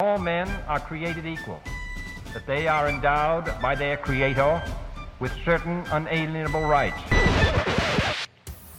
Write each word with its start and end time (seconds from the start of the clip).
All 0.00 0.18
men 0.18 0.48
are 0.66 0.80
created 0.80 1.24
equal, 1.24 1.62
that 2.32 2.44
they 2.48 2.66
are 2.66 2.88
endowed 2.88 3.44
by 3.62 3.76
their 3.76 3.96
Creator 3.96 4.60
with 5.20 5.30
certain 5.44 5.84
unalienable 5.92 6.62
rights. 6.62 6.98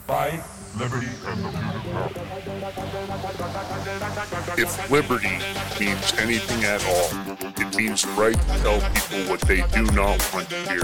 Life, 0.10 0.76
liberty, 0.78 1.08
and 1.26 1.46
the 1.46 1.52
beauty 1.52 1.78
of 1.78 1.84
power. 1.94 2.12
If 4.58 4.92
liberty 4.92 5.40
means 5.80 6.14
anything 6.20 6.66
at 6.66 6.86
all, 6.86 7.10
it 7.62 7.78
means 7.78 8.02
the 8.02 8.12
right 8.12 8.36
to 8.38 8.48
tell 8.60 8.82
people 8.92 9.20
what 9.32 9.40
they 9.48 9.62
do 9.72 9.86
not 9.96 10.20
want 10.34 10.50
to 10.50 10.58
hear. 10.70 10.84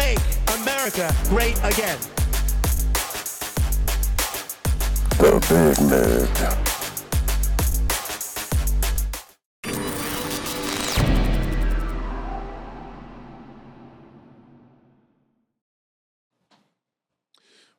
Make 0.00 0.18
America 0.62 1.14
great 1.24 1.58
again. 1.58 1.98
The 5.18 5.36
Big 5.50 5.76
Mig. 5.90 6.28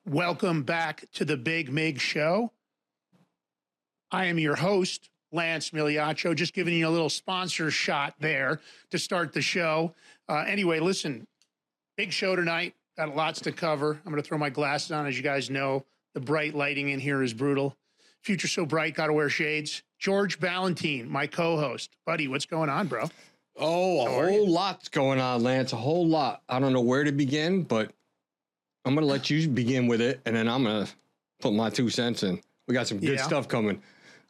Welcome 0.05 0.61
back 0.61 1.05
to 1.13 1.25
the 1.25 1.38
Big 1.38 1.72
Mig 1.72 1.99
Show. 1.99 2.52
I 4.11 4.25
am 4.25 4.38
your 4.38 4.55
host, 4.55 5.09
Lance 5.31 5.72
Migliaccio, 5.72 6.35
just 6.35 6.53
giving 6.53 6.75
you 6.75 6.88
a 6.88 6.89
little 6.89 7.09
sponsor 7.09 7.72
shot 7.72 8.13
there 8.19 8.61
to 8.91 8.99
start 8.99 9.33
the 9.33 9.41
show. 9.41 9.95
Uh, 10.30 10.44
anyway, 10.47 10.80
listen, 10.80 11.25
big 12.02 12.12
show 12.12 12.36
tonight. 12.36 12.73
Got 12.98 13.16
lots 13.16 13.42
to 13.42 13.52
cover. 13.52 13.92
I'm 14.03 14.12
going 14.12 14.22
to 14.22 14.28
throw 14.28 14.39
my 14.39 14.50
glasses 14.50 14.92
on. 14.92 15.06
As 15.06 15.16
you 15.16 15.22
guys 15.22 15.52
know, 15.52 15.86
the 16.16 16.20
bright 16.20 16.56
lighting 16.56 16.89
in 16.89 17.00
here 17.00 17.22
is 17.22 17.31
brutal. 17.31 17.78
Future 18.23 18.48
so 18.48 18.66
bright, 18.66 18.95
got 18.95 19.08
to 19.08 19.14
wear 19.14 19.30
shades. 19.30 19.84
George 20.00 20.40
Ballantyne, 20.40 21.08
my 21.08 21.28
co 21.28 21.58
host. 21.58 21.95
Buddy, 22.08 22.28
what's 22.28 22.48
going 22.48 22.72
on, 22.72 22.88
bro? 22.88 23.08
Oh, 23.56 24.02
a 24.02 24.09
How 24.09 24.16
whole 24.30 24.50
lot's 24.50 24.90
going 24.90 25.20
on, 25.20 25.44
Lance. 25.44 25.73
A 25.73 25.75
whole 25.75 26.08
lot. 26.08 26.42
I 26.50 26.59
don't 26.59 26.73
know 26.73 26.81
where 26.81 27.03
to 27.03 27.12
begin, 27.12 27.62
but 27.62 27.92
I'm 28.84 28.95
gonna 28.95 29.06
let 29.06 29.30
you 29.30 29.47
begin 29.47 29.86
with 29.88 30.02
it, 30.02 30.22
and 30.25 30.36
then 30.36 30.47
I'm 30.47 30.64
gonna 30.64 30.88
put 31.40 31.53
my 31.53 31.70
two 31.70 31.90
cents 31.92 32.23
in. 32.23 32.42
We 32.68 32.73
got 32.73 32.88
some 32.88 33.00
good 33.00 33.18
Yeah. 33.20 33.23
stuff 33.23 33.47
coming. 33.47 33.75
You 33.75 33.81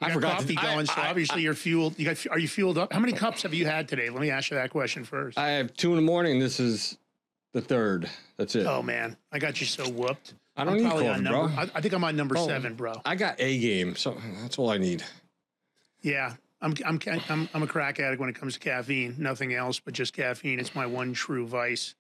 I 0.08 0.12
forgot 0.12 0.38
coffee 0.40 0.56
to, 0.56 0.62
I- 0.62 0.74
going, 0.74 0.86
so 0.88 0.94
I- 0.98 1.08
obviously 1.10 1.42
you're 1.44 1.54
fueled. 1.54 1.98
You 1.98 2.06
got? 2.06 2.26
Are 2.32 2.40
you 2.40 2.50
fueled 2.50 2.78
up? 2.78 2.92
How 2.92 3.00
many 3.00 3.14
cups 3.14 3.44
have 3.44 3.54
you 3.54 3.66
had 3.66 3.88
today? 3.88 4.10
Let 4.10 4.20
me 4.20 4.30
ask 4.30 4.50
you 4.52 4.58
that 4.58 4.72
question 4.72 5.06
first. 5.06 5.38
I 5.38 5.50
have 5.52 5.74
two 5.74 5.92
in 5.92 5.96
the 5.96 6.02
morning. 6.02 6.40
This 6.40 6.60
is 6.60 6.98
the 7.54 7.62
third. 7.62 8.10
That's 8.38 8.56
it. 8.56 8.66
oh 8.66 8.82
man, 8.82 9.18
I 9.32 9.40
got 9.40 9.60
you 9.62 9.68
so 9.68 9.90
whooped. 9.90 10.34
I 10.58 10.64
don't 10.64 10.74
I'm 10.74 10.84
need 10.84 10.90
coffee, 10.90 11.04
bro. 11.06 11.18
number. 11.48 11.62
I, 11.62 11.70
I 11.76 11.82
think 11.82 11.94
I'm 11.94 12.04
on 12.04 12.16
number 12.16 12.38
Oh. 12.38 12.46
seven, 12.48 12.76
bro. 12.76 13.02
I 13.06 13.16
got 13.16 13.36
a 13.40 13.58
game, 13.60 13.96
so 13.96 14.18
that's 14.42 14.58
all 14.60 14.70
I 14.70 14.78
need. 14.78 15.04
Yeah, 16.02 16.34
I'm, 16.62 16.74
I'm 16.86 17.00
I'm 17.30 17.50
I'm 17.54 17.64
a 17.64 17.68
crack 17.68 18.00
addict 18.00 18.20
when 18.20 18.30
it 18.30 18.36
comes 18.36 18.54
to 18.56 18.60
caffeine. 18.60 19.16
Nothing 19.18 19.54
else 19.54 19.80
but 19.80 19.94
just 19.94 20.14
caffeine. 20.14 20.60
It's 20.60 20.76
my 20.76 20.86
one 20.86 21.14
true 21.14 21.46
vice. 21.48 21.96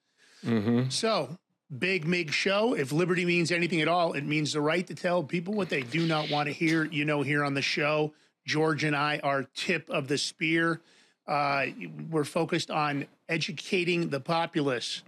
Mm-hmm. 0.46 0.90
So, 0.90 1.38
Big 1.78 2.08
Mig 2.08 2.32
Show. 2.32 2.74
If 2.74 2.92
liberty 2.92 3.26
means 3.26 3.52
anything 3.52 3.82
at 3.82 3.88
all, 3.88 4.14
it 4.14 4.26
means 4.26 4.54
the 4.54 4.62
right 4.62 4.86
to 4.88 4.96
tell 4.96 5.24
people 5.24 5.54
what 5.54 5.70
they 5.70 5.82
do 5.82 6.08
not 6.08 6.30
want 6.32 6.48
to 6.48 6.54
hear. 6.54 6.86
You 6.86 7.06
know, 7.06 7.22
here 7.22 7.44
on 7.44 7.54
the 7.54 7.62
show, 7.62 8.14
George 8.46 8.84
and 8.84 8.96
I 8.96 9.20
are 9.24 9.44
tip 9.56 9.90
of 9.90 10.08
the 10.08 10.18
spear. 10.18 10.82
Uh, 11.28 11.68
we're 12.10 12.24
focused 12.24 12.72
on 12.72 13.06
educating 13.30 14.10
the 14.10 14.20
populace, 14.20 15.04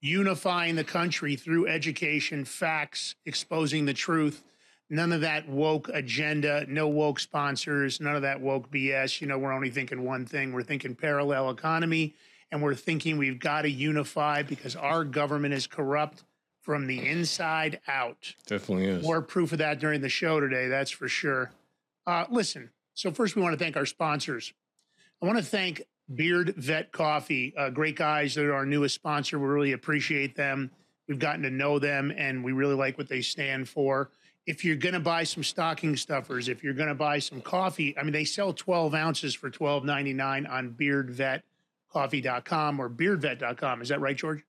unifying 0.00 0.76
the 0.76 0.84
country 0.84 1.36
through 1.36 1.66
education, 1.66 2.44
facts, 2.44 3.14
exposing 3.26 3.84
the 3.84 3.94
truth. 3.94 4.44
None 4.90 5.12
of 5.12 5.20
that 5.20 5.48
woke 5.48 5.90
agenda, 5.92 6.64
no 6.66 6.88
woke 6.88 7.20
sponsors, 7.20 8.00
none 8.00 8.16
of 8.16 8.22
that 8.22 8.40
woke 8.40 8.70
BS. 8.70 9.20
You 9.20 9.26
know, 9.26 9.38
we're 9.38 9.52
only 9.52 9.70
thinking 9.70 10.04
one 10.04 10.24
thing. 10.24 10.52
We're 10.52 10.62
thinking 10.62 10.94
parallel 10.94 11.50
economy, 11.50 12.14
and 12.50 12.62
we're 12.62 12.74
thinking 12.74 13.18
we've 13.18 13.38
got 13.38 13.62
to 13.62 13.70
unify 13.70 14.42
because 14.42 14.76
our 14.76 15.04
government 15.04 15.52
is 15.52 15.66
corrupt 15.66 16.24
from 16.62 16.86
the 16.86 17.06
inside 17.06 17.80
out. 17.86 18.34
Definitely 18.46 18.86
is. 18.86 19.02
More 19.02 19.20
proof 19.20 19.52
of 19.52 19.58
that 19.58 19.78
during 19.78 20.00
the 20.00 20.08
show 20.08 20.40
today, 20.40 20.68
that's 20.68 20.90
for 20.90 21.08
sure. 21.08 21.50
Uh, 22.06 22.24
listen, 22.30 22.70
so 22.94 23.10
first 23.10 23.36
we 23.36 23.42
want 23.42 23.58
to 23.58 23.62
thank 23.62 23.76
our 23.76 23.86
sponsors. 23.86 24.54
I 25.22 25.26
want 25.26 25.38
to 25.38 25.44
thank 25.44 25.82
Beard 26.14 26.54
Vet 26.56 26.92
Coffee, 26.92 27.54
uh, 27.56 27.70
great 27.70 27.96
guys. 27.96 28.34
They're 28.34 28.54
our 28.54 28.64
newest 28.64 28.94
sponsor. 28.94 29.38
We 29.38 29.46
really 29.46 29.72
appreciate 29.72 30.34
them. 30.34 30.70
We've 31.06 31.18
gotten 31.18 31.42
to 31.42 31.50
know 31.50 31.78
them, 31.78 32.12
and 32.16 32.44
we 32.44 32.52
really 32.52 32.74
like 32.74 32.98
what 32.98 33.08
they 33.08 33.22
stand 33.22 33.68
for. 33.68 34.10
If 34.46 34.64
you're 34.64 34.76
going 34.76 34.94
to 34.94 35.00
buy 35.00 35.24
some 35.24 35.42
stocking 35.42 35.96
stuffers, 35.96 36.48
if 36.48 36.64
you're 36.64 36.74
going 36.74 36.88
to 36.88 36.94
buy 36.94 37.18
some 37.18 37.42
coffee, 37.42 37.96
I 37.98 38.02
mean, 38.02 38.12
they 38.12 38.24
sell 38.24 38.52
12 38.52 38.94
ounces 38.94 39.34
for 39.34 39.50
$12.99 39.50 40.50
on 40.50 40.70
beardvetcoffee.com 40.70 42.80
or 42.80 42.88
beardvet.com. 42.88 43.82
Is 43.82 43.88
that 43.90 44.00
right, 44.00 44.16
George? 44.16 44.42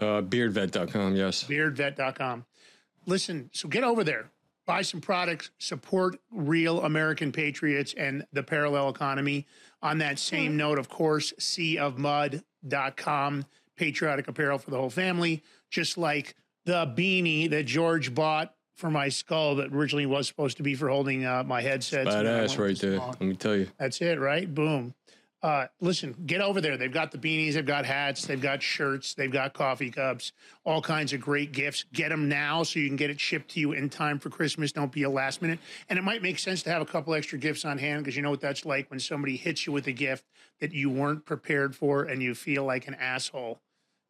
Uh, 0.00 0.22
beardvet.com, 0.22 1.16
yes. 1.16 1.44
beardvet.com. 1.44 2.44
Listen, 3.06 3.50
so 3.52 3.68
get 3.68 3.82
over 3.82 4.04
there, 4.04 4.30
buy 4.70 4.82
some 4.82 5.00
products, 5.00 5.50
support 5.58 6.20
real 6.30 6.84
American 6.84 7.32
patriots 7.32 7.92
and 7.96 8.24
the 8.32 8.44
parallel 8.44 8.88
economy. 8.88 9.48
On 9.82 9.98
that 9.98 10.20
same 10.20 10.56
note, 10.56 10.78
of 10.78 10.88
course, 10.88 11.32
seaofmud.com, 11.40 13.46
patriotic 13.76 14.28
apparel 14.28 14.58
for 14.58 14.70
the 14.70 14.76
whole 14.76 14.90
family, 14.90 15.42
just 15.70 15.98
like 15.98 16.36
the 16.66 16.86
beanie 16.86 17.50
that 17.50 17.64
George 17.64 18.14
bought 18.14 18.54
for 18.76 18.90
my 18.90 19.08
skull 19.08 19.56
that 19.56 19.72
originally 19.72 20.06
was 20.06 20.28
supposed 20.28 20.56
to 20.58 20.62
be 20.62 20.76
for 20.76 20.88
holding 20.88 21.24
uh, 21.24 21.42
my 21.42 21.62
headset. 21.62 22.06
Badass 22.06 22.56
right 22.56 22.78
there. 22.78 22.94
small. 22.96 23.08
Let 23.08 23.22
me 23.22 23.34
tell 23.34 23.56
you. 23.56 23.66
That's 23.76 24.00
it, 24.00 24.20
right? 24.20 24.54
Boom. 24.54 24.94
Uh, 25.42 25.66
listen, 25.80 26.14
get 26.26 26.42
over 26.42 26.60
there. 26.60 26.76
They've 26.76 26.92
got 26.92 27.12
the 27.12 27.18
beanies, 27.18 27.54
they've 27.54 27.64
got 27.64 27.86
hats, 27.86 28.26
they've 28.26 28.40
got 28.40 28.62
shirts, 28.62 29.14
they've 29.14 29.32
got 29.32 29.54
coffee 29.54 29.90
cups, 29.90 30.32
all 30.64 30.82
kinds 30.82 31.14
of 31.14 31.20
great 31.22 31.52
gifts. 31.52 31.86
Get 31.94 32.10
them 32.10 32.28
now 32.28 32.62
so 32.62 32.78
you 32.78 32.88
can 32.88 32.96
get 32.96 33.08
it 33.08 33.18
shipped 33.18 33.52
to 33.52 33.60
you 33.60 33.72
in 33.72 33.88
time 33.88 34.18
for 34.18 34.28
Christmas. 34.28 34.70
Don't 34.70 34.92
be 34.92 35.04
a 35.04 35.10
last 35.10 35.40
minute. 35.40 35.58
And 35.88 35.98
it 35.98 36.02
might 36.02 36.20
make 36.20 36.38
sense 36.38 36.62
to 36.64 36.70
have 36.70 36.82
a 36.82 36.86
couple 36.86 37.14
extra 37.14 37.38
gifts 37.38 37.64
on 37.64 37.78
hand 37.78 38.04
because 38.04 38.16
you 38.16 38.22
know 38.22 38.30
what 38.30 38.42
that's 38.42 38.66
like 38.66 38.90
when 38.90 39.00
somebody 39.00 39.36
hits 39.36 39.66
you 39.66 39.72
with 39.72 39.86
a 39.86 39.92
gift 39.92 40.26
that 40.60 40.74
you 40.74 40.90
weren't 40.90 41.24
prepared 41.24 41.74
for 41.74 42.02
and 42.04 42.22
you 42.22 42.34
feel 42.34 42.64
like 42.64 42.86
an 42.86 42.94
asshole. 42.94 43.60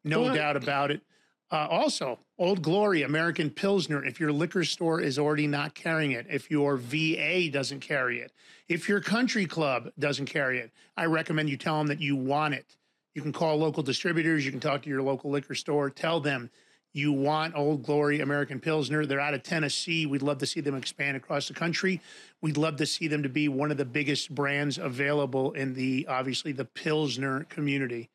No 0.03 0.23
Well, 0.23 0.35
doubt 0.35 0.57
about 0.57 0.91
it. 0.91 1.01
Uh, 1.51 1.67
also, 1.69 2.17
Old 2.39 2.61
Glory 2.61 3.03
American 3.03 3.49
Pilsner. 3.49 4.05
If 4.05 4.21
your 4.21 4.31
liquor 4.31 4.63
store 4.63 5.01
is 5.01 5.19
already 5.19 5.47
not 5.47 5.75
carrying 5.75 6.11
it, 6.11 6.25
if 6.29 6.49
your 6.49 6.77
VA 6.77 7.49
doesn't 7.51 7.81
carry 7.81 8.21
it, 8.21 8.31
if 8.69 8.87
your 8.87 9.01
country 9.01 9.45
club 9.45 9.91
doesn't 9.99 10.27
carry 10.27 10.59
it, 10.59 10.71
I 10.95 11.05
recommend 11.05 11.49
you 11.49 11.57
tell 11.57 11.77
them 11.77 11.87
that 11.87 11.99
you 11.99 12.15
want 12.15 12.53
it. 12.53 12.77
You 13.13 13.21
can 13.21 13.33
call 13.33 13.57
local 13.57 13.83
distributors. 13.83 14.45
You 14.45 14.51
can 14.51 14.61
talk 14.61 14.83
to 14.83 14.89
your 14.89 15.01
local 15.01 15.29
liquor 15.29 15.55
store. 15.55 15.89
Tell 15.89 16.21
them 16.21 16.49
you 16.93 17.11
want 17.11 17.55
Old 17.55 17.83
Glory 17.83 18.21
American 18.21 18.61
Pilsner. 18.61 19.05
They're 19.05 19.19
out 19.19 19.33
of 19.33 19.43
Tennessee. 19.43 20.05
We'd 20.05 20.21
love 20.21 20.37
to 20.37 20.45
see 20.45 20.61
them 20.61 20.75
expand 20.75 21.17
across 21.17 21.49
the 21.49 21.53
country. 21.53 21.99
We'd 22.41 22.55
love 22.55 22.77
to 22.77 22.85
see 22.85 23.09
them 23.09 23.23
to 23.23 23.29
be 23.29 23.49
one 23.49 23.71
of 23.71 23.77
the 23.77 23.85
biggest 23.85 24.33
brands 24.33 24.77
available 24.77 25.51
in 25.51 25.73
the 25.73 26.07
obviously 26.07 26.53
the 26.53 26.65
Pilsner 26.65 27.45
community. 27.49 28.09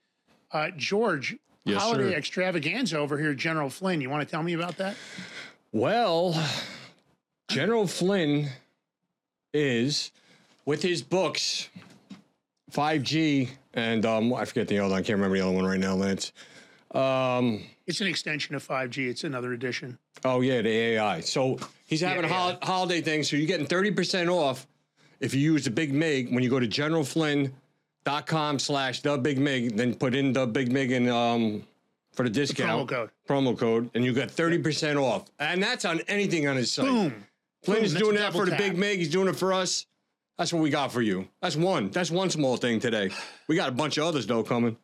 Uh, 0.52 0.70
George, 0.76 1.36
Yes, 1.66 1.82
holiday 1.82 2.12
sir. 2.12 2.16
extravaganza 2.16 2.96
over 2.98 3.18
here, 3.18 3.34
General 3.34 3.68
Flynn. 3.68 4.00
You 4.00 4.08
want 4.08 4.26
to 4.26 4.30
tell 4.30 4.42
me 4.42 4.52
about 4.52 4.76
that? 4.78 4.96
Well, 5.72 6.40
General 7.50 7.86
Flynn 7.86 8.48
is 9.52 10.12
with 10.64 10.82
his 10.82 11.02
books, 11.02 11.68
5G, 12.72 13.48
and 13.74 14.06
um, 14.06 14.32
I 14.32 14.44
forget 14.44 14.68
the 14.68 14.78
other 14.78 14.90
one. 14.90 14.98
I 14.98 15.02
can't 15.02 15.16
remember 15.18 15.36
the 15.38 15.44
other 15.46 15.54
one 15.56 15.66
right 15.66 15.80
now, 15.80 15.94
Lance. 15.94 16.32
Um, 16.94 17.64
It's 17.86 18.00
an 18.00 18.06
extension 18.06 18.54
of 18.54 18.66
5G. 18.66 19.08
It's 19.08 19.24
another 19.24 19.52
edition. 19.52 19.98
oh, 20.24 20.40
yeah, 20.40 20.62
the 20.62 20.68
AI. 20.70 21.20
So 21.20 21.58
he's 21.84 22.00
having 22.00 22.24
a 22.24 22.28
hol- 22.28 22.58
holiday 22.62 23.00
thing. 23.00 23.22
So 23.22 23.36
you're 23.36 23.46
getting 23.46 23.66
30% 23.66 24.28
off 24.32 24.66
if 25.20 25.34
you 25.34 25.40
use 25.40 25.64
the 25.64 25.70
Big 25.70 25.92
Mig 25.92 26.32
when 26.32 26.42
you 26.42 26.50
go 26.50 26.60
to 26.60 26.66
generalflynn.com 28.06 28.58
slash 28.58 29.00
the 29.00 29.18
Big 29.18 29.38
Mig, 29.38 29.76
then 29.76 29.94
put 29.94 30.14
in 30.14 30.32
the 30.32 30.46
Big 30.46 30.72
Mig 30.72 30.92
and 30.92 31.08
um, 31.08 31.62
for 32.12 32.22
the 32.22 32.30
discount. 32.30 32.88
promo 32.88 32.88
code. 32.88 33.10
Promo 33.28 33.58
code, 33.58 33.90
and 33.94 34.04
you 34.04 34.12
get 34.12 34.30
30% 34.30 35.00
off. 35.00 35.26
And 35.38 35.62
that's 35.62 35.84
on 35.84 36.00
anything 36.08 36.48
on 36.48 36.56
his 36.56 36.72
site. 36.72 36.86
Boom. 36.86 37.24
Flynn 37.62 37.78
Boom, 37.78 37.84
is 37.84 37.94
doing 37.94 38.16
that 38.16 38.32
for 38.32 38.46
the. 38.46 38.56
Big 38.56 38.76
Mig. 38.76 38.98
He's 38.98 39.10
doing 39.10 39.28
it 39.28 39.36
for 39.36 39.52
us. 39.52 39.86
That's 40.38 40.52
what 40.52 40.62
we 40.62 40.70
got 40.70 40.92
for 40.92 41.02
you. 41.02 41.28
That's 41.40 41.56
one. 41.56 41.90
That's 41.90 42.10
one 42.10 42.28
small 42.30 42.56
thing 42.56 42.78
today. 42.78 43.10
We 43.48 43.56
got 43.56 43.70
a 43.70 43.72
bunch 43.72 43.96
of 43.96 44.04
others 44.04 44.26
though 44.26 44.42
coming. 44.42 44.76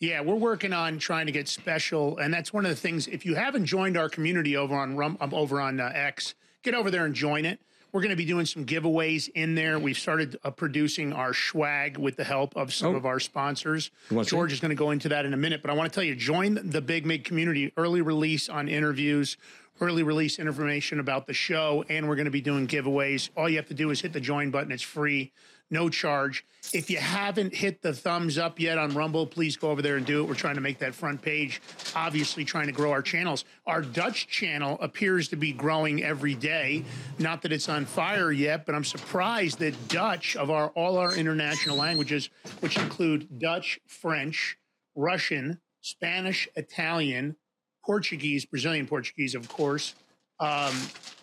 Yeah, 0.00 0.20
we're 0.20 0.34
working 0.34 0.74
on 0.74 0.98
trying 0.98 1.24
to 1.24 1.32
get 1.32 1.48
special, 1.48 2.18
and 2.18 2.34
that's 2.34 2.52
one 2.52 2.66
of 2.66 2.70
the 2.70 2.76
things. 2.76 3.06
If 3.06 3.24
you 3.24 3.34
haven't 3.34 3.64
joined 3.64 3.96
our 3.96 4.10
community 4.10 4.54
over 4.54 4.74
on 4.74 4.94
Rum, 4.94 5.16
um, 5.20 5.32
over 5.32 5.58
on 5.58 5.80
uh, 5.80 5.90
X, 5.94 6.34
get 6.62 6.74
over 6.74 6.90
there 6.90 7.06
and 7.06 7.14
join 7.14 7.46
it. 7.46 7.60
We're 7.96 8.02
going 8.02 8.10
to 8.10 8.16
be 8.16 8.26
doing 8.26 8.44
some 8.44 8.66
giveaways 8.66 9.30
in 9.34 9.54
there. 9.54 9.78
We've 9.78 9.96
started 9.96 10.38
uh, 10.44 10.50
producing 10.50 11.14
our 11.14 11.32
swag 11.32 11.96
with 11.96 12.16
the 12.16 12.24
help 12.24 12.54
of 12.54 12.74
some 12.74 12.92
Oh. 12.92 12.98
of 12.98 13.06
our 13.06 13.18
sponsors. 13.18 13.90
George 14.24 14.52
is 14.52 14.60
going 14.60 14.68
to 14.68 14.74
go 14.74 14.90
into 14.90 15.08
that 15.08 15.24
in 15.24 15.32
a 15.32 15.36
minute, 15.38 15.62
but 15.62 15.70
I 15.70 15.72
want 15.72 15.90
to 15.90 15.94
tell 15.94 16.04
you 16.04 16.14
join 16.14 16.58
the 16.62 16.82
Big 16.82 17.06
Mig 17.06 17.24
community, 17.24 17.72
early 17.78 18.02
release 18.02 18.50
on 18.50 18.68
interviews, 18.68 19.38
early 19.80 20.02
release 20.02 20.38
information 20.38 21.00
about 21.00 21.26
the 21.26 21.32
show, 21.32 21.86
and 21.88 22.06
we're 22.06 22.16
going 22.16 22.26
to 22.26 22.30
be 22.30 22.42
doing 22.42 22.66
giveaways. 22.66 23.30
All 23.34 23.48
you 23.48 23.56
have 23.56 23.68
to 23.68 23.74
do 23.74 23.88
is 23.88 24.02
hit 24.02 24.12
the 24.12 24.20
join 24.20 24.50
button, 24.50 24.72
it's 24.72 24.82
free. 24.82 25.32
No 25.70 25.88
charge. 25.88 26.44
If 26.72 26.90
you 26.90 26.98
haven't 26.98 27.54
hit 27.54 27.82
the 27.82 27.92
thumbs 27.92 28.38
up 28.38 28.60
yet 28.60 28.78
on 28.78 28.94
Rumble, 28.94 29.26
please 29.26 29.56
go 29.56 29.70
over 29.70 29.82
there 29.82 29.96
and 29.96 30.06
do 30.06 30.20
it. 30.20 30.28
We're 30.28 30.34
trying 30.34 30.54
to 30.54 30.60
make 30.60 30.78
that 30.78 30.94
front 30.94 31.20
page, 31.20 31.60
obviously 31.94 32.44
trying 32.44 32.66
to 32.66 32.72
grow 32.72 32.92
our 32.92 33.02
channels. 33.02 33.44
Our 33.66 33.82
Dutch 33.82 34.28
channel 34.28 34.78
appears 34.80 35.28
to 35.28 35.36
be 35.36 35.52
growing 35.52 36.04
every 36.04 36.34
day. 36.34 36.84
Not 37.18 37.42
that 37.42 37.52
it's 37.52 37.68
on 37.68 37.84
fire 37.84 38.30
yet, 38.30 38.64
but 38.64 38.76
I'm 38.76 38.84
surprised 38.84 39.58
that 39.58 39.88
Dutch, 39.88 40.36
of 40.36 40.50
our 40.50 40.68
all 40.70 40.98
our 40.98 41.16
international 41.16 41.76
languages, 41.76 42.30
which 42.60 42.76
include 42.76 43.40
Dutch, 43.40 43.80
French, 43.86 44.56
Russian, 44.94 45.60
Spanish, 45.80 46.48
Italian, 46.54 47.36
Portuguese, 47.84 48.44
Brazilian 48.44 48.86
Portuguese, 48.86 49.34
of 49.34 49.48
course, 49.48 49.94
um, 50.40 50.74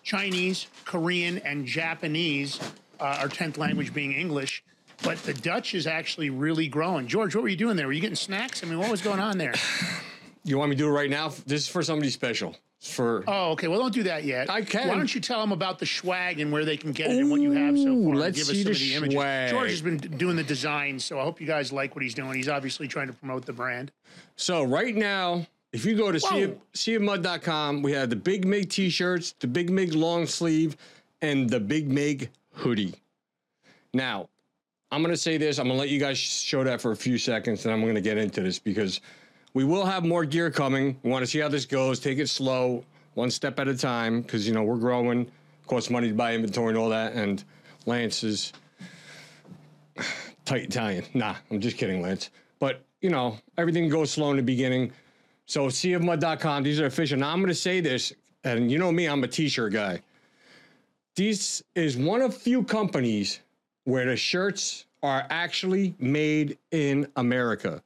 Chinese, 0.02 0.66
Korean, 0.84 1.38
and 1.38 1.66
Japanese, 1.66 2.58
uh, 3.04 3.18
our 3.20 3.28
10th 3.28 3.58
language 3.58 3.92
being 3.92 4.12
English. 4.12 4.64
But 5.02 5.18
the 5.24 5.34
Dutch 5.34 5.74
is 5.74 5.86
actually 5.86 6.30
really 6.30 6.68
growing. 6.68 7.06
George, 7.06 7.34
what 7.34 7.42
were 7.42 7.48
you 7.48 7.56
doing 7.56 7.76
there? 7.76 7.86
Were 7.86 7.92
you 7.92 8.00
getting 8.00 8.16
snacks? 8.16 8.62
I 8.62 8.66
mean, 8.66 8.78
what 8.78 8.90
was 8.90 9.02
going 9.02 9.20
on 9.20 9.38
there? 9.38 9.54
You 10.46 10.58
want 10.58 10.68
me 10.68 10.76
to 10.76 10.82
do 10.82 10.88
it 10.88 10.92
right 10.92 11.08
now? 11.08 11.30
This 11.46 11.62
is 11.62 11.68
for 11.68 11.82
somebody 11.82 12.10
special. 12.10 12.54
It's 12.78 12.92
for 12.92 13.24
Oh, 13.26 13.52
okay. 13.52 13.66
Well, 13.66 13.80
don't 13.80 13.94
do 13.94 14.02
that 14.02 14.24
yet. 14.24 14.50
I 14.50 14.60
can. 14.60 14.88
Why 14.88 14.94
don't 14.94 15.14
you 15.14 15.22
tell 15.22 15.40
them 15.40 15.52
about 15.52 15.78
the 15.78 15.86
swag 15.86 16.38
and 16.38 16.52
where 16.52 16.66
they 16.66 16.76
can 16.76 16.92
get 16.92 17.10
it 17.10 17.16
and 17.16 17.30
what 17.30 17.40
you 17.40 17.52
have 17.52 17.78
so 17.78 17.84
far? 17.84 18.14
let's 18.14 18.36
give 18.36 18.46
see 18.48 18.60
us 18.60 18.64
some 18.64 18.64
the 18.64 18.70
of 18.72 18.78
the 18.78 18.94
images. 18.94 19.14
swag. 19.14 19.50
George 19.50 19.70
has 19.70 19.80
been 19.80 19.96
doing 19.96 20.36
the 20.36 20.42
design, 20.42 20.98
so 20.98 21.18
I 21.18 21.22
hope 21.22 21.40
you 21.40 21.46
guys 21.46 21.72
like 21.72 21.96
what 21.96 22.02
he's 22.02 22.12
doing. 22.12 22.34
He's 22.34 22.50
obviously 22.50 22.86
trying 22.86 23.06
to 23.06 23.14
promote 23.14 23.46
the 23.46 23.54
brand. 23.54 23.90
So 24.36 24.64
right 24.64 24.94
now, 24.94 25.46
if 25.72 25.86
you 25.86 25.96
go 25.96 26.12
to 26.12 26.20
sea 26.20 26.42
of, 26.42 27.82
we 27.82 27.92
have 27.92 28.10
the 28.10 28.20
Big 28.22 28.44
Mig 28.44 28.68
t-shirts, 28.68 29.34
the 29.40 29.46
Big 29.46 29.70
Mig 29.70 29.94
long 29.94 30.26
sleeve, 30.26 30.76
and 31.22 31.48
the 31.48 31.58
Big 31.58 31.88
Mig 31.88 32.28
hoodie. 32.54 32.94
Now, 33.92 34.28
I'm 34.90 35.02
gonna 35.02 35.16
say 35.16 35.36
this. 35.36 35.58
I'm 35.58 35.66
gonna 35.66 35.78
let 35.78 35.88
you 35.88 36.00
guys 36.00 36.18
show 36.18 36.64
that 36.64 36.80
for 36.80 36.92
a 36.92 36.96
few 36.96 37.18
seconds, 37.18 37.64
and 37.64 37.74
I'm 37.74 37.84
gonna 37.84 38.00
get 38.00 38.16
into 38.16 38.40
this 38.42 38.58
because 38.58 39.00
we 39.52 39.64
will 39.64 39.84
have 39.84 40.04
more 40.04 40.24
gear 40.24 40.50
coming. 40.50 40.98
We 41.02 41.10
want 41.10 41.24
to 41.24 41.30
see 41.30 41.38
how 41.38 41.48
this 41.48 41.64
goes. 41.64 42.00
Take 42.00 42.18
it 42.18 42.28
slow, 42.28 42.84
one 43.14 43.30
step 43.30 43.58
at 43.58 43.68
a 43.68 43.76
time, 43.76 44.22
because 44.22 44.46
you 44.46 44.54
know 44.54 44.62
we're 44.62 44.76
growing. 44.76 45.30
Costs 45.66 45.90
money 45.90 46.08
to 46.08 46.14
buy 46.14 46.34
inventory 46.34 46.70
and 46.70 46.78
all 46.78 46.90
that. 46.90 47.14
And 47.14 47.42
Lance 47.86 48.22
is 48.22 48.52
tight 50.44 50.64
Italian. 50.64 51.04
Nah, 51.14 51.36
I'm 51.50 51.60
just 51.60 51.76
kidding, 51.76 52.02
Lance. 52.02 52.30
But 52.58 52.84
you 53.00 53.10
know, 53.10 53.38
everything 53.58 53.88
goes 53.88 54.10
slow 54.10 54.30
in 54.30 54.36
the 54.36 54.42
beginning. 54.42 54.92
So 55.46 55.66
seaofmud.com, 55.66 56.62
these 56.62 56.80
are 56.80 56.86
official. 56.86 57.18
Now 57.18 57.32
I'm 57.32 57.40
gonna 57.40 57.54
say 57.54 57.80
this, 57.80 58.12
and 58.44 58.70
you 58.70 58.78
know 58.78 58.92
me, 58.92 59.06
I'm 59.06 59.24
a 59.24 59.28
t-shirt 59.28 59.72
guy. 59.72 60.00
This 61.16 61.62
is 61.74 61.96
one 61.96 62.22
of 62.22 62.36
few 62.36 62.64
companies 62.64 63.40
where 63.84 64.06
the 64.06 64.16
shirts 64.16 64.86
are 65.02 65.26
actually 65.30 65.94
made 65.98 66.58
in 66.70 67.06
America. 67.16 67.82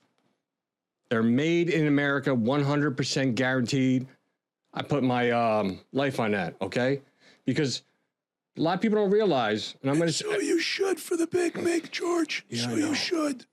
They're 1.11 1.23
made 1.23 1.69
in 1.71 1.87
America, 1.87 2.31
100% 2.31 3.35
guaranteed. 3.35 4.07
I 4.73 4.83
put 4.83 5.03
my 5.03 5.31
um, 5.31 5.81
life 5.93 6.21
on 6.21 6.33
that, 6.33 6.55
okay? 6.61 7.03
Because 7.45 7.83
a 8.57 8.61
lot 8.61 8.75
of 8.75 8.81
people 8.81 8.99
don't 8.99 9.11
realize, 9.11 9.75
and 9.83 9.91
I'm 9.91 9.99
gonna 9.99 10.13
say, 10.13 10.25
So 10.27 10.39
you 10.39 10.61
should 10.61 11.01
for 11.01 11.17
the 11.17 11.27
Big 11.27 11.57
Mig, 11.61 11.91
George. 11.91 12.45
so 12.55 12.69
I 12.71 12.75
know. 12.75 12.89
you 12.89 12.95
should. 12.95 13.47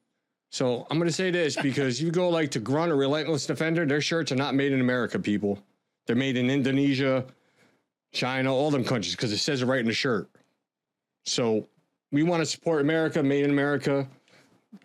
So 0.56 0.88
I'm 0.90 0.98
going 0.98 1.10
to 1.10 1.14
say 1.14 1.32
this 1.32 1.58
because 1.58 2.02
you 2.02 2.12
go 2.12 2.30
like 2.30 2.50
to 2.52 2.60
Grunt 2.60 2.90
or 2.90 2.96
Relentless 2.96 3.46
Defender, 3.46 3.86
their 3.86 4.00
shirts 4.00 4.32
are 4.32 4.38
not 4.38 4.56
made 4.56 4.72
in 4.72 4.80
America, 4.80 5.20
people. 5.20 5.60
They're 6.06 6.16
made 6.16 6.38
in 6.38 6.50
Indonesia, 6.50 7.26
China, 8.16 8.54
all 8.54 8.72
them 8.72 8.84
countries 8.84 9.16
because 9.16 9.32
it 9.32 9.38
says 9.38 9.62
it 9.62 9.66
right 9.66 9.80
in 9.80 9.86
the 9.86 9.94
shirt. 9.94 10.30
So 11.26 11.68
we 12.12 12.24
want 12.24 12.42
to 12.42 12.46
support 12.46 12.82
America, 12.82 13.22
made 13.22 13.44
in 13.44 13.52
America, 13.52 14.08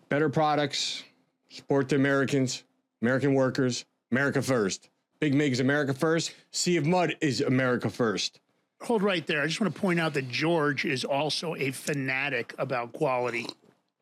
better 0.09 0.29
products, 0.29 1.03
support 1.49 1.89
the 1.89 1.95
Americans, 1.95 2.63
American 3.01 3.33
workers, 3.33 3.85
America 4.11 4.41
first. 4.41 4.89
Big 5.19 5.33
Mig's 5.33 5.59
America 5.59 5.93
first. 5.93 6.33
Sea 6.51 6.77
of 6.77 6.85
Mud 6.85 7.15
is 7.21 7.41
America 7.41 7.89
first. 7.89 8.39
Hold 8.81 9.03
right 9.03 9.25
there. 9.27 9.43
I 9.43 9.47
just 9.47 9.61
want 9.61 9.73
to 9.73 9.79
point 9.79 9.99
out 9.99 10.15
that 10.15 10.27
George 10.29 10.85
is 10.85 11.05
also 11.05 11.55
a 11.55 11.71
fanatic 11.71 12.55
about 12.57 12.91
quality. 12.93 13.45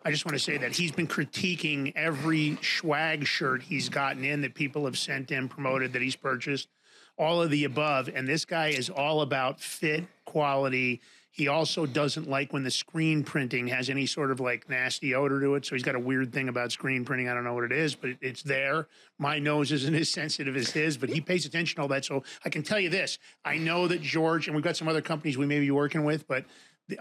I 0.06 0.12
just 0.12 0.26
want 0.26 0.38
to 0.38 0.44
say 0.44 0.58
that 0.58 0.74
he's 0.74 0.94
been 0.94 1.08
critiquing 1.08 1.92
every 1.96 2.58
swag 2.62 3.28
shirt 3.28 3.62
he's 3.62 3.90
gotten 3.90 4.24
in 4.24 4.40
that 4.42 4.54
people 4.56 4.86
have 4.86 4.98
sent 4.98 5.32
in, 5.32 5.50
promoted 5.50 5.92
that 5.92 6.02
he's 6.02 6.16
purchased, 6.16 6.70
all 7.20 7.42
of 7.42 7.52
the 7.52 7.66
above. 7.66 8.10
And 8.14 8.28
this 8.28 8.46
guy 8.46 8.70
is 8.70 8.90
all 8.90 9.22
about 9.22 9.60
fit, 9.60 10.06
quality. 10.26 11.02
He 11.32 11.48
also 11.48 11.86
doesn't 11.86 12.30
like 12.30 12.52
when 12.54 12.64
the 12.64 12.72
screen 12.72 13.24
printing 13.24 13.68
has 13.68 13.90
any 13.90 14.06
sort 14.06 14.32
of 14.32 14.40
like 14.40 14.68
nasty 14.70 15.14
odor 15.14 15.40
to 15.42 15.56
it. 15.56 15.66
So 15.66 15.76
he's 15.76 15.84
got 15.84 15.96
a 15.96 16.00
weird 16.00 16.34
thing 16.34 16.50
about 16.50 16.72
screen 16.72 17.06
printing. 17.06 17.30
I 17.30 17.34
don't 17.34 17.44
know 17.44 17.54
what 17.54 17.66
it 17.66 17.72
is, 17.72 17.94
but 17.94 18.12
it's 18.22 18.42
there. 18.42 18.88
My 19.20 19.38
nose 19.38 19.72
isn't 19.72 19.94
as 20.04 20.10
sensitive 20.10 20.56
as 20.56 20.72
his, 20.72 20.98
but 20.98 21.10
he 21.10 21.22
pays 21.22 21.46
attention 21.46 21.76
to 21.76 21.82
all 21.84 21.88
that. 21.90 22.06
So 22.06 22.24
I 22.46 22.50
can 22.50 22.64
tell 22.64 22.80
you 22.80 22.90
this 22.90 23.20
I 23.46 23.58
know 23.58 23.88
that 23.88 24.02
George, 24.02 24.48
and 24.48 24.56
we've 24.56 24.64
got 24.64 24.78
some 24.78 24.88
other 24.88 25.02
companies 25.02 25.38
we 25.38 25.46
may 25.46 25.60
be 25.60 25.72
working 25.72 26.04
with, 26.04 26.28
but 26.28 26.46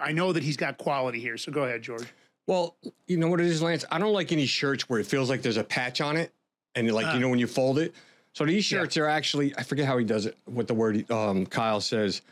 I 0.00 0.12
know 0.12 0.32
that 0.32 0.42
he's 0.42 0.56
got 0.56 0.76
quality 0.76 1.20
here. 1.20 1.38
So 1.38 1.50
go 1.50 1.64
ahead, 1.64 1.82
George. 1.82 2.06
Well, 2.46 2.76
you 3.06 3.18
know 3.18 3.28
what 3.28 3.40
it 3.40 3.46
is, 3.46 3.62
Lance? 3.62 3.84
I 3.90 3.98
don't 3.98 4.12
like 4.12 4.32
any 4.32 4.46
shirts 4.46 4.88
where 4.88 4.98
it 4.98 5.06
feels 5.06 5.30
like 5.30 5.42
there's 5.42 5.58
a 5.58 5.64
patch 5.64 6.00
on 6.00 6.16
it, 6.16 6.32
and 6.74 6.90
like 6.92 7.06
you 7.06 7.12
uh. 7.12 7.18
know 7.18 7.28
when 7.28 7.38
you 7.38 7.46
fold 7.46 7.78
it. 7.78 7.94
So 8.38 8.44
these 8.44 8.64
shirts 8.64 8.96
are 8.96 9.06
actually 9.06 9.52
I 9.58 9.64
forget 9.64 9.84
how 9.84 9.98
he 9.98 10.04
does 10.04 10.24
it. 10.24 10.38
What 10.44 10.68
the 10.68 10.74
word 10.74 11.10
um, 11.10 11.44
Kyle 11.44 11.80
says, 11.80 12.22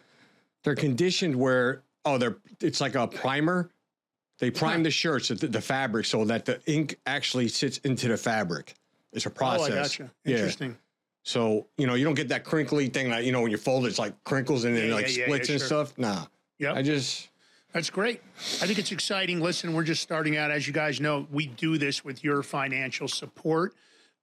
they're 0.63 0.77
conditioned 0.77 1.35
where 1.35 1.83
oh 2.05 2.17
they're 2.17 2.37
it's 2.61 2.81
like 2.81 2.95
a 2.95 3.09
primer. 3.09 3.71
They 4.39 4.53
prime 4.53 4.85
the 4.85 4.91
shirts, 4.93 5.27
the, 5.29 5.35
the 5.35 5.61
fabric, 5.61 6.07
so 6.07 6.25
that 6.27 6.45
the 6.45 6.61
ink 6.67 7.01
actually 7.07 7.49
sits 7.49 7.79
into 7.79 8.07
the 8.07 8.17
fabric. 8.17 8.75
It's 9.15 9.27
a 9.27 9.31
process. 9.31 9.71
Oh, 9.71 9.73
I 9.73 9.83
gotcha. 9.83 10.11
Yeah. 10.25 10.37
Interesting. 10.37 10.79
So 11.25 11.67
you 11.77 11.89
know 11.89 11.95
you 11.95 12.05
don't 12.05 12.15
get 12.15 12.29
that 12.29 12.45
crinkly 12.45 12.89
thing 12.89 13.11
that 13.11 13.25
you 13.25 13.33
know 13.33 13.41
when 13.41 13.51
you 13.51 13.57
fold 13.57 13.85
it, 13.85 13.89
it's 13.89 13.99
like 13.99 14.15
crinkles 14.23 14.63
and 14.63 14.77
then 14.77 14.91
Yeah, 14.91 14.95
like 14.95 15.09
yeah, 15.09 15.19
yeah, 15.19 15.25
splits 15.25 15.49
yeah, 15.49 15.53
and 15.55 15.61
sure. 15.61 15.67
stuff. 15.67 15.99
Nah, 15.99 16.27
Yep. 16.61 16.77
I 16.77 16.83
just 16.83 17.31
That's 17.73 17.91
great. 17.91 18.23
I 18.63 18.67
think 18.69 18.79
it's 18.79 18.93
exciting. 18.93 19.41
Listen, 19.41 19.75
we're 19.75 19.83
just 19.83 20.05
starting 20.05 20.37
out. 20.37 20.53
As 20.53 20.69
you 20.69 20.73
guys 20.73 21.01
know, 21.01 21.27
we 21.33 21.49
do 21.49 21.79
this 21.79 22.05
with 22.05 22.23
your 22.23 22.45
financial 22.45 23.09
support. 23.09 23.75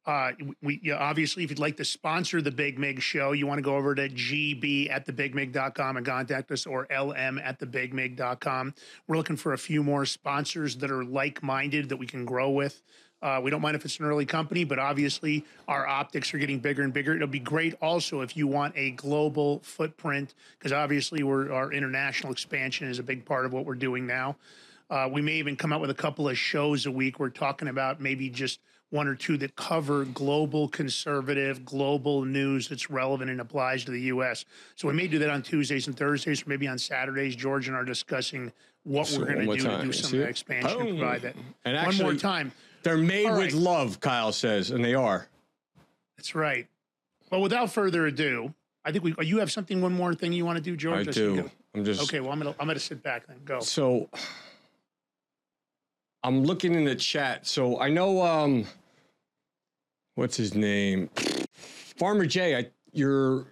Uh, 0.05 0.31
we 0.61 0.91
obviously, 0.91 1.43
if 1.43 1.49
you'd 1.49 1.59
like 1.59 1.77
to 1.77 1.85
sponsor 1.85 2.41
the 2.41 2.51
Big 2.51 2.77
Mig 2.77 3.01
show, 3.01 3.31
you 3.31 3.47
want 3.47 3.59
to 3.59 3.61
go 3.61 3.77
over 3.77 3.95
to 3.95 4.09
gb 4.09 4.91
at 4.91 5.07
thebigmig.com 5.07 5.97
and 5.97 6.05
contact 6.05 6.51
us 6.51 6.65
or 6.65 6.85
lm 6.87 7.41
at 7.41 7.59
thebigmig.com. 7.59 8.73
We're 9.07 9.15
looking 9.15 9.37
for 9.37 9.53
a 9.53 9.57
few 9.57 9.81
more 9.81 10.05
sponsors 10.05 10.75
that 10.77 10.91
are 10.91 11.05
like 11.05 11.41
minded 11.41 11.87
that 11.89 11.97
we 11.97 12.05
can 12.05 12.25
grow 12.25 12.49
with. 12.49 12.81
Uh, 13.21 13.39
we 13.41 13.49
don't 13.49 13.61
mind 13.61 13.77
if 13.77 13.85
it's 13.85 13.97
an 13.99 14.05
early 14.05 14.25
company, 14.25 14.65
but 14.65 14.77
obviously 14.77 15.45
our 15.69 15.87
optics 15.87 16.33
are 16.33 16.37
getting 16.37 16.59
bigger 16.59 16.83
and 16.83 16.91
bigger. 16.91 17.15
It'll 17.15 17.25
be 17.25 17.39
great 17.39 17.73
also 17.81 18.19
if 18.19 18.35
you 18.35 18.47
want 18.47 18.73
a 18.75 18.91
global 18.91 19.59
footprint, 19.59 20.33
because 20.59 20.73
obviously 20.73 21.23
our 21.23 21.71
international 21.71 22.33
expansion 22.33 22.89
is 22.89 22.99
a 22.99 23.03
big 23.03 23.23
part 23.23 23.45
of 23.45 23.53
what 23.53 23.65
we're 23.65 23.75
doing 23.75 24.05
now. 24.05 24.35
Uh, 24.89 25.07
we 25.09 25.21
may 25.21 25.35
even 25.35 25.55
come 25.55 25.71
out 25.71 25.79
with 25.79 25.89
a 25.89 25.95
couple 25.95 26.27
of 26.27 26.37
shows 26.37 26.85
a 26.85 26.91
week. 26.91 27.17
We're 27.17 27.29
talking 27.29 27.69
about 27.69 28.01
maybe 28.01 28.29
just 28.29 28.59
one 28.93 29.07
or 29.07 29.15
two 29.15 29.37
that 29.37 29.55
cover 29.55 30.05
global 30.05 30.67
conservative, 30.67 31.65
global 31.65 32.23
news 32.23 32.69
that's 32.69 32.91
relevant 32.91 33.31
and 33.31 33.41
applies 33.41 33.83
to 33.83 33.91
the 33.91 34.01
U.S. 34.01 34.45
So 34.75 34.87
we 34.87 34.93
may 34.93 35.07
do 35.07 35.17
that 35.17 35.31
on 35.31 35.41
Tuesdays 35.41 35.87
and 35.87 35.97
Thursdays, 35.97 36.45
or 36.45 36.49
maybe 36.49 36.67
on 36.67 36.77
Saturdays. 36.77 37.35
George 37.35 37.67
and 37.67 37.75
I 37.75 37.79
are 37.79 37.85
discussing 37.85 38.51
what 38.83 39.07
So 39.07 39.19
we're 39.19 39.33
going 39.33 39.47
to 39.47 39.57
do 39.57 39.63
to 39.63 39.81
do 39.81 39.91
some 39.91 40.11
see 40.11 40.17
of 40.17 40.23
the 40.23 40.29
expansion 40.29 40.79
and 40.79 40.89
provide 40.99 41.23
that. 41.23 41.35
And 41.65 41.83
one 41.83 41.97
more 41.97 42.13
time. 42.13 42.51
they're 42.83 42.97
made 42.97 43.25
All 43.25 43.37
with 43.37 43.53
right. 43.53 43.53
love. 43.53 43.99
Kyle 43.99 44.31
says, 44.31 44.69
and 44.69 44.85
they 44.85 44.93
are. 44.93 45.27
That's 46.15 46.35
right. 46.35 46.67
Well, 47.31 47.41
without 47.41 47.71
further 47.73 48.05
ado, 48.05 48.53
I 48.85 48.91
think 48.91 49.03
we. 49.03 49.15
You 49.25 49.39
have 49.39 49.51
something. 49.51 49.81
One 49.81 49.93
more 49.93 50.13
thing 50.13 50.33
you 50.33 50.45
want 50.45 50.57
to 50.57 50.63
do, 50.63 50.77
George? 50.77 51.07
I 51.07 51.11
do. 51.11 51.35
go. 51.37 51.49
I'm 51.73 51.83
just 51.83 52.03
Okay. 52.03 52.19
Well, 52.19 52.31
I'm 52.31 52.37
gonna 52.37 52.53
I'm 52.59 52.67
gonna 52.67 52.77
sit 52.77 53.01
back 53.01 53.25
then. 53.25 53.37
Go. 53.43 53.59
So 53.61 54.07
I'm 56.23 56.43
looking 56.43 56.75
in 56.75 56.85
the 56.85 56.95
chat. 56.95 57.47
So 57.47 57.79
I 57.79 57.89
know 57.89 58.21
um 58.21 58.67
what's 60.15 60.37
his 60.37 60.55
name? 60.55 61.09
Farmer 61.97 62.25
Jay, 62.25 62.55
I 62.55 62.69
your 62.91 63.47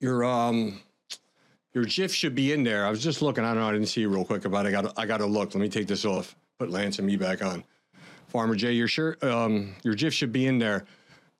your 0.00 0.24
um 0.24 0.80
your 1.74 1.84
GIF 1.84 2.12
should 2.12 2.34
be 2.34 2.52
in 2.52 2.64
there. 2.64 2.86
I 2.86 2.90
was 2.90 3.02
just 3.02 3.22
looking. 3.22 3.44
I 3.44 3.48
don't 3.48 3.62
know. 3.62 3.68
I 3.68 3.72
didn't 3.72 3.88
see 3.88 4.02
it 4.02 4.08
real 4.08 4.24
quick 4.24 4.44
about. 4.44 4.66
I 4.66 4.70
got 4.70 4.98
I 4.98 5.06
got 5.06 5.18
to 5.18 5.26
look. 5.26 5.54
Let 5.54 5.60
me 5.60 5.68
take 5.68 5.86
this 5.86 6.04
off. 6.04 6.36
Put 6.58 6.70
Lance 6.70 6.98
and 6.98 7.06
me 7.06 7.16
back 7.16 7.42
on. 7.42 7.64
Farmer 8.32 8.54
Jay, 8.54 8.72
your 8.72 8.88
shirt, 8.88 9.22
um, 9.22 9.74
your 9.82 9.94
GIF 9.94 10.14
should 10.14 10.32
be 10.32 10.46
in 10.46 10.58
there. 10.58 10.86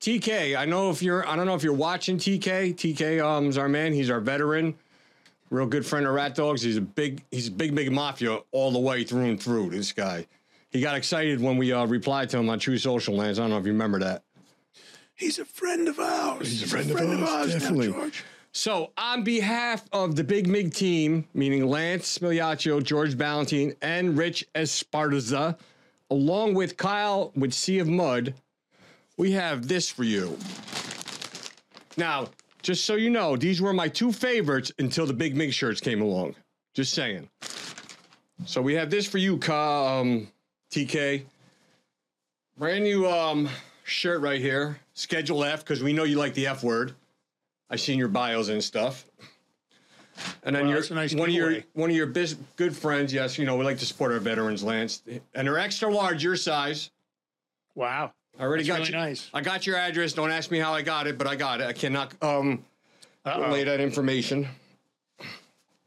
TK, 0.00 0.58
I 0.58 0.66
know 0.66 0.90
if 0.90 1.02
you're, 1.02 1.26
I 1.26 1.36
don't 1.36 1.46
know 1.46 1.54
if 1.54 1.62
you're 1.62 1.72
watching 1.72 2.18
TK. 2.18 2.74
TK 2.74 3.24
um, 3.24 3.46
is 3.46 3.56
our 3.56 3.68
man. 3.68 3.94
He's 3.94 4.10
our 4.10 4.20
veteran. 4.20 4.74
real 5.48 5.64
good 5.64 5.86
friend 5.86 6.06
of 6.06 6.12
Rat 6.12 6.34
Dogs. 6.34 6.60
He's 6.60 6.76
a 6.76 6.82
big, 6.82 7.22
he's 7.30 7.48
a 7.48 7.50
big, 7.50 7.74
big 7.74 7.90
mafia 7.90 8.40
all 8.50 8.72
the 8.72 8.78
way 8.78 9.04
through 9.04 9.24
and 9.24 9.40
through. 9.42 9.70
This 9.70 9.92
guy, 9.92 10.26
he 10.72 10.80
got 10.80 10.96
excited 10.96 11.40
when 11.40 11.56
we 11.58 11.72
uh, 11.72 11.86
replied 11.86 12.30
to 12.30 12.38
him 12.38 12.48
on 12.48 12.58
Truth 12.58 12.80
Social 12.80 13.14
Lance. 13.14 13.38
I 13.38 13.42
don't 13.42 13.50
know 13.50 13.58
if 13.58 13.66
you 13.66 13.72
remember 13.72 13.98
that. 14.00 14.24
He's 15.14 15.38
a 15.38 15.44
friend 15.44 15.86
of 15.86 15.98
ours. 15.98 16.48
He's 16.48 16.62
a 16.62 16.66
friend 16.66 16.90
of 16.90 16.96
ours, 17.22 17.52
now, 17.52 17.58
definitely. 17.58 17.92
George. 17.92 18.24
So, 18.54 18.92
on 18.98 19.22
behalf 19.24 19.84
of 19.92 20.16
the 20.16 20.24
Big 20.24 20.46
Mig 20.46 20.74
team, 20.74 21.26
meaning 21.32 21.66
Lance 21.66 22.18
Migliaccio, 22.18 22.82
George 22.82 23.16
Ballantine, 23.16 23.74
and 23.80 24.16
Rich 24.16 24.46
Esparza, 24.54 25.58
along 26.10 26.54
with 26.54 26.76
Kyle 26.76 27.32
with 27.34 27.52
Sea 27.54 27.78
of 27.78 27.88
Mud, 27.88 28.34
we 29.16 29.32
have 29.32 29.68
this 29.68 29.88
for 29.90 30.04
you. 30.04 30.36
Now, 31.96 32.28
just 32.62 32.84
so 32.84 32.94
you 32.94 33.10
know, 33.10 33.36
these 33.36 33.60
were 33.60 33.72
my 33.72 33.88
two 33.88 34.12
favorites 34.12 34.72
until 34.78 35.06
the 35.06 35.14
Big 35.14 35.36
Mig 35.36 35.52
shirts 35.52 35.80
came 35.80 36.00
along. 36.02 36.34
Just 36.74 36.94
saying. 36.94 37.28
So 38.44 38.60
we 38.60 38.74
have 38.74 38.90
this 38.90 39.06
for 39.06 39.18
you, 39.18 39.38
Ka- 39.38 40.00
um, 40.00 40.28
TK. 40.72 41.22
Brand 42.58 42.82
new 42.84 43.08
um, 43.08 43.48
shirt 43.84 44.20
right 44.20 44.40
here. 44.40 44.78
Schedule 44.94 45.44
F, 45.44 45.60
because 45.60 45.82
we 45.82 45.92
know 45.92 46.04
you 46.04 46.16
like 46.16 46.34
the 46.34 46.46
F 46.48 46.64
word. 46.64 46.94
I've 47.70 47.80
seen 47.80 47.98
your 47.98 48.08
bios 48.08 48.48
and 48.48 48.62
stuff. 48.62 49.04
And 50.44 50.54
then 50.54 50.66
Well, 50.68 50.82
your 50.82 50.94
nice 50.94 51.14
one 51.14 51.28
of 51.30 51.34
your 51.34 51.56
one 51.72 51.88
of 51.88 51.96
your 51.96 52.06
bis- 52.06 52.36
good 52.56 52.76
friends. 52.76 53.12
Yes, 53.14 53.38
you 53.38 53.46
know 53.46 53.56
we 53.56 53.64
like 53.64 53.78
to 53.78 53.86
support 53.86 54.12
our 54.12 54.18
veterans, 54.18 54.62
Lance, 54.62 55.02
and 55.34 55.46
they're 55.46 55.58
extra 55.58 55.92
large, 55.92 56.22
your 56.22 56.36
size. 56.36 56.90
Wow. 57.74 58.12
I 58.38 58.42
already 58.42 58.62
That's 58.64 58.78
got 58.78 58.78
really 58.88 58.90
you. 59.00 59.08
nice. 59.08 59.30
I 59.32 59.40
got 59.40 59.66
your 59.66 59.76
address. 59.76 60.12
Don't 60.12 60.30
ask 60.30 60.50
me 60.50 60.58
how 60.58 60.74
I 60.74 60.82
got 60.82 61.06
it, 61.06 61.16
but 61.16 61.26
I 61.26 61.34
got 61.36 61.60
it. 61.62 61.66
I 61.66 61.72
cannot 61.72 62.12
um 62.22 62.62
Uh-oh. 63.24 63.42
relay 63.42 63.64
that 63.64 63.80
information. 63.80 64.48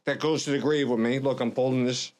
That 0.06 0.18
goes 0.20 0.44
to 0.44 0.50
the 0.50 0.58
grave 0.58 0.88
with 0.88 1.00
me. 1.00 1.18
Look, 1.20 1.40
I'm 1.40 1.52
folding 1.52 1.84
this. 1.84 2.12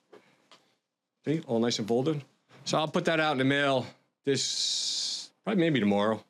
See, 1.24 1.42
all 1.48 1.58
nice 1.58 1.78
and 1.80 1.88
folded. 1.88 2.22
So 2.66 2.76
I'll 2.76 2.88
put 2.88 3.04
that 3.04 3.20
out 3.20 3.30
in 3.30 3.38
the 3.38 3.44
mail 3.44 3.86
this 4.24 5.30
probably 5.44 5.62
maybe 5.62 5.78
tomorrow. 5.78 6.20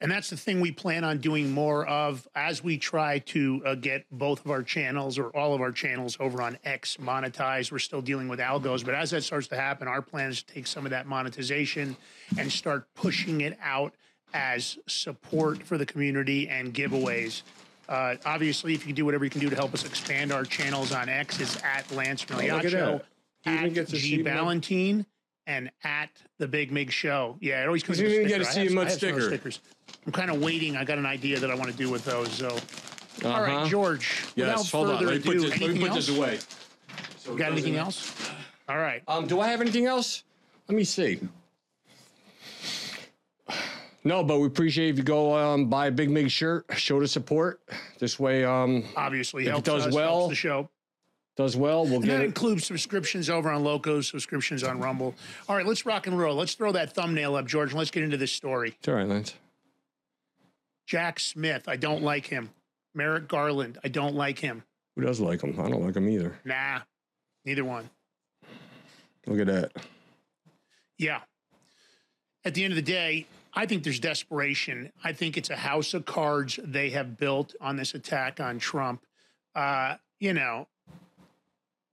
And 0.00 0.10
that's 0.10 0.30
the 0.30 0.36
thing 0.36 0.60
we 0.60 0.72
plan 0.72 1.04
on 1.04 1.18
doing 1.18 1.52
more 1.52 1.86
of 1.86 2.26
as 2.34 2.62
we 2.62 2.76
try 2.76 3.20
to 3.20 3.62
uh, 3.64 3.74
get 3.76 4.04
both 4.10 4.44
of 4.44 4.50
our 4.50 4.64
channels 4.64 5.16
or 5.16 5.28
all 5.36 5.54
of 5.54 5.60
our 5.60 5.70
channels 5.70 6.16
over 6.18 6.42
on 6.42 6.58
X 6.64 6.96
monetized. 6.96 7.70
We're 7.70 7.78
still 7.78 8.02
dealing 8.02 8.26
with 8.28 8.40
algos, 8.40 8.84
but 8.84 8.94
as 8.94 9.10
that 9.12 9.22
starts 9.22 9.46
to 9.48 9.56
happen, 9.56 9.86
our 9.86 10.02
plan 10.02 10.30
is 10.30 10.42
to 10.42 10.54
take 10.54 10.66
some 10.66 10.84
of 10.84 10.90
that 10.90 11.06
monetization 11.06 11.96
and 12.36 12.50
start 12.50 12.92
pushing 12.94 13.40
it 13.40 13.56
out 13.62 13.94
as 14.34 14.76
support 14.88 15.62
for 15.62 15.78
the 15.78 15.86
community 15.86 16.48
and 16.48 16.74
giveaways. 16.74 17.42
Uh, 17.88 18.16
obviously, 18.24 18.74
if 18.74 18.80
you 18.80 18.86
can 18.86 18.96
do 18.96 19.04
whatever 19.04 19.24
you 19.24 19.30
can 19.30 19.40
do 19.40 19.48
to 19.48 19.56
help 19.56 19.72
us 19.72 19.84
expand 19.84 20.32
our 20.32 20.44
channels 20.44 20.92
on 20.92 21.08
X, 21.08 21.40
it's 21.40 21.62
at 21.62 21.90
Lance 21.92 22.26
Oh, 22.28 22.34
look 22.34 22.44
at 22.44 22.50
Migliaccio, 22.64 23.02
that. 23.44 23.52
You 23.52 23.66
even 23.66 23.78
at 23.78 23.88
G 23.88 24.22
Ballantine, 24.22 25.06
and 25.48 25.70
at 25.82 26.10
the 26.36 26.46
Big 26.46 26.70
Mig 26.70 26.92
Show. 26.92 27.36
Yeah, 27.40 27.62
it 27.62 27.66
always 27.66 27.82
comes 27.82 27.98
You 27.98 28.06
didn't 28.06 28.26
even 28.26 28.38
get 28.38 28.44
to 28.44 28.48
I 28.50 28.52
see 28.52 28.60
have- 28.60 28.70
him 28.70 28.78
I 28.78 28.80
on 28.82 28.86
have 28.86 29.00
some 29.00 29.08
of 29.08 29.14
those 29.16 29.24
sticker. 29.24 29.50
stickers. 29.52 29.60
I'm 30.06 30.12
kind 30.12 30.30
of 30.30 30.40
waiting. 30.40 30.76
I 30.76 30.84
got 30.84 30.98
an 30.98 31.06
idea 31.06 31.40
that 31.40 31.50
I 31.50 31.54
want 31.54 31.70
to 31.70 31.76
do 31.76 31.90
with 31.90 32.04
those. 32.04 32.30
So, 32.32 32.50
all 32.50 32.56
Uh-huh. 33.32 33.42
right, 33.42 33.68
George. 33.68 34.24
Yes, 34.36 34.36
without 34.36 34.66
hold 34.70 34.88
on. 34.90 34.94
further 34.98 35.06
Let 35.06 35.14
me 35.16 35.20
put 35.22 35.36
ado, 35.36 35.48
this, 35.50 35.60
let 35.60 35.70
me 35.70 35.80
put 35.80 35.94
this 35.94 36.08
away. 36.10 36.38
So 37.18 37.32
it 37.32 37.38
Got 37.38 37.52
anything 37.52 37.72
doesn't- 37.74 37.86
else? 37.86 38.30
All 38.68 38.76
right. 38.76 39.02
Um, 39.08 39.26
do 39.26 39.40
I 39.40 39.48
have 39.48 39.60
anything 39.62 39.86
else? 39.86 40.22
Let 40.68 40.76
me 40.76 40.84
see. 40.84 41.18
No, 44.04 44.22
but 44.22 44.38
we 44.38 44.46
appreciate 44.46 44.90
if 44.90 44.96
you 44.98 45.02
go 45.02 45.34
um, 45.34 45.66
buy 45.68 45.86
a 45.86 45.90
Big 45.90 46.10
Mig 46.10 46.30
shirt, 46.30 46.66
show 46.76 47.00
the 47.00 47.08
support. 47.08 47.60
This 47.98 48.18
way, 48.18 48.44
um, 48.44 48.84
Obviously, 48.96 49.42
If 49.44 49.48
it 49.48 49.50
helps 49.50 49.64
does 49.66 49.86
us, 49.86 49.94
well, 49.94 50.18
helps 50.20 50.28
the 50.30 50.34
show. 50.36 50.70
Does 51.38 51.56
well. 51.56 51.84
We'll 51.84 51.94
And 51.96 52.04
get 52.04 52.16
that 52.16 52.22
it. 52.22 52.26
includes 52.26 52.66
subscriptions 52.66 53.30
over 53.30 53.48
on 53.48 53.62
Locals, 53.62 54.08
subscriptions 54.08 54.64
on 54.64 54.80
Rumble. 54.80 55.14
All 55.48 55.54
right, 55.54 55.64
let's 55.64 55.86
rock 55.86 56.08
and 56.08 56.18
roll. 56.18 56.34
Let's 56.34 56.54
throw 56.54 56.72
that 56.72 56.92
thumbnail 56.94 57.36
up, 57.36 57.46
George, 57.46 57.70
and 57.70 57.78
let's 57.78 57.92
get 57.92 58.02
into 58.02 58.16
this 58.16 58.32
story. 58.32 58.74
It's 58.76 58.88
all 58.88 58.94
right, 58.94 59.06
Lance. 59.06 59.34
Jack 60.84 61.20
Smith, 61.20 61.68
I 61.68 61.76
don't 61.76 62.02
like 62.02 62.26
him. 62.26 62.50
Merrick 62.92 63.28
Garland, 63.28 63.78
I 63.84 63.88
don't 63.88 64.16
like 64.16 64.40
him. 64.40 64.64
Who 64.96 65.02
does 65.02 65.20
like 65.20 65.42
him? 65.42 65.60
I 65.60 65.68
don't 65.70 65.84
like 65.84 65.94
him 65.94 66.08
either. 66.08 66.36
Nah, 66.44 66.80
neither 67.44 67.64
one. 67.64 67.88
Look 69.28 69.38
at 69.38 69.46
that. 69.46 69.72
Yeah. 70.98 71.20
At 72.44 72.54
the 72.54 72.64
end 72.64 72.72
of 72.72 72.76
the 72.76 72.82
day, 72.82 73.26
I 73.54 73.66
think 73.66 73.84
there's 73.84 74.00
desperation. 74.00 74.90
I 75.04 75.12
think 75.12 75.36
it's 75.36 75.50
a 75.50 75.56
house 75.56 75.94
of 75.94 76.04
cards 76.04 76.58
they 76.64 76.90
have 76.90 77.16
built 77.16 77.54
on 77.60 77.76
this 77.76 77.94
attack 77.94 78.40
on 78.40 78.58
Trump. 78.58 79.04
Uh, 79.54 79.96
you 80.18 80.32
know, 80.32 80.66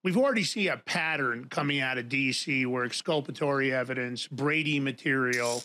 we've 0.05 0.17
already 0.17 0.43
seen 0.43 0.69
a 0.69 0.77
pattern 0.77 1.47
coming 1.49 1.81
out 1.81 1.97
of 1.97 2.05
DC 2.05 2.67
where 2.67 2.85
exculpatory 2.85 3.73
evidence, 3.73 4.27
Brady 4.27 4.79
material, 4.79 5.63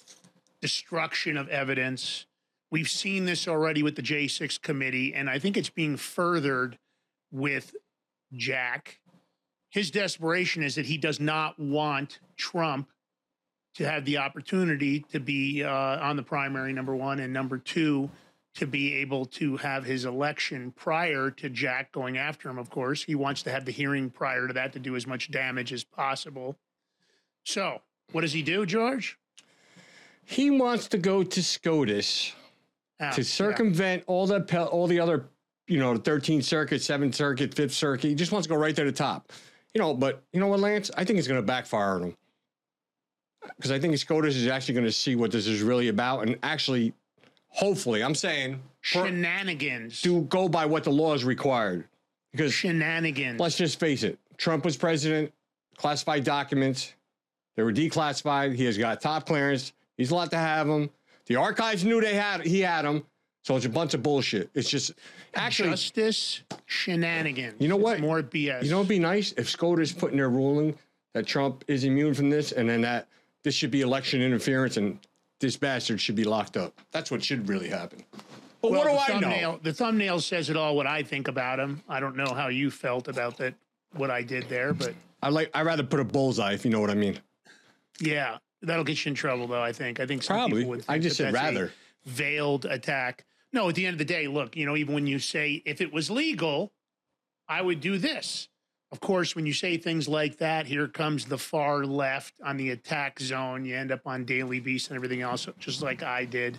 destruction 0.62 1.36
of 1.36 1.46
evidence. 1.50 2.24
We've 2.70 2.88
seen 2.88 3.26
this 3.26 3.46
already 3.46 3.82
with 3.82 3.96
the 3.96 4.02
J6 4.02 4.62
committee, 4.62 5.14
and 5.14 5.28
I 5.28 5.38
think 5.38 5.58
it's 5.58 5.68
being 5.68 5.98
furthered 5.98 6.78
with 7.30 7.76
Jack. 8.32 9.00
His 9.68 9.90
desperation 9.90 10.62
is 10.62 10.74
that 10.76 10.86
he 10.86 10.96
does 10.96 11.20
not 11.20 11.58
want 11.58 12.18
Trump 12.38 12.88
to 13.74 13.84
have 13.84 14.06
the 14.06 14.16
opportunity 14.16 15.00
to 15.12 15.20
be 15.20 15.62
uh, 15.62 15.70
on 15.70 16.16
the 16.16 16.22
primary, 16.22 16.72
number 16.72 16.96
one, 16.96 17.20
and 17.20 17.32
number 17.32 17.58
two, 17.58 18.10
to 18.54 18.66
be 18.66 18.94
able 18.94 19.24
to 19.24 19.56
have 19.58 19.84
his 19.84 20.04
election 20.04 20.72
prior 20.72 21.30
to 21.30 21.48
Jack 21.48 21.92
going 21.92 22.18
after 22.18 22.48
him, 22.48 22.58
of 22.58 22.68
course. 22.70 23.02
He 23.02 23.14
wants 23.14 23.42
to 23.44 23.50
have 23.50 23.64
the 23.64 23.72
hearing 23.72 24.10
prior 24.10 24.48
to 24.48 24.52
that 24.54 24.72
to 24.72 24.78
do 24.78 24.96
as 24.96 25.06
much 25.06 25.30
damage 25.30 25.72
as 25.72 25.84
possible. 25.84 26.56
So, 27.44 27.80
what 28.12 28.22
does 28.22 28.32
he 28.32 28.42
do, 28.42 28.66
George? 28.66 29.18
He 30.24 30.50
wants 30.50 30.88
to 30.88 30.98
go 30.98 31.22
to 31.22 31.42
SCOTUS 31.42 32.34
Ah, 33.00 33.10
to 33.12 33.22
yeah. 33.22 33.26
circumvent 33.26 34.04
all 34.06 34.26
the 34.26 34.40
pe- 34.42 34.58
all 34.58 34.86
the 34.86 35.00
other, 35.00 35.24
you 35.66 35.78
know, 35.78 35.94
13th 35.94 36.44
Circuit, 36.44 36.82
7th 36.82 37.14
Circuit, 37.14 37.54
5th 37.54 37.70
Circuit. 37.70 38.08
He 38.08 38.14
just 38.14 38.30
wants 38.30 38.46
to 38.46 38.52
go 38.52 38.60
right 38.60 38.76
there 38.76 38.84
to 38.84 38.90
the 38.90 38.96
top. 38.96 39.32
You 39.72 39.80
know, 39.80 39.94
but 39.94 40.22
you 40.32 40.40
know 40.40 40.48
what, 40.48 40.60
Lance? 40.60 40.90
I 40.96 41.04
think 41.04 41.18
it's 41.18 41.26
going 41.26 41.40
to 41.40 41.46
backfire 41.46 41.94
on 41.94 42.02
him. 42.02 42.16
Because 43.56 43.70
I 43.70 43.78
think 43.78 43.96
SCOTUS 43.96 44.36
is 44.36 44.48
actually 44.48 44.74
going 44.74 44.86
to 44.86 44.92
see 44.92 45.16
what 45.16 45.30
this 45.30 45.46
is 45.46 45.62
really 45.62 45.88
about 45.88 46.26
and 46.26 46.38
actually, 46.42 46.92
hopefully, 47.50 48.02
I'm 48.02 48.14
saying, 48.14 48.54
per- 48.54 49.06
Shenanigans. 49.06 50.02
do 50.02 50.22
go 50.22 50.48
by 50.48 50.66
what 50.66 50.84
the 50.84 50.90
law 50.90 51.14
is 51.14 51.24
required. 51.24 51.84
Because 52.32 52.52
Shenanigans. 52.52 53.38
let's 53.40 53.56
just 53.56 53.78
face 53.80 54.02
it, 54.02 54.18
Trump 54.36 54.64
was 54.64 54.76
president, 54.76 55.32
classified 55.76 56.24
documents, 56.24 56.94
they 57.56 57.62
were 57.64 57.72
declassified. 57.72 58.54
He 58.54 58.64
has 58.64 58.78
got 58.78 59.00
top 59.00 59.26
clearance. 59.26 59.72
He's 59.96 60.12
allowed 60.12 60.30
to 60.30 60.38
have 60.38 60.66
them. 60.66 60.88
The 61.26 61.36
archives 61.36 61.84
knew 61.84 62.00
they 62.00 62.14
had 62.14 62.42
he 62.46 62.60
had 62.60 62.82
them. 62.84 63.04
So 63.42 63.56
it's 63.56 63.66
a 63.66 63.70
bunch 63.70 63.92
of 63.94 64.02
bullshit. 64.02 64.48
It's 64.54 64.70
just 64.70 64.92
actually, 65.34 65.70
Justice 65.70 66.42
shenanigans. 66.66 67.56
You 67.58 67.68
know 67.68 67.76
It's 67.76 67.84
what? 67.84 68.00
more 68.00 68.22
BS. 68.22 68.62
you 68.64 68.70
know, 68.70 68.78
it'd 68.78 68.88
be 68.88 68.98
nice 68.98 69.32
if 69.32 69.48
SCOTUS 69.50 69.92
put 69.92 70.12
in 70.12 70.16
their 70.18 70.30
ruling 70.30 70.74
that 71.14 71.26
Trump 71.26 71.64
is 71.66 71.84
immune 71.84 72.14
from 72.14 72.30
this, 72.30 72.52
and 72.52 72.68
then 72.68 72.80
that 72.82 73.08
this 73.42 73.54
should 73.54 73.70
be 73.70 73.80
election 73.80 74.22
interference, 74.22 74.76
and 74.76 74.98
this 75.40 75.56
bastard 75.56 76.00
should 76.00 76.14
be 76.16 76.24
locked 76.24 76.56
up. 76.56 76.80
That's 76.92 77.10
what 77.10 77.24
should 77.24 77.48
really 77.48 77.68
happen. 77.68 78.04
But 78.62 78.70
Well, 78.72 78.84
what 78.84 78.90
do 78.90 78.96
I 78.96 79.06
thumbnail, 79.20 79.52
know? 79.52 79.60
The 79.62 79.72
thumbnail 79.72 80.20
says 80.20 80.50
it 80.50 80.56
all. 80.56 80.76
What 80.76 80.86
I 80.86 81.02
think 81.02 81.28
about 81.28 81.58
him. 81.58 81.82
I 81.88 81.98
don't 81.98 82.16
know 82.16 82.32
how 82.34 82.48
you 82.48 82.70
felt 82.70 83.08
about 83.08 83.36
that. 83.38 83.54
What 83.94 84.10
I 84.10 84.22
did 84.22 84.48
there, 84.48 84.72
but 84.72 84.94
I 85.22 85.30
like. 85.30 85.50
I 85.54 85.62
rather 85.62 85.82
put 85.82 85.98
a 85.98 86.04
bullseye, 86.04 86.52
if 86.52 86.64
you 86.64 86.70
know 86.70 86.80
what 86.80 86.90
I 86.90 86.94
mean. 86.94 87.18
yeah, 88.00 88.38
that'll 88.62 88.84
get 88.84 89.04
you 89.04 89.08
in 89.10 89.14
trouble, 89.16 89.48
though. 89.48 89.62
I 89.62 89.72
think. 89.72 89.98
I 89.98 90.06
think 90.06 90.22
some 90.22 90.36
Probably. 90.36 90.58
people 90.58 90.70
would. 90.70 90.84
I 90.88 90.98
just 91.00 91.16
said 91.16 91.32
rather. 91.34 91.72
veiled 92.04 92.66
attack. 92.66 93.24
No, 93.52 93.68
at 93.68 93.74
the 93.74 93.84
end 93.86 93.94
of 93.94 93.98
the 93.98 94.04
day, 94.04 94.28
look. 94.28 94.54
You 94.56 94.64
know, 94.66 94.76
even 94.76 94.94
when 94.94 95.06
you 95.08 95.18
say 95.18 95.60
if 95.66 95.80
it 95.80 95.92
was 95.92 96.08
legal, 96.10 96.72
I 97.48 97.62
would 97.62 97.80
do 97.80 97.98
this. 97.98 98.48
Of 98.92 98.98
course, 99.00 99.36
when 99.36 99.46
you 99.46 99.52
say 99.52 99.76
things 99.76 100.08
like 100.08 100.38
that, 100.38 100.66
here 100.66 100.88
comes 100.88 101.24
the 101.24 101.38
far 101.38 101.84
left 101.84 102.34
on 102.44 102.56
the 102.56 102.70
attack 102.70 103.20
zone. 103.20 103.64
You 103.64 103.76
end 103.76 103.92
up 103.92 104.00
on 104.04 104.24
Daily 104.24 104.58
Beast 104.58 104.88
and 104.88 104.96
everything 104.96 105.22
else, 105.22 105.48
just 105.58 105.80
like 105.80 106.02
I 106.02 106.24
did. 106.24 106.58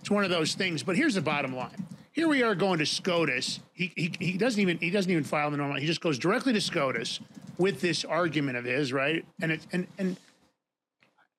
It's 0.00 0.10
one 0.10 0.24
of 0.24 0.30
those 0.30 0.54
things. 0.54 0.82
But 0.82 0.96
here's 0.96 1.14
the 1.14 1.22
bottom 1.22 1.56
line. 1.56 1.86
Here 2.12 2.28
we 2.28 2.42
are 2.42 2.54
going 2.54 2.78
to 2.78 2.86
SCOTUS. 2.86 3.60
He, 3.72 3.92
he, 3.96 4.12
he 4.20 4.38
doesn't 4.38 4.60
even 4.60 4.78
he 4.78 4.90
doesn't 4.90 5.10
even 5.10 5.24
file 5.24 5.50
the 5.50 5.56
normal. 5.56 5.80
He 5.80 5.86
just 5.86 6.00
goes 6.00 6.18
directly 6.18 6.52
to 6.52 6.60
SCOTUS 6.60 7.20
with 7.58 7.80
this 7.80 8.04
argument 8.04 8.58
of 8.58 8.64
his, 8.64 8.92
right? 8.92 9.24
And 9.40 9.52
it 9.52 9.66
and 9.72 9.86
and 9.98 10.16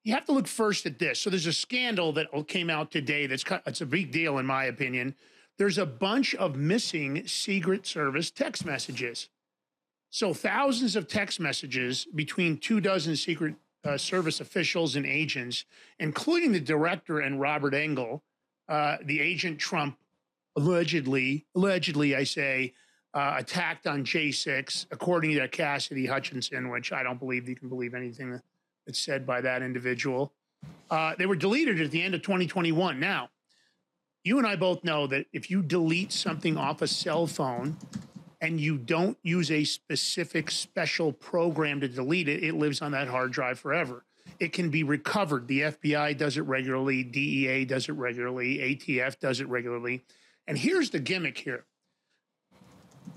you 0.04 0.14
have 0.14 0.26
to 0.26 0.32
look 0.32 0.48
first 0.48 0.86
at 0.86 1.00
this. 1.00 1.20
So 1.20 1.30
there's 1.30 1.48
a 1.48 1.54
scandal 1.54 2.12
that 2.14 2.28
came 2.48 2.70
out 2.70 2.92
today. 2.92 3.28
That's 3.28 3.46
it's 3.66 3.82
a 3.82 3.86
big 3.86 4.12
deal 4.12 4.38
in 4.38 4.46
my 4.46 4.66
opinion. 4.66 5.16
There's 5.58 5.78
a 5.78 5.86
bunch 5.86 6.36
of 6.36 6.56
missing 6.56 7.26
Secret 7.28 7.88
Service 7.88 8.30
text 8.30 8.66
messages. 8.66 9.30
So 10.16 10.34
thousands 10.34 10.96
of 10.96 11.10
text 11.10 11.42
messages 11.42 12.08
between 12.16 12.58
two 12.58 12.80
dozen 12.80 13.18
Secret 13.18 13.56
uh, 13.84 13.98
Service 13.98 14.40
officials 14.40 14.96
and 14.96 15.06
agents, 15.06 15.66
including 16.00 16.54
the 16.54 16.60
director 16.62 17.20
and 17.20 17.42
Robert 17.42 17.74
Engel, 17.74 18.24
uh, 18.70 18.96
the 19.04 19.20
agent 19.20 19.60
Trump 19.60 19.98
allegedly, 20.56 21.46
allegedly, 21.54 22.16
I 22.16 22.24
say, 22.24 22.74
uh, 23.14 23.36
attacked 23.40 23.88
on 23.88 24.06
J6, 24.06 24.86
according 24.90 25.36
to 25.36 25.50
Cassidy 25.50 26.06
Hutchinson, 26.06 26.70
which 26.70 26.94
I 26.94 27.04
don't 27.04 27.20
believe 27.20 27.50
you 27.50 27.58
can 27.58 27.68
believe 27.68 27.94
anything 27.94 28.40
that's 28.86 29.00
said 29.00 29.26
by 29.28 29.42
that 29.42 29.62
individual. 29.64 30.32
Uh, 30.90 31.16
they 31.18 31.26
were 31.26 31.36
deleted 31.36 31.82
at 31.82 31.92
the 31.92 32.02
end 32.02 32.16
of 32.16 32.22
2021. 32.22 33.02
Now, 33.02 33.32
you 34.24 34.38
and 34.38 34.48
I 34.48 34.56
both 34.56 34.82
know 34.82 35.08
that 35.08 35.26
if 35.34 35.52
you 35.52 35.62
delete 35.62 36.14
something 36.14 36.56
off 36.56 36.82
a 36.82 36.88
cell 36.88 37.28
phone 37.28 37.76
and 38.46 38.62
you 38.62 38.78
don't 38.78 39.18
use 39.24 39.50
a 39.50 39.64
specific 39.64 40.52
special 40.52 41.12
program 41.12 41.82
to 41.82 41.88
delete 41.88 42.30
it, 42.30 42.44
it 42.44 42.54
lives 42.54 42.80
on 42.80 42.92
that 42.92 43.08
hard 43.08 43.32
drive 43.32 43.58
forever. 43.58 44.06
It 44.40 44.54
can 44.54 44.70
be 44.70 44.84
recovered. 44.84 45.48
The 45.48 45.62
FBI 45.62 46.16
does 46.16 46.38
it 46.38 46.42
regularly, 46.42 47.04
DEA 47.04 47.66
does 47.66 47.90
it 47.90 47.94
regularly, 47.94 48.60
ATF 48.60 49.20
does 49.20 49.40
it 49.40 49.48
regularly. 49.48 50.06
And 50.46 50.60
here's 50.60 50.92
the 50.92 51.00
gimmick 51.00 51.40
here 51.40 51.66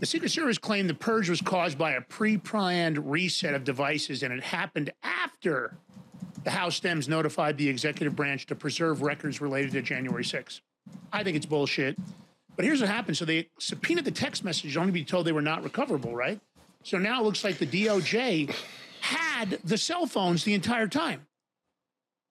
the 0.00 0.06
Secret 0.06 0.30
Service 0.30 0.56
claimed 0.56 0.88
the 0.88 0.94
purge 0.94 1.28
was 1.28 1.42
caused 1.42 1.76
by 1.76 1.92
a 1.92 2.00
pre 2.00 2.38
planned 2.38 3.10
reset 3.10 3.52
of 3.52 3.64
devices, 3.64 4.22
and 4.22 4.32
it 4.32 4.42
happened 4.42 4.92
after 5.02 5.76
the 6.42 6.50
House 6.50 6.80
Dems 6.80 7.06
notified 7.06 7.58
the 7.58 7.68
executive 7.68 8.16
branch 8.16 8.46
to 8.46 8.54
preserve 8.54 9.02
records 9.02 9.42
related 9.42 9.72
to 9.72 9.82
January 9.82 10.24
6th. 10.24 10.62
I 11.12 11.22
think 11.22 11.36
it's 11.36 11.46
bullshit. 11.46 11.98
But 12.58 12.64
here's 12.64 12.80
what 12.80 12.90
happened. 12.90 13.16
So 13.16 13.24
they 13.24 13.48
subpoenaed 13.60 14.04
the 14.04 14.10
text 14.10 14.42
messages 14.42 14.76
only 14.76 14.88
to 14.88 14.92
be 14.92 15.04
told 15.04 15.24
they 15.24 15.32
were 15.32 15.40
not 15.40 15.62
recoverable, 15.62 16.16
right? 16.16 16.40
So 16.82 16.98
now 16.98 17.20
it 17.20 17.24
looks 17.24 17.44
like 17.44 17.58
the 17.58 17.66
DOJ 17.66 18.52
had 19.00 19.60
the 19.62 19.78
cell 19.78 20.06
phones 20.06 20.42
the 20.42 20.54
entire 20.54 20.88
time. 20.88 21.24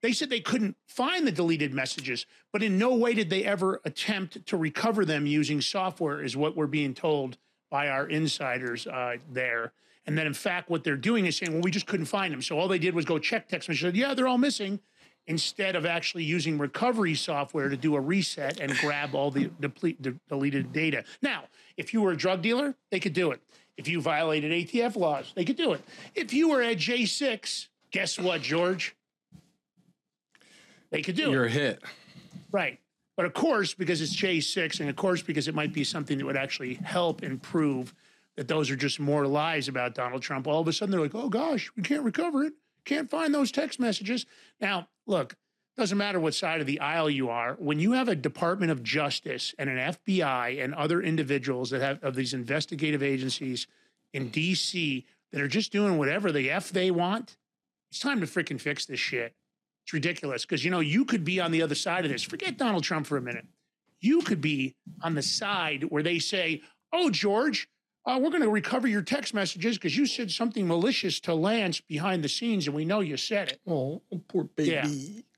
They 0.01 0.11
said 0.11 0.29
they 0.29 0.41
couldn't 0.41 0.75
find 0.85 1.25
the 1.25 1.31
deleted 1.31 1.73
messages, 1.73 2.25
but 2.51 2.61
in 2.61 2.77
no 2.77 2.93
way 2.93 3.13
did 3.13 3.29
they 3.29 3.45
ever 3.45 3.79
attempt 3.85 4.45
to 4.47 4.57
recover 4.57 5.05
them 5.05 5.25
using 5.25 5.61
software, 5.61 6.21
is 6.21 6.35
what 6.35 6.57
we're 6.57 6.67
being 6.67 6.93
told 6.93 7.37
by 7.71 7.87
our 7.87 8.05
insiders 8.09 8.85
uh, 8.85 9.15
there. 9.31 9.71
And 10.05 10.17
then, 10.17 10.27
in 10.27 10.33
fact, 10.33 10.69
what 10.69 10.83
they're 10.83 10.97
doing 10.97 11.25
is 11.25 11.37
saying, 11.37 11.53
well, 11.53 11.61
we 11.61 11.71
just 11.71 11.87
couldn't 11.87 12.05
find 12.05 12.33
them. 12.33 12.41
So 12.41 12.59
all 12.59 12.67
they 12.67 12.79
did 12.79 12.93
was 12.93 13.05
go 13.05 13.17
check 13.17 13.47
text 13.47 13.69
messages. 13.69 13.95
Yeah, 13.95 14.13
they're 14.13 14.27
all 14.27 14.37
missing 14.37 14.81
instead 15.27 15.75
of 15.75 15.85
actually 15.85 16.23
using 16.23 16.57
recovery 16.57 17.13
software 17.13 17.69
to 17.69 17.77
do 17.77 17.95
a 17.95 18.01
reset 18.01 18.59
and 18.59 18.75
grab 18.77 19.13
all 19.13 19.29
the 19.29 19.51
deplete, 19.59 20.01
de- 20.01 20.15
deleted 20.29 20.71
data. 20.71 21.03
Now, 21.21 21.43
if 21.75 21.93
you 21.93 22.01
were 22.01 22.11
a 22.11 22.17
drug 22.17 22.41
dealer, 22.41 22.75
they 22.89 22.99
could 22.99 23.13
do 23.13 23.31
it. 23.31 23.41
If 23.75 23.87
you 23.87 24.01
violated 24.01 24.51
ATF 24.51 24.95
laws, 24.95 25.33
they 25.35 25.45
could 25.45 25.57
do 25.57 25.73
it. 25.73 25.81
If 26.15 26.33
you 26.33 26.49
were 26.49 26.63
at 26.63 26.77
J6, 26.77 27.67
guess 27.91 28.17
what, 28.17 28.41
George? 28.41 28.95
They 30.89 31.01
could 31.01 31.15
do 31.15 31.29
it. 31.29 31.31
You're 31.31 31.45
it. 31.45 31.51
a 31.51 31.53
hit. 31.53 31.83
Right. 32.51 32.79
But 33.17 33.25
of 33.25 33.33
course, 33.33 33.73
because 33.73 34.01
it's 34.01 34.15
J6, 34.15 34.79
and 34.79 34.89
of 34.89 34.95
course, 34.95 35.21
because 35.21 35.47
it 35.47 35.55
might 35.55 35.73
be 35.73 35.83
something 35.83 36.17
that 36.17 36.25
would 36.25 36.37
actually 36.37 36.75
help 36.75 37.23
improve 37.23 37.93
that 38.37 38.47
those 38.47 38.69
are 38.71 38.75
just 38.75 38.99
more 38.99 39.27
lies 39.27 39.67
about 39.67 39.95
Donald 39.95 40.21
Trump, 40.21 40.47
all 40.47 40.61
of 40.61 40.67
a 40.67 40.73
sudden 40.73 40.91
they're 40.91 41.01
like, 41.01 41.15
oh 41.15 41.27
gosh, 41.27 41.71
we 41.75 41.83
can't 41.83 42.03
recover 42.03 42.43
it. 42.43 42.53
Can't 42.85 43.09
find 43.09 43.33
those 43.33 43.51
text 43.51 43.79
messages. 43.79 44.25
Now, 44.61 44.87
look, 45.07 45.35
doesn't 45.77 45.97
matter 45.97 46.19
what 46.19 46.33
side 46.33 46.59
of 46.59 46.67
the 46.67 46.79
aisle 46.79 47.09
you 47.09 47.29
are. 47.29 47.55
When 47.59 47.79
you 47.79 47.91
have 47.91 48.07
a 48.07 48.15
Department 48.15 48.71
of 48.71 48.81
Justice 48.81 49.53
and 49.59 49.69
an 49.69 49.77
FBI 49.77 50.63
and 50.63 50.73
other 50.73 51.01
individuals 51.01 51.69
that 51.69 51.81
have 51.81 52.03
of 52.03 52.15
these 52.15 52.33
investigative 52.33 53.03
agencies 53.03 53.67
in 54.13 54.31
DC 54.31 55.05
that 55.31 55.41
are 55.41 55.47
just 55.47 55.71
doing 55.71 55.97
whatever 55.97 56.31
the 56.31 56.49
F 56.49 56.71
they 56.71 56.89
want, 56.89 57.37
it's 57.91 57.99
time 57.99 58.19
to 58.21 58.25
freaking 58.25 58.59
fix 58.59 58.85
this 58.85 58.99
shit. 58.99 59.35
It's 59.85 59.93
ridiculous 59.93 60.45
because 60.45 60.65
you 60.65 60.71
know 60.71 60.79
you 60.79 61.05
could 61.05 61.23
be 61.23 61.39
on 61.39 61.51
the 61.51 61.61
other 61.61 61.75
side 61.75 62.05
of 62.05 62.11
this. 62.11 62.23
Forget 62.23 62.57
Donald 62.57 62.83
Trump 62.83 63.05
for 63.05 63.17
a 63.17 63.21
minute. 63.21 63.45
You 64.01 64.21
could 64.21 64.41
be 64.41 64.75
on 65.01 65.13
the 65.13 65.21
side 65.21 65.83
where 65.83 66.03
they 66.03 66.19
say, 66.19 66.61
"Oh, 66.91 67.09
George, 67.09 67.69
uh, 68.07 68.17
we're 68.19 68.29
going 68.29 68.41
to 68.41 68.49
recover 68.49 68.87
your 68.87 69.01
text 69.01 69.33
messages 69.33 69.77
because 69.77 69.95
you 69.97 70.05
said 70.05 70.31
something 70.31 70.65
malicious 70.67 71.19
to 71.19 71.33
Lance 71.35 71.81
behind 71.81 72.23
the 72.23 72.29
scenes, 72.29 72.65
and 72.67 72.75
we 72.75 72.85
know 72.85 73.01
you 73.01 73.17
said 73.17 73.49
it." 73.49 73.61
Oh, 73.67 74.01
poor 74.29 74.45
baby. 74.45 74.71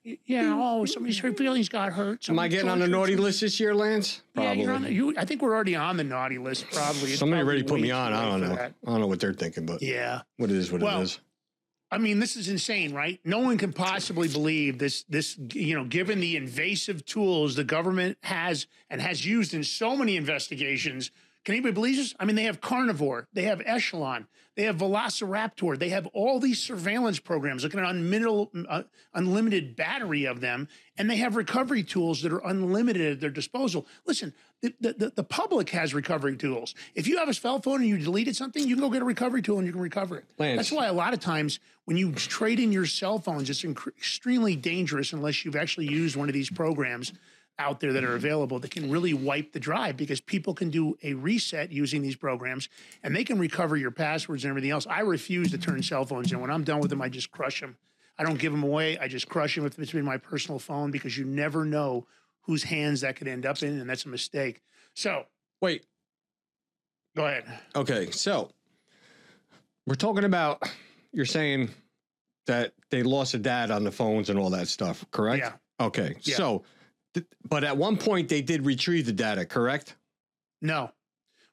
Yeah. 0.03 0.15
Yeah. 0.25 0.55
Oh, 0.57 0.85
somebody's 0.85 1.19
her 1.19 1.33
feelings 1.33 1.67
got 1.67 1.91
hurt. 1.91 2.29
Am 2.29 2.39
I 2.39 2.47
Somebody 2.47 2.49
getting 2.49 2.69
on 2.69 2.79
the 2.79 2.85
tortured 2.85 2.91
naughty 2.97 3.13
some- 3.15 3.23
list 3.23 3.41
this 3.41 3.59
year, 3.59 3.75
Lance? 3.75 4.21
Yeah, 4.35 4.53
you're 4.53 4.71
on 4.73 4.83
the, 4.83 4.93
you, 4.93 5.13
I 5.17 5.25
think 5.25 5.41
we're 5.41 5.53
already 5.53 5.75
on 5.75 5.97
the 5.97 6.03
naughty 6.03 6.37
list. 6.37 6.69
Probably. 6.71 7.09
It's 7.11 7.19
Somebody 7.19 7.41
probably 7.41 7.55
already 7.57 7.63
put 7.63 7.81
me 7.81 7.89
too 7.89 7.93
on. 7.95 8.13
I 8.13 8.23
late 8.23 8.31
don't 8.31 8.41
for 8.41 8.47
know. 8.47 8.55
that. 8.55 8.73
I 8.87 8.91
don't 8.91 9.01
know 9.01 9.07
what 9.07 9.19
they're 9.19 9.33
thinking, 9.33 9.65
but 9.65 9.81
Yeah. 9.81 10.21
what 10.37 10.49
it 10.49 10.55
is, 10.55 10.71
what 10.71 10.81
Well, 10.81 11.01
it 11.01 11.03
is. 11.03 11.19
I 11.91 11.97
mean, 11.97 12.19
this 12.19 12.35
is 12.37 12.49
insane, 12.49 12.93
right? 12.93 13.19
No 13.25 13.39
one 13.39 13.57
can 13.57 13.73
possibly 13.73 14.27
believe 14.27 14.77
this. 14.77 15.03
This, 15.09 15.37
you 15.53 15.75
know, 15.75 15.83
given 15.85 16.19
the 16.19 16.37
invasive 16.37 17.03
tools 17.05 17.55
the 17.55 17.63
government 17.63 18.17
has 18.21 18.67
and 18.91 19.01
has 19.01 19.25
used 19.25 19.53
in 19.55 19.63
so 19.63 19.95
many 19.97 20.15
investigations, 20.15 21.09
can 21.45 21.53
anybody 21.55 21.73
believe 21.73 21.95
this? 21.95 22.13
I 22.19 22.25
mean, 22.25 22.35
they 22.35 22.43
have 22.43 22.59
Carnivore, 22.59 23.27
they 23.33 23.43
have 23.43 23.61
Echelon, 23.65 24.27
they 24.55 24.63
have 24.63 24.77
Velociraptor, 24.77 25.79
they 25.79 25.89
have 25.89 26.05
all 26.07 26.39
these 26.39 26.59
surveillance 26.61 27.17
programs, 27.17 27.63
looking 27.63 27.79
at 27.79 27.89
unlimited, 27.89 28.65
uh, 28.67 28.83
unlimited 29.13 29.75
battery 29.75 30.25
of 30.25 30.41
them, 30.41 30.67
and 30.97 31.09
they 31.09 31.15
have 31.15 31.37
recovery 31.37 31.81
tools 31.81 32.21
that 32.23 32.33
are 32.33 32.45
unlimited 32.45 33.13
at 33.13 33.19
their 33.21 33.29
disposal. 33.29 33.87
Listen, 34.05 34.33
the, 34.61 34.73
the, 34.81 35.13
the, 35.15 35.23
public 35.23 35.69
has 35.69 35.93
recovery 35.93 36.35
tools. 36.35 36.75
If 36.93 37.07
you 37.07 37.17
have 37.19 37.29
a 37.29 37.33
cell 37.33 37.61
phone 37.61 37.79
and 37.79 37.87
you 37.87 37.97
deleted 37.97 38.35
something, 38.35 38.67
you 38.67 38.75
can 38.75 38.83
go 38.83 38.89
get 38.89 39.01
a 39.01 39.05
recovery 39.05 39.41
tool 39.41 39.59
and 39.59 39.65
you 39.65 39.71
can 39.71 39.81
recover 39.81 40.17
it. 40.17 40.25
Lance. 40.37 40.57
That's 40.57 40.71
why 40.73 40.87
a 40.87 40.93
lot 40.93 41.13
of 41.13 41.21
times 41.21 41.61
when 41.85 41.95
you 41.95 42.11
trade 42.11 42.59
in 42.59 42.73
your 42.73 42.85
cell 42.85 43.19
phones, 43.19 43.49
it's 43.49 43.63
extremely 43.63 44.57
dangerous 44.57 45.13
unless 45.13 45.45
you've 45.45 45.55
actually 45.55 45.87
used 45.87 46.17
one 46.17 46.27
of 46.27 46.33
these 46.33 46.49
programs 46.49 47.13
out 47.59 47.79
there 47.79 47.93
that 47.93 48.03
are 48.03 48.07
mm-hmm. 48.07 48.15
available 48.15 48.59
that 48.59 48.71
can 48.71 48.89
really 48.89 49.13
wipe 49.13 49.51
the 49.51 49.59
drive 49.59 49.97
because 49.97 50.21
people 50.21 50.53
can 50.53 50.69
do 50.69 50.97
a 51.03 51.13
reset 51.13 51.71
using 51.71 52.01
these 52.01 52.15
programs 52.15 52.69
and 53.03 53.15
they 53.15 53.23
can 53.23 53.37
recover 53.37 53.77
your 53.77 53.91
passwords 53.91 54.43
and 54.43 54.49
everything 54.49 54.71
else. 54.71 54.87
I 54.87 55.01
refuse 55.01 55.51
to 55.51 55.57
turn 55.57 55.75
mm-hmm. 55.75 55.81
cell 55.81 56.05
phones 56.05 56.31
in. 56.31 56.39
When 56.39 56.49
I'm 56.49 56.63
done 56.63 56.79
with 56.79 56.89
them, 56.89 57.01
I 57.01 57.09
just 57.09 57.31
crush 57.31 57.59
them. 57.59 57.77
I 58.17 58.23
don't 58.23 58.39
give 58.39 58.51
them 58.51 58.63
away. 58.63 58.97
I 58.97 59.07
just 59.07 59.29
crush 59.29 59.55
them 59.55 59.65
if 59.65 59.77
it's 59.77 59.91
been 59.91 60.03
my 60.03 60.17
personal 60.17 60.59
phone 60.59 60.91
because 60.91 61.17
you 61.17 61.25
never 61.25 61.65
know 61.65 62.07
whose 62.41 62.63
hands 62.63 63.01
that 63.01 63.15
could 63.15 63.27
end 63.27 63.45
up 63.45 63.61
in, 63.61 63.79
and 63.79 63.89
that's 63.89 64.05
a 64.05 64.09
mistake. 64.09 64.61
So 64.93 65.25
Wait. 65.61 65.85
go 67.15 67.27
ahead. 67.27 67.45
Okay. 67.75 68.09
So 68.11 68.49
we're 69.85 69.95
talking 69.95 70.23
about, 70.23 70.63
you're 71.11 71.25
saying 71.25 71.69
that 72.47 72.73
they 72.89 73.03
lost 73.03 73.33
a 73.35 73.37
dad 73.37 73.71
on 73.71 73.83
the 73.83 73.91
phones 73.91 74.29
and 74.29 74.39
all 74.39 74.49
that 74.49 74.67
stuff, 74.67 75.05
correct? 75.11 75.43
Yeah. 75.43 75.85
Okay. 75.85 76.15
Yeah. 76.21 76.35
So, 76.35 76.63
but 77.47 77.63
at 77.63 77.77
one 77.77 77.97
point 77.97 78.29
they 78.29 78.41
did 78.41 78.65
retrieve 78.65 79.05
the 79.05 79.13
data, 79.13 79.45
correct? 79.45 79.95
No. 80.61 80.91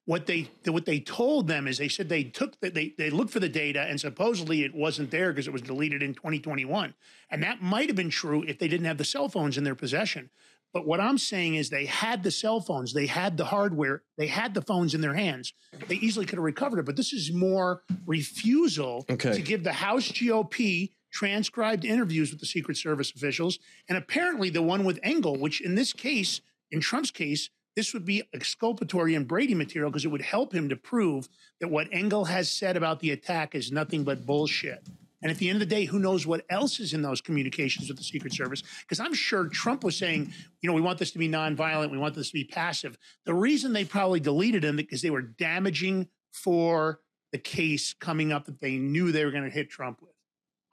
What 0.04 0.26
they 0.26 0.48
what 0.66 0.86
they 0.86 1.00
told 1.00 1.48
them 1.48 1.66
is 1.66 1.78
they 1.78 1.88
said 1.88 2.08
they 2.08 2.22
took 2.24 2.60
the, 2.60 2.70
they 2.70 2.94
they 2.96 3.10
looked 3.10 3.32
for 3.32 3.40
the 3.40 3.48
data 3.48 3.80
and 3.82 4.00
supposedly 4.00 4.62
it 4.62 4.72
wasn't 4.72 5.10
there 5.10 5.32
because 5.32 5.48
it 5.48 5.52
was 5.52 5.62
deleted 5.62 6.00
in 6.02 6.14
2021. 6.14 6.94
And 7.30 7.42
that 7.42 7.60
might 7.60 7.88
have 7.88 7.96
been 7.96 8.10
true 8.10 8.44
if 8.46 8.58
they 8.58 8.68
didn't 8.68 8.86
have 8.86 8.98
the 8.98 9.04
cell 9.04 9.28
phones 9.28 9.58
in 9.58 9.64
their 9.64 9.74
possession. 9.74 10.30
But 10.72 10.86
what 10.86 11.00
I'm 11.00 11.18
saying 11.18 11.54
is 11.56 11.70
they 11.70 11.86
had 11.86 12.22
the 12.22 12.30
cell 12.30 12.60
phones, 12.60 12.92
they 12.92 13.06
had 13.06 13.36
the 13.36 13.46
hardware, 13.46 14.02
they 14.18 14.26
had 14.26 14.54
the 14.54 14.62
phones 14.62 14.94
in 14.94 15.00
their 15.00 15.14
hands. 15.14 15.54
They 15.88 15.94
easily 15.96 16.26
could 16.26 16.36
have 16.36 16.44
recovered 16.44 16.78
it. 16.80 16.84
But 16.84 16.96
this 16.96 17.12
is 17.12 17.32
more 17.32 17.82
refusal 18.04 19.04
Okay. 19.10 19.32
to 19.32 19.42
give 19.42 19.64
the 19.64 19.72
House 19.72 20.08
GOP 20.12 20.90
transcribed 21.16 21.86
interviews 21.86 22.30
with 22.30 22.40
the 22.40 22.46
Secret 22.46 22.76
Service 22.76 23.10
officials, 23.10 23.58
and 23.88 23.96
apparently 23.96 24.50
the 24.50 24.60
one 24.60 24.84
with 24.84 25.00
Engel, 25.02 25.38
which 25.38 25.62
in 25.62 25.74
this 25.74 25.94
case, 25.94 26.42
in 26.70 26.78
Trump's 26.78 27.10
case, 27.10 27.48
this 27.74 27.94
would 27.94 28.04
be 28.04 28.22
exculpatory 28.34 29.14
and 29.14 29.26
Brady 29.26 29.54
material 29.54 29.90
because 29.90 30.04
it 30.04 30.10
would 30.10 30.20
help 30.20 30.52
him 30.52 30.68
to 30.68 30.76
prove 30.76 31.26
that 31.60 31.68
what 31.68 31.88
Engel 31.90 32.26
has 32.26 32.50
said 32.50 32.76
about 32.76 33.00
the 33.00 33.12
attack 33.12 33.54
is 33.54 33.72
nothing 33.72 34.04
but 34.04 34.26
bullshit. 34.26 34.86
And 35.22 35.30
at 35.30 35.38
the 35.38 35.48
end 35.48 35.56
of 35.56 35.60
the 35.60 35.74
day, 35.74 35.86
who 35.86 35.98
knows 35.98 36.26
what 36.26 36.44
else 36.50 36.80
is 36.80 36.92
in 36.92 37.00
those 37.00 37.22
communications 37.22 37.88
with 37.88 37.96
the 37.96 38.04
Secret 38.04 38.34
Service? 38.34 38.62
Because 38.82 39.00
I'm 39.00 39.14
sure 39.14 39.48
Trump 39.48 39.84
was 39.84 39.96
saying, 39.96 40.30
you 40.60 40.68
know, 40.68 40.74
we 40.74 40.82
want 40.82 40.98
this 40.98 41.12
to 41.12 41.18
be 41.18 41.30
nonviolent, 41.30 41.90
we 41.90 41.98
want 41.98 42.14
this 42.14 42.28
to 42.28 42.34
be 42.34 42.44
passive. 42.44 42.98
The 43.24 43.32
reason 43.32 43.72
they 43.72 43.86
probably 43.86 44.20
deleted 44.20 44.64
him 44.64 44.80
is 44.90 45.00
they 45.00 45.10
were 45.10 45.22
damaging 45.22 46.08
for 46.30 47.00
the 47.32 47.38
case 47.38 47.94
coming 47.94 48.32
up 48.32 48.44
that 48.44 48.60
they 48.60 48.76
knew 48.76 49.12
they 49.12 49.24
were 49.24 49.30
going 49.30 49.44
to 49.44 49.50
hit 49.50 49.70
Trump 49.70 50.02
with. 50.02 50.15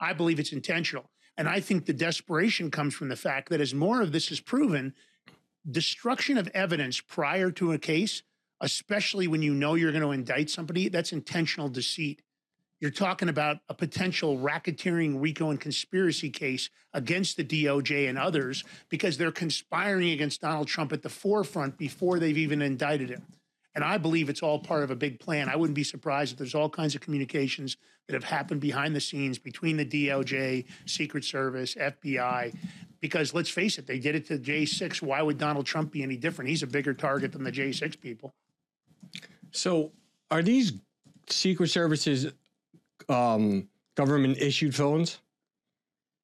I 0.04 0.12
believe 0.12 0.38
it's 0.38 0.52
intentional. 0.52 1.10
And 1.36 1.48
I 1.48 1.60
think 1.60 1.86
the 1.86 1.92
desperation 1.92 2.70
comes 2.70 2.94
from 2.94 3.08
the 3.08 3.16
fact 3.16 3.48
that 3.48 3.60
as 3.60 3.74
more 3.74 4.02
of 4.02 4.12
this 4.12 4.30
is 4.30 4.40
proven, 4.40 4.94
destruction 5.68 6.36
of 6.38 6.48
evidence 6.48 7.00
prior 7.00 7.50
to 7.52 7.72
a 7.72 7.78
case, 7.78 8.22
especially 8.60 9.26
when 9.26 9.42
you 9.42 9.54
know 9.54 9.74
you're 9.74 9.92
going 9.92 10.02
to 10.02 10.12
indict 10.12 10.50
somebody, 10.50 10.88
that's 10.88 11.12
intentional 11.12 11.68
deceit. 11.68 12.22
You're 12.80 12.90
talking 12.90 13.30
about 13.30 13.58
a 13.68 13.74
potential 13.74 14.38
racketeering, 14.38 15.20
RICO, 15.20 15.50
and 15.50 15.60
conspiracy 15.60 16.28
case 16.28 16.68
against 16.92 17.36
the 17.36 17.44
DOJ 17.44 18.08
and 18.08 18.18
others 18.18 18.62
because 18.90 19.16
they're 19.16 19.32
conspiring 19.32 20.10
against 20.10 20.42
Donald 20.42 20.68
Trump 20.68 20.92
at 20.92 21.02
the 21.02 21.08
forefront 21.08 21.78
before 21.78 22.18
they've 22.18 22.36
even 22.36 22.60
indicted 22.60 23.08
him. 23.08 23.22
And 23.74 23.82
I 23.82 23.98
believe 23.98 24.28
it's 24.28 24.42
all 24.42 24.58
part 24.58 24.84
of 24.84 24.90
a 24.90 24.96
big 24.96 25.18
plan. 25.18 25.48
I 25.48 25.56
wouldn't 25.56 25.74
be 25.74 25.84
surprised 25.84 26.32
if 26.32 26.38
there's 26.38 26.54
all 26.54 26.70
kinds 26.70 26.94
of 26.94 27.00
communications 27.00 27.76
that 28.06 28.14
have 28.14 28.24
happened 28.24 28.60
behind 28.60 28.94
the 28.94 29.00
scenes 29.00 29.38
between 29.38 29.76
the 29.76 29.84
DOJ, 29.84 30.66
Secret 30.86 31.24
Service, 31.24 31.74
FBI. 31.74 32.54
Because 33.00 33.34
let's 33.34 33.50
face 33.50 33.78
it, 33.78 33.86
they 33.86 33.98
did 33.98 34.14
it 34.14 34.26
to 34.28 34.38
J6. 34.38 35.02
Why 35.02 35.22
would 35.22 35.38
Donald 35.38 35.66
Trump 35.66 35.90
be 35.90 36.02
any 36.02 36.16
different? 36.16 36.48
He's 36.48 36.62
a 36.62 36.66
bigger 36.66 36.94
target 36.94 37.32
than 37.32 37.42
the 37.42 37.52
J6 37.52 38.00
people. 38.00 38.34
So, 39.50 39.92
are 40.30 40.42
these 40.42 40.72
Secret 41.28 41.68
Services 41.68 42.32
um, 43.08 43.68
government 43.94 44.38
issued 44.38 44.74
phones? 44.74 45.20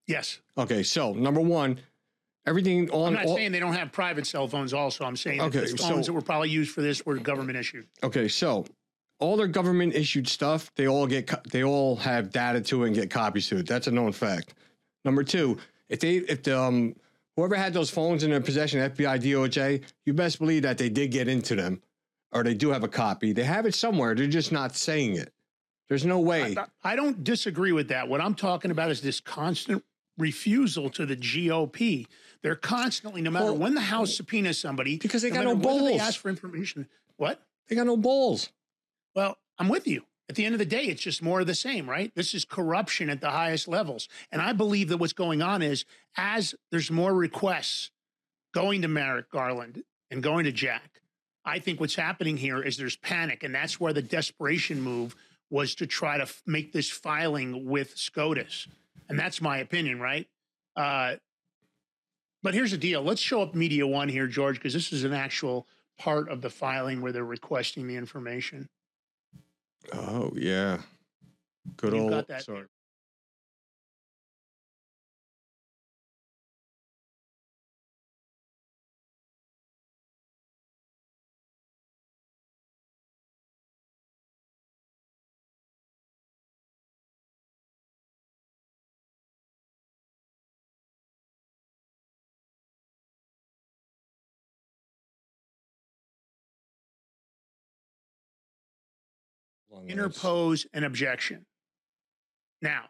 Yes. 0.06 0.40
Okay, 0.58 0.82
so 0.82 1.12
number 1.12 1.40
one, 1.40 1.78
everything 2.46 2.90
on. 2.90 3.09
I'm 3.09 3.14
not 3.14 3.26
all- 3.26 3.37
saying 3.37 3.53
they 3.53 3.61
don't 3.61 3.74
have 3.74 3.92
private 3.92 4.26
cell 4.26 4.48
phones. 4.48 4.72
Also, 4.72 5.05
I'm 5.05 5.16
saying 5.16 5.40
Okay, 5.40 5.61
that 5.61 5.70
the 5.72 5.79
so- 5.79 5.88
phones 5.88 6.07
that 6.07 6.12
were 6.12 6.22
probably 6.22 6.50
used 6.50 6.72
for 6.72 6.83
this 6.83 7.05
were 7.05 7.16
government 7.16 7.59
issued. 7.59 7.87
Okay, 8.03 8.29
so 8.29 8.64
all 9.18 9.37
their 9.37 9.46
government 9.46 9.94
issued 9.94 10.26
stuff, 10.29 10.70
they 10.76 10.88
all 10.88 11.07
get 11.07 11.29
they 11.50 11.62
all 11.64 11.96
have 11.96 12.31
data 12.31 12.61
to 12.62 12.85
it 12.85 12.88
and 12.88 12.94
get 12.96 13.11
copies 13.11 13.48
to 13.48 13.59
it. 13.59 13.66
That's 13.66 13.87
a 13.87 13.90
known 13.90 14.12
fact. 14.12 14.55
Number 15.05 15.22
two, 15.22 15.59
if 15.88 16.00
they 16.00 16.16
if 16.16 16.42
the 16.42 16.59
um 16.59 16.94
whoever 17.37 17.55
had 17.57 17.72
those 17.74 17.90
phones 17.90 18.22
in 18.22 18.31
their 18.31 18.40
possession, 18.40 18.81
FBI, 18.81 19.18
DOJ, 19.18 19.83
you 20.07 20.12
best 20.14 20.38
believe 20.38 20.62
that 20.62 20.79
they 20.79 20.88
did 20.88 21.11
get 21.11 21.29
into 21.29 21.55
them, 21.55 21.81
or 22.33 22.42
they 22.42 22.55
do 22.55 22.70
have 22.70 22.83
a 22.85 22.88
copy. 22.88 23.33
They 23.33 23.44
have 23.44 23.66
it 23.66 23.74
somewhere. 23.74 24.14
They're 24.14 24.26
just 24.26 24.53
not 24.53 24.74
saying 24.76 25.16
it. 25.16 25.33
There's 25.88 26.05
no 26.05 26.20
way. 26.20 26.55
I 26.85 26.94
don't 26.96 27.24
disagree 27.24 27.72
with 27.72 27.88
that. 27.88 28.09
What 28.09 28.20
I'm 28.20 28.35
talking 28.37 28.70
about 28.70 28.90
is 28.92 29.00
this 29.00 29.20
constant 29.20 29.83
refusal 30.20 30.90
to 30.90 31.06
the 31.06 31.16
GOP. 31.16 32.06
They're 32.42 32.54
constantly, 32.56 33.22
no 33.22 33.30
matter 33.30 33.46
Well, 33.46 33.56
when 33.56 33.74
the 33.74 33.80
House 33.80 34.14
subpoenas 34.14 34.59
somebody, 34.59 34.98
because 34.98 35.22
they 35.22 35.30
got 35.30 35.44
no 35.44 35.56
balls. 35.56 35.90
They 35.90 35.98
ask 35.98 36.20
for 36.20 36.28
information. 36.28 36.87
What? 37.16 37.42
They 37.68 37.76
got 37.76 37.87
no 37.87 37.96
balls. 37.96 38.50
Well, 39.14 39.37
I'm 39.59 39.68
with 39.68 39.87
you. 39.87 40.04
At 40.28 40.37
the 40.37 40.44
end 40.44 40.54
of 40.54 40.61
the 40.61 40.64
day, 40.64 40.85
it's 40.85 41.02
just 41.02 41.22
more 41.22 41.40
of 41.40 41.48
the 41.48 41.56
same, 41.56 41.90
right? 41.90 42.12
This 42.14 42.35
is 42.35 42.44
corruption 42.44 43.11
at 43.11 43.20
the 43.20 43.30
highest 43.30 43.66
levels. 43.66 44.09
And 44.30 44.40
I 44.40 44.52
believe 44.52 44.88
that 44.88 44.98
what's 44.98 45.12
going 45.12 45.42
on 45.42 45.61
is 45.61 45.85
as 46.16 46.54
there's 46.70 46.90
more 46.90 47.12
requests 47.12 47.90
going 48.54 48.83
to 48.83 48.88
Merrick 48.88 49.30
Garland 49.30 49.83
and 50.11 50.22
going 50.22 50.44
to 50.44 50.52
Jack, 50.52 51.02
I 51.44 51.59
think 51.59 51.80
what's 51.80 51.96
happening 51.96 52.37
here 52.37 52.62
is 52.62 52.76
there's 52.76 52.96
panic. 52.96 53.42
And 53.42 53.52
that's 53.52 53.80
where 53.80 53.92
the 53.92 54.02
desperation 54.02 54.80
move 54.80 55.16
was 55.50 55.74
to 55.76 55.87
try 55.87 56.18
to 56.18 56.28
make 56.46 56.72
this 56.72 56.88
filing 56.88 57.66
with 57.66 57.96
SCOTUS. 57.96 58.68
And 59.10 59.18
that's 59.18 59.42
my 59.42 59.58
opinion, 59.58 60.00
right? 60.00 60.26
Uh, 60.76 61.16
but 62.42 62.54
here's 62.54 62.70
the 62.70 62.78
deal. 62.78 63.02
Let's 63.02 63.20
show 63.20 63.42
up 63.42 63.54
Media 63.54 63.86
One 63.86 64.08
here, 64.08 64.28
George, 64.28 64.54
because 64.54 64.72
this 64.72 64.92
is 64.92 65.04
an 65.04 65.12
actual 65.12 65.66
part 65.98 66.30
of 66.30 66.40
the 66.40 66.48
filing 66.48 67.02
where 67.02 67.12
they're 67.12 67.24
requesting 67.24 67.86
the 67.86 67.96
information. 67.96 68.68
Oh 69.92 70.32
yeah, 70.36 70.78
good 71.76 71.92
You've 71.92 72.02
old. 72.02 72.10
got 72.12 72.28
that. 72.28 72.44
Sorry. 72.44 72.66
Long 99.70 99.83
legs. 99.83 99.92
interpose 99.92 100.66
an 100.72 100.85
objection. 100.85 101.46
Now, 102.62 102.85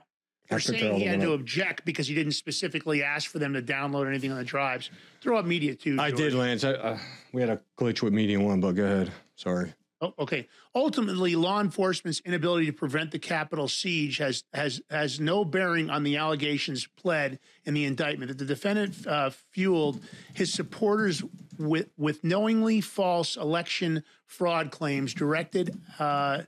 you're 0.51 0.59
they're 0.59 0.79
saying 0.79 0.97
he 0.97 1.05
had 1.05 1.21
to 1.21 1.27
about. 1.27 1.41
object 1.41 1.85
because 1.85 2.09
he 2.09 2.15
didn't 2.15 2.33
specifically 2.33 3.03
ask 3.03 3.31
for 3.31 3.39
them 3.39 3.53
to 3.53 3.63
download 3.63 4.09
anything 4.09 4.33
on 4.33 4.39
the 4.39 4.45
drives. 4.45 4.91
Throw 5.21 5.39
up 5.39 5.45
media 5.45 5.75
too. 5.75 5.97
I 6.01 6.11
did, 6.11 6.35
Lance. 6.35 6.65
I, 6.65 6.73
uh, 6.73 6.99
we 7.33 7.41
had 7.41 7.51
a 7.51 7.61
glitch 7.79 8.03
with 8.03 8.13
media 8.13 8.41
One, 8.41 8.61
but 8.61 8.73
go 8.73 8.85
ahead. 8.85 9.13
Sorry. 9.37 9.73
Oh, 10.03 10.15
okay. 10.19 10.49
Ultimately, 10.75 11.37
law 11.37 11.61
enforcement's 11.61 12.21
inability 12.21 12.67
to 12.67 12.73
prevent 12.73 13.11
the 13.11 13.19
Capitol 13.19 13.69
siege 13.69 14.17
has 14.17 14.45
has 14.55 14.81
has 14.89 15.21
no 15.21 15.45
bearing 15.45 15.91
on 15.91 16.03
the 16.03 16.17
allegations 16.17 16.87
pled 16.87 17.39
in 17.65 17.75
the 17.75 17.85
indictment. 17.85 18.29
That 18.29 18.39
the 18.39 18.47
defendant 18.47 19.07
uh, 19.07 19.31
fueled 19.53 20.01
his 20.33 20.53
supporters 20.55 21.23
with 21.59 21.91
with 21.99 22.25
knowingly 22.25 22.81
false 22.81 23.37
election 23.37 24.03
fraud 24.25 24.71
claims 24.71 25.13
directed. 25.13 25.79
Uh, 25.99 26.43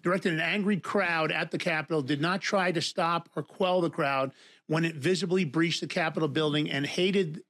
directed 0.00 0.32
an 0.32 0.40
angry 0.40 0.78
crowd 0.78 1.30
at 1.30 1.50
the 1.50 1.58
Capitol, 1.58 2.02
did 2.02 2.20
not 2.20 2.40
try 2.40 2.72
to 2.72 2.80
stop 2.80 3.28
or 3.36 3.42
quell 3.42 3.80
the 3.80 3.90
crowd 3.90 4.32
when 4.66 4.84
it 4.84 4.96
visibly 4.96 5.44
breached 5.44 5.80
the 5.80 5.86
Capitol 5.86 6.28
building 6.28 6.70
and 6.70 6.86
hated 6.86 7.42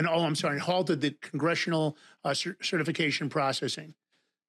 and 0.00 0.08
oh, 0.08 0.24
I'm 0.24 0.34
sorry, 0.34 0.58
halted 0.58 1.02
the 1.02 1.10
congressional 1.20 1.94
uh, 2.24 2.32
cer- 2.32 2.56
certification 2.62 3.28
processing. 3.28 3.92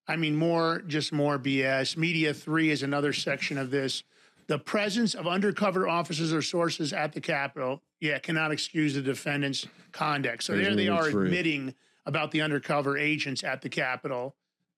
I 0.08 0.16
mean, 0.16 0.34
more, 0.34 0.82
just 0.88 1.12
more 1.12 1.38
BS. 1.38 1.98
Media 1.98 2.34
three 2.34 2.70
is 2.70 2.84
another 2.84 3.12
section 3.12 3.58
of 3.58 3.70
this. 3.70 4.04
The 4.48 4.58
presence 4.58 5.14
of 5.14 5.28
undercover 5.28 5.90
officers 5.90 6.32
or 6.32 6.42
sources 6.42 6.94
at 6.94 7.12
the 7.12 7.20
Capitol, 7.20 7.82
yeah, 8.00 8.18
cannot 8.20 8.52
excuse 8.52 8.94
the 8.94 9.02
defendant's 9.02 9.68
conduct. 9.92 10.44
So 10.44 10.54
There's 10.54 10.68
there 10.68 10.76
they 10.76 10.88
are 10.88 11.08
admitting 11.08 11.76
about 12.06 12.32
the 12.32 12.42
undercover 12.42 12.98
agents 12.98 13.44
at 13.44 13.62
the 13.62 13.70
Capitol. 13.70 14.36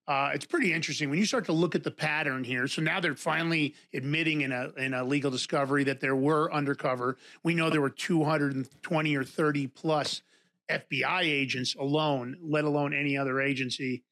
Uh, 0.07 0.31
it's 0.33 0.45
pretty 0.45 0.73
interesting 0.73 1.09
when 1.09 1.17
you 1.17 1.25
start 1.25 1.45
to 1.45 1.53
look 1.53 1.75
at 1.75 1.83
the 1.83 1.91
pattern 1.91 2.43
here. 2.43 2.67
So 2.67 2.81
now 2.81 2.99
they're 2.99 3.15
finally 3.15 3.73
admitting 3.93 4.41
in 4.41 4.51
a 4.51 4.69
in 4.77 4.93
a 4.93 5.03
legal 5.03 5.31
discovery 5.31 5.85
that 5.85 6.01
there 6.01 6.15
were 6.15 6.51
undercover. 6.51 7.17
We 7.43 7.55
know 7.55 7.69
there 7.69 7.79
were 7.79 7.89
220 7.89 9.15
or 9.15 9.23
30 9.23 9.67
plus 9.67 10.21
FBI 10.69 11.21
agents 11.21 11.75
alone, 11.75 12.37
let 12.41 12.65
alone 12.65 12.93
any 12.93 13.17
other 13.17 13.39
agency. 13.39 14.03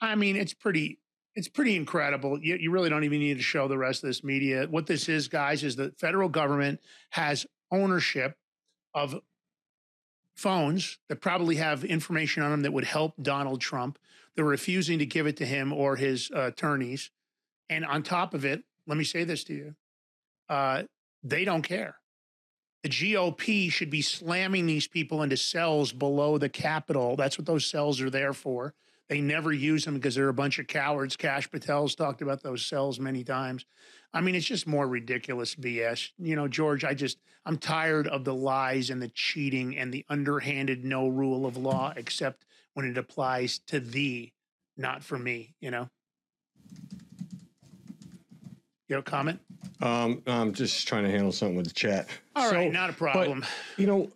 I 0.00 0.14
mean, 0.14 0.36
it's 0.36 0.54
pretty 0.54 0.98
it's 1.34 1.48
pretty 1.48 1.76
incredible. 1.76 2.38
You, 2.40 2.56
you 2.56 2.70
really 2.70 2.88
don't 2.88 3.04
even 3.04 3.18
need 3.18 3.36
to 3.36 3.42
show 3.42 3.68
the 3.68 3.78
rest 3.78 4.02
of 4.02 4.08
this 4.08 4.22
media. 4.22 4.66
What 4.70 4.86
this 4.86 5.08
is, 5.08 5.28
guys, 5.28 5.64
is 5.64 5.76
the 5.76 5.92
federal 5.98 6.28
government 6.28 6.80
has 7.10 7.46
ownership 7.70 8.36
of 8.94 9.16
phones 10.36 10.98
that 11.08 11.20
probably 11.20 11.56
have 11.56 11.84
information 11.84 12.42
on 12.42 12.50
them 12.50 12.62
that 12.62 12.72
would 12.72 12.84
help 12.84 13.14
Donald 13.20 13.60
Trump. 13.60 13.98
They're 14.36 14.44
refusing 14.44 14.98
to 14.98 15.06
give 15.06 15.26
it 15.26 15.36
to 15.38 15.46
him 15.46 15.72
or 15.72 15.96
his 15.96 16.30
uh, 16.34 16.46
attorneys. 16.46 17.10
And 17.68 17.84
on 17.84 18.02
top 18.02 18.34
of 18.34 18.44
it, 18.44 18.64
let 18.86 18.98
me 18.98 19.04
say 19.04 19.24
this 19.24 19.44
to 19.44 19.54
you 19.54 19.74
uh, 20.48 20.82
they 21.22 21.44
don't 21.44 21.62
care. 21.62 21.96
The 22.82 22.90
GOP 22.90 23.72
should 23.72 23.88
be 23.88 24.02
slamming 24.02 24.66
these 24.66 24.86
people 24.86 25.22
into 25.22 25.38
cells 25.38 25.90
below 25.90 26.36
the 26.36 26.50
Capitol. 26.50 27.16
That's 27.16 27.38
what 27.38 27.46
those 27.46 27.64
cells 27.64 28.00
are 28.02 28.10
there 28.10 28.34
for. 28.34 28.74
They 29.08 29.20
never 29.20 29.52
use 29.52 29.84
them 29.84 29.94
because 29.94 30.14
they're 30.14 30.28
a 30.28 30.34
bunch 30.34 30.58
of 30.58 30.66
cowards. 30.66 31.16
Kash 31.16 31.50
Patel's 31.50 31.94
talked 31.94 32.20
about 32.22 32.42
those 32.42 32.64
cells 32.64 33.00
many 33.00 33.24
times. 33.24 33.64
I 34.12 34.20
mean, 34.20 34.34
it's 34.34 34.46
just 34.46 34.66
more 34.66 34.86
ridiculous 34.86 35.54
BS. 35.54 36.10
You 36.18 36.36
know, 36.36 36.46
George, 36.46 36.84
I 36.84 36.94
just, 36.94 37.18
I'm 37.44 37.58
tired 37.58 38.06
of 38.06 38.24
the 38.24 38.34
lies 38.34 38.90
and 38.90 39.00
the 39.00 39.08
cheating 39.08 39.76
and 39.76 39.92
the 39.92 40.04
underhanded 40.08 40.84
no 40.84 41.08
rule 41.08 41.46
of 41.46 41.56
law, 41.56 41.92
except 41.96 42.44
when 42.74 42.86
it 42.86 42.98
applies 42.98 43.60
to 43.68 43.80
thee, 43.80 44.32
not 44.76 45.02
for 45.02 45.18
me, 45.18 45.54
you 45.60 45.70
know? 45.70 45.88
You 48.88 48.96
have 48.96 49.00
a 49.06 49.10
comment? 49.10 49.40
Um, 49.80 50.22
I'm 50.26 50.52
just 50.52 50.86
trying 50.86 51.04
to 51.04 51.10
handle 51.10 51.32
something 51.32 51.56
with 51.56 51.66
the 51.66 51.72
chat. 51.72 52.08
All 52.36 52.50
right, 52.50 52.68
So, 52.68 52.72
not 52.72 52.90
a 52.90 52.92
but, 52.92 52.98
problem. 52.98 53.44
you 53.78 53.86
know, 53.86 54.10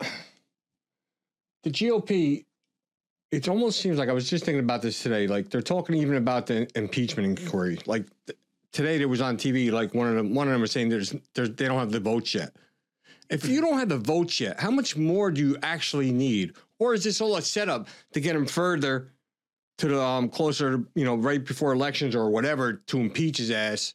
the 1.62 1.70
GOP. 1.70 2.44
It 3.30 3.46
almost 3.46 3.80
seems 3.80 3.98
like 3.98 4.08
I 4.08 4.12
was 4.12 4.28
just 4.28 4.44
thinking 4.44 4.60
about 4.64 4.80
this 4.80 5.02
today. 5.02 5.26
Like 5.26 5.50
they're 5.50 5.60
talking 5.60 5.94
even 5.96 6.16
about 6.16 6.46
the 6.46 6.66
impeachment 6.74 7.40
inquiry. 7.40 7.78
Like 7.84 8.06
th- 8.26 8.38
today, 8.72 8.96
there 8.96 9.08
was 9.08 9.20
on 9.20 9.36
TV. 9.36 9.70
Like 9.70 9.92
one 9.94 10.08
of 10.08 10.14
them, 10.14 10.34
one 10.34 10.48
of 10.48 10.52
them 10.52 10.62
was 10.62 10.72
saying 10.72 10.88
there's, 10.88 11.14
there's 11.34 11.50
they 11.50 11.66
don't 11.66 11.78
have 11.78 11.92
the 11.92 12.00
votes 12.00 12.34
yet. 12.34 12.54
If 13.28 13.46
you 13.46 13.60
don't 13.64 13.78
have 13.78 13.90
the 13.90 13.98
votes 13.98 14.40
yet, 14.40 14.58
how 14.58 14.70
much 14.70 14.96
more 14.96 15.30
do 15.30 15.42
you 15.42 15.56
actually 15.62 16.10
need? 16.10 16.54
Or 16.78 16.94
is 16.94 17.04
this 17.04 17.20
all 17.20 17.36
a 17.36 17.42
setup 17.42 17.88
to 18.12 18.20
get 18.20 18.36
him 18.36 18.46
further 18.46 19.12
to 19.78 19.88
the 19.88 20.00
um, 20.00 20.28
closer, 20.28 20.84
you 20.94 21.04
know, 21.04 21.16
right 21.16 21.44
before 21.44 21.72
elections 21.72 22.14
or 22.14 22.30
whatever 22.30 22.74
to 22.86 22.98
impeach 22.98 23.38
his 23.38 23.50
ass? 23.50 23.94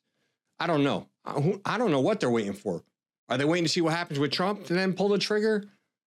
I 0.59 0.67
don't 0.67 0.83
know. 0.83 1.07
I, 1.25 1.77
don't 1.77 1.91
know 1.91 2.01
what 2.01 2.19
they're 2.19 2.29
waiting 2.29 2.53
for. 2.53 2.83
Are 3.29 3.37
they 3.37 3.45
waiting 3.45 3.65
to 3.65 3.69
see 3.69 3.81
what 3.81 3.93
happens 3.93 4.19
with 4.19 4.31
Trump 4.31 4.69
and 4.69 4.77
then 4.77 4.93
pull 4.93 5.09
the 5.09 5.17
trigger? 5.17 5.65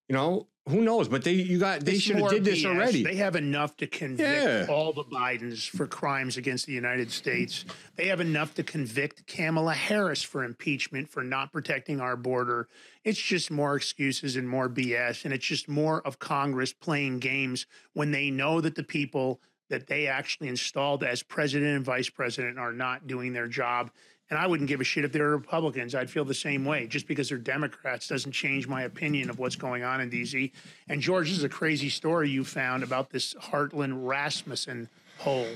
You 0.10 0.16
know, 0.16 0.48
who 0.68 0.82
knows? 0.82 1.08
But 1.08 1.24
they, 1.24 1.34
you 1.34 1.60
got, 1.60 1.82
they 1.82 2.00
should 2.00 2.16
have 2.18 2.30
did 2.30 2.44
this 2.44 2.64
BS. 2.64 2.66
already. 2.76 3.04
They 3.04 3.16
have 3.18 3.36
enough 3.36 3.78
to 3.78 3.88
convict 3.88 4.44
Yeah. 4.44 4.66
all 4.68 4.94
the 4.94 5.04
Bidens 5.04 5.70
for 5.70 5.86
crimes 5.86 6.38
against 6.38 6.66
the 6.66 6.74
United 6.74 7.12
States. 7.12 7.66
They 7.98 8.08
have 8.08 8.20
enough 8.20 8.56
to 8.56 8.64
convict 8.64 9.28
Kamala 9.28 9.76
Harris 9.76 10.24
for 10.24 10.44
impeachment 10.44 11.10
for 11.10 11.24
not 11.24 11.52
protecting 11.54 12.00
our 12.02 12.16
border. 12.16 12.68
It's 13.04 13.20
just 13.22 13.52
more 13.52 13.76
excuses 13.76 14.36
and 14.38 14.50
more 14.50 14.68
BS. 14.68 15.24
And 15.24 15.34
it's 15.34 15.46
just 15.46 15.70
more 15.70 16.02
of 16.02 16.18
Congress 16.18 16.74
playing 16.74 17.20
games 17.20 17.68
when 17.94 18.10
they 18.12 18.32
know 18.32 18.60
that 18.62 18.74
the 18.76 18.84
people 18.84 19.42
that 19.70 19.88
they 19.88 20.08
actually 20.08 20.48
installed 20.48 21.04
as 21.04 21.22
president 21.24 21.76
and 21.76 21.86
vice 21.86 22.10
president 22.10 22.58
are 22.58 22.74
not 22.74 23.06
doing 23.08 23.34
their 23.34 23.48
job. 23.48 23.92
And 24.30 24.40
I 24.40 24.48
wouldn't 24.48 24.68
give 24.68 24.82
a 24.82 24.84
shit 24.84 25.06
if 25.06 25.12
they're 25.12 25.30
Republicans. 25.30 25.94
I'd 25.94 26.10
feel 26.10 26.26
the 26.26 26.34
same 26.34 26.66
way. 26.66 26.88
Just 26.88 27.08
because 27.08 27.30
they're 27.30 27.38
Democrats 27.38 28.08
doesn't 28.08 28.32
change 28.32 28.68
my 28.68 28.84
opinion 28.84 29.30
of 29.30 29.38
what's 29.38 29.56
going 29.56 29.84
on 29.84 30.02
in 30.02 30.10
DC. 30.10 30.52
And 30.88 31.00
George, 31.00 31.30
this 31.30 31.38
is 31.38 31.44
a 31.44 31.50
crazy 31.50 31.90
story 31.90 32.30
you 32.30 32.44
found 32.44 32.82
about 32.82 33.12
this 33.12 33.36
Heartland 33.36 34.08
Rasmussen 34.08 34.90
poll. 35.20 35.48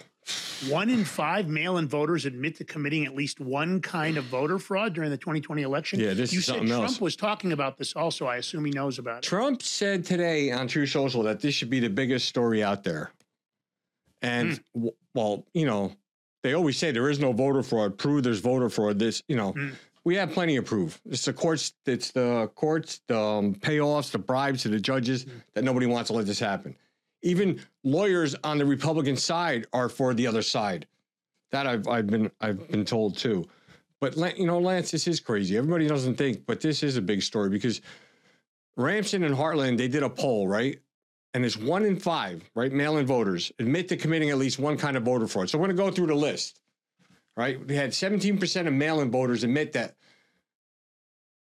One 0.68 0.90
in 0.90 1.06
five 1.06 1.48
mail-in 1.48 1.88
voters 1.88 2.26
admit 2.26 2.58
to 2.58 2.64
committing 2.64 3.06
at 3.06 3.16
least 3.16 3.40
one 3.40 3.82
kind 3.82 4.18
of 4.18 4.26
voter 4.26 4.60
fraud 4.60 4.94
during 4.94 5.10
the 5.10 5.18
2020 5.18 5.62
election. 5.62 6.00
Yeah, 6.00 6.14
this 6.14 6.34
you 6.34 6.40
is 6.40 6.46
said 6.46 6.52
something 6.54 6.68
Trump 6.68 6.84
else. 6.84 7.02
was 7.02 7.16
talking 7.16 7.54
about 7.54 7.78
this 7.78 7.96
also. 7.96 8.28
I 8.28 8.36
assume 8.36 8.66
he 8.66 8.72
knows 8.72 9.00
about 9.00 9.20
it. 9.20 9.24
Trump 9.24 9.64
said 9.64 10.06
today 10.06 10.52
on 10.52 10.68
Truth 10.68 10.90
Social 10.90 11.24
that 11.24 11.40
this 11.40 11.56
should 11.56 11.70
be 11.70 11.80
the 11.80 11.90
biggest 11.90 12.28
story 12.28 12.64
out 12.64 12.84
there. 12.84 13.12
And 14.22 14.52
hmm. 14.74 14.80
w- 14.80 14.96
well, 15.16 15.46
you 15.54 15.66
know, 15.66 15.94
they 16.44 16.54
always 16.54 16.78
say 16.78 16.92
there 16.92 17.10
is 17.10 17.20
no 17.20 17.32
voter 17.34 17.64
fraud. 17.64 17.98
Prove 17.98 18.24
there's 18.24 18.40
voter 18.40 18.70
fraud. 18.70 19.00
This, 19.00 19.22
you 19.28 19.36
know, 19.36 19.52
Hmm. 19.52 19.70
we 20.06 20.16
have 20.16 20.32
plenty 20.32 20.56
of 20.56 20.66
proof. 20.66 21.00
It's 21.10 21.26
the 21.26 21.34
courts. 21.34 21.74
It's 21.86 22.12
the 22.12 22.50
courts, 22.56 23.02
the 23.08 23.20
um, 23.20 23.56
payoffs, 23.56 24.12
the 24.12 24.20
bribes 24.20 24.62
to 24.64 24.70
the 24.70 24.80
judges 24.80 25.24
Hmm. 25.24 25.30
that 25.54 25.64
nobody 25.64 25.86
wants 25.86 26.10
to 26.10 26.14
let 26.14 26.26
this 26.26 26.40
happen. 26.40 26.76
Even 27.22 27.60
lawyers 27.84 28.36
on 28.44 28.58
the 28.58 28.66
Republican 28.66 29.18
side 29.18 29.68
are 29.74 29.90
for 29.90 30.14
the 30.14 30.26
other 30.26 30.42
side. 30.42 30.88
That 31.52 31.68
I've 31.68 31.88
I've 31.88 32.08
been 32.08 32.32
I've 32.40 32.68
been 32.70 32.86
told 32.86 33.18
too. 33.18 33.46
But 34.00 34.16
you 34.38 34.46
know, 34.46 34.60
Lance, 34.60 34.92
this 34.92 35.08
is 35.08 35.20
crazy. 35.20 35.58
Everybody 35.58 35.88
doesn't 35.88 36.16
think, 36.16 36.46
but 36.46 36.62
this 36.62 36.84
is 36.84 36.96
a 36.96 37.02
big 37.02 37.22
story 37.22 37.50
because 37.50 37.82
Ramsden 38.78 39.24
and 39.24 39.36
Heartland, 39.36 39.78
they 39.78 39.90
did 39.90 40.04
a 40.04 40.10
poll, 40.10 40.48
right? 40.48 40.80
And 41.34 41.46
it's 41.46 41.58
one 41.58 41.86
in 41.86 42.00
five, 42.00 42.44
right? 42.56 42.72
Mail-in 42.72 43.06
voters 43.06 43.52
admit 43.60 43.88
to 43.90 43.98
committing 43.98 44.30
at 44.32 44.38
least 44.38 44.58
one 44.58 44.78
kind 44.78 44.98
of 44.98 45.04
voter 45.04 45.28
fraud. 45.28 45.50
So 45.50 45.58
we're 45.60 45.68
going 45.68 45.78
to 45.78 45.84
go 45.84 45.92
through 45.92 46.08
the 46.08 46.16
list, 46.16 46.60
right? 47.38 47.64
We 47.68 47.76
had 47.76 47.92
17% 47.92 48.68
of 48.68 48.74
mail-in 48.74 49.12
voters 49.12 49.44
admit 49.44 49.74
that 49.74 49.96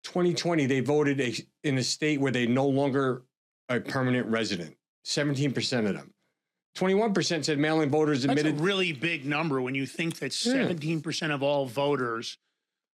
2020 0.04 0.66
they 0.66 0.80
voted 0.82 1.20
a, 1.22 1.34
in 1.64 1.78
a 1.78 1.84
state 1.84 2.20
where 2.20 2.32
they 2.32 2.46
no 2.46 2.68
longer 2.68 3.24
a 3.70 3.80
permanent 3.80 4.28
resident. 4.28 4.76
17% 5.06 5.88
of 5.88 5.94
them. 5.96 6.14
21% 6.76 7.46
said 7.46 7.58
mail-in 7.58 7.90
voters 7.90 8.24
That's 8.24 8.30
a 8.30 8.40
admitted. 8.40 8.62
really 8.62 8.92
big 8.94 9.26
number 9.26 9.62
when 9.62 9.76
you 9.76 9.86
think 9.86 10.20
that 10.20 10.34
Yeah. 10.46 10.54
17% 10.70 11.32
of 11.34 11.42
all 11.44 11.66
voters 11.66 12.38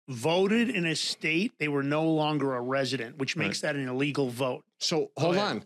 voted 0.08 0.68
in 0.70 0.84
a 0.86 0.94
state 0.94 1.52
they 1.58 1.68
were 1.68 1.82
no 1.82 2.04
longer 2.04 2.54
a 2.54 2.60
resident, 2.60 3.16
which 3.18 3.36
makes 3.36 3.62
that 3.62 3.74
an 3.74 3.88
illegal 3.88 4.28
vote. 4.28 4.62
so 4.80 5.10
hold 5.16 5.36
on, 5.36 5.64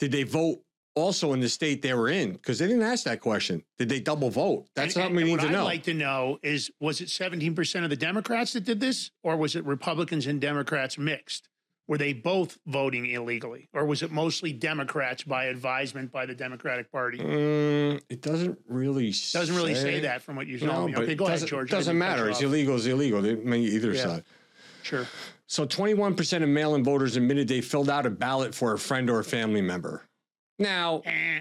did 0.00 0.10
they 0.10 0.24
vote 0.24 0.60
also 0.96 1.32
in 1.32 1.40
the 1.40 1.48
state 1.48 1.82
they 1.82 1.94
were 1.94 2.08
in? 2.08 2.32
Because 2.32 2.58
they 2.58 2.66
didn't 2.66 2.82
ask 2.82 3.04
that 3.04 3.20
question. 3.20 3.62
Did 3.78 3.88
they 3.88 4.00
double 4.00 4.30
vote? 4.30 4.66
That's 4.74 4.86
And- 4.96 5.04
something 5.04 5.14
we 5.16 5.22
and 5.22 5.28
need 5.30 5.36
what 5.38 5.46
to 5.46 5.52
know. 5.52 5.60
I'd 5.60 5.64
like 5.64 5.82
to 5.84 5.94
know 5.94 6.38
is 6.42 6.70
was 6.80 7.00
it 7.00 7.08
17% 7.08 7.84
of 7.84 7.90
the 7.90 7.96
Democrats 7.96 8.54
that 8.54 8.64
did 8.64 8.80
this, 8.80 9.12
or 9.22 9.36
was 9.36 9.54
it 9.54 9.64
Republicans 9.64 10.26
and 10.26 10.40
Democrats 10.40 10.98
mixed? 10.98 11.46
Were 11.86 11.98
they 11.98 12.12
both 12.12 12.56
voting 12.66 13.06
illegally, 13.06 13.68
or 13.72 13.84
was 13.84 14.02
it 14.02 14.12
mostly 14.12 14.52
Democrats 14.52 15.24
by 15.24 15.46
advisement 15.46 16.12
by 16.12 16.24
the 16.24 16.34
Democratic 16.36 16.90
Party? 16.92 17.18
Mm, 17.18 18.00
it 18.08 18.20
doesn't 18.22 18.60
really 18.68 19.10
Doesn't 19.32 19.56
really 19.56 19.74
say 19.74 19.98
that 20.00 20.22
from 20.22 20.36
what 20.36 20.46
you 20.46 20.58
told 20.60 20.70
No, 20.72 20.86
me. 20.86 20.92
but 20.92 21.02
Okay, 21.02 21.14
go 21.16 21.24
it 21.24 21.28
ahead, 21.28 21.34
doesn't, 21.38 21.48
George. 21.48 21.70
Doesn't 21.70 21.98
matter. 21.98 22.28
It's 22.28 22.38
off. 22.38 22.44
illegal. 22.44 22.76
It's 22.76 22.86
illegal. 22.86 23.20
They 23.22 23.34
mean 23.34 23.64
either 23.64 23.92
Yeah. 23.92 24.02
side. 24.04 24.24
Sure. 24.84 25.06
So 25.50 25.66
21% 25.66 26.44
of 26.44 26.48
mail-in 26.48 26.84
voters 26.84 27.16
admitted 27.16 27.48
they 27.48 27.60
filled 27.60 27.90
out 27.90 28.06
a 28.06 28.10
ballot 28.10 28.54
for 28.54 28.72
a 28.72 28.78
friend 28.78 29.10
or 29.10 29.18
a 29.18 29.24
family 29.24 29.60
member. 29.60 30.04
Now, 30.60 31.02
Eh. 31.04 31.40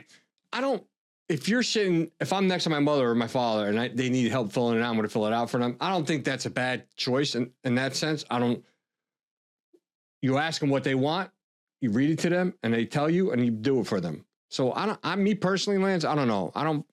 I 0.52 0.62
don't. 0.62 0.84
If 1.28 1.48
you're 1.48 1.62
sitting, 1.62 2.10
if 2.20 2.34
I'm 2.34 2.48
next 2.48 2.64
to 2.64 2.72
my 2.72 2.80
mother 2.80 3.08
or 3.08 3.14
my 3.14 3.28
father 3.28 3.68
and 3.68 3.80
I, 3.80 3.90
they 3.90 4.10
need 4.10 4.32
help 4.32 4.52
filling 4.52 4.80
it 4.80 4.82
out, 4.82 4.90
I'm 4.90 4.96
going 4.96 5.08
to 5.08 5.14
fill 5.14 5.28
it 5.28 5.34
out 5.34 5.52
for 5.52 5.60
them. 5.60 5.78
I 5.80 5.92
don't 5.92 6.08
think 6.08 6.24
that's 6.26 6.48
a 6.48 6.50
bad 6.50 6.86
choice 6.96 7.36
in, 7.36 7.52
in 7.64 7.76
that 7.76 7.96
sense. 7.96 8.26
I 8.32 8.40
don't. 8.40 8.66
You 10.24 10.40
ask 10.40 10.60
them 10.60 10.72
what 10.72 10.84
they 10.84 10.96
want, 10.96 11.30
you 11.80 11.92
read 11.92 12.10
it 12.10 12.18
to 12.20 12.30
them, 12.30 12.56
and 12.64 12.74
they 12.74 12.86
tell 12.86 13.12
you, 13.12 13.32
and 13.32 13.46
you 13.46 13.52
do 13.52 13.80
it 13.82 13.86
for 13.86 14.02
them. 14.02 14.26
So 14.50 14.74
I 14.74 14.88
don't. 14.88 15.00
I 15.04 15.16
me 15.18 15.36
personally, 15.36 15.78
Lance, 15.78 16.04
I 16.04 16.16
don't 16.16 16.28
know. 16.28 16.52
I 16.56 16.64
don't. 16.64 16.84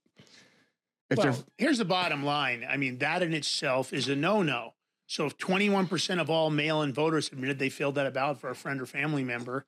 If 1.09 1.17
Well, 1.17 1.35
here's 1.57 1.79
the 1.79 1.87
bottom 1.87 2.27
line. 2.27 2.67
I 2.69 2.77
mean, 2.77 2.99
that 2.99 3.23
in 3.23 3.33
itself 3.33 3.95
is 3.95 4.09
a 4.09 4.17
no-no. 4.17 4.75
So 5.07 5.27
if 5.27 5.39
21% 5.39 6.21
of 6.21 6.31
all 6.31 6.51
mail-in 6.51 6.93
voters 6.93 7.29
admitted 7.29 7.59
they 7.59 7.69
filled 7.69 7.95
that 7.95 8.03
out 8.03 8.07
a 8.07 8.11
ballot 8.11 8.41
for 8.41 8.51
a 8.51 8.55
friend 8.55 8.81
or 8.81 8.87
family 8.87 9.23
member, 9.25 9.65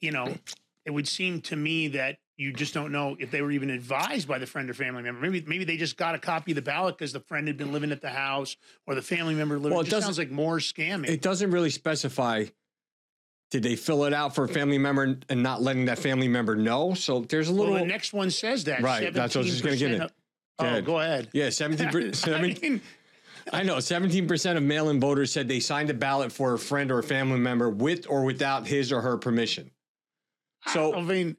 you 0.00 0.12
know, 0.12 0.34
it 0.84 0.90
would 0.90 1.08
seem 1.08 1.40
to 1.42 1.56
me 1.56 1.88
that 1.88 2.18
you 2.36 2.52
just 2.52 2.74
don't 2.74 2.92
know 2.92 3.16
if 3.18 3.30
they 3.30 3.40
were 3.42 3.50
even 3.50 3.70
advised 3.70 4.28
by 4.28 4.38
the 4.38 4.46
friend 4.46 4.68
or 4.70 4.74
family 4.74 5.02
member. 5.02 5.20
Maybe 5.20 5.42
maybe 5.46 5.64
they 5.64 5.76
just 5.76 5.96
got 5.96 6.14
a 6.14 6.18
copy 6.18 6.52
of 6.52 6.56
the 6.56 6.62
ballot 6.62 6.96
because 6.98 7.12
the 7.12 7.20
friend 7.20 7.48
had 7.48 7.56
been 7.56 7.72
living 7.72 7.90
at 7.92 8.00
the 8.02 8.10
house 8.10 8.56
or 8.86 8.94
the 8.94 9.02
family 9.02 9.34
member 9.34 9.58
lived. 9.58 9.72
Well, 9.72 9.80
it 9.80 9.92
it 9.92 10.02
sounds 10.02 10.18
like 10.18 10.30
more 10.30 10.58
scamming. 10.58 11.08
it 11.08 11.22
doesn't 11.22 11.50
really 11.50 11.70
specify 11.70 12.44
did 13.50 13.62
they 13.62 13.76
fill 13.76 14.04
it 14.04 14.12
out 14.12 14.34
for 14.34 14.44
a 14.44 14.48
family 14.48 14.76
member 14.76 15.18
and 15.28 15.42
not 15.42 15.62
letting 15.62 15.84
that 15.86 15.98
family 15.98 16.28
member 16.28 16.56
know 16.56 16.94
so 16.94 17.20
there's 17.20 17.48
a 17.48 17.52
well, 17.52 17.62
little 17.70 17.78
the 17.78 17.84
next 17.86 18.12
one 18.12 18.30
says 18.30 18.64
that. 18.64 18.82
Right, 18.82 19.12
that's 19.12 19.34
what 19.34 19.42
I 19.42 19.44
was 19.44 19.52
just 19.60 19.64
gonna 19.64 19.76
get 19.76 19.90
17% 19.92 19.94
in. 19.94 19.98
Go 19.98 20.08
Oh, 20.58 20.64
ahead. 20.66 20.84
go 20.84 21.00
ahead. 21.00 21.28
yeah 21.32 21.50
17 21.50 21.88
per- 21.90 22.12
I 22.34 22.42
mean, 22.42 22.80
i 23.52 23.62
know 23.62 23.76
17% 23.76 24.56
of 24.56 24.62
mail-in 24.62 24.98
voters 25.00 25.32
said 25.32 25.48
they 25.48 25.60
signed 25.60 25.90
a 25.90 25.94
ballot 25.94 26.32
for 26.32 26.54
a 26.54 26.58
friend 26.58 26.90
or 26.90 26.98
a 26.98 27.02
family 27.02 27.38
member 27.38 27.68
with 27.70 28.06
or 28.08 28.24
without 28.24 28.66
his 28.66 28.92
or 28.92 29.00
her 29.00 29.16
permission 29.16 29.70
So, 30.68 30.94
I 30.94 31.02
mean, 31.02 31.36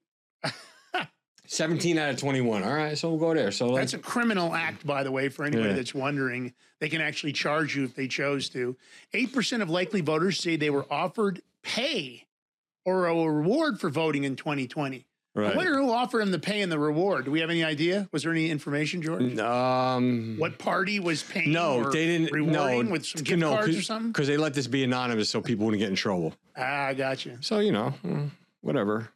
17 1.47 1.97
out 1.97 2.09
of 2.09 2.17
21 2.17 2.63
all 2.63 2.73
right 2.73 2.97
so 2.97 3.09
we'll 3.09 3.19
go 3.19 3.33
there 3.33 3.51
so 3.51 3.73
That's 3.75 3.93
a 3.93 3.97
criminal 3.99 4.53
act, 4.53 4.85
by 4.85 5.03
the 5.03 5.11
way, 5.11 5.29
for 5.29 5.45
anybody 5.45 5.69
Yeah. 5.69 5.75
that's 5.75 5.95
wondering. 5.95 6.53
They 6.79 6.89
can 6.89 6.99
actually 7.01 7.31
charge 7.33 7.75
you 7.75 7.85
if 7.85 7.95
they 7.95 8.07
chose 8.07 8.49
to. 8.49 8.75
8% 9.13 9.61
of 9.61 9.69
likely 9.69 10.01
voters 10.01 10.39
say 10.39 10.57
they 10.57 10.69
were 10.69 10.85
offered 10.91 11.41
pay 11.63 12.27
or 12.85 13.07
a 13.07 13.15
reward 13.15 13.79
for 13.79 13.89
voting 13.89 14.25
in 14.25 14.35
2020. 14.35 15.06
I 15.45 15.56
wonder 15.56 15.76
who 15.78 15.91
offered 15.91 16.21
him 16.21 16.32
the 16.32 16.39
pay 16.39 16.62
and 16.62 16.71
the 16.71 16.80
reward. 16.80 17.26
Do 17.26 17.32
we 17.32 17.39
have 17.41 17.50
any 17.50 17.63
idea? 17.63 18.08
Was 18.12 18.23
there 18.23 18.32
any 18.32 18.50
information, 18.50 19.02
George? 19.02 19.38
um 19.39 20.36
What 20.38 20.58
party 20.58 21.00
was 21.00 21.23
paying 21.23 21.52
no 21.52 21.89
they 21.91 22.06
didn't 22.06 22.32
rewarding 22.32 22.86
no 22.86 22.91
with 22.91 23.06
some 23.06 23.23
gift 23.23 23.39
no, 23.39 23.52
cards 23.56 23.78
or 23.78 23.82
something? 23.82 24.12
because 24.12 24.28
they 24.28 24.38
let 24.38 24.54
this 24.54 24.67
be 24.67 24.84
anonymous 24.84 25.30
so 25.30 25.41
people 25.41 25.65
wouldn't 25.65 25.80
get 25.80 25.89
in 25.89 25.95
trouble 25.95 26.34
Ah, 26.58 26.86
I 26.88 26.93
got 26.93 27.26
you. 27.26 27.38
so 27.41 27.60
you 27.60 27.71
know 27.71 27.93
mm, 28.04 28.30
whatever 28.62 29.10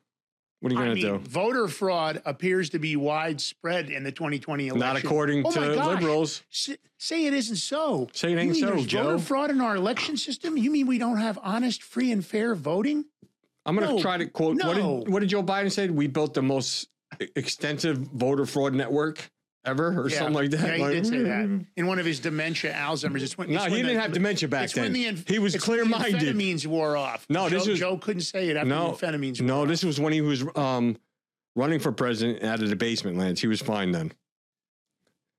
what 0.60 0.72
are 0.72 0.76
you 0.76 0.82
I 0.82 0.86
gonna 0.90 1.02
do 1.02 1.18
voter 1.18 1.68
fraud 1.68 2.22
appears 2.26 2.70
to 2.72 2.80
be 2.80 2.96
widespread 2.96 3.90
in 3.90 4.04
the 4.04 4.12
2020 4.12 4.68
election. 4.68 4.80
not 4.80 5.04
according 5.04 5.44
Oh 5.46 5.52
to 5.52 5.60
liberals 5.86 6.44
S- 6.52 6.78
say 7.00 7.26
it 7.26 7.34
isn't 7.34 7.56
so. 7.56 8.10
Say 8.14 8.28
it 8.28 8.32
You 8.34 8.40
ain't 8.40 8.52
mean 8.52 8.62
so, 8.62 8.86
Joe. 8.86 9.04
Voter 9.04 9.20
fraud 9.20 9.50
in 9.50 9.60
our 9.60 9.76
election 9.76 10.18
system? 10.18 10.56
You 10.58 10.70
mean 10.70 10.86
we 10.86 11.00
don't 11.00 11.18
have 11.18 11.40
honest, 11.42 11.82
free, 11.82 12.12
and 12.12 12.24
fair 12.24 12.54
voting? 12.54 13.06
I'm 13.66 13.76
going 13.76 13.88
to 13.88 13.96
No, 13.96 14.02
try 14.02 14.18
to 14.18 14.26
quote. 14.26 14.64
What, 14.64 14.76
did, 14.76 14.84
what 15.14 15.20
did 15.20 15.30
Joe 15.30 15.44
Biden 15.44 15.72
say? 15.72 15.88
We 15.90 16.08
built 16.08 16.34
the 16.34 16.42
most 16.42 16.88
extensive 17.36 17.98
voter 17.98 18.46
fraud 18.46 18.74
network 18.74 19.30
ever, 19.66 20.02
or 20.02 20.10
something 20.10 20.34
like 20.34 20.50
that. 20.52 20.62
Yeah, 20.66 20.76
he 20.78 20.82
Like, 20.82 20.92
did 20.94 21.08
say 21.08 21.20
that 21.22 21.66
in 21.78 21.86
one 21.86 22.00
of 22.00 22.06
his 22.06 22.20
dementia, 22.20 22.74
Alzheimer's. 22.74 23.22
It's 23.22 23.38
when, 23.38 23.50
No, 23.52 23.58
it's 23.58 23.66
he 23.66 23.72
when 23.74 23.82
didn't 23.84 23.96
the- 23.98 24.02
have 24.02 24.12
dementia 24.14 24.50
back 24.50 24.64
it's 24.66 24.76
when 24.76 24.86
then. 24.86 24.94
the 24.94 25.06
inf- 25.06 25.28
He 25.28 25.38
was 25.38 25.54
when 25.54 25.60
the 25.60 25.66
clear-minded. 25.66 26.16
Amphetamines 26.36 26.66
wore 26.66 26.98
off. 26.98 27.28
No, 27.30 27.48
Joe, 27.50 27.60
this 27.60 27.68
was- 27.68 27.80
Joe 27.80 27.98
couldn't 27.98 28.22
say 28.24 28.50
it 28.50 28.58
after 28.58 28.68
No, 28.70 28.96
the 28.96 29.06
amphetamines. 29.06 29.40
no, 29.42 29.58
wore 29.58 29.68
this 29.68 29.84
was 29.84 30.00
when 30.00 30.14
he 30.14 30.22
was 30.22 30.44
um, 30.56 30.98
running 31.56 31.80
for 31.80 31.92
president 31.92 32.44
out 32.44 32.64
of 32.64 32.70
the 32.70 32.76
basement, 32.76 33.18
Lance. 33.18 33.40
He 33.42 33.48
was 33.48 33.62
fine 33.62 33.92
then. 33.92 34.12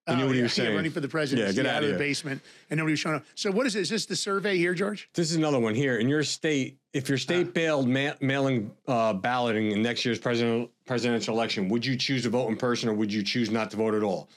He 0.08 0.16
knew 0.16 0.22
Oh, 0.22 0.26
what 0.26 0.32
he 0.34 0.38
yeah, 0.40 0.42
was 0.44 0.58
yeah, 0.58 0.64
saying. 0.64 0.76
running 0.76 0.90
for 0.90 0.98
the 1.00 1.08
presidency 1.08 1.46
Yeah, 1.56 1.62
get 1.62 1.70
out 1.70 1.76
outta 1.76 1.86
of 1.86 1.92
the 1.92 1.98
basement, 1.98 2.42
and 2.70 2.78
nobody 2.78 2.92
was 2.94 3.00
showing 3.00 3.16
up. 3.16 3.24
So, 3.36 3.52
what 3.52 3.66
is 3.66 3.74
this? 3.74 3.82
Is 3.84 3.90
this 3.90 4.06
the 4.06 4.16
survey 4.16 4.56
here, 4.56 4.74
George? 4.74 5.08
This 5.14 5.30
is 5.30 5.36
another 5.36 5.60
one 5.60 5.76
here. 5.76 5.98
In 5.98 6.08
your 6.08 6.24
state, 6.24 6.78
if 6.92 7.08
your 7.08 7.18
state 7.18 7.48
Uh. 7.48 7.50
bailed 7.50 7.88
ma- 7.88 8.14
mailing 8.20 8.72
uh, 8.88 9.12
balloting 9.12 9.70
in 9.70 9.80
next 9.80 10.04
year's 10.04 10.18
president, 10.18 10.70
presidential 10.86 11.34
election, 11.36 11.68
would 11.68 11.86
you 11.86 11.96
choose 11.96 12.24
to 12.24 12.30
vote 12.30 12.48
in 12.48 12.56
person 12.56 12.88
or 12.88 12.94
would 12.94 13.12
you 13.12 13.22
choose 13.22 13.48
not 13.50 13.70
to 13.70 13.76
vote 13.76 13.94
at 13.94 14.02
all? 14.02 14.28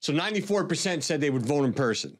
So 0.00 0.12
94% 0.12 1.02
said 1.04 1.20
they 1.20 1.30
would 1.30 1.46
vote 1.46 1.64
in 1.64 1.72
person. 1.72 2.18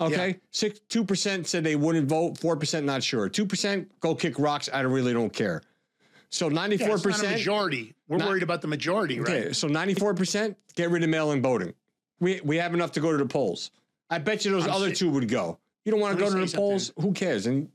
Okay. 0.00 0.40
Six, 0.50 0.80
2% 0.88 1.46
said 1.46 1.62
they 1.62 1.76
wouldn't 1.76 2.08
vote. 2.08 2.34
4% 2.40 2.82
not 2.84 3.02
sure. 3.02 3.28
2% 3.28 3.86
go 4.00 4.14
kick 4.14 4.38
rocks. 4.38 4.68
I 4.72 4.80
really 4.80 5.12
don't 5.12 5.32
care. 5.32 5.62
So 6.30 6.46
Yeah, 6.48 6.64
it's 6.64 6.80
not 6.82 6.88
a 6.88 6.98
94%. 6.98 7.30
majority. 7.32 7.94
We're 8.08 8.16
Not- 8.16 8.28
worried 8.28 8.42
about 8.42 8.62
the 8.62 8.68
majority, 8.68 9.20
right? 9.20 9.28
Okay, 9.44 9.52
so 9.52 9.68
94% 9.68 10.56
get 10.74 10.90
rid 10.90 11.02
of 11.04 11.10
mail-in 11.10 11.42
voting. 11.42 11.74
We 12.22 12.40
we 12.44 12.56
have 12.58 12.72
enough 12.72 12.92
to 12.92 13.00
go 13.00 13.10
to 13.10 13.18
the 13.18 13.26
polls. 13.26 13.72
I 14.08 14.18
bet 14.18 14.44
you 14.44 14.52
those 14.52 14.64
I'm 14.64 14.70
other 14.74 14.94
sa- 14.94 14.98
two 15.00 15.10
would 15.10 15.28
go. 15.28 15.58
You 15.84 15.90
don't 15.90 16.00
want 16.00 16.16
to 16.16 16.24
go 16.24 16.30
to 16.32 16.46
the 16.46 16.56
polls? 16.56 16.92
Who 17.00 17.12
cares? 17.12 17.46
And 17.46 17.68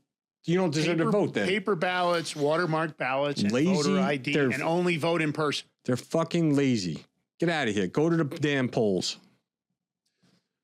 you 0.44 0.56
don't 0.56 0.72
deserve 0.72 0.96
to 0.98 1.10
vote 1.10 1.34
then. 1.34 1.46
Paper 1.46 1.74
ballots, 1.76 2.34
watermark 2.34 2.96
ballots, 2.96 3.42
and 3.42 3.52
Lazy, 3.52 3.74
voter 3.74 4.00
ID, 4.00 4.38
and 4.38 4.62
only 4.62 4.96
vote 4.96 5.20
in 5.20 5.34
person. 5.34 5.68
They're 5.84 5.98
fucking 5.98 6.56
lazy. 6.56 7.04
Get 7.38 7.50
out 7.50 7.68
of 7.68 7.74
here. 7.74 7.88
Go 7.88 8.08
to 8.08 8.16
the 8.16 8.24
damn 8.24 8.70
polls. 8.70 9.18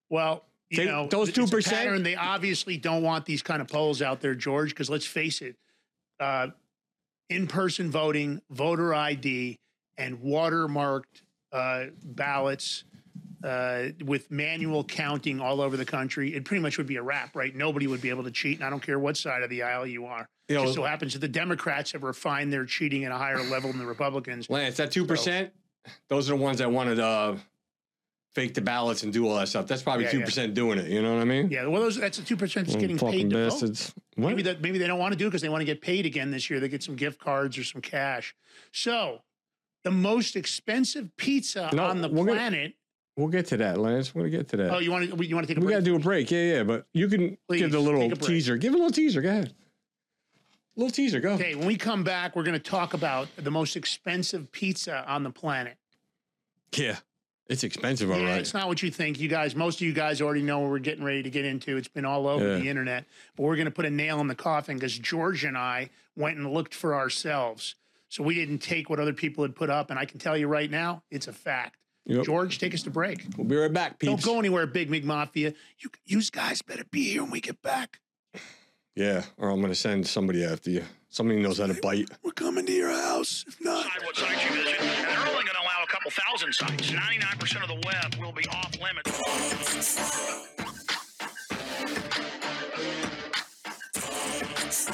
Well, 0.09 0.47
you 0.71 0.79
They- 0.79 0.85
know, 0.87 1.07
those 1.09 1.31
2%? 1.31 1.67
pattern. 1.67 2.03
They 2.03 2.17
obviously 2.17 2.79
don't 2.79 3.03
want 3.03 3.27
these 3.27 3.43
kind 3.43 3.61
of 3.61 3.69
polls 3.69 4.01
out 4.01 4.23
there, 4.23 4.35
George. 4.35 4.71
Because 4.71 4.89
let's 4.89 5.07
face 5.07 5.43
it, 5.43 5.57
uh, 6.19 6.49
in-person 7.29 7.91
voting, 7.91 8.41
voter 8.49 8.95
ID, 8.95 9.59
and 9.99 10.19
watermarked 10.21 11.21
uh, 11.53 11.87
ballots 12.03 12.85
uh, 13.45 13.89
with 14.05 14.31
manual 14.31 14.83
counting 14.83 15.39
all 15.41 15.61
over 15.61 15.77
the 15.77 15.85
country, 15.85 16.35
it 16.35 16.45
pretty 16.45 16.63
much 16.63 16.79
would 16.79 16.87
be 16.87 16.97
a 16.97 17.03
wrap, 17.03 17.37
right? 17.37 17.55
Nobody 17.55 17.87
would 17.87 18.01
be 18.01 18.09
able 18.09 18.25
to 18.25 18.31
cheat, 18.31 18.57
and 18.59 18.67
I 18.67 18.71
don't 18.71 18.81
care 18.83 18.99
what 18.99 19.17
side 19.17 19.43
of 19.43 19.51
the 19.51 19.63
aisle 19.63 19.87
you 19.87 20.07
are. 20.07 20.27
You 20.49 20.57
It 20.57 20.59
know- 20.59 20.65
just 20.65 20.77
so 20.77 20.83
happens 20.85 21.13
that 21.13 21.19
the 21.19 21.29
Democrats 21.29 21.93
have 21.93 22.03
refined 22.03 22.53
their 22.53 22.65
cheating 22.65 23.05
at 23.05 23.13
a 23.13 23.17
higher 23.19 23.43
level 23.43 23.71
than 23.71 23.79
the 23.79 23.87
Republicans. 23.87 24.49
Lance, 24.49 24.79
that 24.79 24.91
2%, 24.91 25.51
those 26.09 26.29
are 26.31 26.37
the 26.37 26.43
ones 26.43 26.59
that 26.59 26.71
wanted 26.71 26.95
to 26.97 27.05
uh, 27.07 27.37
fake 28.35 28.55
the 28.55 28.61
ballots 28.63 29.03
and 29.03 29.13
do 29.13 29.29
all 29.29 29.37
that 29.37 29.49
stuff. 29.49 29.67
That's 29.67 29.83
probably 29.83 30.05
Yeah, 30.07 30.11
two 30.13 30.19
yeah. 30.21 30.25
percent 30.25 30.55
doing 30.55 30.79
it. 30.79 30.89
You 30.91 31.03
know 31.03 31.13
what 31.15 31.21
I 31.21 31.25
mean? 31.25 31.51
Yeah, 31.51 31.67
well, 31.67 31.83
those 31.83 31.97
that's 31.97 32.17
the 32.19 32.25
two 32.25 32.37
percent 32.37 32.67
that's 32.67 32.81
getting 32.81 32.97
Mm, 32.97 33.01
Fucking 33.01 33.21
paid 33.21 33.31
to 33.31 33.37
vote. 33.37 33.51
bastards. 33.51 33.95
What? 34.17 34.29
Maybe 34.31 34.43
that 34.43 34.61
maybe 34.63 34.79
they 34.79 34.87
don't 34.87 34.99
want 34.99 35.13
to 35.13 35.19
do 35.19 35.27
it 35.27 35.29
because 35.31 35.43
they 35.43 35.49
want 35.51 35.61
to 35.61 35.67
get 35.67 35.81
paid 35.83 36.07
again 36.07 36.31
this 36.31 36.49
year. 36.51 36.59
They 36.61 36.69
get 36.69 36.83
some 36.83 36.97
gift 36.97 37.19
cards 37.21 37.59
or 37.59 37.65
some 37.65 37.81
cash. 37.83 38.35
So, 38.73 39.23
the 39.85 39.91
most 39.91 40.35
expensive 40.35 41.15
pizza 41.17 41.69
No, 41.75 41.85
on 41.85 42.01
the 42.01 42.09
we're 42.09 42.25
gonna- 42.25 42.33
planet. 42.39 42.75
We'll 43.17 43.29
get 43.29 43.47
to 43.47 43.57
that, 43.59 43.79
Lance. 43.79 44.15
We're 44.15 44.23
gonna 44.23 44.31
get 44.39 44.49
to 44.49 44.57
that. 44.59 44.71
Oh, 44.73 44.79
you 44.81 44.91
want 44.91 45.09
to 45.17 45.25
you 45.27 45.35
want 45.37 45.47
to 45.47 45.55
take 45.55 45.59
a 45.59 45.61
we 45.61 45.67
break? 45.67 45.75
gotta 45.77 45.85
do 45.85 45.95
a 45.97 46.01
break. 46.01 46.31
Yeah, 46.31 46.57
yeah. 46.57 46.63
But 46.65 46.87
you 46.93 47.09
can 47.09 47.39
Please, 47.49 47.61
give 47.61 47.71
the 47.71 47.79
little 47.79 48.11
teaser. 48.17 48.57
Give 48.57 48.73
a 48.75 48.77
little 48.77 48.91
teaser. 48.91 49.23
Go 49.23 49.29
ahead. 49.31 49.55
A 50.77 50.81
Little 50.81 50.91
teaser. 50.91 51.21
Go. 51.21 51.35
Okay, 51.35 51.55
when 51.55 51.69
we 51.69 51.77
come 51.77 52.03
back, 52.03 52.35
we're 52.35 52.43
going 52.43 52.59
to 52.61 52.71
talk 52.71 52.95
about 52.95 53.29
the 53.37 53.53
most 53.53 53.77
expensive 53.77 54.51
pizza 54.51 55.05
on 55.09 55.23
the 55.23 55.31
planet. 55.31 55.77
Yeah, 56.77 56.97
it's 57.47 57.63
expensive, 57.63 58.11
all 58.11 58.19
yeah, 58.19 58.31
right. 58.31 58.41
it's 58.41 58.53
not 58.55 58.67
what 58.67 58.83
you 58.83 58.91
think. 58.91 59.21
You 59.21 59.29
guys, 59.29 59.55
most 59.55 59.77
of 59.81 59.83
you 59.87 59.93
guys 59.93 60.21
already 60.21 60.43
know 60.43 60.59
what 60.59 60.71
we're 60.71 60.81
getting 60.81 61.05
ready 61.05 61.23
to 61.23 61.31
get 61.31 61.45
into. 61.45 61.77
It's 61.77 61.87
been 61.87 62.05
all 62.05 62.27
over 62.27 62.45
Yeah. 62.45 62.59
the 62.59 62.69
internet. 62.69 63.05
But 63.37 63.45
we're 63.45 63.55
going 63.55 63.67
to 63.67 63.71
put 63.71 63.85
a 63.85 63.91
nail 63.91 64.21
in 64.21 64.27
the 64.27 64.35
coffin 64.35 64.75
because 64.77 64.99
George 64.99 65.45
and 65.45 65.57
I 65.57 65.91
went 66.17 66.39
and 66.39 66.53
looked 66.53 66.75
for 66.75 66.97
ourselves. 66.97 67.77
So 68.09 68.25
we 68.25 68.35
didn't 68.35 68.59
take 68.59 68.91
what 68.91 68.99
other 68.99 69.13
people 69.13 69.45
had 69.45 69.55
put 69.55 69.71
up. 69.71 69.91
And 69.91 69.99
I 70.01 70.07
can 70.07 70.19
tell 70.19 70.37
you 70.37 70.49
right 70.49 70.69
now, 70.71 71.05
it's 71.09 71.29
a 71.29 71.33
fact. 71.33 71.77
Yep. 72.07 72.25
George, 72.25 72.59
take 72.59 72.75
us 72.75 72.83
to 72.83 72.91
break. 72.91 73.25
We'll 73.37 73.47
be 73.47 73.57
right 73.57 73.73
back, 73.73 73.99
peeps. 73.99 74.11
Don't 74.11 74.23
go 74.23 74.39
anywhere, 74.39 74.67
Big 74.67 74.91
Mig 74.91 75.05
Mafia. 75.05 75.55
You, 75.79 75.91
you 76.05 76.21
guys 76.31 76.61
better 76.61 76.85
be 76.91 77.05
here 77.05 77.23
when 77.23 77.31
we 77.31 77.41
get 77.41 77.63
back. 77.63 78.01
Yeah, 78.95 79.25
or 79.39 79.49
I'm 79.51 79.61
gonna 79.61 79.75
send 79.75 80.07
somebody 80.07 80.45
after 80.45 80.71
you. 80.71 80.85
Somebody 81.15 81.41
knows 81.41 81.59
how 81.61 81.67
to 81.69 81.75
bite. 81.81 82.11
We're 82.25 82.33
coming 82.33 82.67
to 82.67 82.73
your 82.73 82.91
house. 82.91 83.45
If 83.47 83.61
not, 83.61 83.85
decide 83.85 84.03
what 84.05 84.17
sites 84.17 84.45
you 84.45 84.51
visit, 84.57 84.81
and 84.81 85.09
they're 85.09 85.19
only 85.29 85.45
going 85.45 85.47
to 85.47 85.61
allow 85.63 85.85
a 85.85 85.87
couple 85.87 86.11
thousand 86.11 86.53
sites. 86.53 86.91
99% 86.91 87.63
of 87.63 87.69
the 87.69 87.81
web 87.87 88.17
will 88.17 88.33
be 88.33 88.45
off 88.49 88.73
limits. 88.83 89.11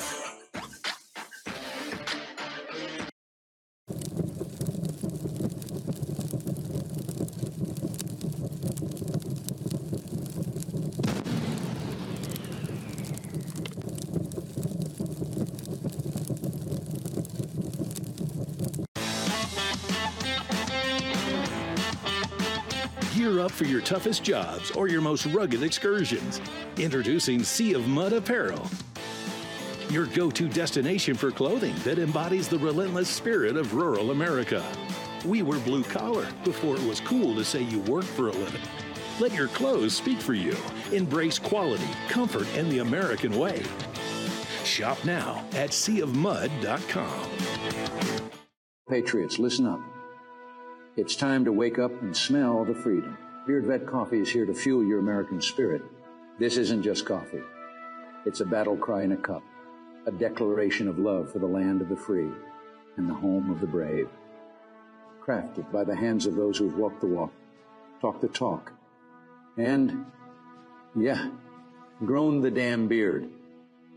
Up 23.41 23.51
for 23.51 23.65
your 23.65 23.81
toughest 23.81 24.23
jobs 24.23 24.71
or 24.73 24.87
your 24.87 25.01
most 25.01 25.25
rugged 25.25 25.63
excursions. 25.63 26.43
Introducing 26.77 27.43
Sea 27.43 27.73
of 27.73 27.89
Mud 27.89 28.13
Apparel. 28.13 28.69
Your 29.89 30.05
go 30.05 30.31
to 30.31 30.47
destination 30.47 31.15
for 31.15 31.31
clothing 31.31 31.75
that 31.85 31.99
embodies 31.99 32.49
the 32.49 32.59
relentless 32.59 33.09
spirit 33.09 33.57
of 33.57 33.73
rural 33.73 34.11
America. 34.11 34.63
We 35.25 35.41
were 35.43 35.59
blue 35.61 35.83
collar 35.85 36.27
before 36.45 36.77
it 36.77 36.83
was 36.83 37.01
cool 37.01 37.35
to 37.35 37.43
say 37.43 37.63
you 37.63 37.79
worked 37.81 38.09
for 38.09 38.29
a 38.29 38.33
living. 38.33 38.61
Let 39.21 39.33
your 39.33 39.49
clothes 39.49 39.95
speak 39.95 40.21
for 40.21 40.35
you. 40.35 40.55
Embrace 40.93 41.39
quality, 41.39 41.89
comfort, 42.11 42.47
and 42.57 42.71
the 42.71 42.81
American 42.81 43.39
way. 43.39 43.63
Shop 44.65 45.03
now 45.07 45.43
at 45.53 45.71
seaofmud.com. 45.71 47.31
Patriots, 48.87 49.39
listen 49.39 49.67
up. 49.67 49.81
It's 50.99 51.17
time 51.17 51.47
to 51.47 51.53
wake 51.53 51.79
up 51.79 52.03
and 52.03 52.15
smell 52.15 52.67
the 52.67 52.75
freedom. 52.75 53.17
Beard 53.51 53.65
Vet 53.65 53.85
Coffee 53.85 54.21
is 54.21 54.31
here 54.31 54.47
to 54.47 54.55
fuel 54.55 54.85
your 54.85 55.01
American 55.01 55.41
spirit. 55.41 55.83
This 56.39 56.57
isn't 56.57 56.85
just 56.85 57.05
coffee. 57.05 57.43
It's 58.25 58.39
a 58.39 58.45
battle 58.45 58.77
cry 58.77 59.03
in 59.03 59.11
a 59.11 59.17
cup, 59.17 59.43
a 60.07 60.13
declaration 60.13 60.87
of 60.87 61.01
love 61.01 61.33
for 61.33 61.41
the 61.41 61.49
land 61.49 61.83
of 61.83 61.89
the 61.89 61.97
free 61.97 62.31
and 62.97 63.11
the 63.11 63.15
home 63.15 63.51
of 63.51 63.61
the 63.61 63.67
brave. 63.67 64.09
Crafted 65.21 65.73
by 65.73 65.83
the 65.83 65.97
hands 65.97 66.27
of 66.27 66.37
those 66.37 66.59
who've 66.59 66.77
walked 66.77 67.01
the 67.01 67.09
walk, 67.09 67.33
talked 68.01 68.21
the 68.21 68.29
talk, 68.29 68.73
and, 69.57 70.07
yeah, 70.95 71.31
grown 72.07 72.43
the 72.43 72.53
damn 72.53 72.87
beard. 72.87 73.29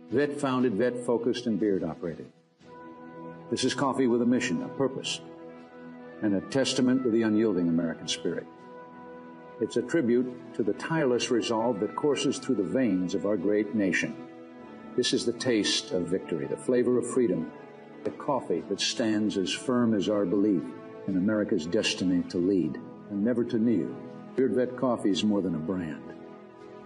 Vet 0.10 0.34
founded, 0.34 0.74
vet 0.74 0.98
focused, 0.98 1.46
and 1.46 1.60
beard 1.60 1.84
operated. 1.84 2.26
This 3.52 3.64
is 3.64 3.76
coffee 3.76 4.08
with 4.08 4.24
a 4.24 4.26
mission, 4.26 4.64
a 4.64 4.68
purpose, 4.70 5.22
and 6.24 6.34
a 6.34 6.42
testament 6.42 7.04
to 7.04 7.12
the 7.12 7.22
unyielding 7.22 7.70
American 7.70 8.08
spirit. 8.08 8.48
It's 9.62 9.78
a 9.78 9.84
tribute 9.84 10.56
to 10.56 10.64
the 10.64 10.74
tireless 10.74 11.30
resolve 11.30 11.80
that 11.80 11.96
courses 11.96 12.40
through 12.40 12.56
the 12.56 12.64
veins 12.64 13.14
of 13.14 13.26
our 13.26 13.38
great 13.38 13.76
nation. 13.76 14.16
This 14.98 15.14
is 15.14 15.26
the 15.26 15.34
taste 15.34 15.92
of 15.92 16.08
victory, 16.08 16.48
the 16.48 16.58
flavor 16.58 16.98
of 16.98 17.10
freedom, 17.10 17.52
the 18.04 18.12
coffee 18.12 18.64
that 18.70 18.82
stands 18.82 19.38
as 19.38 19.52
firm 19.54 19.94
as 19.94 20.10
our 20.10 20.26
belief 20.26 20.64
in 21.08 21.18
America's 21.18 21.68
destiny 21.68 22.24
to 22.30 22.38
lead 22.38 22.80
and 23.10 23.24
never 23.24 23.44
to 23.44 23.60
kneel. 23.60 23.96
Beard 24.36 24.54
Vet 24.54 24.76
Coffee 24.76 25.12
is 25.12 25.24
more 25.24 25.42
than 25.42 25.56
a 25.56 25.60
brand. 25.60 26.14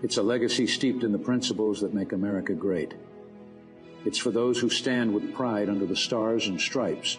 It's 0.04 0.18
a 0.18 0.24
legacy 0.24 0.68
steeped 0.68 1.04
in 1.04 1.12
the 1.12 1.18
principles 1.18 1.80
that 1.82 1.94
make 1.94 2.12
America 2.12 2.54
great. 2.54 2.94
It's 4.06 4.18
for 4.18 4.32
those 4.32 4.60
who 4.60 4.70
stand 4.70 5.14
with 5.14 5.34
pride 5.34 5.70
under 5.70 5.86
the 5.86 5.96
stars 5.96 6.48
and 6.48 6.60
stripes, 6.60 7.18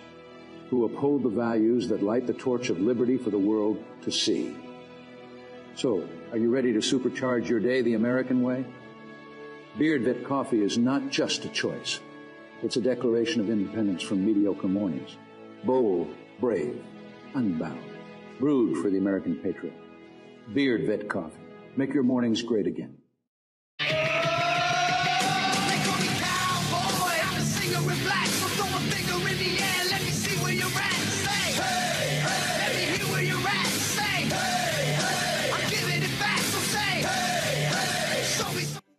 who 0.68 0.84
uphold 0.84 1.22
the 1.22 1.30
values 1.30 1.88
that 1.88 2.02
light 2.02 2.26
the 2.26 2.34
torch 2.34 2.68
of 2.68 2.80
liberty 2.80 3.16
for 3.16 3.30
the 3.30 3.38
world 3.38 3.82
to 4.02 4.10
see. 4.10 4.54
So, 5.78 6.08
are 6.32 6.38
you 6.38 6.50
ready 6.50 6.72
to 6.72 6.80
supercharge 6.80 7.48
your 7.48 7.60
day 7.60 7.82
the 7.82 7.94
American 7.94 8.42
way? 8.42 8.64
Beard 9.78 10.02
Vet 10.02 10.24
Coffee 10.24 10.60
is 10.60 10.76
not 10.76 11.08
just 11.08 11.44
a 11.44 11.48
choice. 11.50 12.00
It's 12.64 12.76
a 12.76 12.80
declaration 12.80 13.40
of 13.40 13.48
independence 13.48 14.02
from 14.02 14.26
mediocre 14.26 14.66
mornings. 14.66 15.16
Bold, 15.62 16.12
brave, 16.40 16.82
unbound. 17.34 17.80
Brewed 18.40 18.82
for 18.82 18.90
the 18.90 18.98
American 18.98 19.36
patriot. 19.36 19.76
Beard 20.52 20.84
Vet 20.84 21.08
Coffee. 21.08 21.38
Make 21.76 21.94
your 21.94 22.02
mornings 22.02 22.42
great 22.42 22.66
again. 22.66 22.96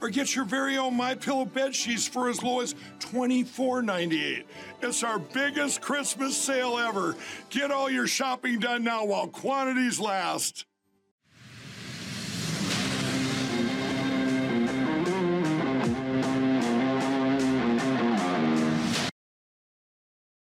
or 0.00 0.08
get 0.08 0.34
your 0.34 0.44
very 0.44 0.76
own 0.76 0.96
My 0.96 1.14
Pillow 1.14 1.44
bed 1.44 1.74
sheets 1.74 2.06
for 2.06 2.28
as 2.28 2.42
low 2.42 2.60
as 2.60 2.74
$24.98. 3.00 4.44
It's 4.82 5.02
our 5.02 5.18
biggest 5.18 5.80
Christmas 5.80 6.36
sale 6.36 6.78
ever. 6.78 7.16
Get 7.50 7.70
all 7.70 7.90
your 7.90 8.06
shopping 8.06 8.58
done 8.58 8.84
now 8.84 9.04
while 9.04 9.28
quantities 9.28 9.98
last. 9.98 10.66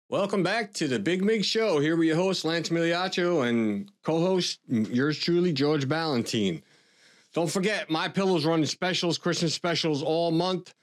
Welcome 0.07 0.43
back 0.43 0.71
to 0.75 0.87
the 0.87 0.97
Big 0.97 1.23
Mig 1.23 1.43
Show. 1.43 1.79
Here 1.79 1.97
your 2.03 2.15
host, 2.15 2.45
Lance 2.45 2.69
Migliaccio, 2.69 3.49
and 3.49 3.91
co-host, 4.03 4.59
yours 4.69 5.19
truly, 5.19 5.51
George 5.51 5.89
Ballantine. 5.89 6.63
Don't 7.35 7.51
forget, 7.51 7.89
My 7.89 8.07
Pillow's 8.07 8.45
running 8.45 8.65
specials, 8.65 9.17
Christmas 9.17 9.53
specials 9.53 10.01
all 10.01 10.31
month. 10.31 10.73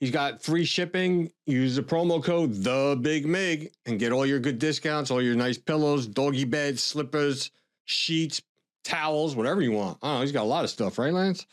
He's 0.00 0.10
got 0.10 0.42
free 0.42 0.64
shipping. 0.64 1.30
Use 1.44 1.76
the 1.76 1.82
promo 1.82 2.24
code 2.24 2.54
the 2.54 2.98
Big 2.98 3.26
Mig 3.26 3.72
and 3.84 3.98
get 3.98 4.10
all 4.10 4.24
your 4.24 4.38
good 4.40 4.58
discounts, 4.58 5.10
all 5.10 5.20
your 5.20 5.34
nice 5.34 5.58
pillows, 5.58 6.06
doggy 6.06 6.46
beds, 6.46 6.82
slippers, 6.82 7.50
sheets, 7.84 8.40
towels, 8.84 9.36
whatever 9.36 9.60
you 9.60 9.72
want. 9.72 9.98
Oh, 10.00 10.22
he's 10.22 10.32
got 10.32 10.44
a 10.44 10.48
lot 10.48 10.64
of 10.64 10.70
stuff, 10.70 10.98
right, 10.98 11.12
Lance? 11.12 11.44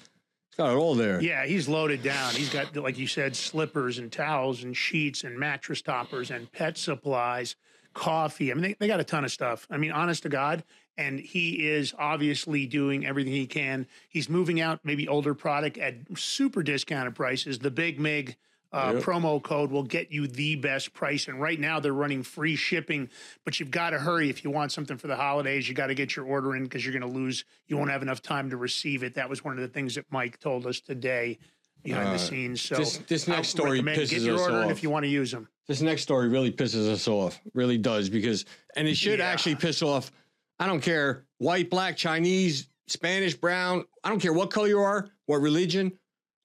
He's 0.52 0.56
got 0.56 0.72
it 0.72 0.78
all 0.78 0.96
there. 0.96 1.22
Yeah, 1.22 1.46
he's 1.46 1.68
loaded 1.68 2.02
down. 2.02 2.34
He's 2.34 2.50
got, 2.50 2.74
like 2.78 2.98
you 2.98 3.08
said, 3.08 3.36
slippers 3.36 3.98
and 3.98 4.10
towels 4.10 4.64
and 4.64 4.78
sheets 4.78 5.26
and 5.26 5.38
mattress 5.38 5.82
toppers 5.82 6.32
and 6.32 6.50
pet 6.54 6.78
supplies, 6.78 7.58
coffee. 7.94 8.52
I 8.52 8.54
mean, 8.54 8.64
they, 8.64 8.76
they 8.80 8.88
got 8.88 9.02
a 9.02 9.04
ton 9.04 9.26
of 9.26 9.32
stuff. 9.32 9.68
I 9.70 9.76
mean, 9.76 9.92
honest 9.92 10.24
to 10.24 10.30
God. 10.30 10.64
And 10.98 11.20
he 11.20 11.68
is 11.68 11.94
obviously 11.98 12.66
doing 12.66 13.06
everything 13.06 13.34
he 13.34 13.48
can. 13.48 13.86
He's 14.08 14.30
moving 14.30 14.62
out 14.62 14.80
maybe 14.84 15.08
older 15.08 15.34
product 15.34 15.78
at 15.78 15.96
super 16.18 16.64
discounted 16.64 17.16
prices. 17.16 17.60
The 17.60 17.72
Big 17.72 18.00
Mig 18.00 18.38
uh, 18.72 18.94
Yep. 18.96 19.04
promo 19.04 19.42
code 19.44 19.72
will 19.72 19.84
get 19.84 20.12
you 20.12 20.28
the 20.28 20.56
best 20.56 20.94
price. 20.94 21.28
And 21.28 21.40
right 21.42 21.60
now 21.60 21.80
they're 21.80 21.94
running 21.94 22.24
free 22.24 22.56
shipping, 22.56 23.10
but 23.46 23.60
you've 23.60 23.72
got 23.72 23.92
to 23.92 24.00
hurry 24.00 24.30
if 24.30 24.44
you 24.44 24.50
want 24.52 24.72
something 24.72 24.98
for 24.98 25.08
the 25.08 25.16
holidays. 25.16 25.68
You 25.70 25.76
got 25.76 25.88
to 25.88 25.96
get 25.96 26.16
your 26.16 26.26
order 26.26 26.56
in 26.56 26.64
because 26.64 26.86
you're 26.86 26.98
going 26.98 27.10
to 27.10 27.18
lose. 27.20 27.46
You 27.68 27.78
won't 27.78 27.92
have 27.92 28.02
enough 28.02 28.22
time 28.22 28.50
to 28.50 28.58
receive 28.58 29.04
it. 29.04 29.16
That 29.16 29.30
was 29.30 29.44
one 29.44 29.54
of 29.54 29.62
the 29.62 29.68
things 29.70 29.96
that 29.96 30.06
Mike 30.12 30.40
told 30.40 30.66
us 30.66 30.80
today 30.82 31.38
behind 31.84 32.10
Uh, 32.10 32.14
the 32.14 32.20
scenes. 32.20 32.62
So 32.62 32.76
this- 32.76 32.98
this 33.08 33.28
next 33.28 33.50
story 33.50 33.80
recommend 33.82 34.10
get 34.10 34.22
your 34.22 34.36
us 34.36 34.42
order 34.42 34.64
off. 34.64 34.72
if 34.72 34.82
you 34.84 34.90
want 34.90 35.04
to 35.04 35.10
use 35.10 35.32
them. 35.32 35.48
This 35.68 35.82
next 35.82 36.02
story 36.02 36.28
really 36.30 36.52
pisses 36.52 36.90
us 36.90 37.08
off. 37.08 37.40
Really 37.54 37.78
does 37.78 38.10
because, 38.10 38.44
and 38.76 38.88
it 38.88 38.96
should 38.98 39.20
Yeah. 39.20 39.28
actually 39.28 39.56
piss 39.56 39.82
off. 39.82 40.12
I 40.60 40.68
don't 40.68 40.82
care 40.82 41.26
white, 41.38 41.70
black, 41.70 41.98
Chinese, 41.98 42.68
Spanish, 42.88 43.34
brown. 43.36 43.84
I 44.04 44.10
don't 44.10 44.20
care 44.20 44.34
what 44.34 44.50
color 44.52 44.68
you 44.68 44.80
are, 44.80 45.10
what 45.26 45.38
religion, 45.38 45.92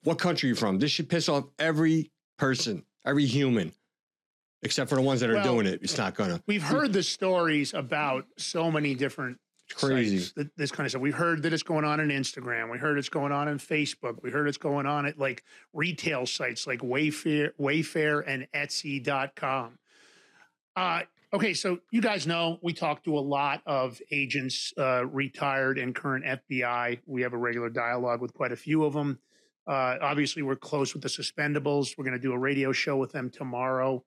what 0.04 0.18
country 0.18 0.48
you're 0.48 0.56
from. 0.56 0.78
This 0.78 0.90
should 0.90 1.08
piss 1.08 1.28
off 1.28 1.44
every 1.58 2.10
person, 2.38 2.84
every 3.06 3.26
human, 3.26 3.72
except 4.62 4.88
for 4.90 4.96
the 4.96 5.02
ones 5.02 5.20
that 5.20 5.30
are 5.30 5.34
Well, 5.34 5.44
doing 5.54 5.66
it. 5.66 5.80
It's 5.82 5.96
not 5.98 6.14
gonna. 6.14 6.42
We've 6.46 6.62
heard 6.62 6.92
the 6.92 7.02
stories 7.02 7.72
about 7.74 8.26
so 8.36 8.70
many 8.70 8.94
different 8.94 9.38
It's 9.70 9.80
crazy. 9.80 10.18
sites, 10.18 10.50
this 10.56 10.72
kind 10.72 10.86
of 10.86 10.90
stuff. 10.90 11.02
We've 11.02 11.14
heard 11.14 11.42
that 11.44 11.52
it's 11.52 11.62
going 11.62 11.84
on 11.84 12.00
in 12.00 12.08
Instagram. 12.08 12.70
We 12.72 12.78
heard 12.78 12.98
it's 12.98 13.08
going 13.10 13.30
on 13.32 13.46
in 13.46 13.58
Facebook. 13.58 14.22
We 14.22 14.30
heard 14.30 14.48
it's 14.48 14.58
going 14.58 14.86
on 14.86 15.06
at 15.06 15.18
like 15.18 15.44
retail 15.72 16.26
sites 16.26 16.66
like 16.66 16.80
Wayfair, 16.80 17.50
Wayfair 17.60 18.24
and 18.26 18.48
Etsy.com. 18.54 19.78
Uh, 20.74 21.02
okay, 21.32 21.54
so 21.54 21.78
you 21.90 22.00
guys 22.00 22.26
know 22.26 22.58
we 22.62 22.72
talk 22.72 23.04
to 23.04 23.18
a 23.18 23.20
lot 23.20 23.62
of 23.66 24.00
agents, 24.10 24.72
uh, 24.78 25.06
retired 25.06 25.78
and 25.78 25.94
current 25.94 26.24
FBI. 26.24 27.00
We 27.06 27.22
have 27.22 27.32
a 27.32 27.38
regular 27.38 27.70
dialogue 27.70 28.20
with 28.20 28.34
quite 28.34 28.52
a 28.52 28.56
few 28.56 28.84
of 28.84 28.92
them. 28.92 29.18
Uh, 29.66 29.96
obviously, 30.00 30.42
we're 30.42 30.56
close 30.56 30.94
with 30.94 31.02
the 31.02 31.08
suspendables. 31.08 31.96
We're 31.96 32.04
going 32.04 32.16
to 32.16 32.22
do 32.22 32.32
a 32.32 32.38
radio 32.38 32.72
show 32.72 32.96
with 32.96 33.12
them 33.12 33.30
tomorrow. 33.30 34.02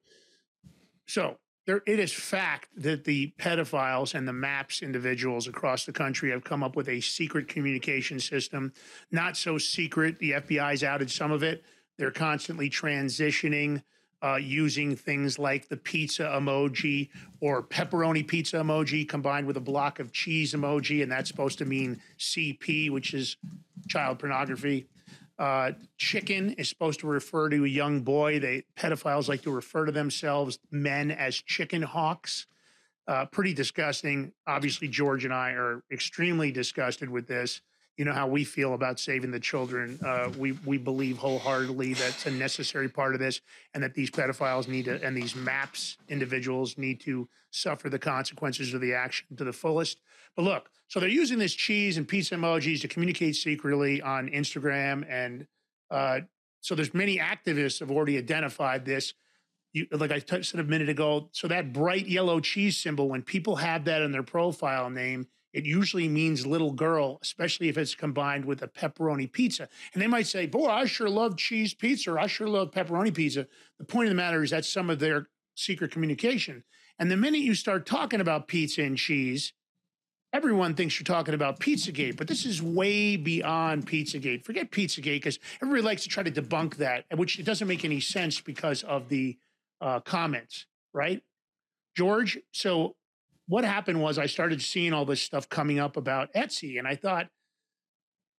So 1.05 1.37
there, 1.65 1.81
it 1.87 1.99
is 1.99 2.11
fact 2.11 2.69
that 2.75 3.05
the 3.05 3.33
pedophiles 3.39 4.15
and 4.15 4.27
the 4.27 4.33
MAPS 4.33 4.81
individuals 4.81 5.47
across 5.47 5.85
the 5.85 5.93
country 5.93 6.31
have 6.31 6.43
come 6.43 6.63
up 6.63 6.75
with 6.75 6.89
a 6.89 6.99
secret 6.99 7.47
communication 7.47 8.19
system. 8.19 8.73
Not 9.11 9.37
so 9.37 9.57
secret. 9.57 10.19
The 10.19 10.31
FBI's 10.31 10.83
outed 10.83 11.09
some 11.09 11.31
of 11.31 11.43
it. 11.43 11.63
They're 11.97 12.11
constantly 12.11 12.69
transitioning 12.69 13.83
uh, 14.23 14.35
using 14.35 14.95
things 14.95 15.37
like 15.37 15.67
the 15.67 15.75
pizza 15.75 16.23
emoji 16.23 17.09
or 17.41 17.61
pepperoni 17.61 18.25
pizza 18.25 18.57
emoji 18.57 19.07
combined 19.07 19.45
with 19.45 19.57
a 19.57 19.61
block 19.61 19.99
of 19.99 20.11
cheese 20.13 20.53
emoji, 20.53 21.03
and 21.03 21.11
that's 21.11 21.29
supposed 21.29 21.57
to 21.57 21.65
mean 21.65 22.01
CP, 22.17 22.89
which 22.89 23.13
is 23.13 23.35
child 23.89 24.19
pornography. 24.19 24.87
Uh, 25.37 25.71
chicken 25.97 26.51
is 26.51 26.69
supposed 26.69 27.01
to 27.01 27.07
refer 27.07 27.49
to 27.49 27.65
a 27.65 27.67
young 27.67 28.01
boy. 28.01 28.39
They 28.39 28.63
pedophiles 28.77 29.27
like 29.27 29.41
to 29.41 29.51
refer 29.51 29.85
to 29.85 29.91
themselves 29.91 30.59
men 30.71 31.11
as 31.11 31.35
chicken 31.35 31.81
hawks. 31.81 32.47
Uh, 33.05 33.25
pretty 33.25 33.53
disgusting. 33.53 34.31
Obviously, 34.47 34.87
George 34.87 35.25
and 35.25 35.33
I 35.33 35.51
are 35.51 35.83
extremely 35.91 36.51
disgusted 36.51 37.09
with 37.09 37.27
this. 37.27 37.59
You 37.97 38.05
know 38.05 38.13
how 38.13 38.27
we 38.27 38.43
feel 38.43 38.73
about 38.73 38.99
saving 38.99 39.29
the 39.29 39.39
children. 39.39 39.99
Uh, 40.03 40.31
we 40.37 40.53
we 40.65 40.77
believe 40.77 41.17
wholeheartedly 41.17 41.93
that's 41.93 42.25
a 42.25 42.31
necessary 42.31 42.89
part 42.89 43.13
of 43.13 43.19
this, 43.19 43.39
and 43.73 43.83
that 43.83 43.93
these 43.93 44.09
pedophiles 44.09 44.67
need 44.67 44.85
to, 44.85 45.03
and 45.03 45.15
these 45.15 45.35
MAPS 45.35 45.97
individuals 46.09 46.77
need 46.77 46.99
to 47.01 47.29
suffer 47.51 47.89
the 47.89 47.99
consequences 47.99 48.73
of 48.73 48.81
the 48.81 48.93
action 48.93 49.27
to 49.37 49.43
the 49.43 49.53
fullest. 49.53 49.99
But 50.35 50.41
look, 50.41 50.69
so 50.87 50.99
they're 50.99 51.09
using 51.09 51.37
this 51.37 51.53
cheese 51.53 51.97
and 51.97 52.07
pizza 52.07 52.33
emojis 52.35 52.81
to 52.81 52.87
communicate 52.87 53.35
secretly 53.35 54.01
on 54.01 54.27
Instagram, 54.29 55.05
and 55.07 55.45
uh, 55.91 56.21
so 56.61 56.73
there's 56.73 56.93
many 56.95 57.19
activists 57.19 57.79
have 57.79 57.91
already 57.91 58.17
identified 58.17 58.85
this. 58.85 59.13
You, 59.73 59.85
like 59.91 60.11
I 60.11 60.19
said 60.19 60.59
a 60.59 60.63
minute 60.63 60.89
ago, 60.89 61.29
so 61.31 61.47
that 61.47 61.73
bright 61.73 62.07
yellow 62.07 62.39
cheese 62.39 62.77
symbol, 62.77 63.09
when 63.09 63.21
people 63.21 63.55
have 63.57 63.85
that 63.85 64.01
in 64.01 64.11
their 64.11 64.23
profile 64.23 64.89
name, 64.89 65.27
it 65.53 65.65
usually 65.65 66.07
means 66.07 66.47
little 66.47 66.71
girl, 66.71 67.19
especially 67.21 67.69
if 67.69 67.77
it's 67.77 67.93
combined 67.93 68.43
with 68.43 68.63
a 68.63 68.67
pepperoni 68.67 69.31
pizza. 69.31 69.69
And 69.93 70.01
they 70.01 70.07
might 70.07 70.27
say, 70.27 70.47
Boy, 70.47 70.67
I 70.67 70.85
sure 70.85 71.09
love 71.09 71.37
cheese 71.37 71.73
pizza, 71.73 72.11
or 72.11 72.19
I 72.19 72.27
sure 72.27 72.47
love 72.47 72.71
pepperoni 72.71 73.13
pizza. 73.13 73.47
The 73.77 73.85
point 73.85 74.07
of 74.07 74.09
the 74.09 74.15
matter 74.15 74.43
is 74.43 74.49
that's 74.49 74.69
some 74.69 74.89
of 74.89 74.99
their 74.99 75.27
secret 75.55 75.91
communication. 75.91 76.63
And 76.99 77.09
the 77.09 77.17
minute 77.17 77.41
you 77.41 77.55
start 77.55 77.85
talking 77.85 78.21
about 78.21 78.47
pizza 78.47 78.81
and 78.81 78.97
cheese, 78.97 79.53
everyone 80.31 80.73
thinks 80.73 80.99
you're 80.99 81.05
talking 81.05 81.35
about 81.35 81.59
Pizzagate, 81.59 82.17
but 82.17 82.27
this 82.27 82.45
is 82.45 82.61
way 82.61 83.15
beyond 83.15 83.85
Pizzagate. 83.85 84.43
Forget 84.43 84.71
Pizzagate 84.71 85.17
because 85.17 85.39
everybody 85.61 85.83
likes 85.83 86.03
to 86.03 86.09
try 86.09 86.23
to 86.23 86.31
debunk 86.31 86.77
that, 86.77 87.05
which 87.15 87.39
it 87.39 87.45
doesn't 87.45 87.67
make 87.67 87.85
any 87.85 87.99
sense 87.99 88.41
because 88.41 88.83
of 88.83 89.09
the 89.09 89.37
uh, 89.81 89.99
comments, 89.99 90.65
right? 90.93 91.21
George, 91.95 92.39
so 92.51 92.95
what 93.47 93.65
happened 93.65 94.01
was 94.01 94.17
I 94.17 94.25
started 94.25 94.61
seeing 94.61 94.93
all 94.93 95.05
this 95.05 95.21
stuff 95.21 95.49
coming 95.49 95.79
up 95.79 95.97
about 95.97 96.33
Etsy, 96.33 96.79
and 96.79 96.87
I 96.87 96.95
thought, 96.95 97.27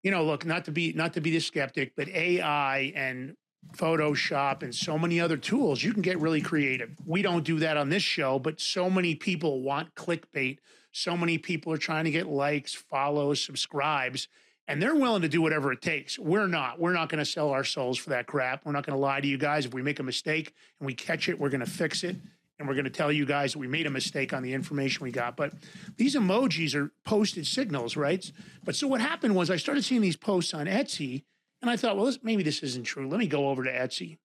you 0.02 0.10
know, 0.10 0.24
look, 0.24 0.44
not 0.44 0.64
to 0.66 0.70
be 0.70 0.92
not 0.92 1.14
to 1.14 1.20
be 1.20 1.30
the 1.30 1.40
skeptic, 1.40 1.92
but 1.96 2.08
AI 2.08 2.92
and 2.94 3.34
Photoshop 3.72 4.62
and 4.62 4.74
so 4.74 4.98
many 4.98 5.20
other 5.20 5.36
tools, 5.36 5.82
you 5.82 5.92
can 5.92 6.02
get 6.02 6.20
really 6.20 6.40
creative. 6.40 6.90
We 7.06 7.22
don't 7.22 7.44
do 7.44 7.58
that 7.60 7.76
on 7.76 7.88
this 7.88 8.02
show, 8.02 8.38
but 8.38 8.60
so 8.60 8.90
many 8.90 9.14
people 9.14 9.62
want 9.62 9.94
clickbait. 9.94 10.58
So 10.92 11.16
many 11.16 11.38
people 11.38 11.72
are 11.72 11.78
trying 11.78 12.04
to 12.04 12.10
get 12.10 12.26
likes, 12.26 12.72
follows, 12.74 13.42
subscribes, 13.42 14.28
and 14.68 14.80
they're 14.80 14.94
willing 14.94 15.22
to 15.22 15.28
do 15.28 15.42
whatever 15.42 15.72
it 15.72 15.82
takes. 15.82 16.18
We're 16.18 16.46
not. 16.46 16.78
We're 16.78 16.92
not 16.92 17.08
going 17.08 17.18
to 17.18 17.24
sell 17.24 17.50
our 17.50 17.64
souls 17.64 17.98
for 17.98 18.10
that 18.10 18.26
crap. 18.26 18.64
We're 18.64 18.72
not 18.72 18.86
going 18.86 18.96
to 18.96 19.00
lie 19.00 19.20
to 19.20 19.26
you 19.26 19.36
guys. 19.36 19.66
If 19.66 19.74
we 19.74 19.82
make 19.82 19.98
a 19.98 20.04
mistake 20.04 20.54
and 20.78 20.86
we 20.86 20.94
catch 20.94 21.28
it, 21.28 21.38
we're 21.38 21.50
going 21.50 21.64
to 21.64 21.70
fix 21.70 22.04
it. 22.04 22.16
And 22.58 22.68
we're 22.68 22.74
going 22.74 22.84
to 22.84 22.90
tell 22.90 23.10
you 23.10 23.26
guys 23.26 23.52
that 23.52 23.58
we 23.58 23.66
made 23.66 23.86
a 23.86 23.90
mistake 23.90 24.32
on 24.32 24.42
the 24.42 24.52
information 24.52 25.02
we 25.02 25.10
got. 25.10 25.36
But 25.36 25.54
these 25.96 26.14
emojis 26.14 26.74
are 26.74 26.92
posted 27.04 27.46
signals, 27.46 27.96
right? 27.96 28.30
But 28.64 28.76
so 28.76 28.86
what 28.86 29.00
happened 29.00 29.34
was 29.34 29.50
I 29.50 29.56
started 29.56 29.84
seeing 29.84 30.00
these 30.00 30.16
posts 30.16 30.54
on 30.54 30.66
Etsy, 30.66 31.24
and 31.62 31.70
I 31.70 31.76
thought, 31.76 31.96
well, 31.96 32.06
this, 32.06 32.20
maybe 32.22 32.42
this 32.42 32.62
isn't 32.62 32.84
true. 32.84 33.08
Let 33.08 33.18
me 33.18 33.26
go 33.26 33.48
over 33.48 33.64
to 33.64 33.72
Etsy. 33.72 34.18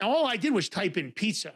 now, 0.00 0.08
all 0.08 0.26
I 0.26 0.36
did 0.36 0.54
was 0.54 0.68
type 0.68 0.96
in 0.96 1.10
pizza. 1.10 1.54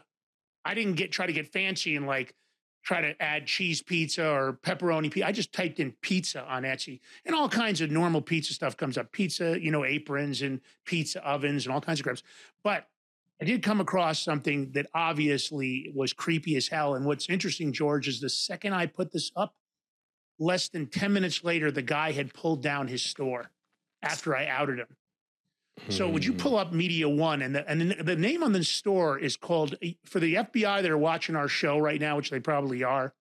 I 0.65 0.73
didn't 0.73 0.93
get 0.93 1.11
try 1.11 1.25
to 1.25 1.33
get 1.33 1.51
fancy 1.51 1.95
and 1.95 2.05
like 2.05 2.35
try 2.83 3.01
to 3.01 3.21
add 3.21 3.47
cheese 3.47 3.81
pizza 3.81 4.27
or 4.27 4.59
pepperoni 4.61 5.09
pizza. 5.09 5.27
I 5.27 5.31
just 5.31 5.53
typed 5.53 5.79
in 5.79 5.93
pizza 6.01 6.43
on 6.45 6.63
Etsy, 6.63 6.99
and 7.25 7.35
all 7.35 7.47
kinds 7.47 7.79
of 7.81 7.91
normal 7.91 8.21
pizza 8.21 8.53
stuff 8.53 8.75
comes 8.75 8.97
up. 8.97 9.11
Pizza, 9.11 9.59
you 9.59 9.71
know, 9.71 9.85
aprons 9.85 10.41
and 10.41 10.59
pizza 10.85 11.25
ovens 11.25 11.65
and 11.65 11.73
all 11.73 11.81
kinds 11.81 11.99
of 11.99 12.03
crap. 12.03 12.17
But 12.63 12.87
I 13.43 13.45
did 13.45 13.61
come 13.61 13.81
across 13.81 14.21
something 14.21 14.71
that 14.71 14.87
obviously 14.93 15.91
was 15.93 16.13
creepy 16.13 16.55
as 16.55 16.69
hell. 16.69 16.95
And 16.95 17.05
what's 17.05 17.27
interesting, 17.27 17.73
George, 17.73 18.07
is 18.07 18.21
the 18.21 18.29
second 18.29 18.71
I 18.71 18.85
put 18.85 19.11
this 19.11 19.33
up, 19.35 19.53
less 20.39 20.69
than 20.69 20.87
10 20.87 21.11
minutes 21.11 21.43
later, 21.43 21.69
the 21.69 21.81
guy 21.81 22.13
had 22.13 22.33
pulled 22.33 22.63
down 22.63 22.87
his 22.87 23.01
store 23.03 23.51
after 24.01 24.33
I 24.33 24.47
outed 24.47 24.79
him. 24.79 24.87
So 25.89 26.07
would 26.07 26.23
you 26.23 26.31
hmm. 26.31 26.37
pull 26.37 26.55
up 26.55 26.71
Media 26.71 27.09
One 27.09 27.41
and 27.41 27.53
the 27.53 27.69
and 27.69 27.81
the, 27.91 28.03
the 28.03 28.15
name 28.15 28.43
on 28.43 28.53
the 28.53 28.63
store 28.63 29.19
is 29.19 29.35
called 29.35 29.75
eh, 29.81 29.95
for 30.05 30.21
the 30.21 30.35
FBI 30.35 30.81
that 30.81 30.89
are 30.89 30.97
watching 30.97 31.35
our 31.35 31.49
show 31.49 31.77
right 31.77 31.99
now, 31.99 32.15
which 32.15 32.29
they 32.29 32.39
probably 32.39 32.81
are. 32.81 33.13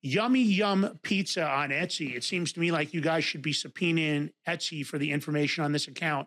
Yummy 0.00 0.42
Yum 0.42 0.98
Pizza 1.02 1.48
on 1.48 1.70
Etsy. 1.70 2.16
It 2.16 2.24
seems 2.24 2.52
to 2.54 2.60
me 2.60 2.72
like 2.72 2.92
you 2.92 3.00
guys 3.00 3.22
should 3.22 3.42
be 3.42 3.52
subpoenaing 3.52 4.32
Etsy 4.48 4.84
for 4.84 4.98
the 4.98 5.12
information 5.12 5.62
on 5.62 5.70
this 5.70 5.86
account 5.86 6.26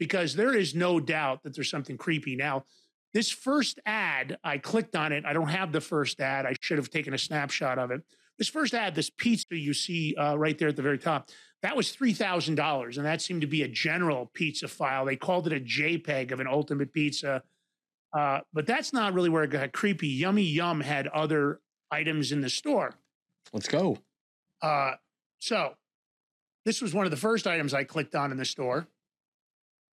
because 0.00 0.34
there 0.34 0.54
is 0.54 0.74
no 0.74 0.98
doubt 0.98 1.44
that 1.44 1.54
there's 1.54 1.70
something 1.70 1.96
creepy. 1.96 2.34
Now, 2.34 2.64
this 3.12 3.30
first 3.30 3.78
ad, 3.84 4.38
I 4.42 4.58
clicked 4.58 4.96
on 4.96 5.12
it. 5.12 5.24
I 5.26 5.34
don't 5.34 5.48
have 5.48 5.70
the 5.70 5.80
first 5.80 6.20
ad. 6.20 6.46
I 6.46 6.54
should 6.60 6.78
have 6.78 6.90
taken 6.90 7.12
a 7.12 7.18
snapshot 7.18 7.78
of 7.78 7.90
it. 7.90 8.00
This 8.38 8.48
first 8.48 8.72
ad, 8.72 8.94
this 8.94 9.10
pizza 9.10 9.54
you 9.54 9.74
see 9.74 10.14
uh, 10.14 10.36
right 10.36 10.58
there 10.58 10.68
at 10.68 10.76
the 10.76 10.82
very 10.82 10.98
top, 10.98 11.28
that 11.62 11.76
was 11.76 11.94
$3,000. 11.94 12.96
And 12.96 13.04
that 13.04 13.20
seemed 13.20 13.42
to 13.42 13.46
be 13.46 13.62
a 13.62 13.68
general 13.68 14.30
pizza 14.32 14.66
file. 14.66 15.04
They 15.04 15.16
called 15.16 15.46
it 15.46 15.52
a 15.52 15.60
JPEG 15.60 16.32
of 16.32 16.40
an 16.40 16.46
ultimate 16.46 16.94
pizza. 16.94 17.42
Uh, 18.16 18.40
but 18.54 18.66
that's 18.66 18.94
not 18.94 19.12
really 19.12 19.28
where 19.28 19.44
it 19.44 19.50
got 19.50 19.72
creepy. 19.72 20.08
Yummy 20.08 20.42
Yum 20.42 20.80
had 20.80 21.06
other 21.08 21.60
items 21.90 22.32
in 22.32 22.40
the 22.40 22.48
store. 22.48 22.94
Let's 23.52 23.68
go. 23.68 23.98
Uh, 24.62 24.92
so 25.40 25.74
this 26.64 26.80
was 26.80 26.94
one 26.94 27.04
of 27.04 27.10
the 27.10 27.18
first 27.18 27.46
items 27.46 27.74
I 27.74 27.84
clicked 27.84 28.14
on 28.14 28.32
in 28.32 28.38
the 28.38 28.44
store. 28.46 28.88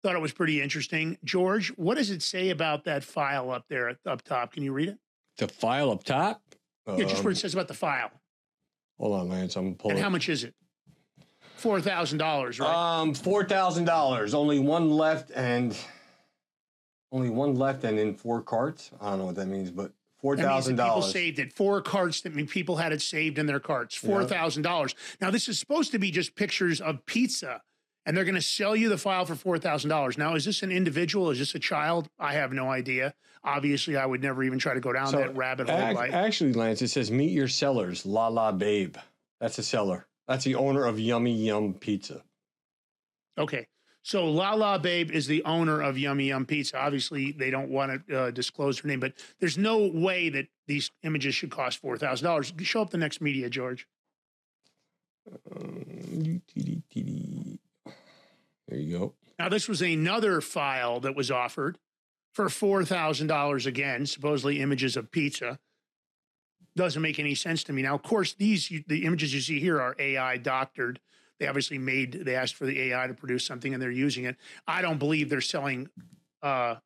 Thought 0.04 0.16
it 0.16 0.20
was 0.20 0.34
pretty 0.34 0.60
interesting. 0.60 1.16
George, 1.24 1.68
what 1.76 1.96
does 1.96 2.10
it 2.10 2.20
say 2.20 2.50
about 2.50 2.84
that 2.84 3.02
file 3.02 3.50
up 3.50 3.64
there 3.70 3.96
up 4.04 4.20
top? 4.20 4.52
Can 4.52 4.62
you 4.62 4.70
read 4.74 4.90
it? 4.90 4.98
The 5.38 5.48
file 5.48 5.90
up 5.90 6.04
top. 6.04 6.42
yeah, 6.86 7.04
just 7.04 7.20
Um, 7.20 7.24
what 7.24 7.30
it 7.32 7.36
says 7.36 7.54
about 7.54 7.68
the 7.68 7.74
file. 7.74 8.10
Hold 9.00 9.18
on, 9.18 9.28
Lance. 9.30 9.56
I'm 9.56 9.74
pulling. 9.74 9.96
And 9.96 10.04
how 10.04 10.10
much 10.10 10.28
is 10.28 10.44
it? 10.44 10.54
Four 11.56 11.80
thousand 11.80 12.18
dollars, 12.18 12.60
right? 12.60 13.00
Um, 13.00 13.14
four 13.14 13.46
thousand 13.46 13.86
dollars. 13.86 14.34
Only 14.34 14.58
one 14.58 14.90
left, 14.90 15.30
and 15.34 15.74
only 17.10 17.30
one 17.30 17.54
left, 17.54 17.82
and 17.84 17.98
in 17.98 18.14
four 18.14 18.42
carts. 18.42 18.90
I 19.00 19.08
don't 19.08 19.20
know 19.20 19.24
what 19.24 19.36
that 19.36 19.46
means, 19.46 19.70
but 19.70 19.92
four 20.18 20.36
That 20.36 20.42
means 20.42 20.66
that 20.66 20.76
thousand 20.76 20.76
people 20.76 21.00
saved 21.00 21.38
it. 21.38 21.54
Four 21.54 21.80
carts 21.80 22.20
that 22.20 22.34
mean 22.34 22.46
people 22.46 22.76
had 22.76 22.92
it 22.92 23.00
saved 23.00 23.38
in 23.38 23.46
their 23.46 23.58
carts. 23.58 23.94
Four 23.94 24.26
thousand 24.26 24.64
dollars. 24.64 24.94
Now 25.22 25.30
this 25.30 25.48
is 25.48 25.58
supposed 25.58 25.92
to 25.92 25.98
be 25.98 26.10
just 26.10 26.34
pictures 26.34 26.82
of 26.82 27.06
pizza, 27.06 27.62
and 28.06 28.16
they're 28.16 28.24
going 28.24 28.34
to 28.34 28.42
sell 28.42 28.76
you 28.76 28.88
the 28.88 28.98
file 28.98 29.24
for 29.24 29.34
four 29.34 29.58
thousand 29.58 29.90
dollars. 29.90 30.18
Now, 30.18 30.34
is 30.34 30.44
this 30.44 30.62
an 30.62 30.70
individual? 30.70 31.30
Is 31.30 31.38
this 31.38 31.54
a 31.54 31.58
child? 31.58 32.08
I 32.18 32.34
have 32.34 32.52
no 32.52 32.70
idea. 32.70 33.14
Obviously, 33.42 33.96
I 33.96 34.06
would 34.06 34.22
never 34.22 34.42
even 34.42 34.58
try 34.58 34.74
to 34.74 34.80
go 34.80 34.92
down 34.92 35.12
that 35.12 35.36
rabbit 35.36 35.68
hole. 35.68 36.02
ac- 36.02 36.12
actually, 36.12 36.54
Lance, 36.54 36.80
it 36.82 36.88
says 36.88 37.10
meet 37.10 37.30
your 37.30 37.48
sellers, 37.48 38.06
La 38.06 38.28
La 38.28 38.52
Babe. 38.52 38.96
That's 39.40 39.58
a 39.58 39.62
seller. 39.62 40.06
That's 40.26 40.44
the 40.44 40.54
owner 40.54 40.86
of 40.86 40.98
Yummy 40.98 41.34
Yum 41.34 41.74
Pizza. 41.74 42.22
Okay. 43.36 43.66
So 44.02 44.26
La 44.30 44.52
La 44.52 44.76
Babe 44.78 45.10
is 45.10 45.26
the 45.26 45.42
owner 45.44 45.80
of 45.80 45.96
Yummy 45.98 46.28
Yum 46.28 46.44
Pizza. 46.46 46.78
Obviously, 46.78 47.32
they 47.32 47.50
don't 47.50 47.70
want 47.70 48.06
to 48.06 48.18
uh, 48.20 48.30
disclose 48.30 48.78
her 48.78 48.88
name, 48.88 49.00
but 49.00 49.14
there's 49.40 49.56
no 49.58 49.90
way 49.92 50.28
that 50.28 50.46
these 50.66 50.90
images 51.02 51.34
should 51.34 51.50
cost 51.50 51.78
four 51.78 51.96
thousand 51.98 52.26
dollars. 52.26 52.52
Show 52.60 52.82
up 52.82 52.90
the 52.90 52.98
next 52.98 53.20
media, 53.20 53.48
George. 53.50 53.86
Um, 55.54 56.42
There 58.68 58.78
you 58.78 58.98
go. 58.98 59.14
Now, 59.38 59.48
this 59.48 59.68
was 59.68 59.82
another 59.82 60.40
file 60.40 61.00
that 61.00 61.16
was 61.16 61.30
offered 61.30 61.78
for 62.32 62.48
four 62.48 62.84
thousand 62.84 63.26
dollars 63.26 63.66
again, 63.66 64.06
supposedly 64.06 64.60
images 64.60 64.96
of 64.96 65.10
pizza. 65.10 65.58
Doesn't 66.76 67.02
make 67.02 67.18
any 67.18 67.34
sense 67.34 67.62
to 67.64 67.72
me. 67.72 67.82
Now, 67.82 67.94
of 67.94 68.02
course, 68.02 68.34
these 68.34 68.68
the 68.88 69.04
images 69.04 69.32
you 69.32 69.40
see 69.40 69.60
here 69.60 69.80
are 69.80 69.94
AI 69.98 70.38
doctored. 70.38 71.00
They 71.38 71.46
obviously 71.46 71.78
made. 71.78 72.24
They 72.24 72.36
asked 72.36 72.54
for 72.54 72.66
the 72.66 72.80
AI 72.80 73.06
to 73.06 73.14
produce 73.14 73.46
something, 73.46 73.72
and 73.72 73.82
they're 73.82 73.90
using 73.90 74.24
it. 74.24 74.36
I 74.66 74.82
don't 74.82 74.98
believe 74.98 75.28
they're 75.28 75.40
selling 75.40 75.88
uh, 76.42 76.76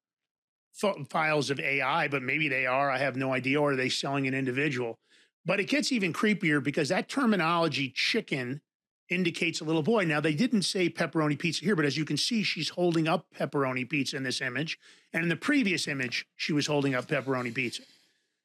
files 1.10 1.50
of 1.50 1.60
AI, 1.60 2.08
but 2.08 2.22
maybe 2.22 2.48
they 2.48 2.66
are. 2.66 2.90
I 2.90 2.98
have 2.98 3.16
no 3.16 3.32
idea. 3.32 3.60
Or 3.60 3.72
are 3.72 3.76
they 3.76 3.88
selling 3.88 4.26
an 4.26 4.34
individual? 4.34 4.98
But 5.44 5.60
it 5.60 5.64
gets 5.64 5.92
even 5.92 6.12
creepier 6.12 6.62
because 6.62 6.90
that 6.90 7.08
terminology, 7.08 7.90
chicken, 7.94 8.60
indicates 9.08 9.60
a 9.60 9.64
little 9.64 9.82
boy. 9.82 10.04
Now, 10.04 10.20
they 10.20 10.34
didn't 10.34 10.62
say 10.62 10.90
pepperoni 10.90 11.38
pizza 11.38 11.64
here, 11.64 11.76
but 11.76 11.84
as 11.84 11.96
you 11.96 12.04
can 12.04 12.16
see, 12.16 12.42
she's 12.42 12.70
holding 12.70 13.08
up 13.08 13.26
pepperoni 13.38 13.88
pizza 13.88 14.16
in 14.16 14.22
this 14.22 14.40
image. 14.40 14.78
And 15.12 15.22
in 15.22 15.28
the 15.28 15.36
previous 15.36 15.88
image, 15.88 16.26
she 16.36 16.52
was 16.52 16.66
holding 16.66 16.94
up 16.94 17.06
pepperoni 17.06 17.54
pizza. 17.54 17.82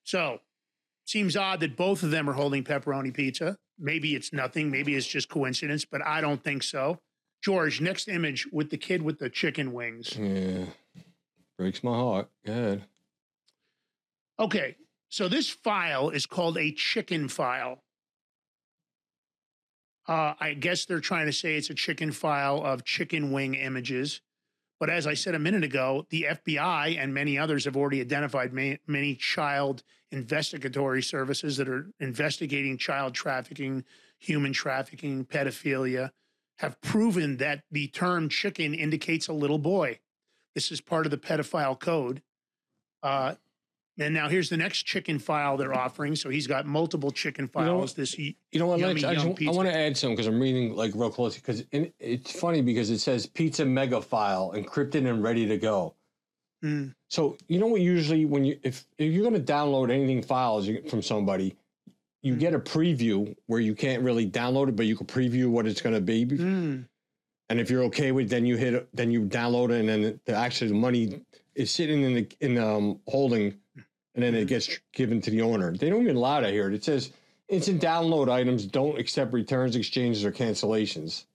So, 0.03 0.39
seems 1.05 1.35
odd 1.35 1.59
that 1.61 1.75
both 1.75 2.03
of 2.03 2.11
them 2.11 2.29
are 2.29 2.33
holding 2.33 2.63
pepperoni 2.63 3.13
pizza. 3.13 3.57
Maybe 3.77 4.15
it's 4.15 4.31
nothing. 4.31 4.71
Maybe 4.71 4.95
it's 4.95 5.07
just 5.07 5.29
coincidence, 5.29 5.85
but 5.85 6.05
I 6.05 6.21
don't 6.21 6.43
think 6.43 6.63
so. 6.63 6.99
George, 7.43 7.81
next 7.81 8.07
image 8.07 8.47
with 8.51 8.69
the 8.69 8.77
kid 8.77 9.01
with 9.01 9.19
the 9.19 9.29
chicken 9.29 9.73
wings. 9.73 10.15
Yeah. 10.17 10.65
Breaks 11.57 11.83
my 11.83 11.93
heart. 11.93 12.29
Go 12.45 12.53
ahead. 12.53 12.83
Okay, 14.39 14.75
so 15.09 15.27
this 15.27 15.49
file 15.49 16.09
is 16.09 16.25
called 16.25 16.57
a 16.57 16.71
chicken 16.71 17.27
file. 17.27 17.83
Uh, 20.07 20.33
I 20.39 20.53
guess 20.53 20.85
they're 20.85 20.99
trying 20.99 21.27
to 21.27 21.33
say 21.33 21.55
it's 21.55 21.69
a 21.69 21.73
chicken 21.75 22.11
file 22.11 22.61
of 22.63 22.83
chicken 22.83 23.31
wing 23.31 23.55
images. 23.55 24.21
But 24.79 24.89
as 24.89 25.07
I 25.07 25.13
said 25.13 25.33
a 25.33 25.39
minute 25.39 25.63
ago, 25.63 26.05
the 26.09 26.27
FBI 26.29 26.97
and 26.97 27.13
many 27.13 27.37
others 27.37 27.65
have 27.65 27.77
already 27.77 28.01
identified 28.01 28.53
ma- 28.53 28.75
many 28.85 29.15
child 29.15 29.83
investigatory 30.11 31.01
services 31.01 31.57
that 31.57 31.69
are 31.69 31.87
investigating 31.99 32.77
child 32.77 33.13
trafficking, 33.13 33.85
human 34.19 34.51
trafficking, 34.51 35.25
pedophilia, 35.25 36.11
have 36.57 36.79
proven 36.81 37.37
that 37.37 37.63
the 37.71 37.87
term 37.87 38.29
chicken 38.29 38.73
indicates 38.73 39.27
a 39.27 39.33
little 39.33 39.57
boy. 39.57 39.99
This 40.53 40.71
is 40.71 40.81
part 40.81 41.05
of 41.05 41.11
the 41.11 41.17
pedophile 41.17 41.79
code. 41.79 42.21
Uh, 43.01 43.35
and 43.99 44.13
now 44.13 44.27
here's 44.27 44.49
the 44.49 44.57
next 44.57 44.83
chicken 44.83 45.19
file 45.19 45.55
they're 45.57 45.73
offering. 45.73 46.15
So 46.15 46.29
he's 46.29 46.47
got 46.47 46.65
multiple 46.65 47.11
chicken 47.11 47.49
You 47.55 47.61
know 47.65 47.77
files. 47.79 47.93
this 47.93 48.17
You 48.17 48.33
know 48.55 48.67
what, 48.67 48.79
yummy? 48.79 49.03
I, 49.05 49.13
just, 49.15 49.25
I 49.47 49.51
want 49.51 49.67
to 49.69 49.75
add 49.75 49.95
some 49.97 50.11
because 50.11 50.27
I'm 50.27 50.39
reading 50.39 50.75
like 50.75 50.91
real 50.95 51.09
closely 51.11 51.41
because 51.45 51.63
it's 51.99 52.39
funny 52.39 52.61
because 52.61 52.89
it 52.89 52.99
says 52.99 53.25
pizza 53.27 53.65
mega 53.65 54.01
file 54.01 54.53
encrypted 54.55 55.07
and 55.07 55.21
ready 55.23 55.45
to 55.47 55.57
go. 55.57 55.95
Mm. 56.63 56.95
So 57.09 57.37
you 57.47 57.59
know 57.59 57.67
what? 57.67 57.81
Usually, 57.81 58.25
when 58.25 58.45
you 58.45 58.57
if 58.63 58.85
if 58.97 59.11
you're 59.11 59.29
going 59.29 59.43
to 59.43 59.53
download 59.53 59.91
anything 59.91 60.21
files 60.23 60.69
from 60.89 61.01
somebody, 61.01 61.55
you 62.21 62.35
get 62.35 62.53
a 62.53 62.59
preview 62.59 63.35
where 63.47 63.59
you 63.59 63.75
can't 63.75 64.01
really 64.01 64.29
download 64.29 64.69
it, 64.69 64.75
but 64.77 64.85
you 64.85 64.95
can 64.95 65.05
preview 65.05 65.49
what 65.49 65.67
it's 65.67 65.81
going 65.81 65.93
to 65.95 66.01
be. 66.01 66.25
Mm. 66.25 66.87
And 67.49 67.59
if 67.59 67.69
you're 67.69 67.83
okay 67.83 68.13
with, 68.13 68.29
then 68.29 68.45
you 68.45 68.55
hit, 68.55 68.73
it- 68.73 68.87
then 68.93 69.11
you 69.11 69.23
download 69.25 69.71
it, 69.71 69.81
and 69.81 69.89
then 69.89 70.19
the 70.25 70.33
actually 70.33 70.69
the 70.69 70.73
money 70.75 71.21
is 71.53 71.69
sitting 71.69 72.01
in 72.03 72.13
the 72.13 72.27
in 72.39 72.57
um 72.57 72.99
holding, 73.07 73.53
and 74.15 74.23
then 74.23 74.35
it 74.35 74.39
mm-hmm. 74.39 74.47
gets 74.47 74.79
given 74.91 75.21
to 75.21 75.31
the 75.31 75.41
owner. 75.41 75.75
They 75.75 75.89
don't 75.89 76.03
even 76.03 76.15
allow 76.15 76.41
that 76.41 76.51
here. 76.51 76.69
It 76.69 76.75
It 76.75 76.83
says 76.83 77.11
instant 77.47 77.81
download 77.81 78.29
items 78.29 78.65
don't 78.65 78.97
accept 78.99 79.33
returns, 79.33 79.75
exchanges, 79.75 80.25
or 80.25 80.31
cancellations. 80.31 81.25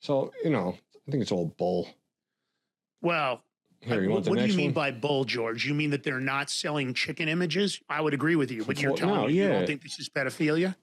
So 0.00 0.32
you 0.42 0.50
know, 0.50 0.76
I 1.06 1.10
think 1.10 1.22
it's 1.22 1.32
all 1.32 1.54
bull. 1.56 1.88
Well, 3.02 3.42
Here, 3.80 4.02
you 4.02 4.08
the 4.20 4.30
what 4.30 4.38
do 4.38 4.46
you 4.46 4.56
mean 4.56 4.68
one? 4.68 4.74
by 4.74 4.90
bull, 4.90 5.24
George? 5.24 5.66
You 5.66 5.74
mean 5.74 5.90
that 5.90 6.02
they're 6.02 6.20
not 6.20 6.48
selling 6.50 6.94
chicken 6.94 7.28
images? 7.28 7.80
I 7.88 8.00
would 8.00 8.14
agree 8.14 8.36
with 8.36 8.50
you, 8.50 8.64
but 8.64 8.80
you're 8.80 8.96
telling 8.96 9.14
no, 9.14 9.26
me 9.26 9.34
you 9.34 9.44
yeah. 9.44 9.48
don't 9.50 9.66
think 9.66 9.82
this 9.82 9.98
is 9.98 10.08
pedophilia? 10.08 10.74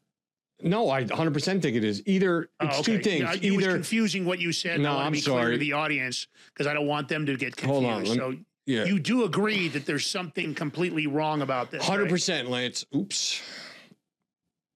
No, 0.63 0.89
I 0.89 1.03
100 1.03 1.33
percent 1.33 1.61
think 1.61 1.75
it 1.75 1.83
is. 1.83 2.03
Either 2.05 2.49
Oh, 2.59 2.67
it's 2.67 2.79
okay. 2.79 2.97
two 2.97 3.03
things. 3.03 3.21
Yeah, 3.21 3.49
it 3.49 3.55
was 3.55 3.65
Either 3.65 3.73
confusing 3.73 4.25
what 4.25 4.39
you 4.39 4.51
said. 4.51 4.79
No, 4.79 4.97
I'm 4.97 5.13
clear 5.13 5.51
to 5.51 5.57
the 5.57 5.73
audience 5.73 6.27
because 6.53 6.67
I 6.67 6.73
don't 6.73 6.87
want 6.87 7.07
them 7.07 7.25
to 7.25 7.35
get 7.35 7.55
confused. 7.55 7.83
Hold 7.83 7.93
on, 7.93 8.03
me- 8.03 8.15
so 8.15 8.35
yeah. 8.65 8.85
you 8.85 8.99
do 8.99 9.23
agree 9.23 9.67
that 9.69 9.85
there's 9.85 10.05
something 10.05 10.53
completely 10.53 11.07
wrong 11.07 11.41
about 11.41 11.71
this? 11.71 11.85
Hundred 11.85 12.09
percent, 12.09 12.49
Lance. 12.49 12.85
Oops. 12.95 13.41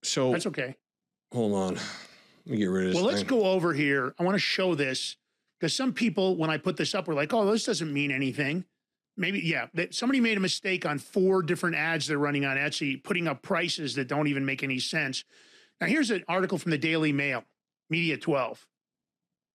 So 0.03 0.31
That's 0.31 0.45
okay. 0.47 0.75
hold 1.33 1.53
on. 1.53 1.75
Let 1.75 2.51
me 2.51 2.57
get 2.57 2.65
rid 2.65 2.87
of 2.87 2.93
this. 2.93 2.95
Well, 2.95 3.05
let's 3.05 3.19
thing. 3.19 3.27
go 3.27 3.45
over 3.45 3.73
here. 3.73 4.13
I 4.19 4.23
want 4.23 4.35
to 4.35 4.39
show 4.39 4.75
this 4.75 5.17
because 5.59 5.75
some 5.75 5.93
people, 5.93 6.37
when 6.37 6.49
I 6.49 6.57
put 6.57 6.77
this 6.77 6.93
up, 6.93 7.07
were 7.07 7.15
like, 7.15 7.33
"Oh, 7.33 7.49
this 7.51 7.65
doesn't 7.65 7.91
mean 7.91 8.11
anything." 8.11 8.65
Maybe, 9.17 9.39
yeah. 9.39 9.67
That 9.73 9.95
somebody 9.95 10.19
made 10.19 10.37
a 10.37 10.41
mistake 10.41 10.85
on 10.85 10.99
four 10.99 11.41
different 11.41 11.75
ads 11.75 12.07
they're 12.07 12.17
running 12.17 12.45
on 12.45 12.57
Etsy, 12.57 13.01
putting 13.01 13.27
up 13.27 13.41
prices 13.41 13.95
that 13.95 14.07
don't 14.07 14.27
even 14.27 14.45
make 14.45 14.61
any 14.61 14.79
sense. 14.79 15.23
Now, 15.79 15.87
here's 15.87 16.11
an 16.11 16.23
article 16.27 16.57
from 16.57 16.71
the 16.71 16.77
Daily 16.77 17.11
Mail, 17.11 17.43
Media 17.89 18.17
12, 18.17 18.67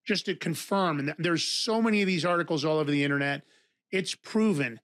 just 0.06 0.26
to 0.26 0.34
confirm. 0.34 0.98
And 0.98 1.14
there's 1.18 1.44
so 1.44 1.80
many 1.82 2.00
of 2.02 2.06
these 2.06 2.24
articles 2.24 2.64
all 2.64 2.78
over 2.78 2.90
the 2.90 3.04
internet. 3.04 3.42
It's 3.90 4.14
proven. 4.14 4.80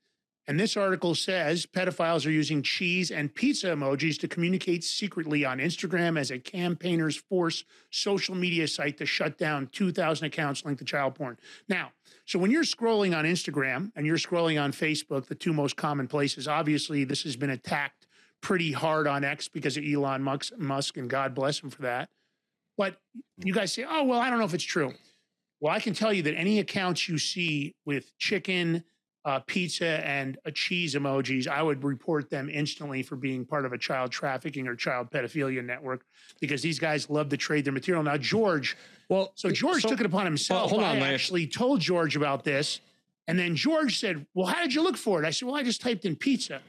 And 0.49 0.61
this 0.61 0.77
article 0.77 1.17
says 1.17 1.67
pedophiles 1.67 2.25
are 2.25 2.31
using 2.31 2.63
cheese 2.63 3.11
and 3.11 3.35
pizza 3.35 3.67
emojis 3.67 4.17
to 4.21 4.29
communicate 4.29 4.85
secretly 4.85 5.45
on 5.45 5.59
Instagram 5.59 6.19
as 6.19 6.31
a 6.31 6.39
campaigners 6.39 7.17
force 7.17 7.65
social 7.91 8.37
media 8.37 8.69
site 8.69 8.97
to 8.99 9.07
shut 9.07 9.39
down 9.39 9.67
2,000 9.73 10.27
accounts 10.27 10.65
linked 10.65 10.79
to 10.79 10.85
child 10.85 11.17
porn. 11.17 11.37
Now, 11.69 11.91
so 12.27 12.39
when 12.39 12.53
you're 12.53 12.63
scrolling 12.63 13.17
on 13.17 13.25
Instagram 13.25 13.91
and 13.97 14.07
you're 14.07 14.19
scrolling 14.19 14.63
on 14.63 14.71
Facebook, 14.71 15.27
the 15.27 15.35
two 15.35 15.53
most 15.53 15.77
common 15.77 16.07
places, 16.07 16.47
obviously 16.47 17.03
this 17.03 17.25
has 17.25 17.35
been 17.35 17.51
attacked 17.51 18.07
pretty 18.41 18.71
hard 18.71 19.09
on 19.09 19.25
X 19.25 19.49
because 19.49 19.77
of 19.77 19.85
Elon 19.85 20.23
Musk, 20.23 20.97
and 20.97 21.11
God 21.11 21.35
bless 21.35 21.61
him 21.61 21.71
for 21.71 21.83
that. 21.83 22.09
But 22.77 22.97
you 23.39 23.53
guys 23.53 23.73
say, 23.73 23.85
oh, 23.89 24.05
well, 24.05 24.21
I 24.21 24.31
don't 24.31 24.39
know 24.39 24.45
if 24.45 24.55
it's 24.55 24.63
true. 24.63 24.93
Well, 25.61 25.75
I 25.75 25.81
can 25.81 25.95
tell 25.95 26.13
you 26.13 26.23
that 26.23 26.35
any 26.35 26.61
accounts 26.61 27.09
you 27.09 27.19
see 27.19 27.75
with 27.85 28.17
chicken, 28.19 28.85
uh, 29.27 29.41
pizza, 29.41 30.07
and 30.07 30.39
a 30.45 30.53
cheese 30.53 30.95
emojis, 30.95 31.49
I 31.49 31.61
would 31.61 31.83
report 31.83 32.31
them 32.31 32.49
instantly 32.49 33.03
for 33.03 33.17
being 33.17 33.45
part 33.45 33.67
of 33.67 33.73
a 33.73 33.79
child 33.79 34.13
trafficking 34.13 34.69
or 34.69 34.77
child 34.77 35.11
pedophilia 35.11 35.65
network 35.65 36.07
because 36.41 36.63
these 36.63 36.79
guys 36.79 37.11
love 37.11 37.29
to 37.31 37.37
trade 37.37 37.65
their 37.65 37.73
material. 37.73 38.05
Now, 38.05 38.17
George, 38.17 38.77
well, 39.09 39.33
so 39.35 39.51
George 39.51 39.83
so- 39.83 39.89
took 39.89 39.99
it 39.99 40.07
upon 40.07 40.25
himself. 40.27 40.71
hold 40.71 40.85
on, 40.85 41.03
I 41.03 41.13
actually 41.13 41.49
told 41.49 41.81
George 41.81 42.15
about 42.15 42.45
this, 42.45 42.81
and 43.27 43.37
then 43.37 43.57
George 43.57 43.99
said, 43.99 44.25
"Well, 44.33 44.47
how 44.47 44.63
did 44.63 44.73
you 44.73 44.83
look 44.83 44.97
for 44.97 45.23
it?" 45.23 45.27
I 45.27 45.31
said, 45.31 45.47
"Well, 45.47 45.57
I 45.57 45.65
just 45.65 45.81
typed 45.81 46.05
in 46.05 46.15
pizza." 46.15 46.61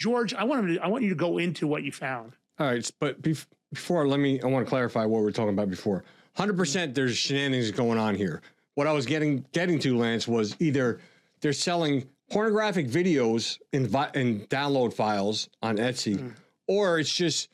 George, 0.00 0.32
I 0.32 0.44
want 0.44 0.64
him 0.64 0.74
to, 0.76 0.82
I 0.82 0.86
want 0.88 1.04
you 1.04 1.10
to 1.10 1.14
go 1.14 1.36
into 1.36 1.66
what 1.66 1.82
you 1.82 1.92
found. 1.92 2.32
All 2.58 2.66
right, 2.66 2.90
but 2.98 3.20
bef- 3.20 3.46
before, 3.70 4.08
let 4.08 4.20
me. 4.20 4.40
I 4.40 4.46
want 4.46 4.64
to 4.64 4.70
clarify 4.70 5.04
what 5.04 5.20
we 5.22 5.28
are 5.28 5.32
talking 5.32 5.52
about 5.52 5.68
before. 5.68 6.02
Hundred 6.34 6.56
percent, 6.56 6.94
there's 6.94 7.14
shenanigans 7.18 7.70
going 7.72 7.98
on 7.98 8.14
here. 8.14 8.40
What 8.74 8.86
I 8.86 8.92
was 8.92 9.04
getting 9.04 9.44
getting 9.52 9.78
to, 9.80 9.98
Lance, 9.98 10.26
was 10.26 10.56
either 10.60 11.00
they're 11.40 11.52
selling 11.52 12.08
pornographic 12.30 12.88
videos 12.88 13.58
in 13.72 13.86
vi- 13.86 14.10
in 14.14 14.40
download 14.46 14.92
files 14.94 15.48
on 15.62 15.76
Etsy, 15.76 16.32
or 16.68 16.98
it's 16.98 17.12
just 17.12 17.48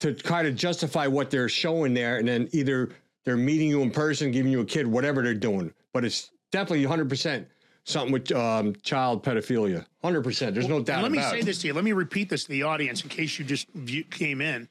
to 0.00 0.14
kind 0.14 0.46
of 0.46 0.54
justify 0.54 1.06
what 1.06 1.30
they're 1.30 1.48
showing 1.48 1.92
there, 1.94 2.18
and 2.18 2.28
then 2.28 2.48
either 2.52 2.90
they're 3.24 3.36
meeting 3.36 3.68
you 3.68 3.82
in 3.82 3.90
person, 3.90 4.30
giving 4.30 4.52
you 4.52 4.60
a 4.60 4.64
kid, 4.64 4.86
whatever 4.86 5.22
they're 5.22 5.34
doing. 5.34 5.72
But 5.92 6.04
it's 6.04 6.30
definitely 6.52 6.86
100 6.86 7.08
percent 7.08 7.48
something 7.84 8.12
with 8.12 8.30
um, 8.32 8.74
child 8.82 9.24
pedophilia. 9.24 9.84
100 10.00 10.22
percent. 10.22 10.54
There's 10.54 10.68
no 10.68 10.80
doubt 10.80 11.02
And 11.02 11.02
let 11.02 11.12
me 11.12 11.22
say 11.30 11.40
it. 11.40 11.44
this 11.44 11.60
to 11.62 11.68
you. 11.68 11.74
Let 11.74 11.84
me 11.84 11.92
repeat 11.92 12.28
this 12.28 12.44
to 12.44 12.50
the 12.50 12.62
audience 12.62 13.02
in 13.02 13.08
case 13.08 13.38
you 13.38 13.44
just 13.44 13.68
view, 13.70 14.04
came 14.04 14.40
in. 14.40 14.68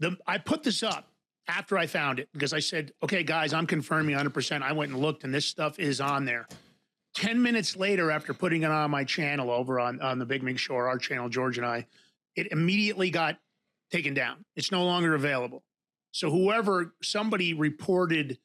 The, 0.00 0.16
I 0.26 0.38
put 0.38 0.62
this 0.64 0.82
up 0.82 1.08
after 1.46 1.78
I 1.78 1.86
found 1.86 2.18
it 2.18 2.28
because 2.32 2.52
I 2.52 2.58
said, 2.58 2.92
okay, 3.02 3.22
guys, 3.22 3.52
I'm 3.52 3.66
confirming 3.66 4.16
100%. 4.16 4.62
I 4.62 4.72
went 4.72 4.90
and 4.92 5.00
looked, 5.00 5.24
and 5.24 5.32
this 5.32 5.46
stuff 5.46 5.78
is 5.78 6.00
on 6.00 6.24
there. 6.24 6.48
10 7.14 7.40
minutes 7.40 7.76
later, 7.76 8.10
after 8.10 8.34
putting 8.34 8.62
it 8.62 8.70
on 8.70 8.90
my 8.90 9.04
channel 9.04 9.50
over 9.50 9.78
on, 9.78 10.00
on 10.00 10.18
the 10.18 10.26
Big 10.26 10.42
Mig 10.42 10.58
Show, 10.58 10.74
our 10.74 10.98
channel, 10.98 11.28
George 11.28 11.58
and 11.58 11.66
I, 11.66 11.86
it 12.36 12.48
immediately 12.50 13.10
got 13.10 13.38
taken 13.90 14.14
down. 14.14 14.44
It's 14.56 14.72
no 14.72 14.84
longer 14.84 15.14
available. 15.14 15.62
So 16.10 16.30
whoever, 16.30 16.94
somebody 17.02 17.54
reported, 17.54 18.38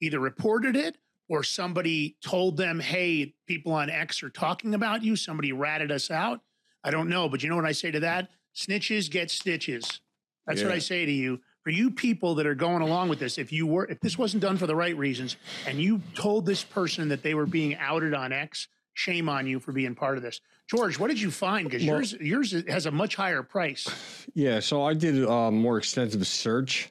either 0.00 0.20
reported 0.20 0.76
it 0.76 0.96
or 1.28 1.42
somebody 1.42 2.16
told 2.22 2.56
them, 2.56 2.80
hey, 2.80 3.34
people 3.46 3.72
on 3.72 3.88
X 3.88 4.22
are 4.22 4.30
talking 4.30 4.74
about 4.74 5.02
you. 5.02 5.16
Somebody 5.16 5.52
ratted 5.52 5.90
us 5.90 6.10
out. 6.10 6.40
I 6.84 6.90
don't 6.90 7.08
know. 7.08 7.28
But 7.28 7.42
you 7.42 7.48
know 7.48 7.56
what 7.56 7.66
I 7.66 7.72
say 7.72 7.90
to 7.90 8.00
that? 8.00 8.30
Snitches 8.54 9.10
get 9.10 9.30
stitches. 9.30 10.00
That's 10.46 10.62
what 10.62 10.72
I 10.72 10.78
say 10.80 11.06
to 11.06 11.12
you. 11.12 11.40
For 11.64 11.70
you 11.70 11.90
people 11.90 12.34
that 12.36 12.46
are 12.46 12.54
going 12.54 12.80
along 12.82 13.10
with 13.10 13.18
this, 13.18 13.36
if 13.36 13.52
you 13.52 13.66
were, 13.66 13.84
if 13.84 14.00
this 14.00 14.16
wasn't 14.16 14.42
done 14.42 14.56
for 14.56 14.66
the 14.66 14.74
right 14.74 14.96
reasons, 14.96 15.36
and 15.66 15.78
you 15.80 16.00
told 16.14 16.46
this 16.46 16.64
person 16.64 17.08
that 17.08 17.22
they 17.22 17.34
were 17.34 17.44
being 17.46 17.74
outed 17.76 18.14
on 18.14 18.32
X, 18.32 18.68
shame 18.94 19.28
on 19.28 19.46
you 19.46 19.60
for 19.60 19.72
being 19.72 19.94
part 19.94 20.16
of 20.16 20.22
this. 20.22 20.40
George, 20.70 20.98
what 20.98 21.08
did 21.08 21.20
you 21.20 21.30
find? 21.30 21.68
Because 21.68 21.84
Well- 21.86 21.96
yours 21.96 22.12
yours 22.52 22.64
has 22.68 22.86
a 22.86 22.90
much 22.90 23.14
higher 23.16 23.42
price. 23.42 23.86
Yeah, 24.34 24.60
so 24.60 24.84
I 24.84 24.94
did 24.94 25.24
a 25.24 25.50
more 25.50 25.76
extensive 25.76 26.24
search, 26.24 26.90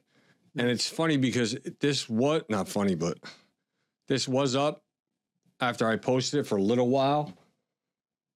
and 0.58 0.68
it's 0.68 0.90
funny 0.90 1.16
because 1.16 1.58
this 1.80 2.10
was 2.10 2.44
not 2.50 2.68
funny, 2.68 2.94
but 2.96 3.18
this 4.10 4.28
was 4.28 4.58
up 4.58 4.84
after 5.62 5.88
I 5.88 5.96
posted 5.96 6.42
it 6.42 6.44
for 6.44 6.58
a 6.58 6.62
little 6.62 6.90
while. 6.90 7.34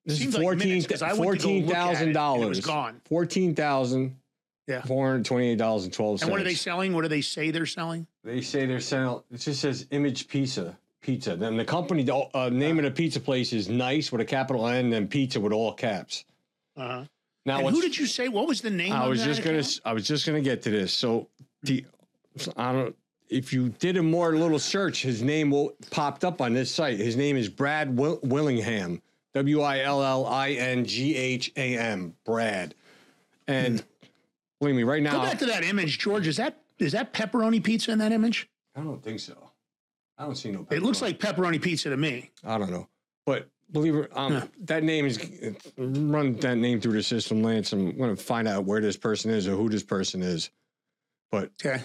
This 0.06 0.20
Seems 0.20 0.30
is 0.30 0.36
like 0.36 0.44
fourteen 0.46 0.70
minutes, 0.70 0.88
'cause 0.88 1.02
I 1.02 1.12
went 1.14 1.42
to 1.42 1.48
go 1.48 1.54
look 1.54 2.02
it, 2.02 2.44
it 2.46 2.48
was 2.50 2.60
gone. 2.62 3.02
Fourteen 3.06 3.54
thousand. 3.56 4.16
Yeah. 4.68 4.82
Four 4.82 5.08
hundred 5.08 5.26
twenty-eight 5.26 5.58
dollars 5.58 5.84
and 5.84 5.94
twelve 5.94 6.20
cents. 6.20 6.24
And 6.24 6.32
what 6.32 6.40
are 6.40 6.46
they 6.46 6.54
selling? 6.54 6.94
What 6.94 7.02
do 7.02 7.08
they 7.10 7.22
say 7.22 7.52
they're 7.52 7.66
selling? 7.66 8.08
They 8.24 8.42
say 8.42 8.66
they're 8.66 8.80
selling. 8.80 9.24
It 9.32 9.38
just 9.38 9.62
says 9.62 9.88
Image 9.92 10.28
Pizza. 10.28 10.78
Pizza. 11.02 11.36
Then 11.36 11.58
the 11.58 11.66
company, 11.66 12.04
the 12.04 12.16
uh, 12.34 12.50
name 12.50 12.80
of 12.80 12.86
the 12.86 12.92
pizza 12.92 13.20
place 13.20 13.52
is 13.52 13.68
Nice 13.68 14.12
with 14.12 14.22
a 14.22 14.26
capital 14.26 14.68
N, 14.68 14.94
and 14.94 15.10
pizza 15.10 15.38
with 15.38 15.52
all 15.52 15.74
caps. 15.74 16.24
Uh-huh. 16.78 17.04
Now, 17.46 17.60
and 17.60 17.76
who 17.76 17.82
did 17.82 17.98
you 17.98 18.06
say? 18.06 18.30
What 18.30 18.48
was 18.48 18.62
the 18.62 18.70
name? 18.70 18.94
I 18.94 19.04
of 19.04 19.10
was 19.10 19.20
that 19.20 19.26
just 19.26 19.44
gonna. 19.44 19.58
account? 19.58 19.66
s- 19.66 19.82
I 19.84 19.92
was 19.92 20.08
just 20.08 20.26
gonna 20.26 20.40
get 20.40 20.62
to 20.62 20.70
this. 20.70 20.94
So 20.94 21.28
the, 21.64 21.86
I 22.56 22.72
don't. 22.72 22.96
If 23.30 23.52
you 23.52 23.70
did 23.70 23.98
a 23.98 24.04
more 24.04 24.36
little 24.38 24.60
search, 24.60 25.02
his 25.02 25.22
name 25.22 25.52
will 25.52 25.74
popped 25.92 26.24
up 26.24 26.40
on 26.40 26.54
this 26.54 26.72
site. 26.72 26.98
His 26.98 27.18
name 27.18 27.36
is 27.36 27.50
Brad 27.50 27.98
Will, 27.98 28.20
Willingham. 28.24 29.02
W 29.34 29.62
i 29.62 29.80
l 29.80 30.02
l 30.02 30.26
i 30.28 30.52
n 30.52 30.86
g 30.86 31.16
h 31.16 31.52
a 31.58 31.78
m. 31.78 32.16
Brad. 32.24 32.76
And 33.48 33.84
believe 34.64 34.76
me, 34.76 34.84
right 34.84 35.04
now. 35.04 35.14
Go 35.14 35.22
back 35.22 35.40
to 35.40 35.46
that 35.48 35.64
image, 35.64 36.00
George. 36.00 36.28
Is 36.28 36.38
that 36.38 36.62
is 36.80 36.94
that 36.94 37.14
pepperoni 37.14 37.64
pizza 37.64 37.92
in 37.92 38.00
that 38.00 38.12
image? 38.12 38.50
I 38.76 38.82
don't 38.82 39.04
think 39.04 39.20
so. 39.20 39.52
I 40.18 40.26
don't 40.26 40.36
see 40.36 40.52
no. 40.52 40.66
It 40.72 40.82
looks 40.82 41.02
like 41.02 41.20
pepperoni 41.20 41.62
pizza 41.62 41.90
to 41.90 41.98
me. 41.98 42.32
I 42.44 42.58
don't 42.58 42.72
know, 42.72 42.88
but 43.26 43.50
believe 43.72 43.96
it, 43.96 44.12
um, 44.16 44.50
that 44.62 44.84
name 44.84 45.06
is 45.06 45.20
run 45.78 46.36
that 46.38 46.58
name 46.58 46.80
through 46.80 46.94
the 46.94 47.04
system, 47.04 47.44
Lance. 47.44 47.74
I'm 47.74 47.98
going 47.98 48.16
to 48.16 48.22
find 48.22 48.48
out 48.48 48.66
where 48.66 48.80
this 48.82 48.98
person 48.98 49.32
is 49.32 49.48
or 49.48 49.56
who 49.56 49.70
this 49.70 49.84
person 49.84 50.22
is. 50.22 50.50
But 51.32 51.52
Okay. 51.66 51.84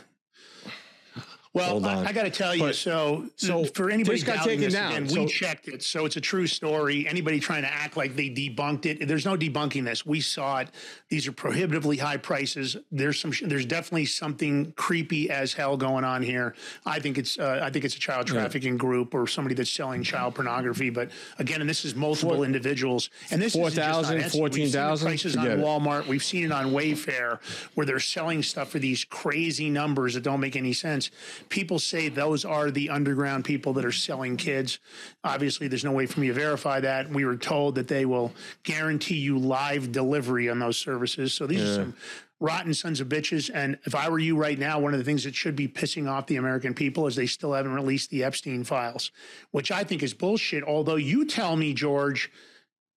Well, 1.58 1.84
I. 1.86 2.04
I 2.06 2.12
got 2.12 2.22
to 2.22 2.30
tell 2.30 2.54
you, 2.54 2.62
But- 2.62 2.74
so, 2.76 3.28
so 3.36 3.64
for 3.64 3.90
anybody 3.90 4.20
doubting 4.22 4.44
taken 4.44 4.60
this, 4.64 4.72
down. 4.74 4.92
again, 4.92 5.06
we 5.24 5.26
checked 5.26 5.68
it, 5.68 5.82
so 5.82 6.06
it's 6.06 6.16
a 6.16 6.20
true 6.20 6.46
story. 6.46 7.06
Anybody 7.06 7.40
trying 7.40 7.62
to 7.62 7.72
act 7.72 7.96
like 7.96 8.16
they 8.16 8.30
debunked 8.30 8.86
it, 8.86 9.06
there's 9.06 9.24
no 9.24 9.36
debunking 9.36 9.84
this. 9.84 10.06
We 10.06 10.20
saw 10.20 10.58
it. 10.60 10.68
These 11.08 11.26
are 11.26 11.32
prohibitively 11.32 11.96
high 11.96 12.16
prices. 12.16 12.76
There's 12.90 13.18
some, 13.20 13.32
there's 13.42 13.66
definitely 13.66 14.06
something 14.06 14.72
creepy 14.72 15.30
as 15.30 15.52
hell 15.52 15.76
going 15.76 16.04
on 16.04 16.22
here. 16.22 16.54
I 16.86 17.00
think 17.00 17.18
it's, 17.18 17.38
uh, 17.38 17.60
I 17.62 17.70
think 17.70 17.84
it's 17.84 17.96
a 17.96 18.00
child 18.00 18.26
trafficking 18.26 18.76
group 18.76 19.14
or 19.14 19.26
somebody 19.26 19.54
that's 19.54 19.70
selling 19.70 20.02
child 20.02 20.34
pornography. 20.34 20.90
But 20.90 21.10
again, 21.38 21.60
and 21.60 21.68
this 21.68 21.84
is 21.84 21.94
multiple 21.94 22.44
individuals, 22.44 23.10
and 23.30 23.40
this 23.42 23.54
is 23.54 23.60
4,000, 23.60 24.30
14,000? 24.30 25.06
prices 25.06 25.36
on 25.36 25.46
it. 25.46 25.58
Walmart. 25.58 26.06
We've 26.06 26.22
seen 26.24 26.44
it 26.44 26.52
on 26.52 26.72
Wayfair 26.72 27.40
where 27.74 27.86
they're 27.86 28.00
selling 28.00 28.42
stuff 28.42 28.70
for 28.70 28.78
these 28.78 29.04
crazy 29.04 29.70
numbers 29.70 30.14
that 30.14 30.22
don't 30.22 30.40
make 30.40 30.56
any 30.56 30.72
sense. 30.72 31.10
People 31.48 31.78
say 31.78 32.08
those 32.08 32.44
are 32.44 32.70
the 32.70 32.90
underground 32.90 33.44
people 33.44 33.72
that 33.74 33.84
are 33.84 33.92
selling 33.92 34.36
kids. 34.36 34.78
Obviously, 35.24 35.68
there's 35.68 35.84
no 35.84 35.92
way 35.92 36.06
for 36.06 36.20
me 36.20 36.28
to 36.28 36.32
verify 36.32 36.80
that. 36.80 37.08
We 37.10 37.24
were 37.24 37.36
told 37.36 37.76
that 37.76 37.88
they 37.88 38.04
will 38.04 38.32
guarantee 38.62 39.16
you 39.16 39.38
live 39.38 39.92
delivery 39.92 40.48
on 40.48 40.58
those 40.58 40.76
services. 40.76 41.34
So 41.34 41.46
these 41.46 41.62
are 41.62 41.74
some 41.74 41.94
rotten 42.40 42.72
sons 42.74 43.00
of 43.00 43.08
bitches. 43.08 43.50
And 43.52 43.78
if 43.84 43.94
I 43.94 44.08
were 44.08 44.18
you 44.18 44.36
right 44.36 44.58
now, 44.58 44.78
one 44.78 44.92
of 44.92 44.98
the 44.98 45.04
things 45.04 45.24
that 45.24 45.34
should 45.34 45.56
be 45.56 45.68
pissing 45.68 46.08
off 46.08 46.26
the 46.26 46.36
American 46.36 46.74
people 46.74 47.06
is 47.06 47.16
they 47.16 47.26
still 47.26 47.52
haven't 47.52 47.74
released 47.74 48.10
the 48.10 48.24
Epstein 48.24 48.64
files, 48.64 49.10
which 49.50 49.70
I 49.70 49.84
think 49.84 50.02
is 50.02 50.14
bullshit. 50.14 50.62
Although 50.64 50.96
you 50.96 51.26
tell 51.26 51.56
me, 51.56 51.74
George, 51.74 52.30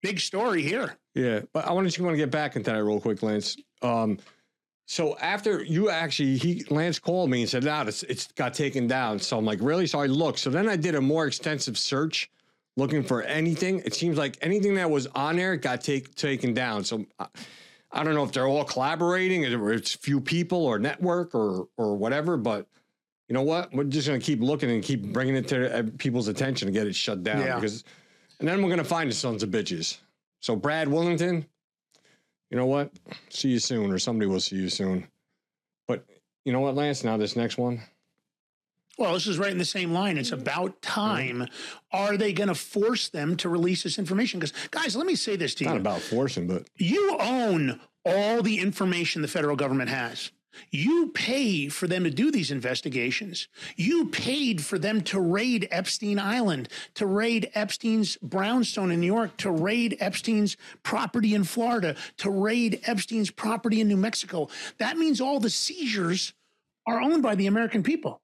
big 0.02 0.20
story 0.20 0.62
here. 0.62 0.96
Yeah, 1.14 1.40
but 1.52 1.66
I 1.66 1.72
wanted 1.72 1.92
to 1.92 2.02
want 2.02 2.14
to 2.14 2.18
get 2.18 2.30
back 2.30 2.56
into 2.56 2.70
that 2.70 2.82
real 2.82 3.00
quick, 3.00 3.22
Lance. 3.22 3.56
Um, 3.82 4.18
so 4.86 5.16
after 5.18 5.62
you 5.62 5.88
actually, 5.90 6.36
he 6.36 6.64
Lance 6.70 6.98
called 6.98 7.30
me 7.30 7.42
and 7.42 7.48
said, 7.50 7.64
"Now 7.64 7.82
it's 7.82 8.02
it's 8.04 8.26
got 8.32 8.52
taken 8.54 8.86
down." 8.86 9.18
So 9.18 9.38
I'm 9.38 9.44
like, 9.44 9.58
"Really?" 9.62 9.86
So 9.86 10.00
I 10.00 10.06
looked. 10.06 10.38
So 10.40 10.50
then 10.50 10.68
I 10.68 10.76
did 10.76 10.94
a 10.94 11.00
more 11.00 11.26
extensive 11.26 11.78
search, 11.78 12.30
looking 12.76 13.02
for 13.02 13.22
anything. 13.22 13.80
It 13.84 13.94
seems 13.94 14.18
like 14.18 14.36
anything 14.42 14.74
that 14.74 14.90
was 14.90 15.06
on 15.08 15.36
there 15.36 15.56
got 15.56 15.80
take, 15.82 16.14
taken 16.14 16.52
down. 16.52 16.84
So 16.84 17.06
I, 17.18 17.26
I 17.92 18.04
don't 18.04 18.14
know 18.14 18.24
if 18.24 18.32
they're 18.32 18.46
all 18.48 18.64
collaborating, 18.64 19.46
or 19.54 19.72
it's 19.72 19.94
few 19.94 20.20
people 20.20 20.64
or 20.66 20.78
network 20.78 21.34
or 21.34 21.68
or 21.76 21.96
whatever. 21.96 22.36
But 22.36 22.66
you 23.28 23.34
know 23.34 23.42
what? 23.42 23.72
We're 23.72 23.84
just 23.84 24.08
gonna 24.08 24.18
keep 24.20 24.40
looking 24.40 24.70
and 24.70 24.82
keep 24.82 25.04
bringing 25.12 25.36
it 25.36 25.48
to 25.48 25.78
uh, 25.78 25.82
people's 25.98 26.28
attention 26.28 26.66
to 26.66 26.72
get 26.72 26.86
it 26.86 26.94
shut 26.94 27.22
down 27.22 27.40
Yeah. 27.40 27.54
because, 27.54 27.84
and 28.40 28.48
then 28.48 28.62
we're 28.62 28.70
gonna 28.70 28.84
find 28.84 29.08
the 29.08 29.14
sons 29.14 29.42
of 29.42 29.50
bitches. 29.50 29.98
So 30.40 30.56
Brad 30.56 30.88
Willington, 30.88 31.46
you 32.52 32.58
know 32.58 32.66
what? 32.66 32.92
See 33.30 33.48
you 33.48 33.58
soon, 33.58 33.90
or 33.90 33.98
somebody 33.98 34.26
will 34.26 34.38
see 34.38 34.56
you 34.56 34.68
soon. 34.68 35.08
But 35.88 36.04
you 36.44 36.52
know 36.52 36.60
what, 36.60 36.74
Lance? 36.74 37.02
Now 37.02 37.16
this 37.16 37.34
next 37.34 37.56
one. 37.56 37.80
Well, 38.98 39.14
this 39.14 39.26
is 39.26 39.38
right 39.38 39.50
in 39.50 39.56
the 39.56 39.64
same 39.64 39.92
line. 39.92 40.18
It's 40.18 40.32
about 40.32 40.82
mm-hmm. 40.82 41.00
time. 41.00 41.48
Are 41.92 42.18
they 42.18 42.34
going 42.34 42.48
to 42.48 42.54
force 42.54 43.08
them 43.08 43.38
to 43.38 43.48
release 43.48 43.84
this 43.84 43.98
information? 43.98 44.38
Because, 44.38 44.52
guys, 44.70 44.94
let 44.94 45.06
me 45.06 45.14
say 45.14 45.34
this 45.34 45.54
to 45.56 45.64
you. 45.64 45.70
Not 45.70 45.78
about 45.78 46.02
forcing, 46.02 46.46
but 46.46 46.68
You 46.76 47.16
own 47.18 47.80
all 48.04 48.42
the 48.42 48.58
information 48.58 49.22
the 49.22 49.28
federal 49.28 49.56
government 49.56 49.88
has. 49.88 50.30
You 50.70 51.08
pay 51.14 51.68
for 51.68 51.86
them 51.86 52.04
to 52.04 52.10
do 52.10 52.30
these 52.30 52.50
investigations. 52.50 53.48
You 53.76 54.06
paid 54.06 54.64
for 54.64 54.78
them 54.78 55.00
to 55.02 55.20
raid 55.20 55.68
Epstein 55.70 56.18
Island, 56.18 56.68
to 56.94 57.06
raid 57.06 57.50
Epstein's 57.54 58.16
brownstone 58.18 58.90
in 58.90 59.00
New 59.00 59.06
York, 59.06 59.36
to 59.38 59.50
raid 59.50 59.96
Epstein's 60.00 60.56
property 60.82 61.34
in 61.34 61.44
Florida, 61.44 61.96
to 62.18 62.30
raid 62.30 62.80
Epstein's 62.84 63.30
property 63.30 63.80
in 63.80 63.88
New 63.88 63.96
Mexico. 63.96 64.48
That 64.78 64.98
means 64.98 65.20
all 65.20 65.40
the 65.40 65.50
seizures 65.50 66.32
are 66.86 67.00
owned 67.00 67.22
by 67.22 67.34
the 67.34 67.46
American 67.46 67.82
people. 67.82 68.20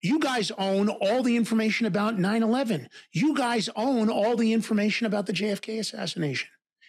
You 0.00 0.20
guys 0.20 0.52
own 0.52 0.88
all 0.88 1.22
the 1.22 1.36
information 1.36 1.86
about 1.86 2.18
9 2.18 2.42
11. 2.42 2.88
You 3.12 3.34
guys 3.34 3.68
own 3.74 4.08
all 4.08 4.36
the 4.36 4.52
information 4.52 5.06
about 5.06 5.26
the 5.26 5.32
JFK 5.32 5.80
assassination. 5.80 6.48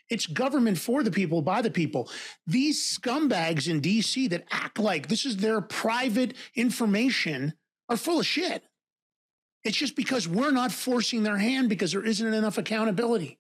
It's 0.10 0.26
government 0.26 0.78
for 0.78 1.04
the 1.04 1.12
people, 1.12 1.42
by 1.42 1.62
the 1.62 1.72
people. 1.72 2.10
These 2.48 2.98
scumbags 2.98 3.68
in 3.68 3.82
DC 3.82 4.30
that 4.30 4.46
act 4.52 4.80
like 4.80 5.08
this 5.08 5.26
is 5.26 5.38
their 5.38 5.62
private 5.62 6.36
information 6.56 7.54
are 7.88 7.98
full 7.98 8.20
of 8.20 8.26
shit. 8.26 8.64
It's 9.64 9.78
just 9.78 9.96
because 9.96 10.28
we're 10.28 10.52
not 10.52 10.72
forcing 10.72 11.24
their 11.24 11.38
hand 11.38 11.70
because 11.70 11.92
there 11.92 12.06
isn't 12.06 12.34
enough 12.34 12.58
accountability. 12.58 13.39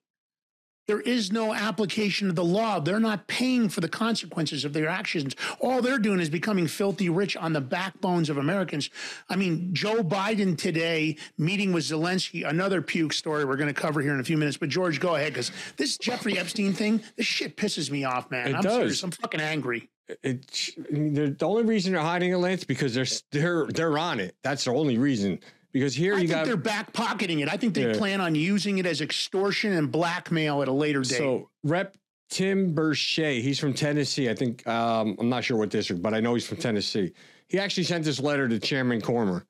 There 0.89 1.01
is 1.01 1.31
no 1.31 1.53
application 1.53 2.29
of 2.29 2.35
the 2.35 2.43
law. 2.43 2.79
They're 2.79 2.99
not 2.99 3.27
paying 3.27 3.69
for 3.69 3.79
the 3.79 3.87
consequences 3.87 4.65
of 4.65 4.73
their 4.73 4.87
actions. 4.87 5.35
All 5.59 5.83
they're 5.83 5.99
doing 5.99 6.19
is 6.19 6.31
becoming 6.31 6.65
filthy 6.65 7.09
rich 7.09 7.37
on 7.37 7.53
the 7.53 7.61
backbones 7.61 8.27
of 8.27 8.39
Americans. 8.39 8.89
I 9.29 9.35
mean, 9.35 9.71
Joe 9.71 10.01
Biden 10.01 10.57
today 10.57 11.17
meeting 11.37 11.73
with 11.73 11.83
Zelensky, 11.83 12.43
another 12.43 12.81
puke 12.81 13.13
story 13.13 13.45
we're 13.45 13.55
going 13.55 13.71
to 13.71 13.79
cover 13.79 14.01
here 14.01 14.15
in 14.15 14.19
a 14.19 14.23
few 14.23 14.35
minutes. 14.35 14.57
But 14.57 14.69
George, 14.69 14.99
go 14.99 15.13
ahead 15.13 15.31
because 15.31 15.51
this 15.77 15.95
Jeffrey 15.99 16.39
Epstein 16.39 16.73
thing, 16.73 17.03
this 17.17 17.27
shit 17.27 17.55
pisses 17.55 17.91
me 17.91 18.03
off, 18.03 18.31
man. 18.31 18.47
It 18.47 18.55
I'm 18.55 18.63
does. 18.63 18.73
serious. 18.73 19.03
I'm 19.03 19.11
fucking 19.11 19.41
angry. 19.41 19.91
it, 20.23 20.71
I 20.89 20.91
mean, 20.91 21.13
the 21.13 21.45
only 21.45 21.65
reason 21.65 21.93
they're 21.93 22.01
hiding 22.01 22.31
it, 22.31 22.37
Lance, 22.37 22.63
because 22.63 22.95
they're 22.95 23.05
they're 23.31 23.67
they're 23.67 23.99
on 23.99 24.19
it. 24.19 24.35
That's 24.41 24.63
the 24.63 24.71
only 24.71 24.97
reason. 24.97 25.39
Because 25.71 25.93
here 25.93 26.15
I 26.15 26.21
you 26.21 26.27
think 26.27 26.31
got 26.39 26.45
they're 26.45 26.57
back 26.57 26.93
pocketing 26.93 27.39
it. 27.39 27.49
I 27.49 27.57
think 27.57 27.73
they 27.75 27.87
Yeah. 27.87 27.93
plan 27.97 28.21
on 28.21 28.33
using 28.35 28.79
it 28.79 28.85
as 28.85 29.01
extortion 29.01 29.73
and 29.73 29.91
blackmail 29.91 30.61
at 30.61 30.67
a 30.67 30.71
later 30.71 31.01
date. 31.01 31.17
So 31.17 31.49
Rep 31.63 31.95
Tim 32.29 32.73
Burchett, 32.75 33.41
he's 33.41 33.59
from 33.59 33.73
Tennessee. 33.73 34.29
I 34.29 34.35
think 34.35 34.65
um, 34.67 35.15
I'm 35.19 35.29
not 35.29 35.43
sure 35.43 35.57
what 35.57 35.69
district, 35.69 36.01
but 36.01 36.13
I 36.13 36.19
know 36.19 36.33
he's 36.33 36.47
from 36.47 36.57
Tennessee. 36.57 37.13
He 37.47 37.59
actually 37.59 37.83
sent 37.83 38.03
this 38.05 38.19
letter 38.19 38.47
to 38.47 38.59
Chairman 38.59 39.01
Comer. 39.01 39.45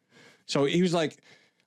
So 0.45 0.65
he 0.65 0.81
was 0.81 0.93
like, 0.93 1.17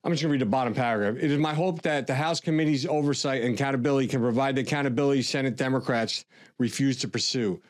I'm 0.04 0.10
just 0.12 0.22
going 0.22 0.30
to 0.30 0.32
read 0.32 0.40
the 0.40 0.46
bottom 0.46 0.74
paragraph. 0.74 1.22
It 1.22 1.30
is 1.30 1.38
my 1.38 1.54
hope 1.54 1.82
that 1.82 2.06
the 2.06 2.14
House 2.14 2.40
committee's 2.40 2.86
oversight 2.86 3.42
and 3.42 3.54
accountability 3.54 4.08
can 4.08 4.20
provide 4.20 4.56
the 4.56 4.62
accountability 4.62 5.22
Senate 5.22 5.56
Democrats 5.56 6.24
refuse 6.58 6.96
to 6.98 7.08
pursue. 7.08 7.60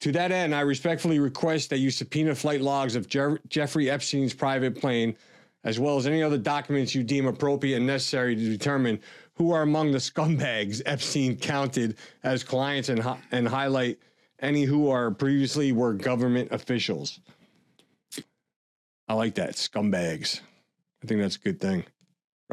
To 0.00 0.12
that 0.12 0.32
end, 0.32 0.54
I 0.54 0.60
respectfully 0.60 1.18
request 1.20 1.70
that 1.70 1.78
you 1.78 1.90
subpoena 1.90 2.34
flight 2.34 2.60
logs 2.60 2.94
of 2.96 3.08
Jer- 3.08 3.40
Jeffrey 3.48 3.88
Epstein's 3.88 4.34
private 4.34 4.78
plane, 4.78 5.16
as 5.64 5.80
well 5.80 5.96
as 5.96 6.06
any 6.06 6.22
other 6.22 6.38
documents 6.38 6.94
you 6.94 7.02
deem 7.02 7.26
appropriate 7.26 7.76
and 7.76 7.86
necessary 7.86 8.36
to 8.36 8.48
determine 8.48 9.00
who 9.34 9.50
are 9.50 9.62
among 9.62 9.92
the 9.92 9.98
scumbags 9.98 10.80
Epstein 10.86 11.36
counted 11.36 11.96
as 12.22 12.44
clients 12.44 12.88
and, 12.88 13.02
and 13.32 13.48
highlight 13.48 13.98
any 14.40 14.62
who 14.62 14.88
are 14.90 15.10
previously 15.10 15.72
were 15.72 15.94
government 15.94 16.50
officials. 16.52 17.20
I 19.08 19.14
like 19.14 19.34
that. 19.34 19.52
Scumbags. 19.52 20.40
I 21.02 21.06
think 21.06 21.20
that's 21.20 21.36
a 21.36 21.40
good 21.40 21.60
thing. 21.60 21.84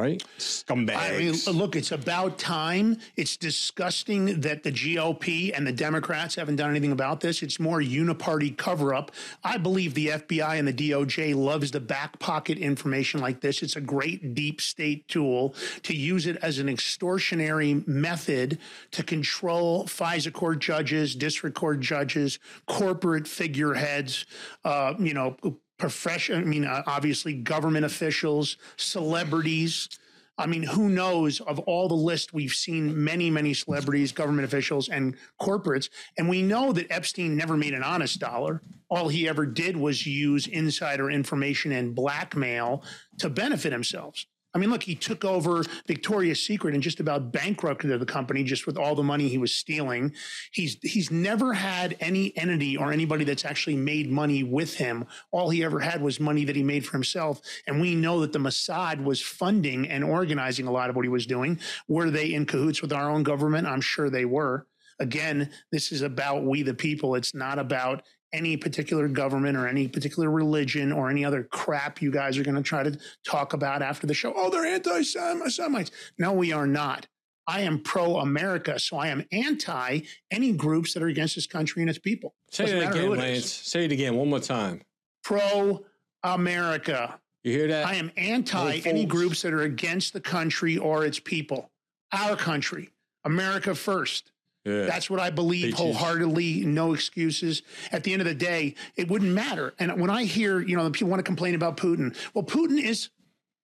Right? 0.01 0.23
Scumbags. 0.39 0.97
I 0.97 1.17
mean, 1.19 1.57
look, 1.59 1.75
it's 1.75 1.91
about 1.91 2.39
time. 2.39 2.97
It's 3.15 3.37
disgusting 3.37 4.41
that 4.41 4.63
the 4.63 4.71
GOP 4.71 5.55
and 5.55 5.67
the 5.67 5.71
Democrats 5.71 6.33
haven't 6.33 6.55
done 6.55 6.71
anything 6.71 6.91
about 6.91 7.21
this. 7.21 7.43
It's 7.43 7.59
more 7.59 7.79
uniparty 7.79 8.57
cover 8.57 8.95
up. 8.95 9.11
I 9.43 9.57
believe 9.57 9.93
the 9.93 10.07
FBI 10.07 10.57
and 10.57 10.67
the 10.67 10.73
DOJ 10.73 11.35
loves 11.35 11.69
the 11.69 11.79
back 11.79 12.17
pocket 12.17 12.57
information 12.57 13.21
like 13.21 13.41
this. 13.41 13.61
It's 13.61 13.75
a 13.75 13.81
great 13.81 14.33
deep 14.33 14.59
state 14.59 15.07
tool 15.07 15.53
to 15.83 15.95
use 15.95 16.25
it 16.25 16.37
as 16.37 16.57
an 16.57 16.65
extortionary 16.65 17.87
method 17.87 18.57
to 18.89 19.03
control 19.03 19.85
FISA 19.85 20.33
court 20.33 20.57
judges, 20.57 21.15
district 21.15 21.55
court 21.55 21.79
judges, 21.79 22.39
corporate 22.65 23.27
figureheads, 23.27 24.25
uh, 24.65 24.95
you 24.97 25.13
know, 25.13 25.37
profession. 25.81 26.41
I 26.41 26.45
mean, 26.45 26.63
uh, 26.63 26.83
obviously, 26.85 27.33
government 27.33 27.85
officials, 27.85 28.55
celebrities. 28.77 29.89
I 30.37 30.45
mean, 30.45 30.63
who 30.63 30.89
knows 30.89 31.41
of 31.41 31.59
all 31.59 31.87
the 31.87 31.95
list 31.95 32.33
we've 32.33 32.53
seen 32.53 33.03
many, 33.03 33.29
many 33.29 33.53
celebrities, 33.53 34.11
government 34.11 34.45
officials, 34.45 34.89
and 34.89 35.17
corporates. 35.41 35.89
And 36.17 36.29
we 36.29 36.41
know 36.43 36.71
that 36.71 36.91
Epstein 36.91 37.35
never 37.35 37.57
made 37.57 37.73
an 37.73 37.83
honest 37.83 38.19
dollar. 38.19 38.61
All 38.89 39.09
he 39.09 39.27
ever 39.27 39.45
did 39.45 39.75
was 39.75 40.05
use 40.05 40.47
insider 40.47 41.09
information 41.09 41.71
and 41.71 41.95
blackmail 41.95 42.83
to 43.17 43.29
benefit 43.29 43.71
himself. 43.71 44.25
I 44.53 44.57
mean, 44.57 44.69
look, 44.69 44.83
he 44.83 44.95
took 44.95 45.23
over 45.23 45.63
Victoria's 45.87 46.45
Secret 46.45 46.73
and 46.73 46.83
just 46.83 46.99
about 46.99 47.31
bankrupted 47.31 47.97
the 47.97 48.05
company 48.05 48.43
just 48.43 48.67
with 48.67 48.77
all 48.77 48.95
the 48.95 49.03
money 49.03 49.29
he 49.29 49.37
was 49.37 49.53
stealing. 49.53 50.13
He's 50.51 50.77
he's 50.81 51.09
never 51.09 51.53
had 51.53 51.95
any 52.01 52.35
entity 52.37 52.75
or 52.75 52.91
anybody 52.91 53.23
that's 53.23 53.45
actually 53.45 53.77
made 53.77 54.11
money 54.11 54.43
with 54.43 54.73
him. 54.73 55.05
All 55.31 55.49
he 55.49 55.63
ever 55.63 55.79
had 55.79 56.01
was 56.01 56.19
money 56.19 56.43
that 56.45 56.55
he 56.55 56.63
made 56.63 56.85
for 56.85 56.91
himself. 56.91 57.41
And 57.65 57.79
we 57.79 57.95
know 57.95 58.19
that 58.21 58.33
the 58.33 58.39
Mossad 58.39 59.03
was 59.03 59.21
funding 59.21 59.87
and 59.87 60.03
organizing 60.03 60.67
a 60.67 60.71
lot 60.71 60.89
of 60.89 60.95
what 60.95 61.05
he 61.05 61.09
was 61.09 61.25
doing. 61.25 61.59
Were 61.87 62.09
they 62.09 62.33
in 62.33 62.45
cahoots 62.45 62.81
with 62.81 62.91
our 62.91 63.09
own 63.09 63.23
government? 63.23 63.67
I'm 63.67 63.81
sure 63.81 64.09
they 64.09 64.25
were. 64.25 64.67
Again, 64.99 65.49
this 65.71 65.91
is 65.91 66.01
about 66.01 66.43
we 66.43 66.61
the 66.61 66.73
people. 66.73 67.15
It's 67.15 67.33
not 67.33 67.57
about 67.57 68.03
any 68.33 68.57
particular 68.57 69.07
government 69.07 69.57
or 69.57 69.67
any 69.67 69.87
particular 69.87 70.29
religion 70.29 70.91
or 70.91 71.09
any 71.09 71.25
other 71.25 71.43
crap 71.43 72.01
you 72.01 72.11
guys 72.11 72.37
are 72.37 72.43
going 72.43 72.55
to 72.55 72.61
try 72.61 72.83
to 72.83 72.97
talk 73.25 73.53
about 73.53 73.81
after 73.81 74.07
the 74.07 74.13
show. 74.13 74.33
Oh, 74.35 74.49
they're 74.49 74.65
anti 74.65 75.01
Semites. 75.01 75.91
No, 76.17 76.31
we 76.31 76.51
are 76.51 76.67
not. 76.67 77.07
I 77.47 77.61
am 77.61 77.79
pro 77.79 78.17
America, 78.17 78.79
so 78.79 78.97
I 78.97 79.07
am 79.07 79.25
anti 79.31 80.01
any 80.29 80.53
groups 80.53 80.93
that 80.93 81.03
are 81.03 81.07
against 81.07 81.35
this 81.35 81.47
country 81.47 81.81
and 81.81 81.89
its 81.89 81.99
people. 81.99 82.33
Say 82.49 82.65
Doesn't 82.65 82.77
it 82.77 82.89
again, 82.89 83.03
it 83.05 83.17
Lance. 83.17 83.51
Say 83.51 83.85
it 83.85 83.91
again 83.91 84.15
one 84.15 84.29
more 84.29 84.39
time. 84.39 84.81
Pro 85.23 85.83
America. 86.23 87.19
You 87.43 87.51
hear 87.51 87.67
that? 87.67 87.87
I 87.87 87.95
am 87.95 88.11
anti 88.17 88.77
No 88.77 88.81
any 88.85 89.05
groups 89.05 89.41
that 89.41 89.53
are 89.53 89.63
against 89.63 90.13
the 90.13 90.21
country 90.21 90.77
or 90.77 91.05
its 91.05 91.19
people. 91.19 91.71
Our 92.13 92.35
country, 92.35 92.89
America 93.25 93.73
first. 93.73 94.30
Yeah. 94.63 94.85
That's 94.85 95.09
what 95.09 95.19
I 95.19 95.31
believe 95.31 95.73
wholeheartedly. 95.73 96.65
No 96.65 96.93
excuses. 96.93 97.63
At 97.91 98.03
the 98.03 98.13
end 98.13 98.21
of 98.21 98.27
the 98.27 98.35
day, 98.35 98.75
it 98.95 99.09
wouldn't 99.09 99.31
matter. 99.31 99.73
And 99.79 99.99
when 99.99 100.09
I 100.09 100.25
hear, 100.25 100.59
you 100.61 100.75
know, 100.75 100.89
people 100.91 101.09
want 101.09 101.19
to 101.19 101.23
complain 101.23 101.55
about 101.55 101.77
Putin, 101.77 102.15
well, 102.33 102.43
Putin 102.43 102.81
is 102.81 103.09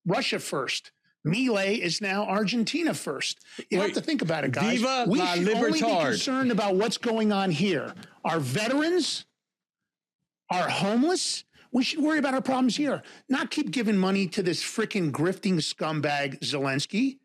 Russia 0.05 0.39
first. 0.39 0.91
Milei 1.25 1.77
is 1.77 2.01
now 2.01 2.25
Argentina 2.25 2.93
first. 2.93 3.39
You 3.69 3.81
have 3.81 3.93
to 3.93 4.01
think 4.01 4.21
about 4.21 4.45
it, 4.45 4.51
guys. 4.51 4.79
Viva 4.79 5.05
we 5.07 5.19
should 5.19 5.49
only 5.49 5.81
be 5.81 5.85
concerned 5.85 6.51
about 6.51 6.75
what's 6.75 6.97
going 6.97 7.31
on 7.31 7.51
here. 7.51 7.93
Our 8.23 8.39
veterans, 8.39 9.25
our 10.49 10.69
homeless. 10.69 11.43
We 11.73 11.83
should 11.83 11.99
worry 11.99 12.17
about 12.17 12.33
our 12.33 12.41
problems 12.41 12.77
here, 12.77 13.03
not 13.27 13.51
keep 13.51 13.71
giving 13.71 13.97
money 13.97 14.25
to 14.27 14.41
this 14.41 14.63
freaking 14.63 15.11
grifting 15.11 15.55
scumbag 15.55 16.39
Zelensky 16.39 17.17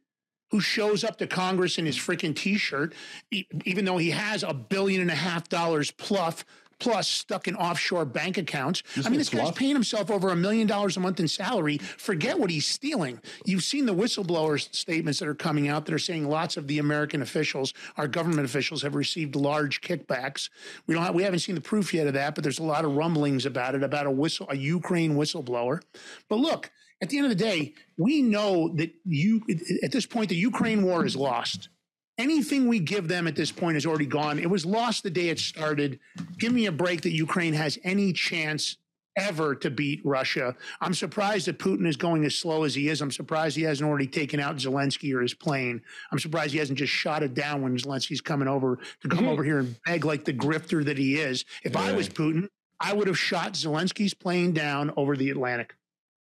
who 0.53 0.61
shows 0.61 1.03
up 1.03 1.17
to 1.17 1.27
Congress 1.27 1.79
in 1.79 1.87
his 1.87 1.97
freaking 1.97 2.37
t-shirt, 2.37 2.95
e- 3.31 3.47
even 3.65 3.85
though 3.87 3.97
he 3.97 4.11
has 4.11 4.45
a 4.45 4.53
billion 4.53 5.01
and 5.01 5.11
a 5.11 5.15
half 5.15 5.49
dollars 5.49 5.91
plus 5.91 6.45
plus 6.79 7.07
stuck 7.07 7.47
in 7.47 7.55
offshore 7.55 8.05
bank 8.05 8.39
accounts. 8.39 8.83
I 9.05 9.09
mean, 9.09 9.19
this 9.19 9.29
guy's 9.29 9.43
fluff? 9.43 9.55
paying 9.55 9.75
himself 9.75 10.11
over 10.11 10.31
a 10.31 10.37
million 10.37 10.67
dollars 10.67 10.97
a 10.97 11.01
month 11.01 11.21
in 11.21 11.29
salary. 11.29 11.79
Forget 11.79 12.37
what 12.41 12.51
he's 12.51 12.67
stealing. 12.67 13.21
You've 13.45 13.63
seen 13.63 13.87
the 13.87 13.95
whistleblower 13.95 14.61
statements 14.75 15.21
that 15.21 15.29
are 15.29 15.35
coming 15.35 15.69
out 15.69 15.87
that 15.87 15.95
are 15.95 15.99
saying 16.01 16.29
lots 16.29 16.57
of 16.57 16.67
the 16.67 16.81
American 16.81 17.23
officials, 17.23 17.73
our 17.97 18.09
government 18.09 18.45
officials, 18.45 18.83
have 18.83 18.97
received 18.97 19.37
large 19.37 19.81
kickbacks. 19.81 20.51
We 20.89 20.95
don't 20.97 21.05
have, 21.05 21.15
we 21.15 21.23
haven't 21.23 21.39
seen 21.39 21.55
the 21.55 21.61
proof 21.61 21.95
yet 21.95 22.09
of 22.09 22.15
that, 22.15 22.35
but 22.35 22.43
there's 22.43 22.59
a 22.59 22.65
lot 22.65 22.85
of 22.85 22.97
rumblings 22.97 23.47
about 23.47 23.77
it 23.77 23.85
about 23.85 24.07
a 24.07 24.11
whistle 24.11 24.49
a 24.51 24.57
Ukraine 24.57 25.15
whistleblower. 25.15 25.83
But 26.29 26.41
look, 26.41 26.73
at 27.03 27.11
the 27.11 27.19
end 27.19 27.27
of 27.27 27.37
the 27.37 27.45
day, 27.45 27.75
we 27.97 28.23
know 28.23 28.69
that 28.77 28.95
you 29.05 29.43
at 29.83 29.91
this 29.91 30.07
point 30.07 30.29
the 30.29 30.37
Ukraine 30.37 30.83
war 30.85 31.05
is 31.05 31.17
lost. 31.17 31.69
Anything 32.17 32.69
we 32.69 32.79
give 32.79 33.09
them 33.09 33.27
at 33.27 33.35
this 33.35 33.51
point 33.51 33.77
is 33.77 33.85
already 33.85 34.07
gone. 34.07 34.39
It 34.39 34.49
was 34.49 34.65
lost 34.65 35.03
the 35.03 35.11
day 35.11 35.29
it 35.29 35.41
started. 35.41 35.99
Give 36.39 36.53
me 36.53 36.67
a 36.67 36.73
break 36.73 37.01
that 37.03 37.11
Ukraine 37.11 37.55
has 37.55 37.79
any 37.83 38.13
chance 38.13 38.77
ever 39.17 39.55
to 39.57 39.71
beat 39.71 40.01
Russia. 40.05 40.55
I'm 40.81 40.95
surprised 40.95 41.47
that 41.47 41.59
Putin 41.59 41.87
is 41.87 41.97
going 41.97 42.25
as 42.25 42.37
slow 42.37 42.65
as 42.65 42.75
he 42.75 42.89
is. 42.89 43.01
I'm 43.01 43.11
surprised 43.11 43.57
he 43.57 43.63
hasn't 43.63 43.89
already 43.89 44.07
taken 44.07 44.41
out 44.41 44.57
Zelensky 44.57 45.13
or 45.15 45.21
his 45.21 45.35
plane. 45.35 45.83
I'm 46.13 46.19
surprised 46.19 46.53
he 46.53 46.59
hasn't 46.59 46.79
just 46.79 46.93
shot 46.93 47.23
it 47.23 47.35
down 47.35 47.63
when 47.63 47.77
Zelensky's 47.77 48.21
coming 48.21 48.49
over 48.49 48.79
to 49.01 49.09
come 49.09 49.21
mm-hmm. 49.21 49.29
over 49.29 49.45
here 49.45 49.59
and 49.59 49.77
beg 49.85 50.05
like 50.05 50.25
the 50.25 50.33
grifter 50.33 50.85
that 50.85 50.99
he 50.99 51.17
is. 51.17 51.45
If 51.65 51.77
I 51.77 51.93
was 51.93 52.09
Putin, 52.09 52.47
I 52.81 52.93
would 52.93 53.09
have 53.09 53.19
shot 53.19 53.55
Zelensky's 53.55 54.15
plane 54.15 54.53
down 54.53 54.93
over 54.97 55.17
the 55.17 55.31
Atlantic. 55.31 55.75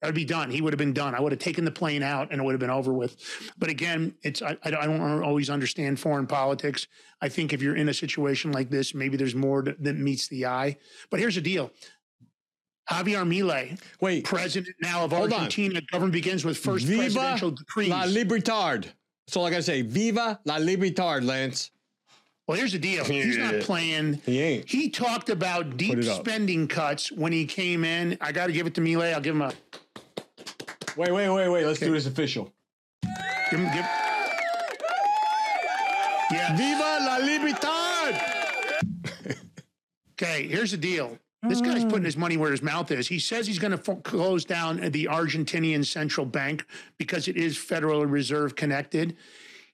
That 0.02 0.08
would 0.08 0.16
be 0.16 0.26
done. 0.26 0.50
He 0.50 0.62
would 0.62 0.72
have 0.72 0.78
been 0.78 0.94
done. 0.94 1.14
I 1.14 1.20
would 1.20 1.34
have 1.34 1.40
taken 1.40 1.66
the 1.66 1.72
plane 1.72 2.04
out 2.04 2.30
and 2.32 2.40
it 2.40 2.44
would 2.44 2.54
have 2.54 2.60
been 2.60 2.70
over 2.70 2.94
with. 2.94 3.18
But 3.58 3.70
again, 3.70 4.16
it's 4.24 4.42
I, 4.42 4.58
I 4.64 4.72
don't 4.72 5.24
always 5.24 5.50
understand 5.50 6.00
foreign 6.00 6.26
politics. 6.26 6.88
I 7.22 7.28
think 7.28 7.52
if 7.52 7.62
you're 7.62 7.76
in 7.76 7.90
a 7.90 7.94
situation 7.94 8.54
like 8.54 8.70
this, 8.70 8.96
maybe 8.96 9.18
there's 9.18 9.36
more 9.36 9.62
to, 9.62 9.76
that 9.80 9.98
meets 9.98 10.30
the 10.30 10.46
eye. 10.46 10.78
But 11.10 11.20
here's 11.20 11.36
the 11.36 11.42
deal. 11.42 11.72
Javier 12.90 13.28
Milei, 13.28 13.80
Wait. 14.00 14.24
president 14.24 14.76
now 14.82 15.04
of. 15.04 15.14
Argentina, 15.14 15.80
government 15.92 16.14
begins 16.14 16.44
with 16.44 16.58
first 16.58 16.86
Viva 16.86 17.02
presidential 17.02 17.52
decrees. 17.52 17.90
la 17.90 18.06
libertad. 18.06 18.92
That's 19.28 19.38
all 19.38 19.46
I 19.46 19.52
gotta 19.52 19.62
say. 19.62 19.84
Viva 19.84 20.40
la 20.46 20.58
libertad, 20.58 21.24
Lance. 21.24 21.72
Well, 22.50 22.58
here's 22.58 22.72
the 22.72 22.80
deal. 22.80 23.06
He's 23.06 23.38
not 23.38 23.60
playing. 23.60 24.22
He 24.26 24.42
ain't. 24.42 24.68
He 24.68 24.90
talked 24.90 25.30
about 25.30 25.78
deep 25.78 26.04
spending 26.04 26.68
cuts 26.68 27.12
when 27.12 27.32
he 27.32 27.46
came 27.46 27.84
in. 27.84 28.18
I 28.22 28.32
got 28.32 28.48
to 28.48 28.54
give 28.54 28.66
it 28.66 28.74
to 28.74 28.82
Milei. 28.82 29.14
I'll 29.14 29.22
give 29.22 29.36
him 29.36 29.44
a 29.44 29.54
Wait, 30.98 31.12
wait, 31.12 31.30
wait, 31.30 31.48
wait. 31.48 31.66
Let's 31.68 31.80
do 31.80 31.92
this 31.92 32.08
official. 32.08 32.52
give 33.52 33.60
him 33.60 33.72
give. 33.72 33.86
Yeah. 36.32 36.56
Viva 36.58 36.98
la 37.02 37.18
libertad. 37.18 38.20
Okay, 40.14 40.48
here's 40.48 40.72
the 40.72 40.78
deal. 40.78 41.20
This 41.44 41.62
guy's 41.62 41.86
putting 41.86 42.04
his 42.04 42.18
money 42.18 42.36
where 42.36 42.50
his 42.50 42.64
mouth 42.64 42.90
is. 42.90 43.08
He 43.08 43.20
says 43.20 43.46
he's 43.46 43.60
going 43.60 43.78
to 43.78 43.96
close 43.98 44.44
down 44.44 44.78
the 44.78 45.06
Argentinian 45.06 45.86
central 45.86 46.26
bank 46.26 46.66
because 46.98 47.28
it 47.28 47.38
is 47.38 47.60
Federal 47.60 48.08
Reserve 48.08 48.56
connected. 48.56 49.16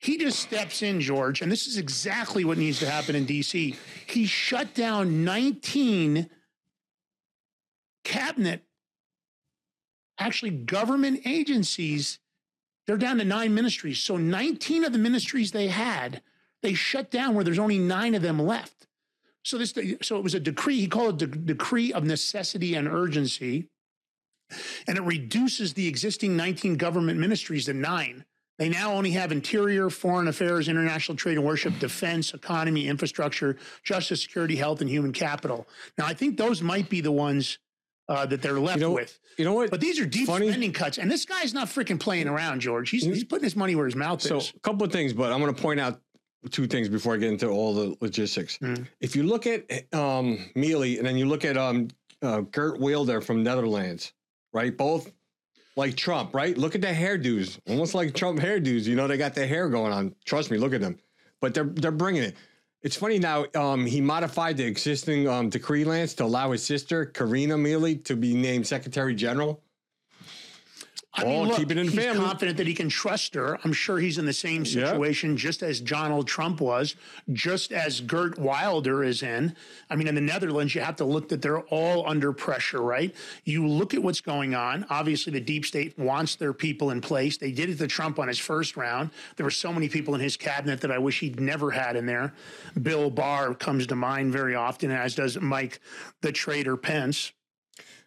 He 0.05 0.19
just 0.19 0.37
steps 0.37 0.83
in, 0.83 1.01
George, 1.01 1.41
and 1.41 1.51
this 1.51 1.65
is 1.65 1.77
exactly 1.77 2.45
what 2.45 2.59
needs 2.59 2.77
to 2.77 2.87
happen 2.87 3.15
in 3.15 3.25
DC. 3.25 3.75
He 4.05 4.25
shut 4.27 4.75
down 4.75 5.23
19 5.23 6.29
cabinet, 8.03 8.61
actually 10.19 10.51
government 10.51 11.21
agencies. 11.25 12.19
They're 12.85 12.97
down 12.97 13.17
to 13.17 13.25
nine 13.25 13.55
ministries. 13.55 13.97
So 13.97 14.17
19 14.17 14.83
of 14.83 14.93
the 14.93 14.99
ministries 14.99 15.51
they 15.51 15.69
had, 15.69 16.21
they 16.61 16.75
shut 16.75 17.09
down 17.09 17.33
where 17.33 17.43
there's 17.43 17.57
only 17.57 17.79
nine 17.79 18.13
of 18.13 18.21
them 18.21 18.37
left. 18.37 18.85
So 19.41 19.57
this, 19.57 19.73
so 20.03 20.17
it 20.17 20.23
was 20.23 20.35
a 20.35 20.39
decree. 20.39 20.81
He 20.81 20.87
called 20.87 21.19
it 21.23 21.31
the 21.31 21.37
decree 21.37 21.91
of 21.91 22.03
necessity 22.03 22.75
and 22.75 22.87
urgency, 22.87 23.69
and 24.85 24.99
it 24.99 25.03
reduces 25.03 25.73
the 25.73 25.87
existing 25.87 26.37
19 26.37 26.77
government 26.77 27.19
ministries 27.19 27.65
to 27.65 27.73
nine. 27.73 28.23
They 28.57 28.69
now 28.69 28.93
only 28.93 29.11
have 29.11 29.31
interior, 29.31 29.89
foreign 29.89 30.27
affairs, 30.27 30.69
international 30.69 31.17
trade 31.17 31.37
and 31.37 31.45
worship, 31.45 31.77
defense, 31.79 32.33
economy, 32.33 32.87
infrastructure, 32.87 33.57
justice, 33.83 34.21
security, 34.21 34.55
health, 34.55 34.81
and 34.81 34.89
human 34.89 35.11
capital. 35.11 35.67
Now, 35.97 36.05
I 36.05 36.13
think 36.13 36.37
those 36.37 36.61
might 36.61 36.89
be 36.89 37.01
the 37.01 37.11
ones 37.11 37.59
uh, 38.07 38.25
that 38.27 38.41
they're 38.41 38.59
left 38.59 38.77
You 38.79 38.85
know- 38.85 38.91
with. 38.93 39.19
you 39.37 39.43
know 39.45 39.53
what? 39.53 39.71
But 39.71 39.81
these 39.81 39.99
are 39.99 40.05
deep 40.05 40.27
Funny- 40.27 40.47
spending 40.49 40.71
cuts, 40.71 40.97
and 40.99 41.11
this 41.11 41.25
guy's 41.25 41.53
not 41.53 41.67
freaking 41.67 41.99
playing 41.99 42.27
around, 42.27 42.61
George. 42.61 42.89
He's 42.91 43.03
he's 43.03 43.23
putting 43.23 43.43
his 43.43 43.55
money 43.55 43.75
where 43.75 43.85
his 43.85 43.95
mouth 43.95 44.21
So 44.21 44.37
is. 44.37 44.53
a 44.55 44.59
couple 44.59 44.85
of 44.85 44.91
things, 44.93 45.11
but 45.11 45.31
I'm 45.33 45.41
going 45.41 45.53
to 45.53 45.61
point 45.61 45.79
out 45.79 45.99
two 46.51 46.67
things 46.67 46.87
before 46.87 47.15
I 47.15 47.17
get 47.17 47.31
into 47.31 47.47
all 47.49 47.73
the 47.73 47.97
logistics. 48.01 48.57
Mm. 48.59 48.87
If 49.01 49.15
you 49.15 49.23
look 49.23 49.47
at 49.47 49.65
um, 49.93 50.37
Mealy 50.55 50.99
and 50.99 51.05
then 51.07 51.17
you 51.17 51.25
look 51.25 51.43
at 51.43 51.57
um, 51.57 51.87
uh, 52.21 52.41
Geert 52.41 52.79
Wilder 52.79 53.19
from 53.19 53.41
Netherlands, 53.43 54.13
right? 54.53 54.77
Both 54.77 55.11
like 55.75 55.95
Trump, 55.95 56.33
right? 56.33 56.57
Look 56.57 56.75
at 56.75 56.81
the 56.81 56.87
hairdos, 56.87 57.59
almost 57.67 57.93
like 57.93 58.13
Trump 58.13 58.39
hairdos. 58.39 58.85
You 58.85 58.95
know, 58.95 59.07
they 59.07 59.17
got 59.17 59.33
their 59.33 59.47
hair 59.47 59.69
going 59.69 59.91
on. 59.91 60.15
Trust 60.25 60.51
me, 60.51 60.57
look 60.57 60.73
at 60.73 60.81
them. 60.81 60.97
But 61.41 61.53
they're 61.53 61.65
they're 61.65 61.91
bringing 61.91 62.23
it. 62.23 62.35
It's 62.81 62.95
funny 62.95 63.19
now. 63.19 63.45
Um, 63.55 63.85
he 63.85 63.99
modified 63.99 64.57
the 64.57 64.65
existing 64.65 65.27
um, 65.27 65.49
decree, 65.49 65.83
Lance, 65.83 66.13
to 66.15 66.23
allow 66.23 66.51
his 66.51 66.63
sister 66.63 67.05
Karina 67.05 67.57
Mealy 67.57 67.95
to 67.97 68.15
be 68.15 68.35
named 68.35 68.67
Secretary 68.67 69.15
General. 69.15 69.61
I 71.17 71.23
Oh, 71.25 71.55
keep 71.55 71.71
it 71.71 71.77
in 71.77 71.87
he's 71.87 71.95
family. 71.95 72.25
confident 72.25 72.57
that 72.57 72.67
he 72.67 72.73
can 72.73 72.89
trust 72.89 73.35
her. 73.35 73.57
I'm 73.63 73.71
sure 73.73 73.99
he's 73.99 74.17
in 74.17 74.25
the 74.25 74.33
same 74.33 74.63
Yeah. 74.65 74.87
situation, 74.87 75.37
just 75.37 75.63
as 75.63 75.79
Donald 75.79 76.27
Trump 76.27 76.59
was, 76.59 76.95
just 77.31 77.71
as 77.71 78.01
Geert 78.01 78.37
Wilder 78.37 79.03
is 79.03 79.23
in. 79.23 79.55
I 79.89 79.95
mean, 79.95 80.07
in 80.07 80.15
the 80.15 80.21
Netherlands, 80.21 80.75
you 80.75 80.81
have 80.81 80.97
to 80.97 81.05
look 81.05 81.29
that 81.29 81.41
they're 81.41 81.61
all 81.61 82.07
under 82.09 82.33
pressure, 82.33 82.81
right? 82.81 83.15
You 83.45 83.65
look 83.67 83.93
at 83.93 84.03
what's 84.03 84.21
going 84.21 84.55
on. 84.55 84.85
Obviously, 84.89 85.31
the 85.31 85.39
deep 85.39 85.65
state 85.65 85.97
wants 85.97 86.35
their 86.35 86.53
people 86.53 86.91
in 86.91 86.99
place. 87.01 87.37
They 87.37 87.51
did 87.51 87.69
it 87.69 87.77
to 87.77 87.87
Trump 87.87 88.19
on 88.19 88.27
his 88.27 88.39
first 88.39 88.75
round. 88.75 89.11
There 89.37 89.45
were 89.45 89.51
so 89.51 89.71
many 89.71 89.87
people 89.87 90.15
in 90.15 90.21
his 90.21 90.35
cabinet 90.35 90.81
that 90.81 90.91
I 90.91 90.97
wish 90.97 91.19
he'd 91.21 91.39
never 91.39 91.71
had 91.71 91.95
in 91.95 92.05
there. 92.05 92.33
Bill 92.81 93.09
Barr 93.09 93.53
comes 93.53 93.87
to 93.87 93.95
mind 93.95 94.31
very 94.33 94.55
often, 94.55 94.91
as 94.91 95.15
does 95.15 95.39
Mike 95.39 95.79
the 96.21 96.31
Traitor 96.31 96.75
Pence. 96.77 97.31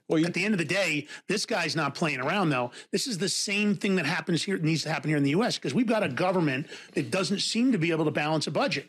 Well, 0.08 0.18
you, 0.18 0.26
At 0.26 0.34
the 0.34 0.44
end 0.44 0.54
of 0.54 0.58
the 0.58 0.64
day, 0.64 1.06
this 1.28 1.44
guy's 1.44 1.76
not 1.76 1.94
playing 1.94 2.20
around, 2.20 2.48
though. 2.50 2.70
This 2.92 3.06
is 3.06 3.18
the 3.18 3.28
same 3.28 3.76
thing 3.76 3.96
that 3.96 4.06
happens 4.06 4.42
here, 4.42 4.56
needs 4.58 4.82
to 4.84 4.88
happen 4.90 5.08
here 5.10 5.18
in 5.18 5.22
the 5.22 5.30
U.S. 5.30 5.56
because 5.58 5.74
we've 5.74 5.86
got 5.86 6.02
a 6.02 6.08
government 6.08 6.66
that 6.94 7.10
doesn't 7.10 7.40
seem 7.40 7.72
to 7.72 7.78
be 7.78 7.90
able 7.90 8.06
to 8.06 8.10
balance 8.10 8.46
a 8.46 8.50
budget. 8.50 8.88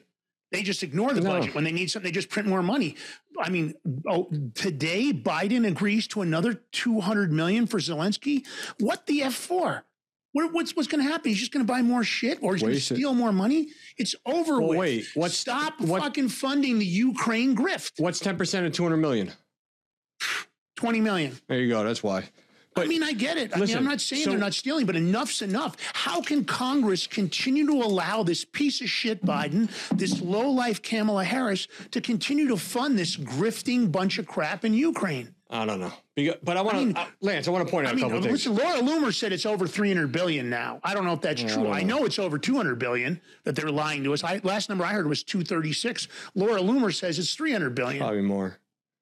They 0.52 0.64
just 0.64 0.82
ignore 0.82 1.14
the 1.14 1.22
No. 1.22 1.32
budget 1.32 1.54
when 1.54 1.64
they 1.66 1.72
need 1.74 1.92
something. 1.92 2.10
They 2.10 2.14
just 2.16 2.30
print 2.30 2.48
more 2.48 2.64
money. 2.64 2.96
I 3.40 3.50
mean, 3.50 3.74
oh, 4.08 4.30
today 4.56 5.14
Biden 5.14 5.68
agrees 5.68 6.08
to 6.08 6.22
another 6.22 6.56
two 6.72 7.00
hundred 7.02 7.32
million 7.32 7.68
for 7.68 7.78
Zelensky. 7.80 8.46
What 8.80 9.06
the 9.06 9.22
f 9.24 9.36
for? 9.36 9.84
What, 10.32 10.52
what's 10.54 10.76
what's 10.76 10.88
going 10.88 11.04
to 11.06 11.10
happen? 11.12 11.30
He's 11.30 11.40
just 11.40 11.52
going 11.52 11.66
to 11.66 11.72
buy 11.72 11.82
more 11.84 12.04
shit, 12.04 12.40
or 12.42 12.54
he's 12.54 12.64
going 12.64 12.74
to 12.74 12.80
steal 12.82 13.14
more 13.14 13.32
money. 13.32 13.68
It's 13.98 14.16
over 14.26 14.60
Well, 14.60 14.70
with. 14.70 14.78
wait, 14.80 15.08
what's- 15.14 15.38
Stop 15.38 15.80
what- 15.82 16.02
fucking 16.02 16.30
funding 16.30 16.80
the 16.80 16.86
Ukraine 16.86 17.56
grift. 17.56 17.92
what's 18.00 18.20
ten 18.20 18.36
percent 18.38 18.66
of 18.66 18.74
two 18.74 18.84
hundred 18.84 18.98
million? 18.98 19.32
Twenty 20.80 21.02
million. 21.02 21.38
There 21.50 21.60
you 21.60 21.68
go. 21.68 21.84
That's 21.84 22.02
why. 22.02 22.24
I 22.78 22.86
mean, 22.86 23.04
I 23.04 23.12
get 23.12 23.38
it. 23.38 23.52
I 23.54 23.60
mean, 23.60 23.76
I'm 23.76 23.84
not 23.84 24.00
saying 24.00 24.24
so- 24.24 24.30
they're 24.30 24.40
not 24.40 24.54
stealing, 24.54 24.86
but 24.86 24.96
enough's 24.96 25.42
enough. 25.42 25.76
How 25.92 26.22
can 26.22 26.46
Congress 26.46 27.06
continue 27.06 27.66
to 27.68 27.74
allow 27.74 28.24
this 28.24 28.46
piece 28.46 28.80
of 28.80 28.88
shit 28.90 29.26
Biden, 29.26 29.70
this 29.98 30.22
low 30.22 30.50
life 30.50 30.82
Kamala 30.82 31.26
Harris, 31.26 31.68
to 31.92 32.00
continue 32.00 32.48
to 32.48 32.56
fund 32.56 32.98
this 32.98 33.18
grifting 33.18 33.92
bunch 33.92 34.18
of 34.20 34.26
crap 34.28 34.64
in 34.64 34.74
Ukraine? 34.74 35.36
I 35.50 35.66
don't 35.66 35.82
know. 35.82 35.92
Because- 36.16 36.38
But 36.42 36.56
I 36.56 36.62
want 36.62 36.78
to, 36.78 36.86
mean- 36.86 36.96
uh, 36.96 37.08
Lance. 37.20 37.50
I 37.50 37.52
want 37.52 37.68
to 37.68 37.72
point 37.72 37.86
out 37.88 37.90
I 37.90 37.92
a 37.92 37.96
mean, 37.96 38.06
couple 38.06 38.18
of 38.20 38.24
things. 38.24 38.48
Laura 38.48 38.80
Loomer 38.80 39.14
said 39.14 39.34
it's 39.34 39.46
over 39.48 39.68
300 39.68 40.10
billion 40.14 40.50
now. 40.50 40.80
I 40.82 40.94
don't 40.94 41.04
know 41.04 41.14
if 41.14 41.22
that's 41.22 41.42
true. 41.42 41.64
don't 41.64 41.74
I 41.74 41.82
know. 41.82 41.98
know 42.00 42.06
it's 42.06 42.20
over 42.20 42.38
200 42.40 42.80
billion 42.80 43.20
that 43.44 43.56
they're 43.58 43.72
lying 43.72 44.06
to 44.06 44.14
us. 44.14 44.24
I, 44.24 44.40
last 44.44 44.70
number 44.70 44.86
I 44.86 44.94
heard 44.94 45.08
was 45.10 45.24
236. 45.24 46.08
Laura 46.36 46.62
Loomer 46.62 46.94
says 46.96 47.20
it's 47.20 47.34
300 47.34 47.76
billion. 47.76 47.98
Probably 48.00 48.22
more. 48.22 48.58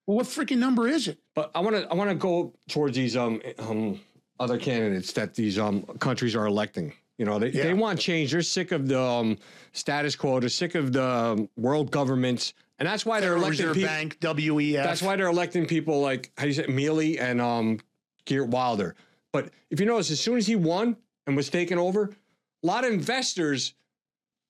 Well, 0.08 0.16
what 0.16 0.26
freaking 0.26 0.56
number 0.56 0.88
is 0.88 1.06
it? 1.06 1.18
But 1.34 1.50
I 1.54 1.60
want 1.60 1.76
to. 1.76 1.86
I 1.90 1.94
want 1.94 2.08
to 2.08 2.16
go 2.16 2.54
towards 2.68 2.96
these 2.96 3.14
um 3.14 3.42
um 3.58 4.00
other 4.40 4.56
candidates 4.56 5.12
that 5.12 5.34
these 5.34 5.58
um 5.58 5.82
countries 6.00 6.34
are 6.34 6.46
electing. 6.46 6.94
You 7.18 7.26
know, 7.26 7.38
they, 7.38 7.48
Yeah. 7.50 7.64
they 7.64 7.74
want 7.74 8.00
change. 8.00 8.32
They're 8.32 8.40
sick 8.42 8.72
of 8.72 8.88
the 8.88 8.98
um, 9.00 9.36
status 9.72 10.16
quo. 10.16 10.40
They're 10.40 10.48
sick 10.48 10.74
of 10.76 10.92
the 10.92 11.04
um, 11.04 11.48
world 11.56 11.90
governments, 11.90 12.54
and 12.78 12.88
that's 12.88 13.04
why 13.04 13.20
they're 13.20 13.30
Federal 13.34 13.48
electing 13.48 13.66
Reserve 13.66 13.74
people. 13.74 13.88
Bank, 13.88 14.18
WEF. 14.20 14.82
That's 14.82 15.02
why 15.02 15.16
they're 15.16 15.26
electing 15.26 15.66
people 15.66 16.00
like 16.00 16.32
how 16.38 16.44
do 16.44 16.48
you 16.48 16.54
say 16.54 16.66
Mealy 16.68 17.18
and 17.18 17.40
um 17.42 17.80
Geert 18.24 18.48
Wilder. 18.48 18.94
But 19.30 19.50
if 19.68 19.78
you 19.78 19.84
notice, 19.84 20.10
as 20.10 20.20
soon 20.20 20.38
as 20.38 20.46
he 20.46 20.56
won 20.56 20.96
and 21.26 21.36
was 21.36 21.50
taken 21.50 21.76
over, 21.76 22.04
a 22.62 22.66
lot 22.66 22.84
of 22.86 22.92
investors 22.94 23.74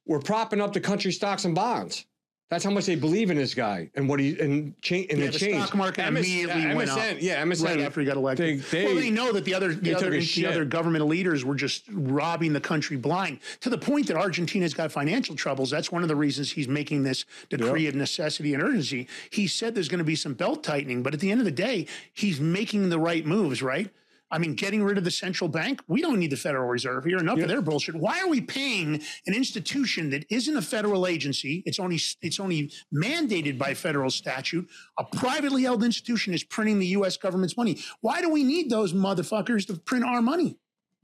were 0.06 0.20
propping 0.20 0.60
up 0.60 0.72
the 0.72 0.80
country 0.80 1.10
stocks 1.10 1.44
and 1.44 1.54
bonds. 1.54 2.06
That's 2.50 2.64
how 2.64 2.70
much 2.70 2.86
they 2.86 2.94
believe 2.94 3.30
in 3.30 3.36
this 3.36 3.52
guy 3.52 3.90
and 3.94 4.08
what 4.08 4.20
he 4.20 4.38
and 4.40 4.80
change 4.80 5.08
and 5.10 5.18
Yeah, 5.18 5.26
the, 5.26 5.32
the 5.32 5.38
change. 5.38 5.62
stock 5.64 5.76
market 5.76 6.10
MS 6.10 6.26
immediately 6.26 6.70
uh, 6.70 6.76
went 6.76 6.90
up. 6.90 6.98
MSN, 6.98 7.18
Yeah, 7.20 7.42
MSN. 7.44 7.64
right 7.64 7.80
after 7.80 8.00
he 8.00 8.06
got 8.06 8.16
elected. 8.16 8.62
They, 8.62 8.78
they, 8.78 8.84
well, 8.86 8.94
they 8.94 9.10
know 9.10 9.32
that 9.32 9.44
the 9.44 9.52
other 9.52 9.74
the 9.74 9.94
other 9.94 10.10
the 10.18 10.46
other 10.46 10.64
government 10.64 11.06
leaders 11.06 11.44
were 11.44 11.54
just 11.54 11.84
robbing 11.92 12.54
the 12.54 12.60
country 12.60 12.96
blind 12.96 13.40
to 13.60 13.68
the 13.68 13.76
point 13.76 14.06
that 14.06 14.16
Argentina's 14.16 14.72
got 14.72 14.90
financial 14.90 15.36
troubles. 15.36 15.68
That's 15.70 15.92
one 15.92 16.02
of 16.02 16.08
the 16.08 16.16
reasons 16.16 16.50
he's 16.50 16.68
making 16.68 17.02
this 17.02 17.26
decree 17.50 17.86
of 17.86 17.94
necessity 17.94 18.54
and 18.54 18.62
urgency. 18.62 19.08
He 19.28 19.46
said 19.46 19.74
there's 19.74 19.88
going 19.88 19.98
to 19.98 20.04
be 20.04 20.16
some 20.16 20.32
belt 20.32 20.64
tightening, 20.64 21.02
but 21.02 21.12
at 21.12 21.20
the 21.20 21.30
end 21.30 21.40
of 21.42 21.44
the 21.44 21.50
day, 21.50 21.86
he's 22.14 22.40
making 22.40 22.88
the 22.88 22.98
right 22.98 23.26
moves, 23.26 23.62
right? 23.62 23.90
I 24.30 24.38
mean, 24.38 24.54
getting 24.54 24.82
rid 24.82 24.98
of 24.98 25.04
the 25.04 25.10
central 25.10 25.48
bank. 25.48 25.80
We 25.88 26.02
don't 26.02 26.18
need 26.18 26.30
the 26.30 26.36
Federal 26.36 26.68
Reserve 26.68 27.04
here. 27.04 27.18
Enough 27.18 27.38
of 27.38 27.48
their 27.48 27.62
bullshit. 27.62 27.94
Why 27.94 28.20
are 28.20 28.28
we 28.28 28.40
paying 28.40 29.00
an 29.26 29.34
institution 29.34 30.10
that 30.10 30.26
isn't 30.30 30.56
a 30.56 30.62
federal 30.62 31.06
agency? 31.06 31.62
It's 31.64 31.78
only 31.80 31.98
it's 32.20 32.38
only 32.38 32.70
mandated 32.94 33.56
by 33.58 33.74
federal 33.74 34.10
statute. 34.10 34.68
A 34.98 35.04
privately 35.04 35.62
held 35.62 35.82
institution 35.82 36.34
is 36.34 36.44
printing 36.44 36.78
the 36.78 36.86
U.S. 36.88 37.16
government's 37.16 37.56
money. 37.56 37.78
Why 38.00 38.20
do 38.20 38.28
we 38.28 38.44
need 38.44 38.68
those 38.70 38.92
motherfuckers 38.92 39.66
to 39.68 39.74
print 39.74 40.04
our 40.04 40.20
money? 40.20 40.58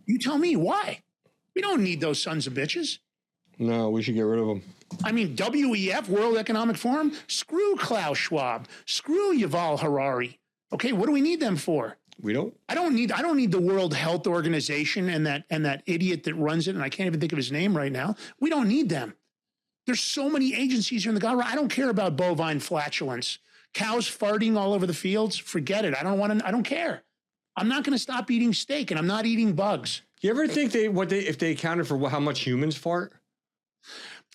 You 0.06 0.18
tell 0.18 0.36
me 0.38 0.54
why. 0.56 1.00
We 1.56 1.62
don't 1.62 1.82
need 1.82 2.00
those 2.00 2.20
sons 2.20 2.46
of 2.46 2.52
bitches. 2.52 2.98
no, 3.58 3.88
we 3.88 4.02
should 4.02 4.14
get 4.16 4.22
rid 4.22 4.40
of 4.40 4.46
them. 4.48 4.62
I 5.02 5.12
mean, 5.12 5.34
WEF, 5.36 6.08
World 6.08 6.36
Economic 6.36 6.76
Forum, 6.76 7.12
screw 7.26 7.76
Klaus 7.76 8.18
Schwab, 8.18 8.68
screw 8.86 9.36
Yuval 9.36 9.80
Harari. 9.80 10.38
Okay, 10.72 10.92
what 10.92 11.06
do 11.06 11.12
we 11.12 11.20
need 11.20 11.40
them 11.40 11.56
for? 11.56 11.96
We 12.20 12.32
don't. 12.32 12.54
I 12.68 12.74
don't 12.74 12.94
need 12.94 13.12
I 13.12 13.22
don't 13.22 13.36
need 13.36 13.50
the 13.52 13.60
World 13.60 13.94
Health 13.94 14.26
Organization 14.26 15.08
and 15.08 15.26
that 15.26 15.44
and 15.50 15.64
that 15.64 15.82
idiot 15.86 16.24
that 16.24 16.34
runs 16.34 16.68
it, 16.68 16.74
and 16.74 16.82
I 16.82 16.88
can't 16.88 17.06
even 17.06 17.20
think 17.20 17.32
of 17.32 17.36
his 17.36 17.52
name 17.52 17.76
right 17.76 17.92
now. 17.92 18.14
We 18.40 18.50
don't 18.50 18.68
need 18.68 18.88
them. 18.88 19.14
There's 19.86 20.00
so 20.00 20.30
many 20.30 20.54
agencies 20.54 21.02
here 21.04 21.10
in 21.10 21.14
the 21.14 21.20
government. 21.20 21.50
I 21.50 21.54
don't 21.54 21.68
care 21.68 21.90
about 21.90 22.16
bovine 22.16 22.58
flatulence. 22.60 23.38
Cows 23.74 24.06
farting 24.08 24.56
all 24.56 24.72
over 24.72 24.86
the 24.86 24.94
fields, 24.94 25.36
forget 25.36 25.84
it. 25.84 25.94
I 25.98 26.02
don't 26.02 26.18
want 26.18 26.38
to, 26.38 26.46
I 26.46 26.50
don't 26.50 26.62
care. 26.62 27.02
I'm 27.56 27.68
not 27.68 27.84
going 27.84 27.92
to 27.92 27.98
stop 27.98 28.30
eating 28.30 28.52
steak 28.54 28.90
and 28.92 28.98
I'm 28.98 29.06
not 29.06 29.26
eating 29.26 29.52
bugs. 29.52 30.02
You 30.22 30.30
ever 30.30 30.46
think 30.48 30.72
they 30.72 30.88
what 30.88 31.08
they 31.10 31.18
if 31.20 31.38
they 31.38 31.50
accounted 31.50 31.86
for 31.86 32.08
how 32.08 32.20
much 32.20 32.40
humans 32.40 32.76
fart? 32.76 33.12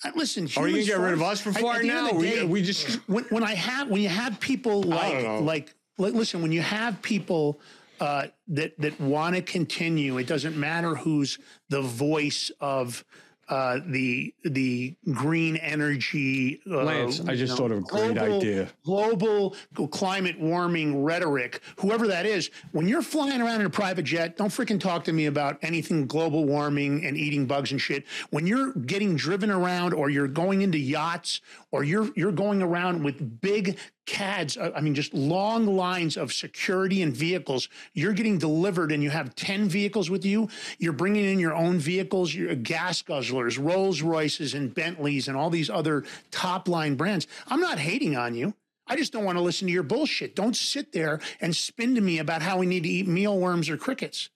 Uh, 0.03 0.11
Listen, 0.15 0.47
Are 0.55 0.67
you 0.67 0.75
gonna 0.75 0.85
get 0.85 0.99
rid 0.99 1.13
of 1.13 1.21
us 1.21 1.41
for 1.41 1.51
farting 1.51 1.81
the 1.81 1.89
end 1.89 2.07
of 2.09 2.13
now? 2.13 2.19
the 2.21 2.41
We- 2.43 2.43
we 2.45 2.61
just- 2.61 2.95
when, 3.09 3.23
when 3.25 3.43
I 3.43 3.55
have 3.55 3.89
when 3.89 4.01
you 4.01 4.09
have 4.09 4.39
people 4.39 4.83
like 4.83 5.23
like 5.41 5.65
li- 5.67 5.73
listen 5.99 6.41
when 6.41 6.51
you 6.51 6.61
have 6.61 7.01
people 7.01 7.59
uh, 7.99 8.27
that 8.47 8.79
that 8.79 8.99
want 8.99 9.35
to 9.35 9.41
continue, 9.41 10.17
it 10.17 10.27
doesn't 10.27 10.57
matter 10.57 10.95
who's 10.95 11.37
the 11.69 11.81
voice 11.81 12.51
of. 12.59 13.03
Uh, 13.51 13.79
the 13.87 14.31
the 14.43 14.95
green 15.11 15.55
energy. 15.55 16.61
Uh, 16.69 16.83
Lance, 16.83 17.19
I 17.21 17.33
just 17.35 17.53
know, 17.53 17.57
thought 17.57 17.71
of 17.71 17.79
a 17.79 17.81
great 17.81 18.13
global- 18.13 18.37
idea. 18.37 18.69
Global 18.85 19.55
climate 19.89 20.39
warming 20.39 21.01
rhetoric, 21.03 21.59
whoever 21.79 22.05
that 22.05 22.27
is, 22.27 22.51
when 22.73 22.87
you're 22.87 23.01
flying 23.01 23.41
around 23.41 23.61
in 23.61 23.65
a 23.65 23.69
private 23.71 24.03
jet, 24.03 24.37
don't 24.37 24.49
freaking 24.49 24.79
talk 24.79 25.03
to 25.05 25.13
me 25.13 25.25
about 25.25 25.57
anything 25.63 26.05
global 26.05 26.45
warming 26.45 27.03
and 27.03 27.17
eating 27.17 27.47
bugs 27.47 27.71
and 27.71 27.81
shit. 27.81 28.05
When 28.29 28.45
you're 28.45 28.71
getting 28.73 29.15
driven 29.15 29.49
around 29.49 29.95
or 29.95 30.11
you're 30.11 30.27
going 30.27 30.61
into 30.61 30.77
yachts 30.77 31.41
or 31.71 31.83
you're 31.83 32.09
you're 32.15 32.31
going 32.31 32.61
around 32.61 33.03
with 33.03 33.41
big 33.41 33.79
CADs, 34.09 34.57
uh, 34.57 34.71
I 34.75 34.81
mean 34.81 34.95
just 34.95 35.13
long 35.13 35.67
lines 35.67 36.17
of 36.17 36.33
security 36.33 37.03
and 37.03 37.15
vehicles, 37.15 37.69
you're 37.93 38.13
getting 38.13 38.39
delivered 38.39 38.91
and 38.91 39.03
you 39.03 39.11
have 39.11 39.35
10 39.35 39.69
vehicles 39.69 40.09
with 40.09 40.25
you, 40.25 40.49
you're 40.79 40.93
bringing 40.93 41.25
in 41.25 41.37
your 41.37 41.53
own 41.53 41.77
vehicles, 41.77 42.33
your 42.33 42.55
gas 42.55 43.03
guzzlers, 43.03 43.63
Rolls 43.63 44.01
Royces 44.01 44.55
and 44.55 44.73
Bentleys 44.73 45.27
and 45.27 45.37
all 45.37 45.51
these 45.51 45.69
other 45.69 46.05
top 46.31 46.67
line 46.67 46.95
brands. 46.95 47.27
I'm 47.47 47.61
not 47.61 47.77
hating 47.77 48.17
on 48.17 48.33
you. 48.33 48.55
I 48.87 48.95
just 48.95 49.13
don't 49.13 49.25
want 49.25 49.37
to 49.37 49.43
listen 49.43 49.67
to 49.67 49.73
your 49.73 49.83
bullshit. 49.83 50.35
Don't 50.35 50.55
sit 50.55 50.91
there 50.91 51.19
and 51.39 51.55
spin 51.55 51.93
to 51.93 52.01
me 52.01 52.17
about 52.17 52.41
how 52.41 52.57
we 52.57 52.65
need 52.65 52.83
to 52.83 52.89
eat 52.89 53.07
mealworms 53.07 53.69
or 53.69 53.77
crickets. 53.77 54.31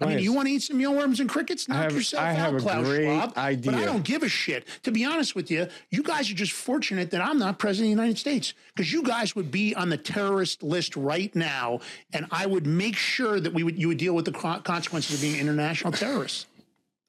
I 0.00 0.06
mean, 0.06 0.14
Lance, 0.14 0.24
you 0.24 0.32
want 0.32 0.48
to 0.48 0.52
eat 0.54 0.62
some 0.62 0.78
mealworms 0.78 1.20
and 1.20 1.28
crickets? 1.28 1.68
Knock 1.68 1.82
have- 1.84 1.92
yourself 1.92 2.22
I 2.22 2.30
out, 2.30 2.36
have 2.36 2.54
a 2.54 2.58
Klaus 2.60 2.86
great 2.86 3.04
Schwab. 3.04 3.34
But 3.34 3.74
I 3.74 3.84
don't 3.84 4.02
give 4.04 4.22
a 4.22 4.28
shit. 4.28 4.66
To 4.84 4.90
be 4.92 5.04
honest 5.04 5.34
with 5.34 5.50
you, 5.50 5.66
you 5.90 6.02
guys 6.02 6.30
are 6.30 6.34
just 6.34 6.52
fortunate 6.52 7.10
that 7.10 7.20
I'm 7.20 7.38
not 7.38 7.58
president 7.58 7.92
of 7.92 7.96
the 7.96 8.02
United 8.02 8.18
States 8.18 8.54
because 8.74 8.92
you 8.92 9.02
guys 9.02 9.36
would 9.36 9.50
be 9.50 9.74
on 9.74 9.90
the 9.90 9.98
terrorist 9.98 10.62
list 10.62 10.96
right 10.96 11.34
now, 11.36 11.80
and 12.14 12.26
I 12.30 12.46
would 12.46 12.66
make 12.66 12.96
sure 12.96 13.40
that 13.40 13.52
we 13.52 13.62
would 13.62 13.78
you 13.78 13.88
would 13.88 13.98
deal 13.98 14.14
with 14.14 14.24
the 14.24 14.32
consequences 14.32 15.16
of 15.16 15.20
being 15.20 15.38
international 15.38 15.92
terrorists. 15.92 16.46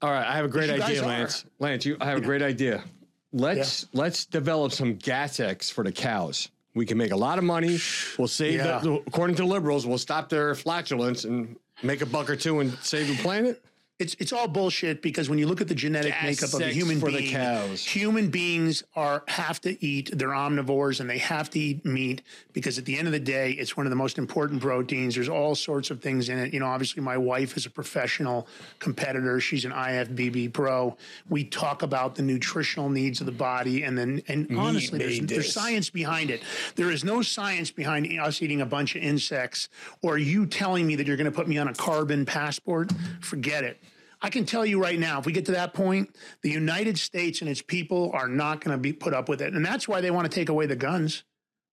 All 0.01 0.11
right, 0.11 0.25
I 0.27 0.35
have 0.35 0.45
a 0.45 0.49
great 0.49 0.69
idea, 0.69 1.01
are. 1.03 1.07
Lance. 1.07 1.45
Lance, 1.59 1.85
you, 1.85 1.95
I 2.01 2.05
have 2.05 2.17
a 2.17 2.21
great 2.21 2.41
idea. 2.41 2.83
Let's 3.31 3.87
let's 3.93 4.25
develop 4.25 4.73
some 4.73 4.95
gas 4.95 5.39
X 5.39 5.69
for 5.69 5.83
the 5.85 5.91
cows. 5.91 6.49
We 6.73 6.85
can 6.85 6.97
make 6.97 7.11
a 7.11 7.17
lot 7.17 7.37
of 7.37 7.43
money. 7.43 7.79
We'll 8.17 8.27
save, 8.29 8.55
Yeah. 8.55 8.79
the, 8.79 8.93
according 9.05 9.35
to 9.37 9.45
liberals, 9.45 9.85
we'll 9.85 9.97
stop 9.97 10.29
their 10.29 10.55
flatulence 10.55 11.25
and 11.25 11.57
make 11.83 12.01
a 12.01 12.05
buck 12.05 12.29
or 12.29 12.35
two 12.35 12.59
and 12.59 12.77
save 12.81 13.07
the 13.07 13.15
planet. 13.21 13.61
It's 14.01 14.15
it's 14.17 14.33
all 14.33 14.47
bullshit 14.47 15.03
because 15.03 15.29
when 15.29 15.37
you 15.37 15.45
look 15.45 15.61
at 15.61 15.67
the 15.67 15.75
genetic 15.75 16.11
Gas 16.11 16.23
makeup 16.23 16.53
of 16.55 16.61
a 16.61 16.73
human 16.73 16.99
for 16.99 17.11
the 17.11 17.19
being, 17.19 17.31
cows. 17.31 17.85
human 17.85 18.31
beings 18.31 18.83
are 18.95 19.23
have 19.27 19.61
to 19.61 19.85
eat. 19.85 20.09
They're 20.11 20.29
omnivores 20.29 20.99
and 20.99 21.07
they 21.07 21.19
have 21.19 21.51
to 21.51 21.59
eat 21.59 21.85
meat 21.85 22.23
because 22.51 22.79
at 22.79 22.85
the 22.85 22.97
end 22.97 23.07
of 23.07 23.11
the 23.11 23.19
day, 23.19 23.51
it's 23.51 23.77
one 23.77 23.85
of 23.85 23.91
the 23.91 23.95
most 23.95 24.17
important 24.17 24.59
proteins. 24.59 25.13
There's 25.13 25.29
all 25.29 25.53
sorts 25.53 25.91
of 25.91 26.01
things 26.01 26.29
in 26.29 26.39
it. 26.39 26.51
You 26.51 26.59
know, 26.59 26.65
obviously, 26.65 27.03
my 27.03 27.15
wife 27.15 27.55
is 27.55 27.67
a 27.67 27.69
professional 27.69 28.47
competitor. 28.79 29.39
She's 29.39 29.65
an 29.65 29.71
IFBB 29.71 30.51
pro. 30.51 30.97
We 31.29 31.43
talk 31.43 31.83
about 31.83 32.15
the 32.15 32.23
nutritional 32.23 32.89
needs 32.89 33.19
of 33.19 33.27
the 33.27 33.31
body, 33.31 33.83
and 33.83 33.95
then 33.95 34.23
and 34.27 34.47
honestly, 34.57 34.97
there's, 34.97 35.19
there's 35.19 35.53
science 35.53 35.91
behind 35.91 36.31
it. 36.31 36.41
There 36.75 36.89
is 36.89 37.03
no 37.03 37.21
science 37.21 37.69
behind 37.69 38.11
us 38.19 38.41
eating 38.41 38.61
a 38.61 38.65
bunch 38.65 38.95
of 38.95 39.03
insects 39.03 39.69
or 40.01 40.17
you 40.17 40.47
telling 40.47 40.87
me 40.87 40.95
that 40.95 41.05
you're 41.05 41.17
going 41.17 41.31
to 41.31 41.35
put 41.35 41.47
me 41.47 41.59
on 41.59 41.67
a 41.67 41.73
carbon 41.75 42.25
passport. 42.25 42.91
Forget 43.21 43.63
it. 43.63 43.77
I 44.21 44.29
can 44.29 44.45
tell 44.45 44.65
you 44.65 44.81
right 44.81 44.99
now, 44.99 45.19
if 45.19 45.25
we 45.25 45.31
get 45.31 45.45
to 45.47 45.53
that 45.53 45.73
point, 45.73 46.15
the 46.43 46.51
United 46.51 46.97
States 46.97 47.41
and 47.41 47.49
its 47.49 47.61
people 47.61 48.11
are 48.13 48.27
not 48.27 48.63
going 48.63 48.75
to 48.75 48.81
be 48.81 48.93
put 48.93 49.13
up 49.13 49.27
with 49.27 49.41
it. 49.41 49.53
And 49.53 49.65
that's 49.65 49.87
why 49.87 49.99
they 49.99 50.11
want 50.11 50.29
to 50.29 50.35
take 50.35 50.49
away 50.49 50.67
the 50.67 50.75
guns. 50.75 51.23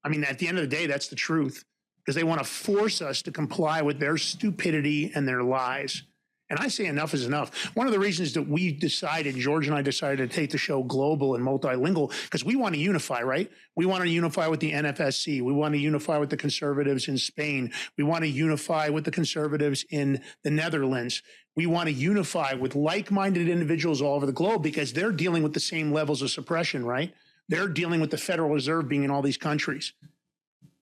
I 0.02 0.08
mean, 0.08 0.24
at 0.24 0.38
the 0.38 0.48
end 0.48 0.58
of 0.58 0.62
the 0.62 0.74
day, 0.74 0.86
that's 0.86 1.08
the 1.08 1.16
truth 1.16 1.64
because 1.98 2.14
they 2.14 2.24
want 2.24 2.40
to 2.40 2.46
force 2.46 3.02
us 3.02 3.20
to 3.22 3.30
comply 3.30 3.82
with 3.82 3.98
their 4.00 4.16
stupidity 4.16 5.12
and 5.14 5.28
their 5.28 5.42
lies. 5.42 6.04
And 6.50 6.58
I 6.58 6.68
say 6.68 6.86
enough 6.86 7.12
is 7.12 7.26
enough. 7.26 7.54
One 7.76 7.86
of 7.86 7.92
the 7.92 7.98
reasons 7.98 8.32
that 8.32 8.48
we 8.48 8.72
decided, 8.72 9.36
George 9.36 9.66
and 9.66 9.76
I 9.76 9.82
decided 9.82 10.30
to 10.30 10.34
take 10.34 10.50
the 10.50 10.56
show 10.56 10.82
global 10.82 11.34
and 11.34 11.44
multilingual, 11.44 12.10
because 12.24 12.42
we 12.42 12.56
want 12.56 12.74
to 12.74 12.80
unify, 12.80 13.20
right? 13.20 13.50
We 13.76 13.84
want 13.84 14.02
to 14.04 14.08
unify 14.08 14.46
with 14.46 14.60
the 14.60 14.72
NFSC. 14.72 15.42
We 15.42 15.52
want 15.52 15.74
to 15.74 15.78
unify 15.78 16.16
with 16.16 16.30
the 16.30 16.38
conservatives 16.38 17.06
in 17.08 17.18
Spain. 17.18 17.72
We 17.98 18.04
want 18.04 18.22
to 18.24 18.30
unify 18.30 18.88
with 18.88 19.04
the 19.04 19.10
conservatives 19.10 19.84
in 19.90 20.22
the 20.42 20.50
Netherlands. 20.50 21.22
We 21.58 21.66
want 21.66 21.88
to 21.88 21.92
unify 21.92 22.54
with 22.54 22.76
like 22.76 23.10
minded 23.10 23.48
individuals 23.48 24.00
all 24.00 24.14
over 24.14 24.26
the 24.26 24.32
globe 24.32 24.62
because 24.62 24.92
they're 24.92 25.10
dealing 25.10 25.42
with 25.42 25.54
the 25.54 25.58
same 25.58 25.92
levels 25.92 26.22
of 26.22 26.30
suppression, 26.30 26.86
right? 26.86 27.12
They're 27.48 27.66
dealing 27.66 28.00
with 28.00 28.12
the 28.12 28.16
Federal 28.16 28.50
Reserve 28.50 28.88
being 28.88 29.02
in 29.02 29.10
all 29.10 29.22
these 29.22 29.36
countries. 29.36 29.92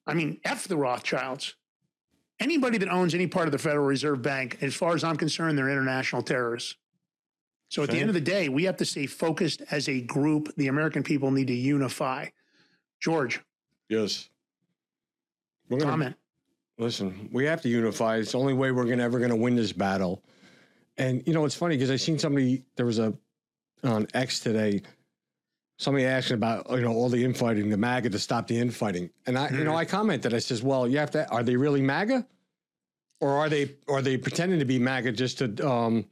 I 0.07 0.13
mean, 0.13 0.39
F 0.45 0.69
the 0.69 0.77
Rothschilds 0.77 1.55
anybody 2.41 2.77
that 2.77 2.91
owns 2.91 3.15
any 3.15 3.27
part 3.27 3.49
of 3.49 3.53
the 3.53 3.59
Federal 3.59 3.87
Reserve 3.87 4.21
Bank, 4.21 4.59
as 4.61 4.75
far 4.75 4.95
as 4.95 5.03
I'm 5.03 5.17
concerned, 5.17 5.57
they're 5.57 5.71
international 5.71 6.21
terrorists. 6.21 6.75
So 7.71 7.83
at 7.83 7.89
the 7.89 7.99
end 7.99 8.11
of 8.11 8.15
the 8.15 8.21
day, 8.21 8.51
we 8.51 8.65
have 8.65 8.77
to 8.77 8.85
stay 8.85 9.07
focused 9.07 9.63
as 9.71 9.89
a 9.89 10.03
group. 10.03 10.55
The 10.59 10.69
American 10.69 11.03
people 11.03 11.31
need 11.31 11.47
to 11.47 11.55
unify. 11.55 12.27
George, 13.01 13.41
Yes. 13.89 14.29
We're 15.71 15.79
gonna, 15.79 15.91
comment. 15.91 16.17
Listen, 16.77 17.31
we 17.33 17.47
have 17.47 17.63
to 17.63 17.71
unify. 17.71 18.17
It's 18.17 18.33
the 18.33 18.39
only 18.39 18.53
way 18.53 18.73
we're 18.73 18.85
gonna 18.85 19.03
ever 19.03 19.19
gonna 19.19 19.35
win 19.35 19.57
this 19.57 19.73
battle. 19.73 20.23
And 20.99 21.23
you 21.27 21.35
know, 21.35 21.45
it's 21.45 21.55
funny 21.55 21.77
because 21.77 21.91
I 21.91 21.97
seen 21.97 22.19
somebody 22.19 22.65
there 22.77 22.87
was 22.87 22.99
a 22.99 23.15
on 23.85 24.07
X 24.15 24.41
today. 24.41 24.83
Somebody 25.79 26.07
asking 26.07 26.35
about 26.35 26.71
you 26.71 26.81
know 26.81 26.93
all 26.93 27.09
the 27.09 27.23
infighting, 27.23 27.69
the 27.69 27.77
MAGA 27.77 28.11
to 28.11 28.19
stop 28.19 28.47
the 28.47 28.59
infighting, 28.59 29.11
and 29.27 29.39
I 29.39 29.51
you 29.51 29.65
know 29.65 29.77
I 29.77 29.85
commented. 29.85 30.33
I 30.33 30.39
says, 30.39 30.63
well, 30.63 30.89
you 30.89 30.99
have 30.99 31.11
to. 31.13 31.29
Are 31.29 31.43
they 31.43 31.57
really 31.57 31.83
MAGA, 31.83 32.27
or 33.21 33.33
are 33.33 33.51
they 33.51 33.73
are 33.89 34.01
they 34.01 34.17
pretending 34.17 34.59
to 34.59 34.65
be 34.65 34.79
MAGA 34.79 35.13
just 35.13 35.39
to 35.39 35.69
um, 35.69 36.07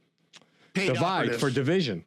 Paid 0.75 0.93
divide 0.93 1.29
operatives. 1.29 1.39
for 1.39 1.49
division? 1.49 2.05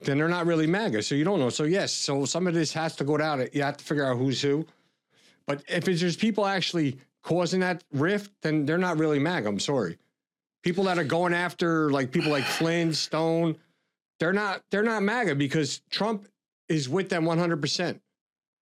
Then 0.00 0.18
they're 0.18 0.28
not 0.28 0.46
really 0.46 0.66
MAGA, 0.66 1.02
so 1.02 1.14
you 1.14 1.24
don't 1.24 1.40
know. 1.40 1.48
So 1.48 1.64
yes, 1.64 1.92
so 1.92 2.26
some 2.26 2.46
of 2.46 2.54
this 2.54 2.74
has 2.74 2.94
to 2.96 3.04
go 3.04 3.16
down. 3.16 3.48
You 3.52 3.62
have 3.62 3.78
to 3.78 3.84
figure 3.84 4.04
out 4.04 4.18
who's 4.18 4.42
who. 4.42 4.66
But 5.46 5.64
if 5.66 5.88
it's, 5.88 6.02
there's 6.02 6.16
people 6.16 6.46
actually 6.46 6.98
causing 7.22 7.60
that 7.60 7.82
rift, 7.92 8.30
then 8.42 8.66
they're 8.66 8.78
not 8.78 8.98
really 8.98 9.18
MAGA. 9.18 9.48
I'm 9.48 9.58
sorry. 9.58 9.96
People 10.62 10.84
that 10.84 10.98
are 10.98 11.04
going 11.04 11.34
after 11.34 11.90
like 11.90 12.10
people 12.10 12.30
like 12.30 12.44
Flynn, 12.44 12.92
Stone, 12.92 13.56
they're 14.18 14.32
not 14.32 14.62
they're 14.70 14.82
not 14.82 15.02
MAGA 15.02 15.36
because 15.36 15.80
Trump 15.90 16.26
is 16.68 16.88
with 16.88 17.08
them 17.08 17.24
100. 17.24 17.60
percent 17.60 18.00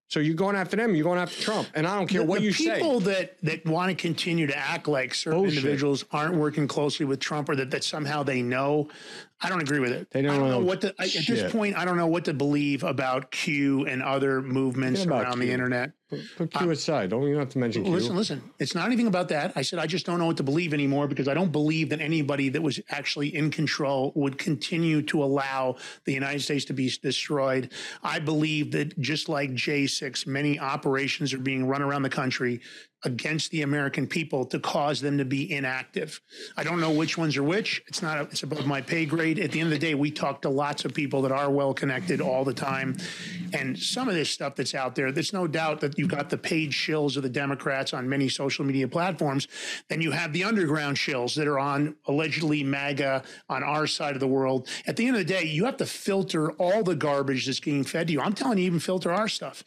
So 0.09 0.21
you're 0.21 0.35
going 0.35 0.57
after 0.57 0.77
them, 0.77 0.95
you're 0.95 1.05
going 1.05 1.19
after 1.19 1.41
Trump, 1.43 1.69
and 1.75 1.87
I 1.87 1.97
don't 1.99 2.07
care 2.07 2.21
The- 2.21 2.27
what 2.27 2.41
the 2.41 2.45
you 2.47 2.53
say. 2.53 2.75
people 2.77 3.01
that 3.01 3.39
that 3.43 3.65
want 3.65 3.89
to 3.91 3.95
continue 3.95 4.47
to 4.47 4.57
act 4.57 4.87
like 4.89 5.15
certain 5.15 5.41
Bullshit. 5.41 5.57
individuals 5.59 6.05
aren't 6.13 6.35
working 6.37 6.69
closely 6.69 7.07
with 7.07 7.19
Trump, 7.19 7.49
or 7.49 7.57
that, 7.57 7.71
that 7.71 7.83
somehow 7.83 8.23
they 8.23 8.43
know. 8.43 8.89
I 9.41 9.51
don't 9.51 9.61
agree 9.61 9.81
with 9.81 9.93
it. 9.93 10.11
They 10.11 10.23
don't 10.23 10.31
I 10.31 10.39
don't 10.39 10.49
know 10.49 10.61
know 10.61 10.65
what 10.65 10.81
to. 10.81 10.95
I, 10.99 11.05
at 11.05 11.27
this 11.27 11.53
point, 11.53 11.77
I 11.77 11.85
don't 11.85 11.99
know 11.99 12.07
what 12.07 12.25
to 12.25 12.33
believe 12.33 12.83
about 12.83 13.31
Q 13.31 13.85
and 13.87 14.03
other 14.03 14.41
movements 14.41 15.05
around 15.05 15.41
the 15.41 15.53
internet. 15.53 15.93
Put 16.37 16.53
Q 16.53 16.61
um, 16.61 16.71
aside. 16.71 17.11
Don't 17.11 17.25
even 17.25 17.39
have 17.39 17.51
to 17.51 17.59
mention 17.59 17.85
Q. 17.85 17.93
Listen, 17.93 18.17
listen. 18.17 18.51
It's 18.59 18.75
not 18.75 18.87
anything 18.87 19.09
about 19.09 19.29
that. 19.29 19.53
I 19.55 19.61
said 19.61 19.79
I 19.79 19.87
just 19.87 20.07
don't 20.07 20.19
know 20.19 20.27
what 20.27 20.39
to 20.39 20.43
believe 20.43 20.73
anymore 20.73 21.07
because 21.07 21.29
I 21.29 21.35
don't 21.35 21.53
believe 21.53 21.91
that 21.91 22.01
anybody 22.01 22.49
that 22.49 22.63
was 22.63 22.81
actually 22.89 23.35
in 23.35 23.51
control 23.51 24.13
would 24.15 24.39
continue 24.39 25.03
to 25.03 25.23
allow 25.23 25.77
the 26.05 26.15
United 26.15 26.41
States 26.41 26.65
to 26.67 26.73
be 26.73 26.91
destroyed. 27.03 27.73
I 28.03 28.21
believe 28.21 28.73
that 28.73 28.99
just 29.01 29.29
like 29.29 29.51
J6, 29.51 30.27
many 30.27 30.59
operations 30.59 31.35
are 31.35 31.39
being 31.39 31.67
run 31.67 31.83
around 31.83 32.03
the 32.03 32.11
country 32.11 32.63
against 33.07 33.53
the 33.53 33.63
American 33.63 34.07
people 34.07 34.45
to 34.45 34.59
cause 34.59 35.01
them 35.01 35.17
to 35.17 35.25
be 35.25 35.51
inactive. 35.53 36.21
I 36.57 36.65
don't 36.65 36.81
know 36.81 36.91
which 36.91 37.17
ones 37.17 37.37
are 37.37 37.43
which. 37.43 37.83
It's 37.87 38.03
not. 38.03 38.21
It's 38.33 38.43
above 38.43 38.67
my 38.67 38.81
pay 38.81 39.07
grade. 39.07 39.39
At 39.39 39.53
the 39.53 39.61
end 39.61 39.73
of 39.73 39.81
the 39.81 39.87
day, 39.87 39.95
we 39.95 40.11
talk 40.11 40.43
to 40.43 40.49
lots 40.49 40.85
of 40.85 40.93
people 40.93 41.23
that 41.23 41.31
are 41.31 41.49
well 41.49 41.73
connected 41.73 42.21
all 42.21 42.45
the 42.45 42.53
time, 42.53 42.97
and 43.53 43.79
some 43.79 44.09
of 44.09 44.15
this 44.15 44.29
stuff 44.29 44.57
that's 44.57 44.75
out 44.75 44.97
there. 44.97 45.13
There's 45.13 45.33
no 45.33 45.47
doubt 45.47 45.81
that 45.81 45.97
you've 45.97 46.11
got 46.11 46.29
the 46.29 46.37
paid 46.37 46.73
shills 46.73 47.17
of 47.17 47.23
the 47.23 47.29
Democrats 47.29 47.95
on 47.95 48.09
many 48.09 48.29
social 48.29 48.65
media 48.65 48.89
platforms. 48.89 49.47
Then 49.89 50.03
you 50.03 50.11
have 50.11 50.33
the 50.33 50.43
underground 50.43 50.97
shills 50.97 51.37
that 51.37 51.47
are 51.47 51.61
on 51.61 51.95
allegedly 52.07 52.65
MAGA 52.65 53.23
on 53.49 53.63
our 53.63 53.87
side 53.87 54.15
of 54.15 54.21
the 54.21 54.27
world. 54.27 54.67
At 54.87 54.97
the 54.97 55.07
end 55.07 55.17
of 55.17 55.25
the 55.25 55.33
day, 55.33 55.45
you 55.45 55.65
have 55.65 55.77
to 55.77 55.87
filter 55.87 56.51
all 56.53 56.83
the 56.83 56.97
garbage 56.97 57.47
that's 57.47 57.61
being 57.61 57.85
fed 57.85 58.09
to 58.09 58.15
you. 58.15 58.21
I'm 58.21 58.33
telling 58.33 58.59
you, 58.59 58.65
even 58.65 58.81
filter 58.81 59.13
our 59.13 59.29
stuff. 59.29 59.63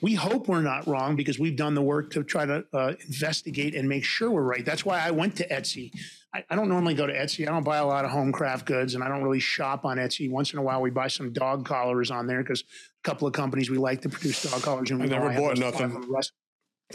We 0.00 0.14
hope 0.14 0.46
we're 0.46 0.62
not 0.62 0.86
wrong 0.86 1.16
because 1.16 1.38
we've 1.40 1.56
done 1.56 1.74
the 1.74 1.82
work 1.82 2.10
to 2.12 2.22
try 2.22 2.46
to 2.46 2.64
uh, 2.72 2.83
Uh, 2.84 2.94
investigate 3.06 3.74
and 3.74 3.88
make 3.88 4.04
sure 4.04 4.30
we're 4.30 4.42
right. 4.42 4.64
That's 4.64 4.84
why 4.84 5.00
I 5.00 5.10
went 5.10 5.36
to 5.36 5.48
Etsy. 5.48 5.90
I, 6.34 6.44
I 6.50 6.56
don't 6.56 6.68
normally 6.68 6.94
go 6.94 7.06
to 7.06 7.12
Etsy. 7.12 7.46
I 7.48 7.50
don't 7.50 7.64
buy 7.64 7.78
a 7.78 7.86
lot 7.86 8.04
of 8.04 8.10
home 8.10 8.32
craft 8.32 8.66
goods 8.66 8.94
and 8.94 9.02
I 9.02 9.08
don't 9.08 9.22
really 9.22 9.40
shop 9.40 9.84
on 9.84 9.96
Etsy. 9.96 10.30
Once 10.30 10.52
in 10.52 10.58
a 10.58 10.62
while, 10.62 10.82
we 10.82 10.90
buy 10.90 11.08
some 11.08 11.32
dog 11.32 11.64
collars 11.64 12.10
on 12.10 12.26
there 12.26 12.42
because 12.42 12.62
a 12.62 13.08
couple 13.08 13.26
of 13.26 13.32
companies 13.32 13.70
we 13.70 13.78
like 13.78 14.02
to 14.02 14.08
produce 14.08 14.42
dog 14.42 14.62
collars. 14.62 14.90
And 14.90 15.00
we 15.00 15.06
I 15.06 15.10
never 15.10 15.32
bought 15.32 15.58
nothing. 15.58 16.06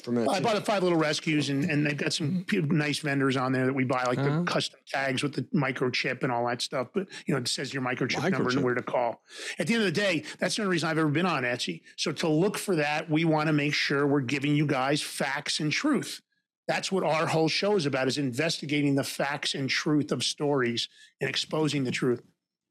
Five 0.02 0.14
little 0.14 0.32
res- 0.34 0.40
I 0.40 0.44
bought 0.44 0.56
the 0.56 0.62
five 0.62 0.84
little 0.84 0.98
rescues, 0.98 1.50
and, 1.50 1.70
and 1.70 1.86
they've 1.86 1.98
got 1.98 2.14
some 2.14 2.46
nice 2.52 3.00
vendors 3.00 3.38
on 3.38 3.52
there 3.52 3.66
that 3.66 3.74
we 3.74 3.84
buy, 3.84 4.04
like 4.06 4.18
Uh-huh. 4.20 4.40
the 4.40 4.46
custom 4.46 4.80
tags 4.88 5.24
with 5.24 5.34
the 5.34 5.44
microchip 5.56 6.24
and 6.24 6.32
all 6.32 6.48
that 6.48 6.62
stuff. 6.62 6.88
But 6.94 7.08
you 7.26 7.34
know, 7.34 7.40
it 7.40 7.48
says 7.48 7.74
your 7.74 7.84
microchip, 7.84 8.22
number 8.32 8.50
and 8.50 8.64
where 8.64 8.74
to 8.76 8.82
call. 8.84 9.22
At 9.58 9.68
the 9.68 9.74
end 9.76 9.84
of 9.84 9.94
the 9.94 10.00
day, 10.02 10.24
that's 10.40 10.56
the 10.56 10.64
only 10.64 10.72
reason 10.74 10.90
I've 10.90 10.98
ever 10.98 11.10
been 11.10 11.26
on 11.26 11.44
Etsy. 11.44 11.82
So 11.98 12.12
to 12.14 12.28
look 12.28 12.58
for 12.58 12.76
that, 12.76 13.10
we 13.10 13.26
want 13.26 13.48
to 13.48 13.54
make 13.54 13.74
sure 13.74 14.06
we're 14.08 14.22
giving 14.22 14.56
you 14.56 14.66
guys 14.66 15.02
facts 15.02 15.60
and 15.60 15.72
truth. 15.72 16.22
That's 16.68 16.92
what 16.92 17.04
our 17.04 17.26
whole 17.28 17.48
show 17.50 17.76
is 17.76 17.86
about: 17.86 18.08
is 18.08 18.18
investigating 18.18 18.96
the 18.96 19.04
facts 19.04 19.56
and 19.56 19.70
truth 19.70 20.12
of 20.12 20.24
stories 20.24 20.88
and 21.20 21.30
exposing 21.30 21.84
the 21.84 21.92
truth. 21.92 22.22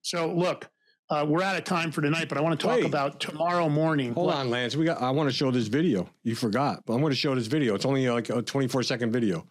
So 0.03 0.33
look. 0.33 0.71
Uh, 1.11 1.25
we're 1.27 1.43
out 1.43 1.57
of 1.57 1.65
time 1.65 1.91
for 1.91 2.03
tonight, 2.03 2.29
but 2.29 2.37
I 2.37 2.43
want 2.43 2.59
to 2.61 2.67
talk 2.67 2.77
Wait. 2.77 2.85
about 2.85 3.19
tomorrow 3.19 3.69
morning. 3.69 4.13
Hold 4.13 4.27
What- 4.27 4.37
on, 4.37 4.51
Lance. 4.51 4.77
We 4.77 4.85
got. 4.85 5.01
I 5.01 5.11
want 5.11 5.29
to 5.31 5.35
show 5.35 5.51
this 5.51 5.67
video. 5.69 6.09
You 6.23 6.35
forgot, 6.35 6.83
but 6.85 6.93
I'm 6.93 7.01
going 7.01 7.13
to 7.13 7.17
show 7.17 7.35
this 7.35 7.47
video. 7.47 7.75
It's 7.75 7.87
only 7.87 8.07
like 8.11 8.29
a 8.29 8.43
24 8.43 8.83
second 8.83 9.11
video. 9.13 9.47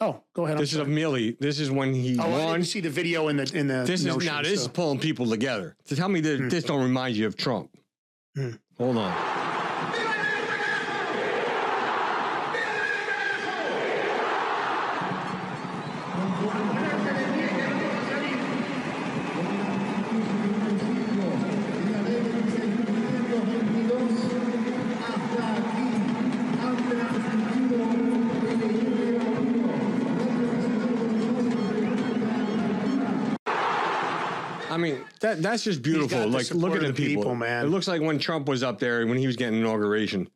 Oh, 0.00 0.22
go 0.32 0.46
ahead. 0.46 0.56
I'm 0.56 0.62
This 0.62 0.70
is 0.72 0.78
sorry. 0.78 0.90
of 0.90 0.96
Milei. 1.12 1.38
This 1.38 1.60
is 1.60 1.70
when 1.70 1.92
he 1.92 2.18
Oh, 2.18 2.22
I 2.22 2.28
won. 2.28 2.52
didn't 2.54 2.68
see 2.68 2.80
the 2.80 2.88
video 2.88 3.28
in 3.28 3.36
the 3.36 3.50
in 3.54 3.66
the. 3.66 3.84
This 3.86 4.00
is 4.00 4.06
no 4.06 4.16
now. 4.16 4.40
This 4.40 4.62
is 4.62 4.68
pulling 4.68 4.98
people 4.98 5.26
together. 5.28 5.76
To 5.88 5.96
tell 5.96 6.08
me 6.08 6.20
that 6.20 6.48
this 6.48 6.64
don't 6.64 6.82
remind 6.82 7.14
you 7.16 7.26
of 7.26 7.36
Trump. 7.36 7.68
Hmm. 8.34 8.52
Hold 8.78 8.96
on. 8.96 9.39
That 35.36 35.42
that's 35.42 35.64
just 35.64 35.82
beautiful. 35.82 36.28
Like, 36.28 36.50
look 36.50 36.74
at 36.74 36.80
the 36.80 36.88
the 36.88 36.92
people. 36.92 37.22
people, 37.22 37.34
man. 37.34 37.64
It 37.66 37.68
looks 37.68 37.88
like 37.88 38.00
when 38.00 38.18
Trump 38.18 38.48
was 38.48 38.62
up 38.62 38.78
there 38.78 39.06
when 39.06 39.18
he 39.18 39.26
was 39.26 39.36
getting 39.36 39.58
inauguration. 39.58 40.28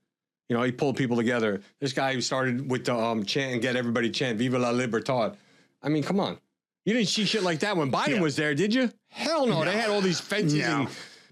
You 0.49 0.57
know, 0.57 0.63
he 0.63 0.73
pulled 0.73 0.97
people 0.97 1.17
together. 1.17 1.63
This 1.81 1.93
guy 1.93 2.19
started 2.21 2.71
with 2.71 2.85
the 2.85 2.95
um, 2.95 3.25
chant 3.25 3.55
and 3.55 3.63
get 3.63 3.77
everybody 3.77 4.11
chant 4.11 4.39
"Viva 4.39 4.59
la 4.59 4.71
Libertad." 4.71 5.37
I 5.83 5.89
mean, 5.89 6.03
come 6.03 6.21
on. 6.21 6.39
You 6.85 6.93
didn't 6.95 7.09
see 7.09 7.25
shit 7.25 7.43
like 7.43 7.61
that 7.61 7.77
when 7.77 7.91
Biden 7.91 8.09
Yeah. 8.17 8.21
was 8.21 8.37
there, 8.37 8.55
did 8.55 8.75
you? 8.75 8.91
Hell 9.09 9.47
no. 9.47 9.65
They 9.65 9.73
had 9.73 9.89
all 9.91 10.03
these 10.03 10.21
fences 10.21 10.59
No. 10.61 10.81
and 10.83 10.89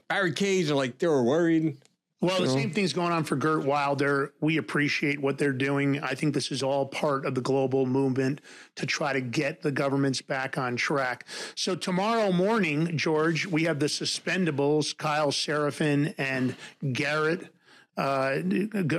barricades 0.08 0.68
and 0.70 0.78
like 0.78 0.98
they 0.98 1.06
were 1.06 1.22
worried. 1.22 1.76
Well, 2.22 2.38
the 2.38 2.46
know? 2.46 2.54
same 2.54 2.70
thing's 2.70 2.92
going 2.92 3.10
on 3.10 3.24
for 3.24 3.34
Geert 3.34 3.64
Wilder. 3.64 4.32
We 4.40 4.56
appreciate 4.56 5.20
what 5.20 5.38
they're 5.38 5.52
doing. 5.52 5.98
I 6.00 6.14
think 6.14 6.34
this 6.34 6.52
is 6.52 6.62
all 6.62 6.86
part 6.86 7.26
of 7.26 7.34
the 7.34 7.40
global 7.40 7.84
movement 7.84 8.40
to 8.76 8.86
try 8.86 9.12
to 9.12 9.20
get 9.20 9.60
the 9.60 9.72
governments 9.72 10.22
back 10.22 10.56
on 10.56 10.76
track. 10.76 11.26
So 11.56 11.74
tomorrow 11.74 12.30
morning, 12.30 12.96
George, 12.96 13.44
we 13.44 13.64
have 13.64 13.80
the 13.80 13.86
suspendables, 13.86 14.96
Kyle 14.96 15.32
Seraphin 15.32 16.14
and 16.16 16.54
Garrett. 16.92 17.52
Uh, 17.94 18.40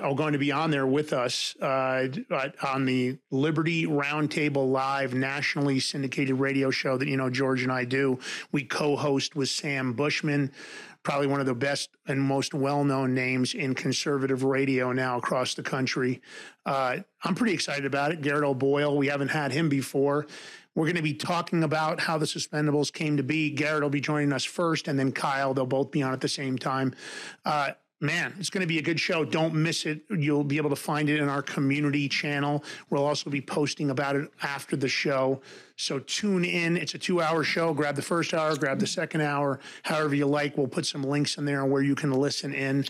are 0.04 0.14
going 0.14 0.34
to 0.34 0.38
be 0.38 0.52
on 0.52 0.70
there 0.70 0.86
with 0.86 1.14
us 1.14 1.56
uh, 1.62 2.08
on 2.62 2.86
the 2.86 3.18
Liberty 3.32 3.88
Roundtable 3.88 4.70
Live 4.72 5.16
nationally 5.16 5.80
syndicated 5.80 6.40
radio 6.40 6.70
show 6.70 6.96
that 7.00 7.08
you 7.08 7.18
know 7.18 7.32
George 7.32 7.64
and 7.64 7.72
I 7.72 7.86
do. 7.86 8.20
We 8.52 8.66
co-host 8.66 9.36
with 9.36 9.50
Sam 9.50 9.94
Bushman 9.94 10.52
probably 11.04 11.28
one 11.28 11.40
of 11.40 11.46
the 11.46 11.54
best 11.54 11.90
and 12.08 12.20
most 12.22 12.54
well-known 12.54 13.14
names 13.14 13.54
in 13.54 13.76
conservative 13.76 14.44
radio 14.44 14.92
now 14.92 15.18
across 15.18 15.54
the 15.54 15.64
country. 15.64 16.22
Uh, 16.66 16.98
I'm 17.24 17.36
pretty 17.36 17.54
excited 17.54 17.86
about 17.86 18.12
it. 18.12 18.22
Garrett 18.22 18.44
O'Boyle, 18.44 18.98
we 18.98 19.08
haven't 19.08 19.30
had 19.30 19.52
him 19.52 19.70
before. 19.70 20.26
We're 20.76 20.86
going 20.86 20.96
to 20.96 21.04
be 21.04 21.14
talking 21.14 21.64
about 21.64 22.00
how 22.00 22.18
the 22.18 22.26
suspendables 22.26 22.92
came 22.92 23.18
to 23.18 23.24
be. 23.24 23.52
Garrett 23.52 23.84
will 23.84 23.90
be 23.90 24.02
joining 24.02 24.34
us 24.34 24.44
first, 24.44 24.88
and 24.88 24.98
then 24.98 25.12
Kyle. 25.12 25.54
They'll 25.54 25.66
both 25.66 25.92
be 25.92 26.02
on 26.02 26.14
at 26.14 26.22
the 26.22 26.28
same 26.28 26.58
time. 26.58 26.96
Uh, 27.46 27.72
man, 28.02 28.34
it's 28.40 28.50
going 28.50 28.62
to 28.62 28.68
be 28.68 28.80
a 28.80 28.82
good 28.82 29.00
show. 29.00 29.24
Don't 29.24 29.54
miss 29.54 29.86
it. 29.86 30.02
You'll 30.10 30.44
be 30.44 30.58
able 30.58 30.72
to 30.72 30.76
find 30.76 31.10
it 31.10 31.20
in 31.20 31.30
our 31.30 31.42
community 31.42 32.10
channel. 32.10 32.64
We'll 32.90 33.06
also 33.06 33.30
be 33.30 33.42
posting 33.42 33.92
about 33.92 34.16
it 34.16 34.32
after 34.42 34.76
the 34.76 34.90
show. 34.90 35.42
So 35.76 36.00
tune 36.00 36.46
in. 36.46 36.78
It's 36.78 36.94
a 36.94 37.00
two 37.00 37.22
hour 37.22 37.44
show. 37.44 37.74
Grab 37.74 37.96
the 37.96 38.02
first 38.02 38.34
hour, 38.34 38.56
grab 38.56 38.80
the 38.80 38.88
second 38.88 39.22
hour, 39.22 39.60
however 39.82 40.14
you 40.14 40.28
like. 40.28 40.56
We'll 40.58 40.68
put 40.68 40.86
some 40.86 41.04
links 41.04 41.38
in 41.38 41.46
there 41.46 41.64
on 41.64 41.72
where 41.72 41.82
you 41.82 41.96
can 41.96 42.12
listen 42.12 42.54
in. 42.54 42.86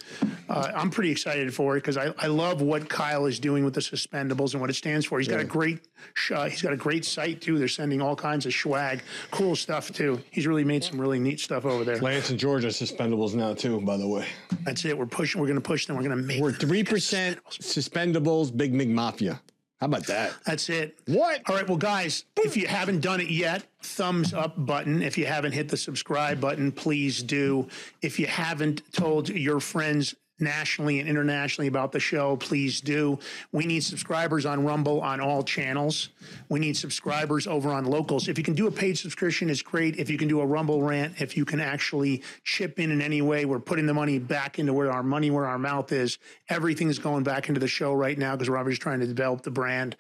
Uh, 0.49 0.71
I'm 0.75 0.89
pretty 0.89 1.09
excited 1.09 1.53
for 1.53 1.77
it 1.77 1.79
because 1.79 1.97
I, 1.97 2.13
I 2.17 2.27
love 2.27 2.61
what 2.61 2.89
Kyle 2.89 3.25
is 3.25 3.39
doing 3.39 3.63
with 3.63 3.73
the 3.73 3.79
suspendables 3.81 4.51
and 4.51 4.61
what 4.61 4.69
it 4.69 4.75
stands 4.75 5.05
for. 5.05 5.17
He's 5.17 5.29
got 5.29 5.39
a 5.39 5.45
great 5.45 5.87
uh, 6.31 6.49
he's 6.49 6.61
got 6.61 6.73
a 6.73 6.77
great 6.77 7.05
site 7.05 7.41
too. 7.41 7.57
They're 7.57 7.67
sending 7.69 8.01
all 8.01 8.15
kinds 8.15 8.45
of 8.45 8.53
swag, 8.53 9.01
cool 9.31 9.55
stuff 9.55 9.91
too. 9.91 10.21
He's 10.31 10.45
really 10.45 10.65
made 10.65 10.83
some 10.83 10.99
really 10.99 11.19
neat 11.19 11.39
stuff 11.39 11.65
over 11.65 11.85
there. 11.85 11.97
Lance 11.99 12.29
and 12.29 12.39
Georgia 12.39 12.67
suspendables 12.67 13.33
now 13.33 13.53
too. 13.53 13.79
By 13.81 13.95
the 13.97 14.07
way, 14.07 14.27
That's 14.63 14.83
it. 14.83 14.97
We're 14.97 15.05
pushing. 15.05 15.39
We're 15.39 15.47
going 15.47 15.55
to 15.55 15.61
push 15.61 15.85
them. 15.85 15.95
We're 15.95 16.03
going 16.03 16.17
to 16.17 16.23
make. 16.23 16.41
we're 16.41 16.51
three 16.51 16.83
percent 16.83 17.39
suspendables. 17.49 18.55
Big 18.55 18.73
Mig 18.73 18.89
Mafia. 18.89 19.39
How 19.83 19.87
about 19.87 20.07
that? 20.07 20.33
That's 20.45 20.69
it. 20.69 20.97
What? 21.07 21.41
All 21.45 21.57
right. 21.57 21.67
Well, 21.67 21.75
guys, 21.75 22.23
if 22.37 22.55
you 22.55 22.67
haven't 22.67 23.01
done 23.01 23.19
it 23.19 23.29
yet, 23.29 23.65
thumbs 23.81 24.33
up 24.33 24.53
button. 24.65 25.03
If 25.03 25.17
you 25.17 25.25
haven't 25.25 25.51
hit 25.51 25.67
the 25.67 25.75
subscribe 25.75 26.39
button, 26.39 26.71
please 26.71 27.21
do. 27.21 27.67
If 28.01 28.17
you 28.17 28.25
haven't 28.25 28.81
told 28.93 29.27
your 29.27 29.59
friends 29.59 30.15
nationally 30.39 30.99
and 30.99 31.07
internationally 31.07 31.67
about 31.67 31.91
the 31.91 31.99
show, 31.99 32.35
please 32.37 32.81
do. 32.81 33.19
We 33.51 33.65
need 33.65 33.83
subscribers 33.83 34.45
on 34.45 34.63
Rumble 34.65 35.01
on 35.01 35.21
all 35.21 35.43
channels. 35.43 36.09
We 36.49 36.59
need 36.59 36.75
subscribers 36.75 37.47
over 37.47 37.69
on 37.69 37.85
locals. 37.85 38.27
If 38.27 38.37
you 38.37 38.43
can 38.43 38.55
do 38.55 38.67
a 38.67 38.71
paid 38.71 38.97
subscription, 38.97 39.49
it's 39.49 39.61
great. 39.61 39.97
If 39.97 40.09
you 40.09 40.17
can 40.17 40.27
do 40.27 40.41
a 40.41 40.45
Rumble 40.45 40.81
rant, 40.81 41.21
if 41.21 41.37
you 41.37 41.45
can 41.45 41.59
actually 41.59 42.23
chip 42.43 42.79
in 42.79 42.91
in 42.91 43.01
any 43.01 43.21
way, 43.21 43.45
we're 43.45 43.59
putting 43.59 43.85
the 43.85 43.93
money 43.93 44.19
back 44.19 44.59
into 44.59 44.73
where 44.73 44.91
our 44.91 45.03
money, 45.03 45.31
where 45.31 45.45
our 45.45 45.59
mouth 45.59 45.91
is. 45.91 46.17
Everything's 46.49 46.99
going 46.99 47.23
back 47.23 47.47
into 47.47 47.59
the 47.59 47.67
show 47.67 47.93
right 47.93 48.17
now 48.17 48.35
because 48.35 48.49
Robert's 48.49 48.79
trying 48.79 48.99
to 48.99 49.07
develop 49.07 49.43
the 49.43 49.51
brand. 49.51 49.95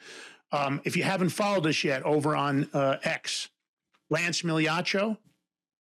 Um, 0.51 0.81
if 0.83 0.95
you 0.95 1.03
haven't 1.03 1.29
followed 1.29 1.65
us 1.65 1.83
yet 1.83 2.03
over 2.03 2.35
on 2.35 2.69
uh, 2.73 2.97
X, 3.03 3.49
Lance 4.09 4.43
Migliaccio, 4.43 5.17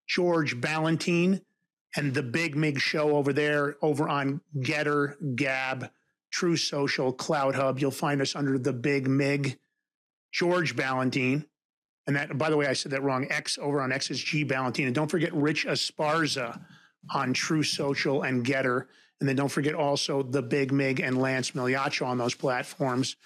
George 0.06 0.60
Ballantine, 0.60 1.42
and 1.96 2.14
the 2.14 2.22
Big 2.22 2.56
Mig 2.56 2.78
Show 2.80 3.16
over 3.16 3.32
there, 3.32 3.76
over 3.82 4.08
on 4.08 4.40
GETTR, 4.58 5.36
Gab, 5.36 5.90
Truth 6.30 6.60
Social, 6.60 7.12
CloutHub. 7.12 7.80
You'll 7.80 7.90
find 7.90 8.20
us 8.20 8.34
under 8.34 8.58
the 8.58 8.72
Big 8.72 9.06
Mig, 9.06 9.58
George 10.32 10.74
Ballantine. 10.74 11.44
And 12.06 12.16
that, 12.16 12.36
by 12.36 12.50
the 12.50 12.56
way, 12.56 12.66
I 12.66 12.72
said 12.72 12.92
that 12.92 13.02
wrong. 13.02 13.26
X 13.30 13.58
over 13.60 13.80
on 13.80 13.92
X 13.92 14.10
is 14.10 14.22
G 14.22 14.42
Ballantine. 14.42 14.86
And 14.86 14.94
don't 14.94 15.10
forget 15.10 15.32
Rich 15.34 15.66
Esparza 15.66 16.60
on 17.14 17.32
Truth 17.32 17.66
Social 17.66 18.22
and 18.22 18.44
GETTR. 18.44 18.86
And 19.20 19.28
then 19.28 19.36
don't 19.36 19.48
forget 19.48 19.74
also 19.74 20.22
the 20.22 20.42
Big 20.42 20.72
Mig 20.72 20.98
and 20.98 21.20
Lance 21.20 21.52
Migliaccio 21.52 22.06
on 22.06 22.18
those 22.18 22.34
platforms. 22.34 23.16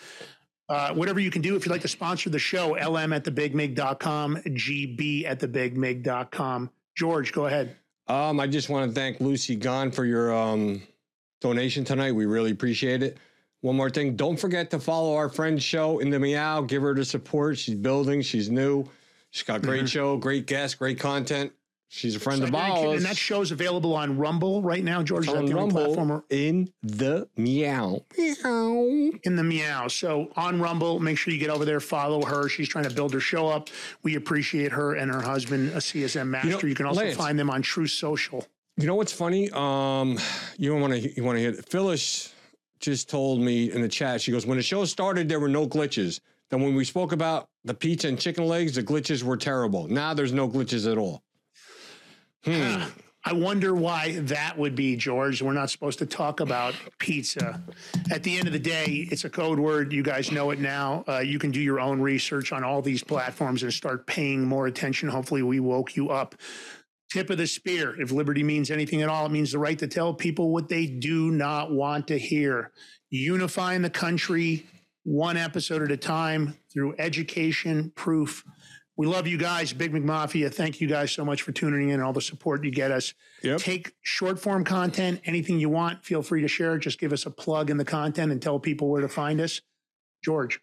Uh, 0.68 0.92
whatever 0.92 1.20
you 1.20 1.30
can 1.30 1.42
do, 1.42 1.54
if 1.54 1.64
you'd 1.64 1.72
like 1.72 1.80
to 1.82 1.88
sponsor 1.88 2.28
the 2.28 2.38
show, 2.40 2.74
lm 2.74 3.14
at 3.14 3.24
thebigmig.com, 3.24 4.36
gb 4.36 5.24
at 5.24 5.38
thebigmig.com. 5.38 6.70
George, 6.96 7.32
go 7.32 7.46
ahead. 7.46 7.76
Um, 8.08 8.38
I 8.38 8.46
just 8.46 8.68
want 8.68 8.88
to 8.88 8.94
thank 8.94 9.20
Lucy 9.20 9.56
Gahn 9.56 9.90
for 9.90 10.04
your 10.04 10.34
um, 10.34 10.82
donation 11.40 11.84
tonight. 11.84 12.12
We 12.12 12.26
really 12.26 12.52
appreciate 12.52 13.02
it. 13.02 13.18
One 13.62 13.76
more 13.76 13.90
thing, 13.90 14.14
don't 14.14 14.36
forget 14.36 14.70
to 14.70 14.78
follow 14.78 15.16
our 15.16 15.28
friend's 15.28 15.62
show 15.62 15.98
in 15.98 16.10
the 16.10 16.20
Meow. 16.20 16.60
Give 16.62 16.82
her 16.82 16.94
the 16.94 17.04
support. 17.04 17.58
She's 17.58 17.74
building. 17.74 18.22
She's 18.22 18.48
new. 18.48 18.88
She's 19.30 19.42
got 19.42 19.62
great 19.62 19.88
show, 19.88 20.16
great 20.16 20.46
guests, 20.46 20.76
great 20.76 21.00
content. 21.00 21.52
She's 21.88 22.16
a 22.16 22.20
friend 22.20 22.42
of 22.42 22.54
ours. 22.54 22.96
And 22.96 23.04
that 23.04 23.16
show's 23.16 23.52
available 23.52 23.94
on 23.94 24.18
Rumble 24.18 24.60
right 24.60 24.82
now, 24.82 25.02
George. 25.02 25.26
Is 25.28 25.32
that 25.32 25.38
on 25.38 25.46
the 25.46 25.56
only 25.56 25.72
platform? 25.72 26.10
Rumble 26.10 26.26
in 26.30 26.68
the 26.82 27.28
Meow. 27.36 28.02
Meow. 28.18 29.12
in 29.22 29.36
the 29.36 29.44
meow. 29.44 29.86
So 29.88 30.28
on 30.36 30.60
Rumble, 30.60 30.98
make 30.98 31.16
sure 31.16 31.32
you 31.32 31.38
get 31.38 31.50
over 31.50 31.64
there, 31.64 31.80
follow 31.80 32.24
her. 32.24 32.48
She's 32.48 32.68
trying 32.68 32.84
to 32.84 32.90
build 32.94 33.12
her 33.14 33.20
show 33.20 33.48
up. 33.48 33.70
We 34.02 34.16
appreciate 34.16 34.72
her 34.72 34.94
and 34.94 35.10
her 35.12 35.22
husband, 35.22 35.70
a 35.70 35.76
CSM 35.76 36.28
master. 36.28 36.66
You, 36.66 36.74
can 36.74 36.86
also 36.86 37.02
Lance. 37.02 37.16
find 37.16 37.38
them 37.38 37.50
on 37.50 37.62
Truth 37.62 37.90
Social. 37.92 38.44
You 38.76 38.86
know 38.86 38.96
what's 38.96 39.12
funny? 39.12 39.48
Um, 39.52 40.18
you 40.58 40.70
don't 40.70 40.80
want 40.80 40.92
to. 40.92 41.16
You 41.16 41.24
want 41.24 41.36
to 41.36 41.40
hear? 41.40 41.52
Phyllis 41.54 42.34
just 42.80 43.08
told 43.08 43.40
me 43.40 43.72
in 43.72 43.80
the 43.80 43.88
chat. 43.88 44.20
She 44.20 44.32
goes, 44.32 44.44
"When 44.44 44.58
the 44.58 44.62
show 44.62 44.84
started, 44.84 45.28
there 45.28 45.40
were 45.40 45.48
no 45.48 45.66
glitches. 45.66 46.20
Then 46.50 46.60
when 46.60 46.74
we 46.74 46.84
spoke 46.84 47.12
about 47.12 47.48
the 47.64 47.72
pizza 47.72 48.08
and 48.08 48.20
chicken 48.20 48.46
legs, 48.46 48.74
the 48.74 48.82
glitches 48.82 49.22
were 49.22 49.36
terrible. 49.38 49.88
Now 49.88 50.12
there's 50.12 50.32
no 50.32 50.46
glitches 50.48 50.90
at 50.90 50.98
all." 50.98 51.22
Hmm. 52.46 52.82
I 53.28 53.32
wonder 53.32 53.74
why 53.74 54.20
that 54.20 54.56
would 54.56 54.76
be, 54.76 54.94
George. 54.94 55.42
We're 55.42 55.52
not 55.52 55.68
supposed 55.68 55.98
to 55.98 56.06
talk 56.06 56.38
about 56.38 56.74
pizza. 57.00 57.60
At 58.08 58.22
the 58.22 58.38
end 58.38 58.46
of 58.46 58.52
the 58.52 58.60
day, 58.60 59.08
it's 59.10 59.24
a 59.24 59.30
code 59.30 59.58
word. 59.58 59.92
You 59.92 60.04
guys 60.04 60.30
know 60.30 60.50
it 60.50 60.60
now. 60.60 61.02
Uh, 61.08 61.18
you 61.18 61.40
can 61.40 61.50
do 61.50 61.60
your 61.60 61.80
own 61.80 62.00
research 62.00 62.52
on 62.52 62.62
all 62.62 62.82
these 62.82 63.02
platforms 63.02 63.64
and 63.64 63.74
start 63.74 64.06
paying 64.06 64.44
more 64.44 64.68
attention. 64.68 65.08
Hopefully, 65.08 65.42
we 65.42 65.58
woke 65.58 65.96
you 65.96 66.10
up. 66.10 66.36
Tip 67.10 67.28
of 67.30 67.38
the 67.38 67.48
spear. 67.48 68.00
If 68.00 68.12
liberty 68.12 68.44
means 68.44 68.70
anything 68.70 69.02
at 69.02 69.08
all, 69.08 69.26
it 69.26 69.32
means 69.32 69.50
the 69.50 69.58
right 69.58 69.78
to 69.80 69.88
tell 69.88 70.14
people 70.14 70.52
what 70.52 70.68
they 70.68 70.86
do 70.86 71.32
not 71.32 71.72
want 71.72 72.06
to 72.08 72.18
hear. 72.18 72.70
Unifying 73.10 73.82
the 73.82 73.90
country 73.90 74.66
one 75.02 75.36
episode 75.36 75.82
at 75.82 75.90
a 75.92 75.96
time 75.96 76.56
through 76.72 76.94
education, 76.98 77.92
proof. 77.94 78.44
We 78.96 79.06
love 79.06 79.26
you 79.26 79.36
guys, 79.36 79.72
Big 79.72 79.92
Mig 79.92 80.04
Mafia. 80.04 80.48
Thank 80.48 80.80
you 80.80 80.88
guys 80.88 81.12
so 81.12 81.24
much 81.24 81.42
for 81.42 81.52
tuning 81.52 81.90
in 81.90 81.96
and 81.96 82.02
all 82.02 82.14
the 82.14 82.20
support 82.22 82.64
you 82.64 82.70
get 82.70 82.90
us. 82.90 83.12
Yep. 83.42 83.58
Take 83.60 83.92
short 84.02 84.38
form 84.38 84.64
content, 84.64 85.20
anything 85.26 85.58
you 85.58 85.68
want, 85.68 86.02
feel 86.04 86.22
free 86.22 86.40
to 86.40 86.48
share 86.48 86.76
it. 86.76 86.80
Just 86.80 86.98
give 86.98 87.12
us 87.12 87.26
a 87.26 87.30
plug 87.30 87.68
in 87.68 87.76
the 87.76 87.84
content 87.84 88.32
and 88.32 88.40
tell 88.40 88.58
people 88.58 88.88
where 88.88 89.02
to 89.02 89.08
find 89.08 89.40
us. 89.40 89.60
George. 90.24 90.60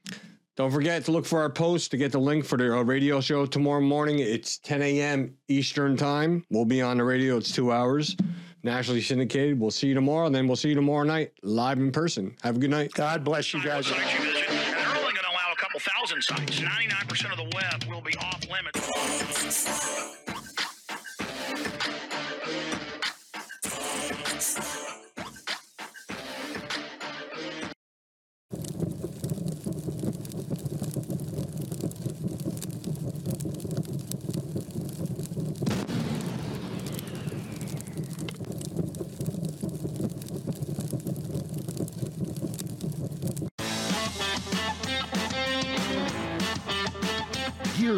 Don't 0.56 0.72
forget 0.72 1.06
to 1.06 1.12
look 1.12 1.26
for 1.26 1.42
our 1.42 1.50
post 1.50 1.92
to 1.92 1.98
get 1.98 2.12
the 2.12 2.20
link 2.20 2.46
for 2.46 2.58
the 2.58 2.76
uh, 2.78 2.84
radio 2.84 3.22
show 3.22 3.46
tomorrow 3.46 3.82
morning. 3.82 4.20
It's 4.20 4.60
10 4.60 4.82
a.m. 4.84 5.36
Eastern 5.48 5.98
time. 5.98 6.46
We'll 6.52 6.66
be 6.66 6.82
on 6.82 6.98
the 6.98 7.04
radio. 7.04 7.38
It's 7.38 7.52
two 7.52 7.72
hours, 7.72 8.16
nationally 8.62 9.02
syndicated. 9.02 9.60
We'll 9.60 9.72
see 9.72 9.88
you 9.88 9.96
tomorrow. 9.96 10.28
And 10.28 10.36
then 10.36 10.48
we'll 10.48 10.56
see 10.56 10.70
you 10.70 10.76
tomorrow 10.76 11.06
night 11.06 11.32
live 11.42 11.80
in 11.80 11.92
person. 11.92 12.36
Have 12.44 12.58
a 12.58 12.60
good 12.60 12.70
night. 12.70 12.94
God 12.94 13.24
bless 13.24 13.54
you 13.54 13.64
guys. 13.64 13.92
Sites. 16.24 16.60
99% 16.60 17.32
of 17.32 17.38
the 17.38 17.52
web 17.56 17.84
will 17.90 18.02
be 18.02 18.16
off 18.18 18.40
limits. 18.50 20.23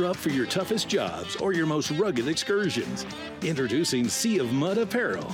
Up 0.06 0.16
for 0.16 0.30
your 0.30 0.46
toughest 0.46 0.88
jobs 0.88 1.36
or 1.38 1.52
your 1.52 1.66
most 1.66 1.90
rugged 1.90 2.28
excursions. 2.28 3.08
Introducing 3.42 4.08
Sea 4.08 4.38
of 4.38 4.54
Mud 4.54 4.78
Apparel. 4.78 5.34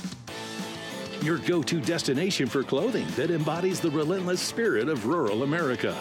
Your 1.20 1.36
go 1.36 1.62
to 1.62 1.78
destination 1.78 2.46
for 2.46 2.62
clothing 2.62 3.06
that 3.16 3.30
embodies 3.30 3.80
the 3.80 3.90
relentless 3.90 4.40
spirit 4.40 4.88
of 4.88 5.04
rural 5.04 5.42
America. 5.42 5.94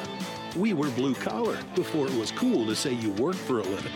We 0.56 0.74
were 0.74 0.90
blue 0.92 1.14
collar 1.16 1.58
before 1.76 2.08
it 2.08 2.14
was 2.14 2.32
cool 2.32 2.66
to 2.66 2.74
say 2.74 2.94
you 2.94 3.12
worked 3.12 3.40
for 3.40 3.60
a 3.60 3.64
living. 3.64 3.92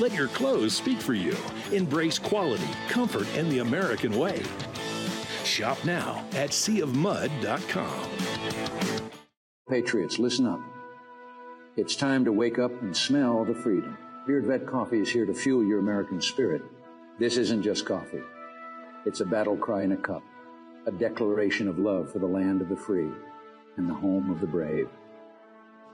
Let 0.00 0.12
your 0.12 0.28
clothes 0.28 0.74
speak 0.74 1.00
for 1.00 1.14
you. 1.14 1.34
Embrace 1.72 2.18
quality, 2.18 2.68
comfort, 2.90 3.26
and 3.36 3.50
the 3.50 3.60
American 3.60 4.18
way. 4.18 4.42
Shop 5.44 5.82
now 5.86 6.26
at 6.32 6.50
seaofmud.com. 6.50 8.10
Patriots, 9.66 10.18
listen 10.18 10.46
up. 10.46 10.60
It's 11.78 11.96
time 11.96 12.26
to 12.26 12.32
wake 12.32 12.58
up 12.58 12.82
and 12.82 12.94
smell 12.94 13.46
the 13.46 13.54
freedom. 13.54 13.96
Beard 14.30 14.44
Vet 14.44 14.64
Coffee 14.64 15.00
is 15.00 15.10
here 15.10 15.26
to 15.26 15.34
fuel 15.34 15.64
your 15.64 15.80
American 15.80 16.20
spirit. 16.20 16.62
This 17.18 17.36
isn't 17.36 17.64
just 17.64 17.84
coffee. 17.84 18.22
It's 19.04 19.18
a 19.18 19.24
battle 19.24 19.56
cry 19.56 19.82
in 19.82 19.90
a 19.90 19.96
cup, 19.96 20.22
a 20.86 20.92
declaration 20.92 21.66
of 21.66 21.80
love 21.80 22.12
for 22.12 22.20
the 22.20 22.28
land 22.28 22.62
of 22.62 22.68
the 22.68 22.76
free 22.76 23.10
and 23.76 23.90
the 23.90 23.94
home 23.94 24.30
of 24.30 24.40
the 24.40 24.46
brave. 24.46 24.88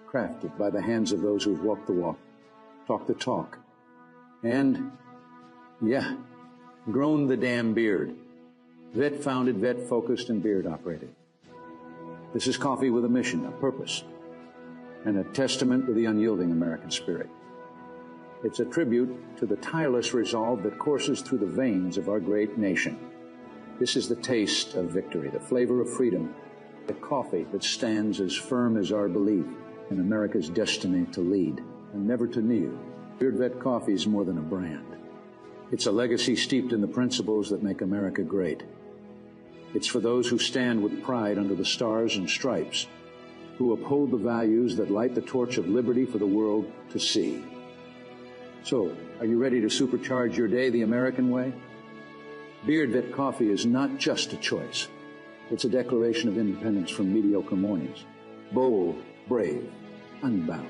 Crafted 0.07 0.59
by 0.59 0.69
the 0.69 0.83
hands 0.83 1.13
of 1.13 1.23
those 1.23 1.45
who've 1.45 1.63
walked 1.63 1.87
the 1.87 1.95
walk, 1.95 2.19
talked 2.87 3.07
the 3.07 3.15
talk, 3.15 3.59
and, 4.43 4.93
yeah, 5.81 6.17
grown 6.93 7.29
the 7.29 7.39
damn 7.39 7.73
beard. 7.73 8.15
Vet 8.93 9.17
founded, 9.17 9.57
vet 9.57 9.81
focused, 9.81 10.29
and 10.29 10.43
beard 10.43 10.67
operated. 10.67 11.09
This 12.35 12.47
is 12.47 12.59
coffee 12.59 12.91
with 12.91 13.07
a 13.07 13.09
mission, 13.09 13.47
a 13.47 13.51
purpose, 13.53 14.05
and 15.07 15.17
a 15.17 15.25
testament 15.25 15.87
to 15.87 15.95
the 15.95 16.05
unyielding 16.05 16.53
American 16.53 16.91
spirit. 16.91 17.31
It's 18.45 18.61
a 18.61 18.67
tribute 18.67 19.39
to 19.39 19.47
the 19.47 19.57
tireless 19.57 20.13
resolve 20.13 20.63
that 20.63 20.79
courses 20.79 21.23
through 21.23 21.39
the 21.39 21.47
veins 21.47 21.97
of 21.97 22.09
our 22.09 22.21
great 22.21 22.59
nation. 22.59 22.99
This 23.81 23.97
is 23.97 24.09
the 24.09 24.17
taste 24.17 24.75
of 24.75 24.91
victory, 24.91 25.31
the 25.31 25.41
flavor 25.41 25.81
of 25.81 25.93
freedom, 25.93 26.35
the 26.87 26.95
coffee 26.95 27.47
that 27.53 27.65
stands 27.65 28.21
as 28.21 28.35
firm 28.37 28.77
as 28.77 28.93
our 28.93 29.09
belief 29.09 29.47
in 29.91 30.01
America's 30.01 30.51
destiny 30.51 31.07
to 31.13 31.21
lead 31.21 31.63
and 31.93 32.07
never 32.07 32.27
to 32.27 32.43
kneel. 32.43 32.79
Beard 33.19 33.39
Vet 33.39 33.59
Coffee 33.59 33.95
is 33.95 34.07
more 34.07 34.25
than 34.25 34.39
a 34.39 34.43
brand. 34.43 34.97
It's 35.73 35.87
a 35.87 35.93
legacy 35.93 36.37
steeped 36.37 36.73
in 36.73 36.81
the 36.81 36.87
principles 36.87 37.49
that 37.51 37.63
make 37.63 37.81
America 37.81 38.23
great. 38.23 38.63
It's 39.75 39.87
for 39.87 40.01
those 40.01 40.29
who 40.29 40.39
stand 40.39 40.83
with 40.83 41.03
pride 41.03 41.39
under 41.39 41.55
the 41.55 41.65
stars 41.65 42.17
and 42.17 42.29
stripes, 42.29 42.87
who 43.57 43.73
uphold 43.73 44.11
the 44.11 44.19
values 44.19 44.77
that 44.77 44.91
light 44.91 45.15
the 45.15 45.23
torch 45.23 45.57
of 45.57 45.69
liberty 45.69 46.05
for 46.05 46.19
the 46.19 46.27
world 46.27 46.71
to 46.91 46.99
see. 46.99 47.43
So, 48.67 48.97
are 49.21 49.27
you 49.27 49.39
ready 49.39 49.61
to 49.61 49.69
supercharge 49.69 50.37
your 50.37 50.49
day 50.49 50.71
the 50.71 50.83
American 50.83 51.31
way? 51.31 51.53
Beard 52.67 52.91
Vet 52.91 53.13
Coffee 53.13 53.49
is 53.49 53.65
not 53.65 53.97
just 53.97 54.33
a 54.33 54.37
choice. 54.39 54.89
It's 55.53 55.65
a 55.65 55.69
declaration 55.69 56.29
of 56.29 56.37
independence 56.37 56.91
from 56.91 57.15
mediocre 57.15 57.55
mornings. 57.55 58.05
Bold, 58.51 59.01
brave, 59.29 59.71
unbound. 60.23 60.69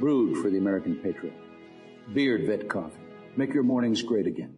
Brewed 0.00 0.42
for 0.42 0.50
the 0.50 0.58
American 0.58 0.96
patriot. 0.96 1.36
Beard 2.12 2.44
Vet 2.44 2.68
Coffee. 2.68 2.98
Make 3.36 3.54
your 3.54 3.62
mornings 3.62 4.02
great 4.02 4.26
again. 4.26 4.57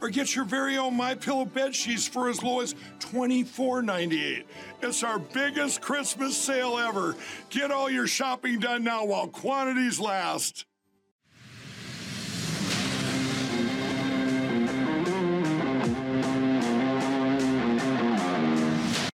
or 0.00 0.08
get 0.08 0.34
your 0.34 0.44
very 0.44 0.76
own 0.76 0.96
My 0.96 1.14
Pillow 1.14 1.44
bed 1.44 1.74
sheets 1.74 2.06
for 2.06 2.28
as 2.28 2.42
low 2.42 2.60
as 2.60 2.74
$24.98. 3.00 4.44
It's 4.82 5.02
our 5.02 5.18
biggest 5.18 5.80
Christmas 5.80 6.36
sale 6.36 6.78
ever. 6.78 7.16
Get 7.50 7.70
all 7.70 7.90
your 7.90 8.06
shopping 8.06 8.58
done 8.58 8.84
now 8.84 9.04
while 9.04 9.28
quantities 9.28 9.98
last. 9.98 10.66